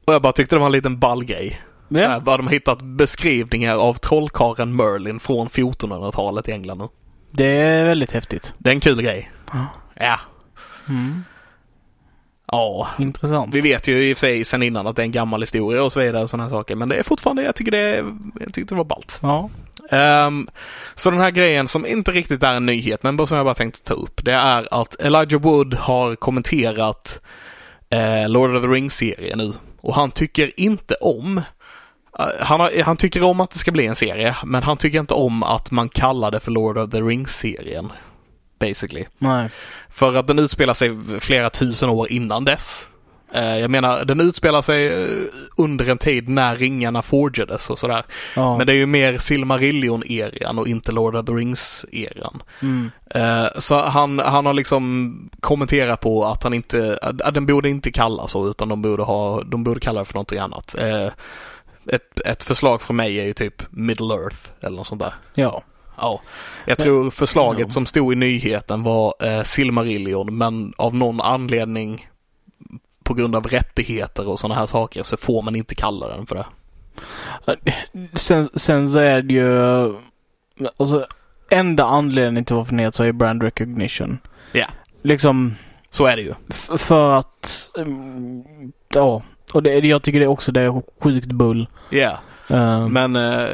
Och 0.04 0.14
jag 0.14 0.22
bara 0.22 0.32
tyckte 0.32 0.56
det 0.56 0.60
var 0.60 0.66
en 0.66 0.72
liten 0.72 0.98
ball 0.98 1.24
grej. 1.24 1.62
Ja. 1.88 1.98
Så 1.98 2.06
här, 2.06 2.20
bara 2.20 2.36
de 2.36 2.48
hittat 2.48 2.82
beskrivningar 2.82 3.76
av 3.76 3.94
trollkaren 3.94 4.76
Merlin 4.76 5.20
från 5.20 5.48
1400-talet 5.48 6.48
i 6.48 6.52
England 6.52 6.78
nu. 6.78 6.88
Det 7.30 7.46
är 7.46 7.84
väldigt 7.84 8.12
häftigt. 8.12 8.54
Det 8.58 8.70
är 8.70 8.74
en 8.74 8.80
kul 8.80 9.02
grej. 9.02 9.30
Ja. 9.52 9.66
Ja. 9.94 10.18
Mm. 10.88 11.24
Ja. 12.52 12.88
Intressant. 12.98 13.54
Vi 13.54 13.60
vet 13.60 13.88
ju 13.88 14.10
i 14.10 14.12
och 14.12 14.18
för 14.18 14.20
sig 14.20 14.44
sen 14.44 14.62
innan 14.62 14.86
att 14.86 14.96
det 14.96 15.02
är 15.02 15.04
en 15.04 15.12
gammal 15.12 15.42
historia 15.42 15.82
och 15.82 15.92
så 15.92 16.00
vidare 16.00 16.22
och 16.22 16.30
sådana 16.30 16.44
här 16.44 16.50
saker. 16.50 16.76
Men 16.76 16.88
det 16.88 16.96
är 16.96 17.02
fortfarande, 17.02 17.42
jag 17.42 17.54
tycker 17.54 17.70
det, 17.70 17.96
jag 18.40 18.54
tyckte 18.54 18.74
det 18.74 18.78
var 18.78 18.84
ballt. 18.84 19.18
Ja. 19.22 19.50
Um, 20.26 20.48
så 20.94 21.10
den 21.10 21.20
här 21.20 21.30
grejen 21.30 21.68
som 21.68 21.86
inte 21.86 22.10
riktigt 22.10 22.42
är 22.42 22.54
en 22.54 22.66
nyhet 22.66 23.02
men 23.02 23.26
som 23.26 23.36
jag 23.36 23.46
bara 23.46 23.54
tänkte 23.54 23.82
ta 23.82 23.94
upp. 23.94 24.24
Det 24.24 24.32
är 24.32 24.68
att 24.70 25.00
Elijah 25.00 25.40
Wood 25.40 25.74
har 25.74 26.16
kommenterat 26.16 27.20
uh, 27.94 28.28
Lord 28.28 28.56
of 28.56 28.62
the 28.62 28.68
Rings-serien 28.68 29.38
nu. 29.38 29.52
Och 29.80 29.94
han 29.94 30.10
tycker 30.10 30.60
inte 30.60 30.94
om 30.94 31.38
uh, 32.18 32.24
han, 32.40 32.60
har, 32.60 32.82
han 32.82 32.96
tycker 32.96 33.22
om 33.22 33.40
att 33.40 33.50
det 33.50 33.58
ska 33.58 33.72
bli 33.72 33.86
en 33.86 33.96
serie, 33.96 34.36
men 34.44 34.62
han 34.62 34.76
tycker 34.76 35.00
inte 35.00 35.14
om 35.14 35.42
att 35.42 35.70
man 35.70 35.88
kallar 35.88 36.30
det 36.30 36.40
för 36.40 36.50
Lord 36.50 36.78
of 36.78 36.90
the 36.90 37.00
Rings-serien. 37.00 37.92
Basically. 38.58 39.04
Nej. 39.18 39.50
För 39.90 40.16
att 40.16 40.26
den 40.26 40.38
utspelar 40.38 40.74
sig 40.74 40.96
flera 41.20 41.50
tusen 41.50 41.88
år 41.88 42.12
innan 42.12 42.44
dess. 42.44 42.88
Eh, 43.32 43.58
jag 43.58 43.70
menar, 43.70 44.04
den 44.04 44.20
utspelar 44.20 44.62
sig 44.62 44.86
eh, 44.86 45.08
under 45.56 45.88
en 45.88 45.98
tid 45.98 46.28
när 46.28 46.56
ringarna 46.56 47.02
forgades 47.02 47.70
och 47.70 47.78
sådär. 47.78 48.04
Ja. 48.36 48.58
Men 48.58 48.66
det 48.66 48.72
är 48.72 48.76
ju 48.76 48.86
mer 48.86 49.18
Silmarillion-eran 49.18 50.58
och 50.58 50.68
inte 50.68 50.92
Lord 50.92 51.16
of 51.16 51.26
the 51.26 51.32
Rings-eran. 51.32 52.42
Mm. 52.62 52.90
Eh, 53.10 53.46
så 53.58 53.78
han, 53.78 54.18
han 54.18 54.46
har 54.46 54.54
liksom 54.54 55.30
kommenterat 55.40 56.00
på 56.00 56.24
att 56.24 56.42
han 56.42 56.54
inte, 56.54 56.98
att 57.02 57.34
den 57.34 57.46
borde 57.46 57.68
inte 57.68 57.92
kallas 57.92 58.30
så 58.30 58.48
utan 58.48 58.68
de 58.68 58.82
borde 58.82 59.02
ha, 59.02 59.42
de 59.42 59.64
borde 59.64 59.80
kalla 59.80 60.00
det 60.00 60.04
för 60.04 60.14
någonting 60.14 60.38
annat. 60.38 60.74
Ett, 61.88 62.20
ett 62.20 62.44
förslag 62.44 62.82
från 62.82 62.96
mig 62.96 63.20
är 63.20 63.24
ju 63.24 63.32
typ 63.32 63.62
Middle 63.70 64.14
Earth 64.14 64.38
eller 64.60 64.76
något 64.76 64.86
sånt 64.86 65.00
där. 65.00 65.14
Ja. 65.34 65.62
Ja, 66.00 66.20
jag 66.66 66.78
tror 66.78 67.10
förslaget 67.10 67.66
Ja. 67.66 67.70
som 67.70 67.86
stod 67.86 68.12
i 68.12 68.16
nyheten 68.16 68.82
var 68.82 69.14
eh, 69.20 69.42
Silmarillion 69.42 70.38
men 70.38 70.72
av 70.76 70.94
någon 70.94 71.20
anledning 71.20 72.08
på 73.04 73.14
grund 73.14 73.36
av 73.36 73.46
rättigheter 73.46 74.28
och 74.28 74.40
sådana 74.40 74.54
här 74.60 74.66
saker 74.66 75.02
så 75.02 75.16
får 75.16 75.42
man 75.42 75.56
inte 75.56 75.74
kalla 75.74 76.08
den 76.08 76.26
för 76.26 76.34
det. 76.36 76.46
Sen, 78.14 78.48
sen 78.54 78.90
så 78.90 78.98
är 78.98 79.22
det 79.22 79.34
ju, 79.34 79.94
alltså 80.76 81.06
enda 81.50 81.84
anledningen 81.84 82.44
till 82.44 82.56
varför 82.56 82.76
det 82.76 82.94
så 82.94 83.04
är 83.04 83.12
brand 83.12 83.42
recognition. 83.42 84.18
Ja. 84.52 84.66
Liksom 85.02 85.54
Så 85.90 86.06
är 86.06 86.16
det 86.16 86.22
ju. 86.22 86.34
för 86.78 87.14
att, 87.14 87.70
mm, 87.78 88.44
ja. 88.94 89.22
Och 89.52 89.62
det, 89.62 89.70
jag 89.78 90.02
tycker 90.02 90.20
det 90.20 90.26
också 90.26 90.52
det 90.52 90.60
är 90.60 90.82
sjukt 91.02 91.26
bull. 91.26 91.68
Ja, 91.90 92.18
Eh, 92.48 92.88
men 92.88 93.16
eh, 93.16 93.48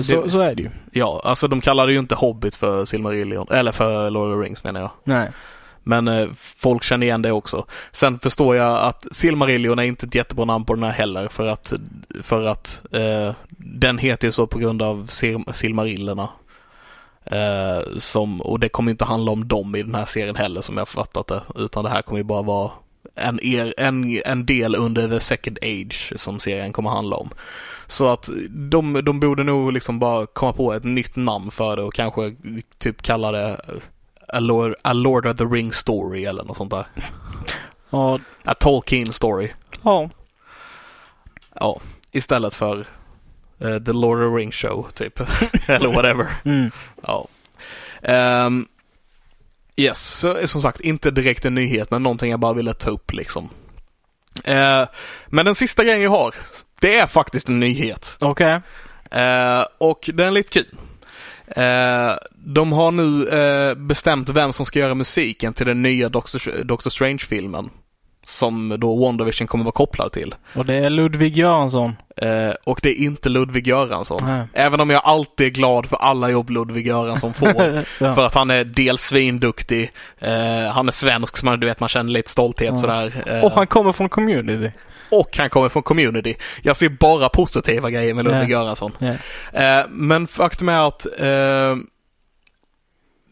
så, 0.00 0.22
det, 0.22 0.30
så 0.30 0.40
är 0.40 0.54
det 0.54 0.62
ju. 0.62 0.70
ja, 0.92 1.20
alltså 1.24 1.48
de 1.48 1.60
kallade 1.60 1.92
ju 1.92 1.98
inte 1.98 2.14
Hobbit 2.14 2.56
för 2.56 2.84
Silmarillion, 2.84 3.46
eller 3.50 3.72
för 3.72 4.10
Lord 4.10 4.28
of 4.30 4.36
the 4.36 4.46
Rings 4.46 4.64
menar 4.64 4.80
jag. 4.80 4.90
Nej. 5.04 5.30
Men 5.86 6.08
eh, 6.08 6.28
folk 6.56 6.82
känner 6.82 7.06
igen 7.06 7.22
det 7.22 7.32
också. 7.32 7.66
Sen 7.92 8.18
förstår 8.18 8.56
jag 8.56 8.78
att 8.78 9.06
Silmarillion 9.14 9.78
är 9.78 9.82
inte 9.82 10.06
ett 10.06 10.14
jättebra 10.14 10.44
namn 10.44 10.64
på 10.64 10.74
den 10.74 10.82
här 10.84 10.90
heller 10.90 11.28
för 11.28 11.46
att, 11.46 11.72
för 12.22 12.44
att 12.46 12.82
eh, 12.92 13.32
den 13.58 13.98
heter 13.98 14.28
ju 14.28 14.32
så 14.32 14.46
på 14.46 14.58
grund 14.58 14.82
av 14.82 15.06
Sil- 15.18 15.52
Silmarillerna. 15.52 16.28
Som, 17.98 18.40
och 18.40 18.60
det 18.60 18.68
kommer 18.68 18.90
inte 18.90 19.04
handla 19.04 19.32
om 19.32 19.48
dem 19.48 19.74
i 19.74 19.82
den 19.82 19.94
här 19.94 20.04
serien 20.04 20.36
heller 20.36 20.60
som 20.60 20.76
jag 20.76 20.88
fattat 20.88 21.26
det. 21.26 21.42
Utan 21.56 21.84
det 21.84 21.90
här 21.90 22.02
kommer 22.02 22.18
ju 22.18 22.24
bara 22.24 22.42
vara 22.42 22.70
en, 23.14 23.40
er, 23.42 23.74
en, 23.78 24.20
en 24.24 24.46
del 24.46 24.74
under 24.76 25.08
the 25.08 25.20
second 25.20 25.58
age 25.62 26.12
som 26.16 26.40
serien 26.40 26.72
kommer 26.72 26.90
handla 26.90 27.16
om. 27.16 27.30
Så 27.86 28.08
att 28.08 28.30
de, 28.48 29.04
de 29.04 29.20
borde 29.20 29.42
nog 29.42 29.72
liksom 29.72 29.98
bara 29.98 30.26
komma 30.26 30.52
på 30.52 30.72
ett 30.72 30.84
nytt 30.84 31.16
namn 31.16 31.50
för 31.50 31.76
det 31.76 31.82
och 31.82 31.94
kanske 31.94 32.34
typ 32.78 33.02
kalla 33.02 33.32
det 33.32 33.60
A 34.28 34.40
Lord, 34.40 34.74
A 34.82 34.92
Lord 34.92 35.26
of 35.26 35.36
the 35.36 35.44
Ring 35.44 35.72
Story 35.72 36.24
eller 36.24 36.44
något 36.44 36.56
sånt 36.56 36.70
där. 36.70 36.86
Ja. 37.90 38.18
A 38.44 38.54
Tolkien 38.54 39.12
Story. 39.12 39.52
Ja. 39.82 40.10
Ja, 41.54 41.80
istället 42.12 42.54
för 42.54 42.86
eh, 43.58 43.78
The 43.78 43.92
Lord 43.92 44.18
of 44.22 44.32
the 44.32 44.36
Ring 44.40 44.52
Show 44.52 44.88
typ. 44.94 45.20
eller 45.66 45.92
whatever. 45.92 46.26
Mm. 46.44 46.70
Ja. 47.02 47.28
Ehm, 48.02 48.66
yes, 49.76 50.18
så 50.18 50.46
som 50.46 50.62
sagt 50.62 50.80
inte 50.80 51.10
direkt 51.10 51.44
en 51.44 51.54
nyhet 51.54 51.90
men 51.90 52.02
någonting 52.02 52.30
jag 52.30 52.40
bara 52.40 52.52
ville 52.52 52.74
ta 52.74 52.90
upp 52.90 53.12
liksom. 53.12 53.48
Eh, 54.44 54.88
men 55.26 55.44
den 55.44 55.54
sista 55.54 55.84
grejen 55.84 56.02
jag 56.02 56.10
har, 56.10 56.34
det 56.84 56.98
är 56.98 57.06
faktiskt 57.06 57.48
en 57.48 57.60
nyhet. 57.60 58.16
Okej. 58.20 58.60
Eh, 59.10 59.64
och 59.78 60.10
den 60.14 60.26
är 60.26 60.30
lite 60.30 60.50
kul. 60.50 60.66
Eh, 61.46 62.12
de 62.34 62.72
har 62.72 62.90
nu 62.90 63.28
eh, 63.28 63.74
bestämt 63.74 64.28
vem 64.28 64.52
som 64.52 64.66
ska 64.66 64.78
göra 64.78 64.94
musiken 64.94 65.52
till 65.52 65.66
den 65.66 65.82
nya 65.82 66.08
Doctor, 66.08 66.64
Doctor 66.64 66.90
Strange-filmen. 66.90 67.70
Som 68.26 68.74
då 68.78 68.96
WandaVision 69.04 69.46
kommer 69.46 69.64
vara 69.64 69.72
kopplad 69.72 70.12
till. 70.12 70.34
Och 70.54 70.66
det 70.66 70.74
är 70.74 70.90
Ludvig 70.90 71.36
Göransson. 71.36 71.96
Eh, 72.16 72.50
och 72.64 72.80
det 72.82 72.88
är 72.90 73.04
inte 73.04 73.28
Ludvig 73.28 73.66
Göransson. 73.66 74.22
Nej. 74.26 74.46
Även 74.52 74.80
om 74.80 74.90
jag 74.90 75.02
alltid 75.04 75.46
är 75.46 75.50
glad 75.50 75.86
för 75.86 75.96
alla 75.96 76.30
jobb 76.30 76.50
Ludvig 76.50 76.86
Göransson 76.86 77.34
får. 77.34 77.84
ja. 77.98 78.14
För 78.14 78.26
att 78.26 78.34
han 78.34 78.50
är 78.50 78.64
dels 78.64 79.02
svinduktig, 79.02 79.92
han 80.72 80.88
är 80.88 80.92
svensk 80.92 81.36
så 81.36 81.46
man, 81.46 81.60
du 81.60 81.66
vet, 81.66 81.80
man 81.80 81.88
känner 81.88 82.10
lite 82.10 82.30
stolthet 82.30 82.70
Ja. 82.70 82.76
sådär. 82.76 83.40
Och 83.44 83.52
han 83.52 83.66
kommer 83.66 83.92
från 83.92 84.08
community. 84.08 84.70
Och 85.20 85.36
han 85.36 85.50
kommer 85.50 85.68
från 85.68 85.82
community. 85.82 86.36
Jag 86.62 86.76
ser 86.76 86.88
bara 86.88 87.28
positiva 87.28 87.90
grejer 87.90 88.14
med 88.14 88.24
Ludvig. 88.24 88.50
Göransson. 88.50 88.92
Ja. 88.98 89.14
Eh, 89.52 89.86
men 89.88 90.26
faktum 90.26 90.68
är 90.68 90.88
att 90.88 91.20
eh, 91.20 91.76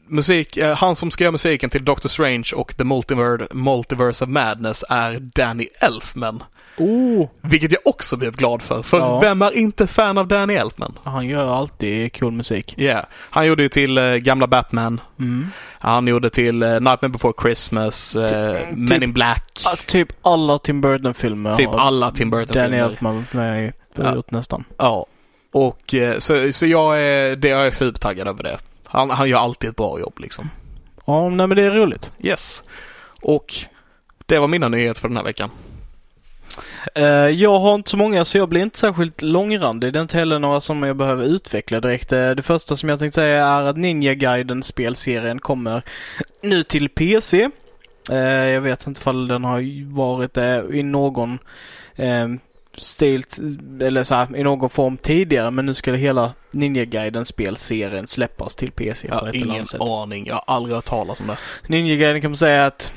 musik, 0.09 0.57
eh, 0.57 0.76
han 0.76 0.97
som 0.97 1.11
ska 1.11 1.24
göra 1.24 1.33
musiken 1.33 1.70
till 1.70 1.85
Doctor 1.85 2.09
Strange 2.09 2.51
och 2.55 2.76
The 2.76 2.85
Multiverse, 2.85 3.47
Multiverse 3.55 4.24
of 4.24 4.30
Madness 4.30 4.85
är 4.89 5.20
Danny 5.20 5.68
Elfman. 5.80 6.43
Oh! 6.77 7.29
Vilket 7.41 7.73
jag 7.73 7.81
också 7.85 8.16
blev 8.16 8.37
glad 8.37 8.62
för. 8.62 8.83
För 8.83 8.99
Ja. 8.99 9.20
vem 9.20 9.43
är 9.43 9.57
inte 9.57 9.85
ett 9.85 9.91
fan 9.91 10.18
av 10.18 10.29
Danny 10.29 10.55
Elfman? 10.55 10.99
Han 11.05 11.27
gör 11.29 11.57
alltid 11.59 12.18
cool 12.20 12.33
musik. 12.33 12.75
Ja, 12.77 12.85
yeah. 12.85 13.05
han 13.14 13.47
gjorde 13.47 13.62
ju 13.62 13.68
till 13.68 13.99
eh, 13.99 14.14
gamla 14.14 14.47
Batman. 14.47 15.01
Mm. 15.18 15.47
Han 15.79 16.07
gjorde 16.07 16.31
till 16.31 16.62
eh, 16.62 16.68
Nightmare 16.68 17.09
Before 17.09 17.33
Christmas, 17.43 18.16
eh, 18.16 18.29
Typ- 18.59 18.77
Men 18.77 19.03
in 19.03 19.12
Black. 19.12 19.62
Alltså 19.66 19.87
typ 19.87 20.09
alla 20.23 20.59
Tim 20.59 20.81
Burton-filmer 20.81 21.55
Typ 21.55 21.70
alla 21.75 22.11
Tim 22.11 22.31
Danny 22.31 22.45
Burton-filmer. 22.47 22.79
Elfman 22.79 23.16
varit 23.16 23.33
med. 23.33 23.73
Ja. 23.95 24.14
Gjort 24.14 24.31
nästan. 24.31 24.64
Ja. 24.77 25.07
Och 25.53 25.95
så, 26.18 26.53
så 26.53 26.66
jag 26.66 27.01
är, 27.03 27.37
det 27.37 27.49
jag 27.49 27.66
är 27.66 27.70
supertaggad 27.70 28.29
över 28.29 28.43
det. 28.43 28.59
Han, 28.85 29.11
han 29.11 29.29
gör 29.29 29.39
alltid 29.39 29.70
ett 29.70 29.77
bra 29.77 30.01
jobb 30.01 30.14
liksom. 30.18 30.51
Ja, 31.07 31.29
nej 31.29 31.47
men 31.47 31.57
det 31.57 31.62
är 31.62 31.70
roligt. 31.70 32.12
Yes. 32.20 32.62
Och 33.23 33.55
Det 34.27 34.39
var 34.39 34.49
mina 34.49 34.68
nyheter 34.68 35.01
för 35.01 35.09
den 35.09 35.16
här 35.16 35.25
veckan. 35.25 35.51
Eh, 36.95 37.05
jag 37.29 37.59
har 37.59 37.75
inte 37.75 37.91
så 37.91 37.97
många 37.97 38.25
så 38.25 38.39
jag 38.39 38.49
blir 38.49 38.63
inte 38.63 38.79
särskilt 38.79 39.23
långrandig. 39.23 39.93
Det 39.93 39.99
är 39.99 40.03
inte 40.03 40.19
heller 40.19 40.39
några 40.39 40.61
som 40.61 40.83
jag 40.83 40.97
behöver 40.97 41.25
utveckla 41.25 41.81
direkt. 41.81 42.13
Eh, 42.13 42.31
det 42.31 42.43
första 42.43 42.77
som 42.77 42.89
jag 42.89 42.99
tänkte 42.99 43.15
säga 43.15 43.47
är 43.47 43.63
att 43.63 43.77
Ninja 43.77 44.15
Gaiden 44.15 44.63
spelserien 44.63 45.39
kommer 45.39 45.83
nu 46.43 46.63
till 46.63 46.89
PC. 46.89 47.51
Eh, 48.11 48.17
jag 48.27 48.61
vet 48.61 48.87
inte 48.87 49.01
ifall 49.01 49.29
den 49.29 49.45
har 49.45 49.95
varit 49.95 50.35
det 50.35 50.65
i 50.73 50.83
någon 50.83 51.39
stilt 52.77 53.39
eller 53.81 54.05
så 54.05 54.15
här, 54.15 54.37
i 54.37 54.43
någon 54.43 54.71
form 54.71 54.97
tidigare 54.97 55.51
men 55.51 55.67
nu 55.67 55.73
det 55.85 55.97
hela 55.97 56.33
Ninja 56.51 56.85
Gaiden 56.85 57.25
spelserien 57.25 58.07
släppas 58.07 58.55
till 58.55 58.73
PC 58.73 59.09
Jag 59.09 59.15
har 59.15 59.37
ingen 59.37 59.67
aning. 59.81 60.27
Jag 60.27 60.35
har 60.35 60.45
aldrig 60.47 60.75
hört 60.75 60.85
talas 60.85 61.21
om 61.21 61.27
det. 61.27 61.37
Ninja 61.67 61.97
Gaiden 61.97 62.23
kan 62.23 62.31
man 62.31 62.39
säga 62.39 62.67
att 62.67 62.93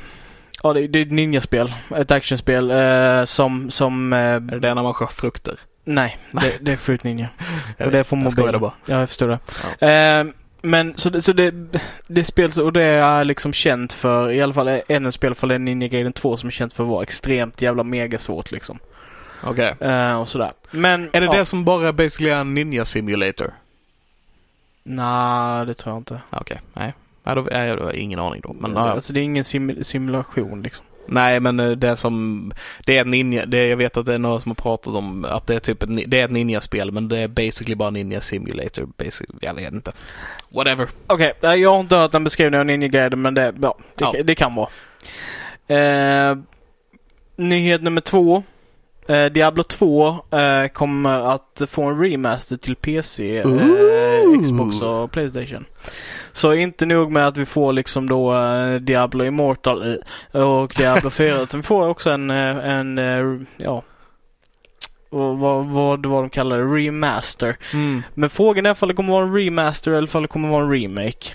Ja, 0.65 0.73
det, 0.73 0.87
det 0.87 0.99
är 0.99 1.05
ett 1.05 1.11
ninjaspel. 1.11 1.73
Ett 1.95 2.11
actionspel 2.11 2.71
eh, 2.71 3.25
som, 3.25 3.71
som... 3.71 4.13
Eh, 4.13 4.19
Är 4.19 4.39
det 4.39 4.59
det 4.59 4.73
när 4.73 4.83
man 4.83 4.93
skär 4.93 5.07
frukter? 5.07 5.59
nej, 5.83 6.17
det, 6.31 6.57
det 6.61 6.71
är 6.71 6.75
Fruit 6.75 7.03
Ninja. 7.03 7.29
Och 7.69 7.75
det 7.77 7.83
är 7.85 7.89
vet. 7.89 8.09
på 8.09 8.15
Jag 8.15 8.23
mobilen. 8.23 8.61
bara. 8.61 8.71
Ja, 8.85 8.99
jag 8.99 9.09
förstår 9.09 9.39
det. 9.79 9.87
Eh, 9.87 10.25
men 10.61 10.97
så, 10.97 11.09
det, 11.09 11.21
så 11.21 11.33
det, 11.33 11.53
det 12.07 12.23
spelas 12.23 12.57
och 12.57 12.73
det 12.73 12.83
är 12.83 13.23
liksom 13.23 13.53
känt 13.53 13.93
för, 13.93 14.31
i 14.31 14.41
alla 14.41 14.53
fall 14.53 14.81
ännu 14.87 15.11
spel 15.11 15.35
för 15.35 15.57
Ninja 15.57 15.87
Gaiden 15.87 16.13
2 16.13 16.37
som 16.37 16.47
är 16.47 16.51
känt 16.51 16.73
för 16.73 16.83
att 16.83 16.89
vara 16.89 17.03
extremt 17.03 17.61
jävla 17.61 17.83
megasvårt 17.83 18.51
liksom. 18.51 18.79
Okej. 19.43 19.75
Eh, 19.79 20.21
och 20.21 20.29
sådär. 20.29 20.51
Men... 20.71 21.09
Är 21.13 21.21
det 21.21 21.25
ja. 21.27 21.33
det 21.37 21.45
som 21.45 21.65
bara 21.65 21.93
basically 21.93 22.29
är 22.29 22.39
en 22.39 22.53
ninja 22.53 22.85
simulator? 22.85 23.53
Nej, 24.83 25.65
det 25.65 25.73
tror 25.73 25.93
jag 25.95 25.99
inte. 25.99 26.21
Okej, 26.29 26.61
nej. 26.73 26.93
Nej, 27.25 27.35
då, 27.35 27.41
då 27.41 27.83
har 27.83 27.91
jag 27.91 27.95
ingen 27.95 28.19
aning 28.19 28.41
då. 28.41 28.53
Men, 28.53 28.73
det, 28.73 28.79
ja. 28.79 28.91
alltså 28.91 29.13
det 29.13 29.19
är 29.19 29.23
ingen 29.23 29.43
sim, 29.43 29.83
simulation 29.83 30.61
liksom. 30.61 30.85
Nej, 31.07 31.39
men 31.39 31.59
eh, 31.59 31.71
det 31.71 31.97
som... 31.97 32.53
Det 32.85 32.97
är 32.97 33.01
ett 33.01 33.07
ninja... 33.07 33.45
Det, 33.45 33.67
jag 33.67 33.77
vet 33.77 33.97
att 33.97 34.05
det 34.05 34.13
är 34.13 34.19
några 34.19 34.39
som 34.39 34.49
har 34.49 34.55
pratat 34.55 34.95
om 34.95 35.25
att 35.29 35.47
det 35.47 35.55
är 35.55 35.59
typ 35.59 35.83
ett, 35.83 35.89
det 36.11 36.19
är 36.19 36.25
ett 36.25 36.31
ninjaspel, 36.31 36.91
men 36.91 37.07
det 37.07 37.17
är 37.17 37.27
basically 37.27 37.75
bara 37.75 37.89
ninja 37.89 38.21
simulator. 38.21 38.89
Basic, 38.97 39.27
jag 39.41 39.53
vet 39.53 39.73
inte. 39.73 39.91
Whatever. 40.49 40.87
Okej, 41.07 41.33
nej, 41.41 41.61
jag 41.61 41.69
har 41.69 41.79
inte 41.79 41.95
hört 41.95 42.15
en 42.15 42.23
beskrivning 42.23 42.59
av 42.59 42.65
Ninja 42.65 42.87
Gaiden 42.87 43.21
men 43.21 43.33
det, 43.33 43.53
ja, 43.61 43.77
det, 43.95 44.03
Ja. 44.13 44.23
det 44.23 44.35
kan 44.35 44.55
vara. 44.55 44.69
Eh, 45.67 46.37
nyhet 47.35 47.83
nummer 47.83 48.01
två. 48.01 48.43
Eh, 49.07 49.25
Diablo 49.25 49.63
2 49.63 50.07
eh, 50.31 50.67
kommer 50.67 51.33
att 51.35 51.61
få 51.67 51.83
en 51.83 52.01
remaster 52.01 52.57
till 52.57 52.75
PC, 52.75 53.37
eh. 53.37 54.43
Xbox 54.43 54.81
och 54.81 55.11
Playstation. 55.11 55.65
Så 56.35 56.53
inte 56.53 56.85
nog 56.85 57.11
med 57.11 57.27
att 57.27 57.37
vi 57.37 57.45
får 57.45 57.73
liksom 57.73 58.09
då 58.09 58.35
eh, 58.35 58.75
Diablo 58.75 59.25
Immortal 59.25 59.97
och 60.31 60.73
Diablo 60.77 61.09
4 61.09 61.41
utan 61.41 61.59
vi 61.59 61.63
får 61.63 61.87
också 61.87 62.09
en, 62.09 62.29
eh, 62.29 62.69
en 62.69 62.97
eh, 62.97 63.47
ja, 63.57 63.83
vad, 65.09 65.37
vad, 65.37 65.65
vad 65.65 66.05
var 66.05 66.21
de 66.21 66.29
kallar 66.29 66.57
det, 66.57 66.63
remaster. 66.63 67.57
Mm. 67.73 68.03
Men 68.13 68.29
frågan 68.29 68.65
är 68.65 68.71
ifall 68.71 68.89
det 68.89 68.95
kommer 68.95 69.13
vara 69.13 69.23
en 69.23 69.33
remaster 69.33 69.91
eller 69.91 70.07
ifall 70.07 70.21
det 70.21 70.27
kommer 70.27 70.49
vara 70.49 70.63
en 70.63 70.71
remake. 70.71 71.29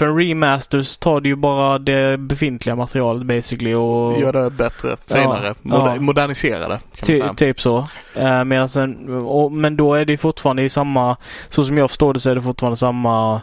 För 0.00 0.06
en 0.06 0.18
remaster 0.18 0.82
så 0.82 0.98
tar 0.98 1.20
det 1.20 1.28
ju 1.28 1.36
bara 1.36 1.78
det 1.78 2.16
befintliga 2.18 2.76
materialet 2.76 3.26
basically 3.26 3.74
och 3.74 4.20
Gör 4.20 4.32
det 4.32 4.50
bättre, 4.50 4.96
finare, 5.06 5.46
Ja, 5.46 5.54
moder- 5.62 5.94
ja. 5.94 6.00
modernisera 6.00 6.68
det 6.68 6.80
ty, 7.02 7.22
typ 7.36 7.60
så. 7.60 7.78
Uh, 8.18 8.44
medan 8.44 8.68
sen, 8.68 9.08
och, 9.26 9.52
men 9.52 9.76
då 9.76 9.94
är 9.94 10.04
det 10.04 10.16
fortfarande 10.16 10.62
i 10.62 10.68
samma, 10.68 11.16
så 11.46 11.64
som 11.64 11.78
jag 11.78 11.90
förstår 11.90 12.14
det 12.14 12.20
så 12.20 12.30
är 12.30 12.34
det 12.34 12.42
fortfarande 12.42 12.76
samma 12.76 13.42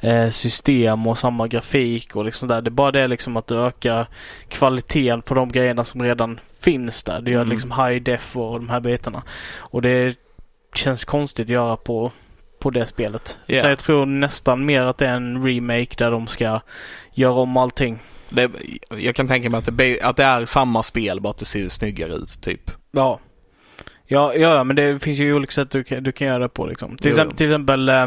eh, 0.00 0.30
system 0.30 1.06
och 1.06 1.18
samma 1.18 1.46
grafik 1.48 2.16
och 2.16 2.24
liksom 2.24 2.48
där. 2.48 2.62
Det 2.62 2.68
är 2.68 2.70
bara 2.70 2.92
det 2.92 3.06
liksom 3.06 3.36
att 3.36 3.46
du 3.46 3.60
ökar 3.60 4.06
kvaliteten 4.48 5.22
på 5.22 5.34
de 5.34 5.52
grejerna 5.52 5.84
som 5.84 6.02
redan 6.02 6.40
finns 6.60 7.04
där. 7.04 7.20
Du 7.20 7.30
gör 7.30 7.40
Mm. 7.42 7.52
liksom 7.52 7.70
high 7.72 8.02
def 8.02 8.36
och 8.36 8.60
de 8.60 8.68
här 8.68 8.80
bitarna. 8.80 9.22
Och 9.58 9.82
det 9.82 10.14
känns 10.74 11.04
konstigt 11.04 11.46
att 11.46 11.50
göra 11.50 11.76
på, 11.76 12.12
på 12.58 12.70
det 12.70 12.86
spelet. 12.86 13.38
Ja. 13.46 13.60
Så 13.60 13.66
jag 13.66 13.78
tror 13.78 14.06
nästan 14.06 14.66
mer 14.66 14.82
att 14.82 14.98
det 14.98 15.06
är 15.06 15.14
en 15.14 15.46
remake 15.46 15.94
där 15.98 16.10
de 16.10 16.26
ska 16.26 16.60
göra 17.12 17.34
om 17.34 17.56
allting. 17.56 17.98
Det, 18.28 18.50
jag 18.98 19.14
kan 19.14 19.28
tänka 19.28 19.50
mig 19.50 19.58
att 19.58 19.78
det, 19.78 20.00
att 20.00 20.16
det 20.16 20.24
är 20.24 20.44
samma 20.44 20.82
spel, 20.82 21.20
bara 21.20 21.30
att 21.30 21.38
det 21.38 21.44
ser 21.44 21.68
snyggare 21.68 22.12
ut, 22.12 22.40
typ. 22.40 22.70
Ja. 22.90 23.20
Ja, 24.06 24.34
ja, 24.34 24.64
men 24.64 24.76
det 24.76 24.98
finns 24.98 25.18
ju 25.18 25.34
olika 25.34 25.52
sätt 25.52 25.70
du 25.70 25.84
kan, 25.84 26.02
du 26.02 26.12
kan 26.12 26.26
göra 26.26 26.38
det 26.38 26.48
på 26.48 26.66
liksom. 26.66 26.96
Till 26.96 27.08
exempel, 27.08 27.36
till 27.36 27.46
exempel 27.46 27.88
eh, 27.88 28.06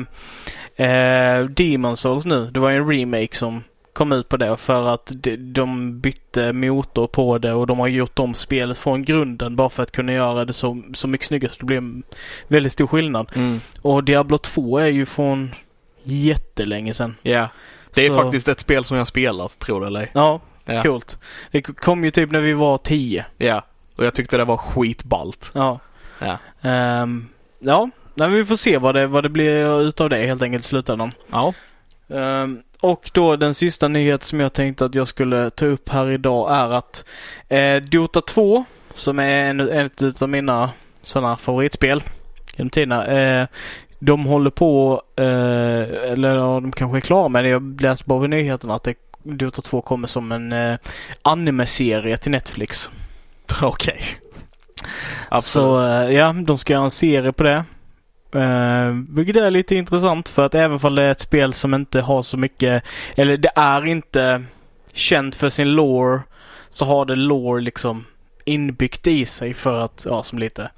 eh, 0.87 1.45
Demon 1.45 1.97
Souls 1.97 2.25
nu. 2.25 2.45
Det 2.45 2.59
var 2.59 2.69
ju 2.69 2.77
en 2.77 2.89
remake 2.89 3.35
som 3.35 3.63
kom 3.93 4.11
ut 4.11 4.29
på 4.29 4.37
det 4.37 4.57
för 4.57 4.87
att 4.93 5.11
de, 5.37 5.99
bytte 5.99 6.53
motor 6.53 7.07
på 7.07 7.37
det 7.37 7.53
och 7.53 7.67
de 7.67 7.79
har 7.79 7.87
gjort 7.87 8.19
om 8.19 8.33
spelet 8.33 8.77
från 8.77 9.03
grunden 9.03 9.55
bara 9.55 9.69
för 9.69 9.83
att 9.83 9.91
kunna 9.91 10.13
göra 10.13 10.45
det 10.45 10.53
så, 10.53 10.81
så 10.93 11.07
mycket 11.07 11.27
snyggare 11.27 11.51
så 11.51 11.59
det 11.59 11.65
blir 11.65 11.77
en 11.77 12.03
väldigt 12.47 12.71
stor 12.73 12.87
skillnad. 12.87 13.31
Mm. 13.35 13.59
Och 13.81 14.03
Diablo 14.03 14.37
2 14.37 14.77
är 14.79 14.87
ju 14.87 15.05
från 15.05 15.55
jättelänge 16.03 16.93
sedan. 16.93 17.15
Ja. 17.21 17.47
Det 17.93 18.05
är 18.05 18.09
Så- 18.09 18.15
faktiskt 18.15 18.47
ett 18.47 18.59
spel 18.59 18.83
som 18.83 18.97
jag 18.97 19.07
spelat, 19.07 19.59
tror 19.59 19.81
det 19.81 19.87
eller. 19.87 20.09
Ja, 20.13 20.39
Ja. 20.65 20.83
coolt. 20.83 21.17
Det 21.51 21.61
kom 21.61 22.03
ju 22.03 22.11
typ 22.11 22.31
när 22.31 22.41
vi 22.41 22.53
var 22.53 22.77
10. 22.77 23.25
Ja. 23.37 23.65
Och 23.95 24.05
jag 24.05 24.13
tyckte 24.13 24.37
det 24.37 24.45
var 24.45 24.57
skitballt. 24.57 25.51
Ja. 25.53 25.79
Ja. 26.19 26.37
Ehm, 26.69 27.27
ja, 27.59 27.89
nej, 28.15 28.29
vi 28.29 28.45
får 28.45 28.55
se 28.55 28.77
vad 28.77 28.95
det, 28.95 29.07
vad 29.07 29.23
det 29.23 29.29
blir 29.29 29.81
utav 29.81 30.09
det 30.09 30.17
helt 30.27 30.41
enkelt 30.41 30.65
i 30.65 30.67
slutändan. 30.67 31.11
Ja. 31.31 31.53
Ehm, 32.09 32.59
och 32.81 33.11
då 33.13 33.35
den 33.35 33.53
sista 33.53 33.87
nyhet 33.87 34.23
som 34.23 34.39
jag 34.39 34.53
tänkte 34.53 34.85
att 34.85 34.95
jag 34.95 35.07
skulle 35.07 35.49
ta 35.49 35.65
upp 35.65 35.89
här 35.89 36.11
idag 36.11 36.51
är 36.51 36.69
att 36.73 37.05
eh, 37.47 37.75
Dota 37.75 38.21
2, 38.21 38.65
som 38.95 39.19
är 39.19 39.49
en, 39.49 39.59
ett 39.59 40.21
av 40.21 40.29
mina 40.29 40.69
sådana 41.01 41.37
favoritspel 41.37 42.03
genom 42.55 42.69
tiderna, 42.69 43.05
eh, 43.05 43.47
de 43.99 44.25
håller 44.25 44.49
på, 44.49 45.01
eh, 45.15 46.11
eller 46.11 46.35
ja, 46.35 46.59
de 46.59 46.71
kanske 46.71 46.97
är 46.97 47.01
klara 47.01 47.27
med 47.29 47.43
det. 47.43 47.49
Jag 47.49 47.81
läste 47.81 48.05
bara 48.07 48.19
vid 48.19 48.29
nyheterna 48.29 48.75
att 48.75 48.83
det, 48.83 48.95
Dota 49.23 49.61
2 49.61 49.81
kommer 49.81 50.07
som 50.07 50.31
en 50.31 50.51
eh, 50.51 50.77
anime-serie 51.21 52.17
till 52.17 52.31
Netflix. 52.31 52.89
Okej. 53.61 54.01
Så 54.81 54.85
Absolut. 55.29 55.85
eh, 55.85 56.15
ja, 56.15 56.33
de 56.33 56.57
ska 56.57 56.73
göra 56.73 56.83
en 56.83 56.91
serie 56.91 57.31
på 57.31 57.43
det. 57.43 57.63
Uh, 58.35 59.03
vilket 59.09 59.35
är 59.35 59.51
lite 59.51 59.75
intressant 59.75 60.29
för 60.29 60.45
att 60.45 60.55
även 60.55 60.79
om 60.83 60.95
det 60.95 61.03
är 61.03 61.11
ett 61.11 61.19
spel 61.19 61.53
som 61.53 61.73
inte 61.73 62.01
har 62.01 62.21
så 62.21 62.37
mycket, 62.37 62.83
eller 63.15 63.37
det 63.37 63.51
är 63.55 63.85
inte 63.85 64.43
känt 64.93 65.35
för 65.35 65.49
sin 65.49 65.71
lore, 65.71 66.21
så 66.69 66.85
har 66.85 67.05
det 67.05 67.15
lore 67.15 67.61
liksom 67.61 68.05
inbyggt 68.45 69.07
i 69.07 69.25
sig 69.25 69.53
för 69.53 69.77
att, 69.79 70.05
ja, 70.09 70.23
som 70.23 70.39
lite 70.39 70.69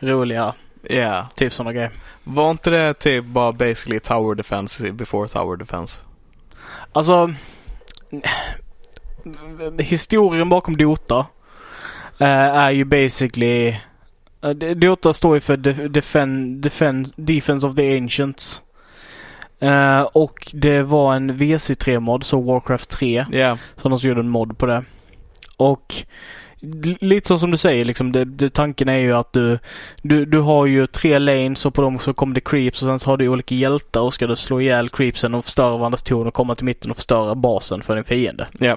roliga, 0.00 0.54
Ja. 0.82 1.28
typ 1.34 1.52
sådana 1.52 1.72
grejer. 1.72 1.90
Var 2.24 2.50
inte 2.50 2.70
det 2.70 2.94
typ 2.94 3.24
bara 3.24 3.52
basically 3.52 4.00
tower 4.00 4.34
defense 4.34 4.92
before 4.92 5.28
tower 5.28 5.56
defense? 5.56 5.98
Alltså, 6.92 7.30
historien 9.78 10.48
bakom 10.48 10.76
Dota 10.76 11.26
eh, 12.18 12.28
är 12.28 12.70
ju 12.70 12.84
basically 12.84 13.76
eh, 14.44 14.50
Dota 14.76 15.12
står 15.14 15.34
ju 15.34 15.40
för 15.40 15.56
de- 15.56 15.88
defend, 15.88 16.62
defend, 16.62 17.12
Defense 17.16 17.66
of 17.66 17.76
the 17.76 17.96
Ancients. 17.98 18.62
Eh, 19.60 20.00
och 20.00 20.50
det 20.52 20.82
var 20.82 21.14
en 21.14 21.30
VC3-mod, 21.38 22.24
så 22.24 22.40
Warcraft 22.40 22.90
3, 22.90 23.26
Ja. 23.32 23.58
som 23.82 23.90
de 23.90 24.08
gjorde 24.08 24.20
en 24.20 24.28
mod 24.28 24.58
på 24.58 24.66
det. 24.66 24.84
Och 25.56 25.94
lite 27.00 27.28
så 27.28 27.38
som 27.38 27.50
du 27.50 27.56
säger, 27.56 27.84
liksom, 27.84 28.12
det, 28.12 28.24
det, 28.24 28.50
tanken 28.54 28.88
är 28.88 28.96
ju 28.98 29.12
att 29.12 29.32
du, 29.32 29.58
du, 30.02 30.24
du 30.24 30.38
har 30.40 30.66
ju 30.66 30.86
tre 30.86 31.18
lanes 31.18 31.66
och 31.66 31.74
på 31.74 31.82
dem 31.82 31.98
så 31.98 32.12
kommer 32.12 32.34
det 32.34 32.40
creeps 32.40 32.82
och 32.82 32.88
sen 32.88 32.98
så 32.98 33.10
har 33.10 33.16
du 33.16 33.28
olika 33.28 33.54
hjältar 33.54 34.00
och 34.00 34.14
ska 34.14 34.26
du 34.26 34.36
slå 34.36 34.60
ihjäl 34.60 34.88
creepsen 34.88 35.34
och 35.34 35.44
förstöra 35.44 35.76
varandras 35.76 36.02
torn 36.02 36.26
och 36.26 36.34
komma 36.34 36.54
till 36.54 36.64
mitten 36.64 36.90
och 36.90 36.96
förstöra 36.96 37.34
basen 37.34 37.82
för 37.82 37.94
din 37.94 38.04
fiende. 38.04 38.46
Ja. 38.58 38.76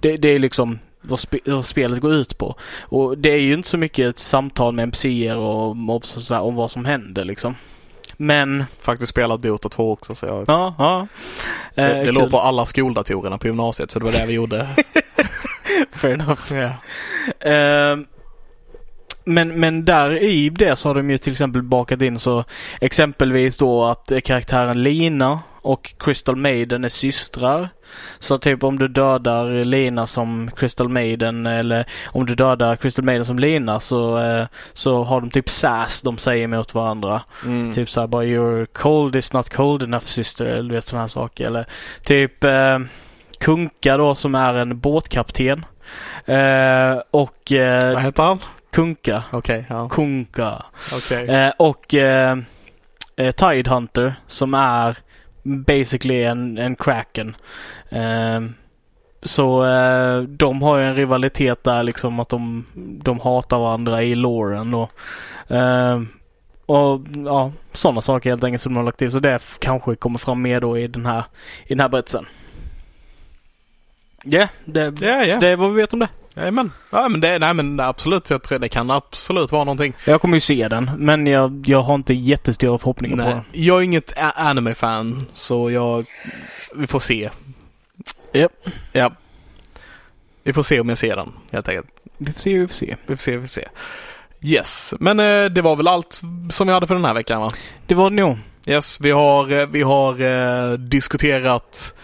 Det, 0.00 0.16
det 0.16 0.28
är 0.28 0.38
liksom 0.38 0.78
vad, 1.02 1.20
spe, 1.20 1.38
vad 1.44 1.64
spelet 1.64 2.00
går 2.00 2.14
ut 2.14 2.38
på. 2.38 2.54
Och 2.82 3.18
det 3.18 3.30
är 3.30 3.38
ju 3.38 3.54
inte 3.54 3.68
så 3.68 3.78
mycket 3.78 4.06
ett 4.10 4.18
samtal 4.18 4.74
med 4.74 4.82
NPCer 4.82 5.36
och 5.36 5.76
mobs 5.76 6.16
och 6.16 6.22
sådär 6.22 6.40
om 6.40 6.54
vad 6.54 6.70
som 6.70 6.84
händer 6.84 7.24
liksom. 7.24 7.54
Men, 8.16 8.64
Faktiskt 8.80 9.10
spelat 9.10 9.42
Dota 9.42 9.68
2 9.68 9.92
också 9.92 10.14
så 10.14 10.26
jag... 10.26 10.44
ja, 10.48 10.74
ja. 10.78 11.06
Det, 11.74 11.82
Eh, 11.82 11.98
det 11.98 12.04
kul. 12.04 12.14
låg 12.14 12.30
på 12.30 12.40
alla 12.40 12.66
skoldatorerna 12.66 13.38
på 13.38 13.46
gymnasiet 13.46 13.90
så 13.90 13.98
det 13.98 14.04
var 14.04 14.12
det 14.12 14.26
vi 14.26 14.32
gjorde. 14.32 14.68
Fair 15.92 16.12
enough. 16.14 16.52
ja. 16.54 16.70
Ehm, 17.50 18.06
men, 19.24 19.60
men 19.60 19.84
där 19.84 20.22
i 20.22 20.48
det 20.48 20.76
så 20.76 20.88
har 20.88 20.94
de 20.94 21.10
ju 21.10 21.18
till 21.18 21.32
exempel 21.32 21.62
bakat 21.62 22.02
in 22.02 22.18
så 22.18 22.44
exempelvis 22.80 23.56
då 23.56 23.84
att 23.84 24.12
karaktären 24.24 24.82
Lina 24.82 25.40
och 25.62 25.94
Crystal 25.98 26.36
Maiden 26.36 26.84
är 26.84 26.88
systrar. 26.88 27.68
Så 28.18 28.38
typ 28.38 28.64
om 28.64 28.78
du 28.78 28.88
dödar 28.88 29.64
Lina 29.64 30.06
som 30.06 30.50
Crystal 30.56 30.88
Maiden 30.88 31.46
eller 31.46 31.86
om 32.06 32.26
du 32.26 32.34
dödar 32.34 32.76
Crystal 32.76 33.04
Maiden 33.04 33.24
som 33.24 33.38
Lina 33.38 33.80
så, 33.80 34.18
eh, 34.18 34.46
så 34.72 35.04
har 35.04 35.20
de 35.20 35.30
typ 35.30 35.48
sass 35.48 36.00
de 36.00 36.18
säger 36.18 36.46
mot 36.46 36.74
varandra. 36.74 37.22
Mm. 37.44 37.74
Typ 37.74 37.90
såhär 37.90 38.06
bara 38.06 38.24
you're 38.24 38.66
cold 38.66 39.16
is 39.16 39.32
not 39.32 39.48
cold 39.50 39.82
enough 39.82 40.04
sister 40.04 40.44
eller 40.44 40.68
du 40.68 40.74
vet 40.74 40.88
sådana 40.88 41.02
här 41.02 41.08
saker. 41.08 41.46
Eller 41.46 41.66
typ 42.04 42.44
eh, 42.44 42.78
Kunka 43.40 43.96
då 43.96 44.14
som 44.14 44.34
är 44.34 44.54
en 44.54 44.78
båtkapten. 44.78 45.64
Eh, 46.24 47.00
och 47.10 47.52
eh, 47.52 47.94
Vad 47.94 48.02
heter 48.02 48.22
han? 48.22 48.38
Kunka. 48.72 49.22
Okej, 49.32 49.66
ja. 49.68 49.88
Kunka. 49.88 50.64
Okej. 50.94 51.28
Eh, 51.28 51.52
och 51.58 51.94
eh, 51.94 52.38
eh, 53.16 53.30
Tide 53.30 53.70
Hunter 53.70 54.14
som 54.26 54.54
är 54.54 54.96
basically 55.42 56.22
en, 56.22 56.58
en 56.58 56.76
Kraken. 56.76 57.36
Eh, 57.88 58.40
så 59.22 59.64
eh, 59.64 60.22
de 60.22 60.62
har 60.62 60.78
ju 60.78 60.84
en 60.84 60.96
rivalitet 60.96 61.64
där 61.64 61.82
liksom 61.82 62.20
att 62.20 62.28
de, 62.28 62.66
de 63.02 63.20
hatar 63.20 63.58
varandra 63.58 64.02
i 64.02 64.14
loren 64.14 64.74
och, 64.74 64.90
eh, 65.48 66.00
och 66.66 67.00
ja, 67.24 67.52
sådana 67.72 68.00
saker 68.00 68.30
helt 68.30 68.44
enkelt 68.44 68.62
som 68.62 68.72
de 68.72 68.76
har 68.76 68.84
lagt 68.84 68.98
till. 68.98 69.10
Så 69.10 69.18
det 69.18 69.40
kanske 69.58 69.94
kommer 69.94 70.18
fram 70.18 70.42
mer 70.42 70.60
då 70.60 70.78
i 70.78 70.86
den 70.86 71.06
här, 71.06 71.24
i 71.66 71.68
den 71.68 71.80
här 71.80 71.88
berättelsen. 71.88 72.26
Ja, 74.24 74.48
det, 74.64 74.94
Ja, 75.00 75.24
ja. 75.24 75.38
det 75.38 75.48
är 75.48 75.56
vad 75.56 75.70
vi 75.70 75.76
vet 75.76 75.92
om 75.92 75.98
det. 75.98 76.08
Jajamän. 76.36 76.72
Ja, 76.90 77.08
men 77.08 77.20
det, 77.20 77.38
nej 77.38 77.54
men 77.54 77.80
absolut. 77.80 78.30
Jag 78.30 78.42
tror 78.42 78.58
det 78.58 78.68
kan 78.68 78.90
absolut 78.90 79.52
vara 79.52 79.64
någonting. 79.64 79.94
Jag 80.04 80.20
kommer 80.20 80.36
ju 80.36 80.40
se 80.40 80.68
den, 80.68 80.90
men 80.98 81.26
jag, 81.26 81.64
jag 81.66 81.82
har 81.82 81.94
inte 81.94 82.14
jättestora 82.14 82.78
förhoppningar 82.78 83.16
på 83.16 83.22
Nej. 83.22 83.34
den. 83.34 83.62
Jag 83.62 83.78
är 83.78 83.82
inget 83.82 84.12
anime-fan, 84.36 85.26
så 85.32 85.70
jag... 85.70 86.06
Vi 86.74 86.86
får 86.86 87.00
se. 87.00 87.30
Japp. 88.32 88.52
Ja. 88.92 89.12
Vi 90.42 90.52
får 90.52 90.62
se 90.62 90.80
om 90.80 90.88
jag 90.88 90.98
ser 90.98 91.16
den, 91.16 91.32
helt 91.52 91.68
enkelt. 91.68 91.88
Vi 92.18 92.32
får 92.32 92.40
se, 92.40 92.58
vi 92.58 92.68
får 92.68 92.74
se. 92.74 92.96
Vi 93.06 93.16
får 93.16 93.22
se, 93.22 93.36
vi 93.36 93.48
får 93.48 93.54
se. 93.54 93.68
Yes, 94.44 94.94
men 95.00 95.20
eh, 95.20 95.44
det 95.44 95.62
var 95.62 95.76
väl 95.76 95.88
allt 95.88 96.20
som 96.50 96.66
vi 96.66 96.72
hade 96.72 96.86
för 96.86 96.94
den 96.94 97.04
här 97.04 97.14
veckan 97.14 97.40
va? 97.40 97.50
Det 97.86 97.94
var 97.94 98.10
det 98.10 98.16
nog. 98.16 98.38
Yes, 98.66 99.00
vi 99.00 99.10
har, 99.10 99.60
eh, 99.60 99.66
vi 99.66 99.82
har 99.82 100.20
eh, 100.20 100.72
diskuterat, 100.72 101.94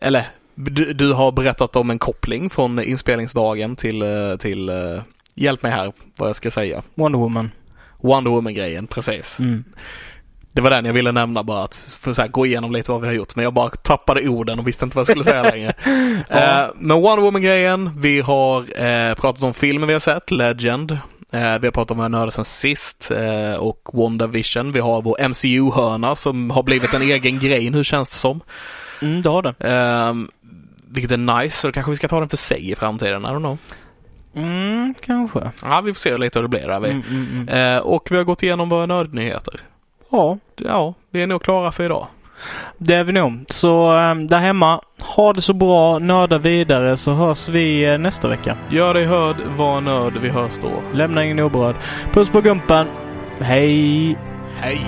eller 0.00 0.26
du, 0.60 0.92
du 0.92 1.12
har 1.12 1.32
berättat 1.32 1.76
om 1.76 1.90
en 1.90 1.98
koppling 1.98 2.50
från 2.50 2.78
inspelningsdagen 2.82 3.76
till, 3.76 4.02
eh, 4.02 4.36
till 4.38 4.68
eh, 4.68 5.02
hjälp 5.34 5.62
mig 5.62 5.72
här 5.72 5.92
vad 6.16 6.28
jag 6.28 6.36
ska 6.36 6.50
säga. 6.50 6.82
Wonder 6.94 7.18
Woman. 7.18 7.50
Wonder 8.00 8.30
Woman-grejen, 8.30 8.86
precis. 8.86 9.38
Mm. 9.38 9.64
Det 10.52 10.60
var 10.60 10.70
den 10.70 10.84
jag 10.84 10.92
ville 10.92 11.12
nämna 11.12 11.42
bara 11.42 11.64
att 11.64 11.98
för 12.00 12.12
så 12.12 12.22
här, 12.22 12.28
gå 12.28 12.46
igenom 12.46 12.72
lite 12.72 12.90
vad 12.90 13.00
vi 13.00 13.06
har 13.06 13.14
gjort. 13.14 13.36
Men 13.36 13.42
jag 13.42 13.52
bara 13.52 13.68
tappade 13.68 14.28
orden 14.28 14.58
och 14.58 14.68
visste 14.68 14.84
inte 14.84 14.96
vad 14.96 15.00
jag 15.00 15.06
skulle 15.06 15.24
säga 15.24 15.42
längre. 15.42 15.72
Ja. 16.28 16.64
Eh, 16.64 16.70
men 16.74 17.00
Wonder 17.00 17.22
Woman-grejen. 17.22 18.00
Vi 18.00 18.20
har 18.20 18.60
eh, 18.60 19.14
pratat 19.14 19.42
om 19.42 19.54
filmen 19.54 19.86
vi 19.86 19.92
har 19.92 20.00
sett, 20.00 20.30
Legend. 20.30 20.90
Eh, 21.32 21.58
vi 21.58 21.66
har 21.66 21.70
pratat 21.70 21.90
om 21.90 21.96
vad 21.96 22.04
jag 22.04 22.10
nördade 22.10 22.32
sen 22.32 22.44
sist 22.44 23.10
eh, 23.10 23.54
och 23.54 23.88
WandaVision. 23.92 24.72
Vi 24.72 24.80
har 24.80 25.02
vår 25.02 25.28
MCU-hörna 25.28 26.16
som 26.16 26.50
har 26.50 26.62
blivit 26.62 26.94
en 26.94 27.02
egen 27.02 27.38
grej 27.38 27.70
nu 27.70 27.84
känns 27.84 28.10
det 28.10 28.16
som. 28.16 28.40
Mm, 29.02 29.22
det 29.22 29.28
har 29.28 29.42
det. 29.42 29.54
Vilket 30.90 31.10
är 31.12 31.16
nice, 31.42 31.56
så 31.56 31.66
då 31.68 31.72
kanske 31.72 31.90
vi 31.90 31.96
ska 31.96 32.08
ta 32.08 32.20
den 32.20 32.28
för 32.28 32.36
sig 32.36 32.70
i 32.70 32.74
framtiden. 32.74 33.22
I 33.22 33.26
don't 33.26 33.38
know. 33.38 33.58
Mm, 34.36 34.94
kanske. 35.00 35.50
Ja, 35.62 35.80
vi 35.80 35.92
får 35.94 35.98
se 36.00 36.16
lite 36.18 36.38
hur 36.38 36.42
det 36.42 36.48
blir 36.48 36.66
där. 36.68 36.80
Vi. 36.80 36.90
Mm, 36.90 37.02
mm, 37.10 37.48
mm. 37.48 37.76
Eh, 37.76 37.82
och 37.82 38.08
vi 38.10 38.16
har 38.16 38.24
gått 38.24 38.42
igenom 38.42 38.68
våra 38.68 38.86
nördnyheter. 38.86 39.60
Ja, 40.10 40.38
Ja, 40.56 40.94
vi 41.10 41.22
är 41.22 41.26
nog 41.26 41.42
klara 41.42 41.72
för 41.72 41.84
idag. 41.84 42.06
det 42.78 42.94
är 42.94 43.04
vi 43.04 43.12
nog. 43.12 43.44
Så 43.48 43.96
ähm, 43.96 44.26
där 44.28 44.38
hemma, 44.38 44.80
ha 45.16 45.32
det 45.32 45.42
så 45.42 45.52
bra, 45.52 45.98
nörda 45.98 46.38
vidare 46.38 46.96
så 46.96 47.12
hörs 47.12 47.48
vi 47.48 47.84
eh, 47.84 47.98
nästa 47.98 48.28
vecka. 48.28 48.56
Gör 48.70 48.94
dig 48.94 49.04
hörd, 49.04 49.36
var 49.56 49.80
nörd, 49.80 50.18
vi 50.22 50.28
hörs 50.28 50.58
då. 50.58 50.70
Lämna 50.94 51.24
ingen 51.24 51.38
oberörd. 51.40 51.76
Puss 52.12 52.30
på 52.30 52.40
gumpen. 52.40 52.86
Hej! 53.40 54.18
Hej! 54.56 54.86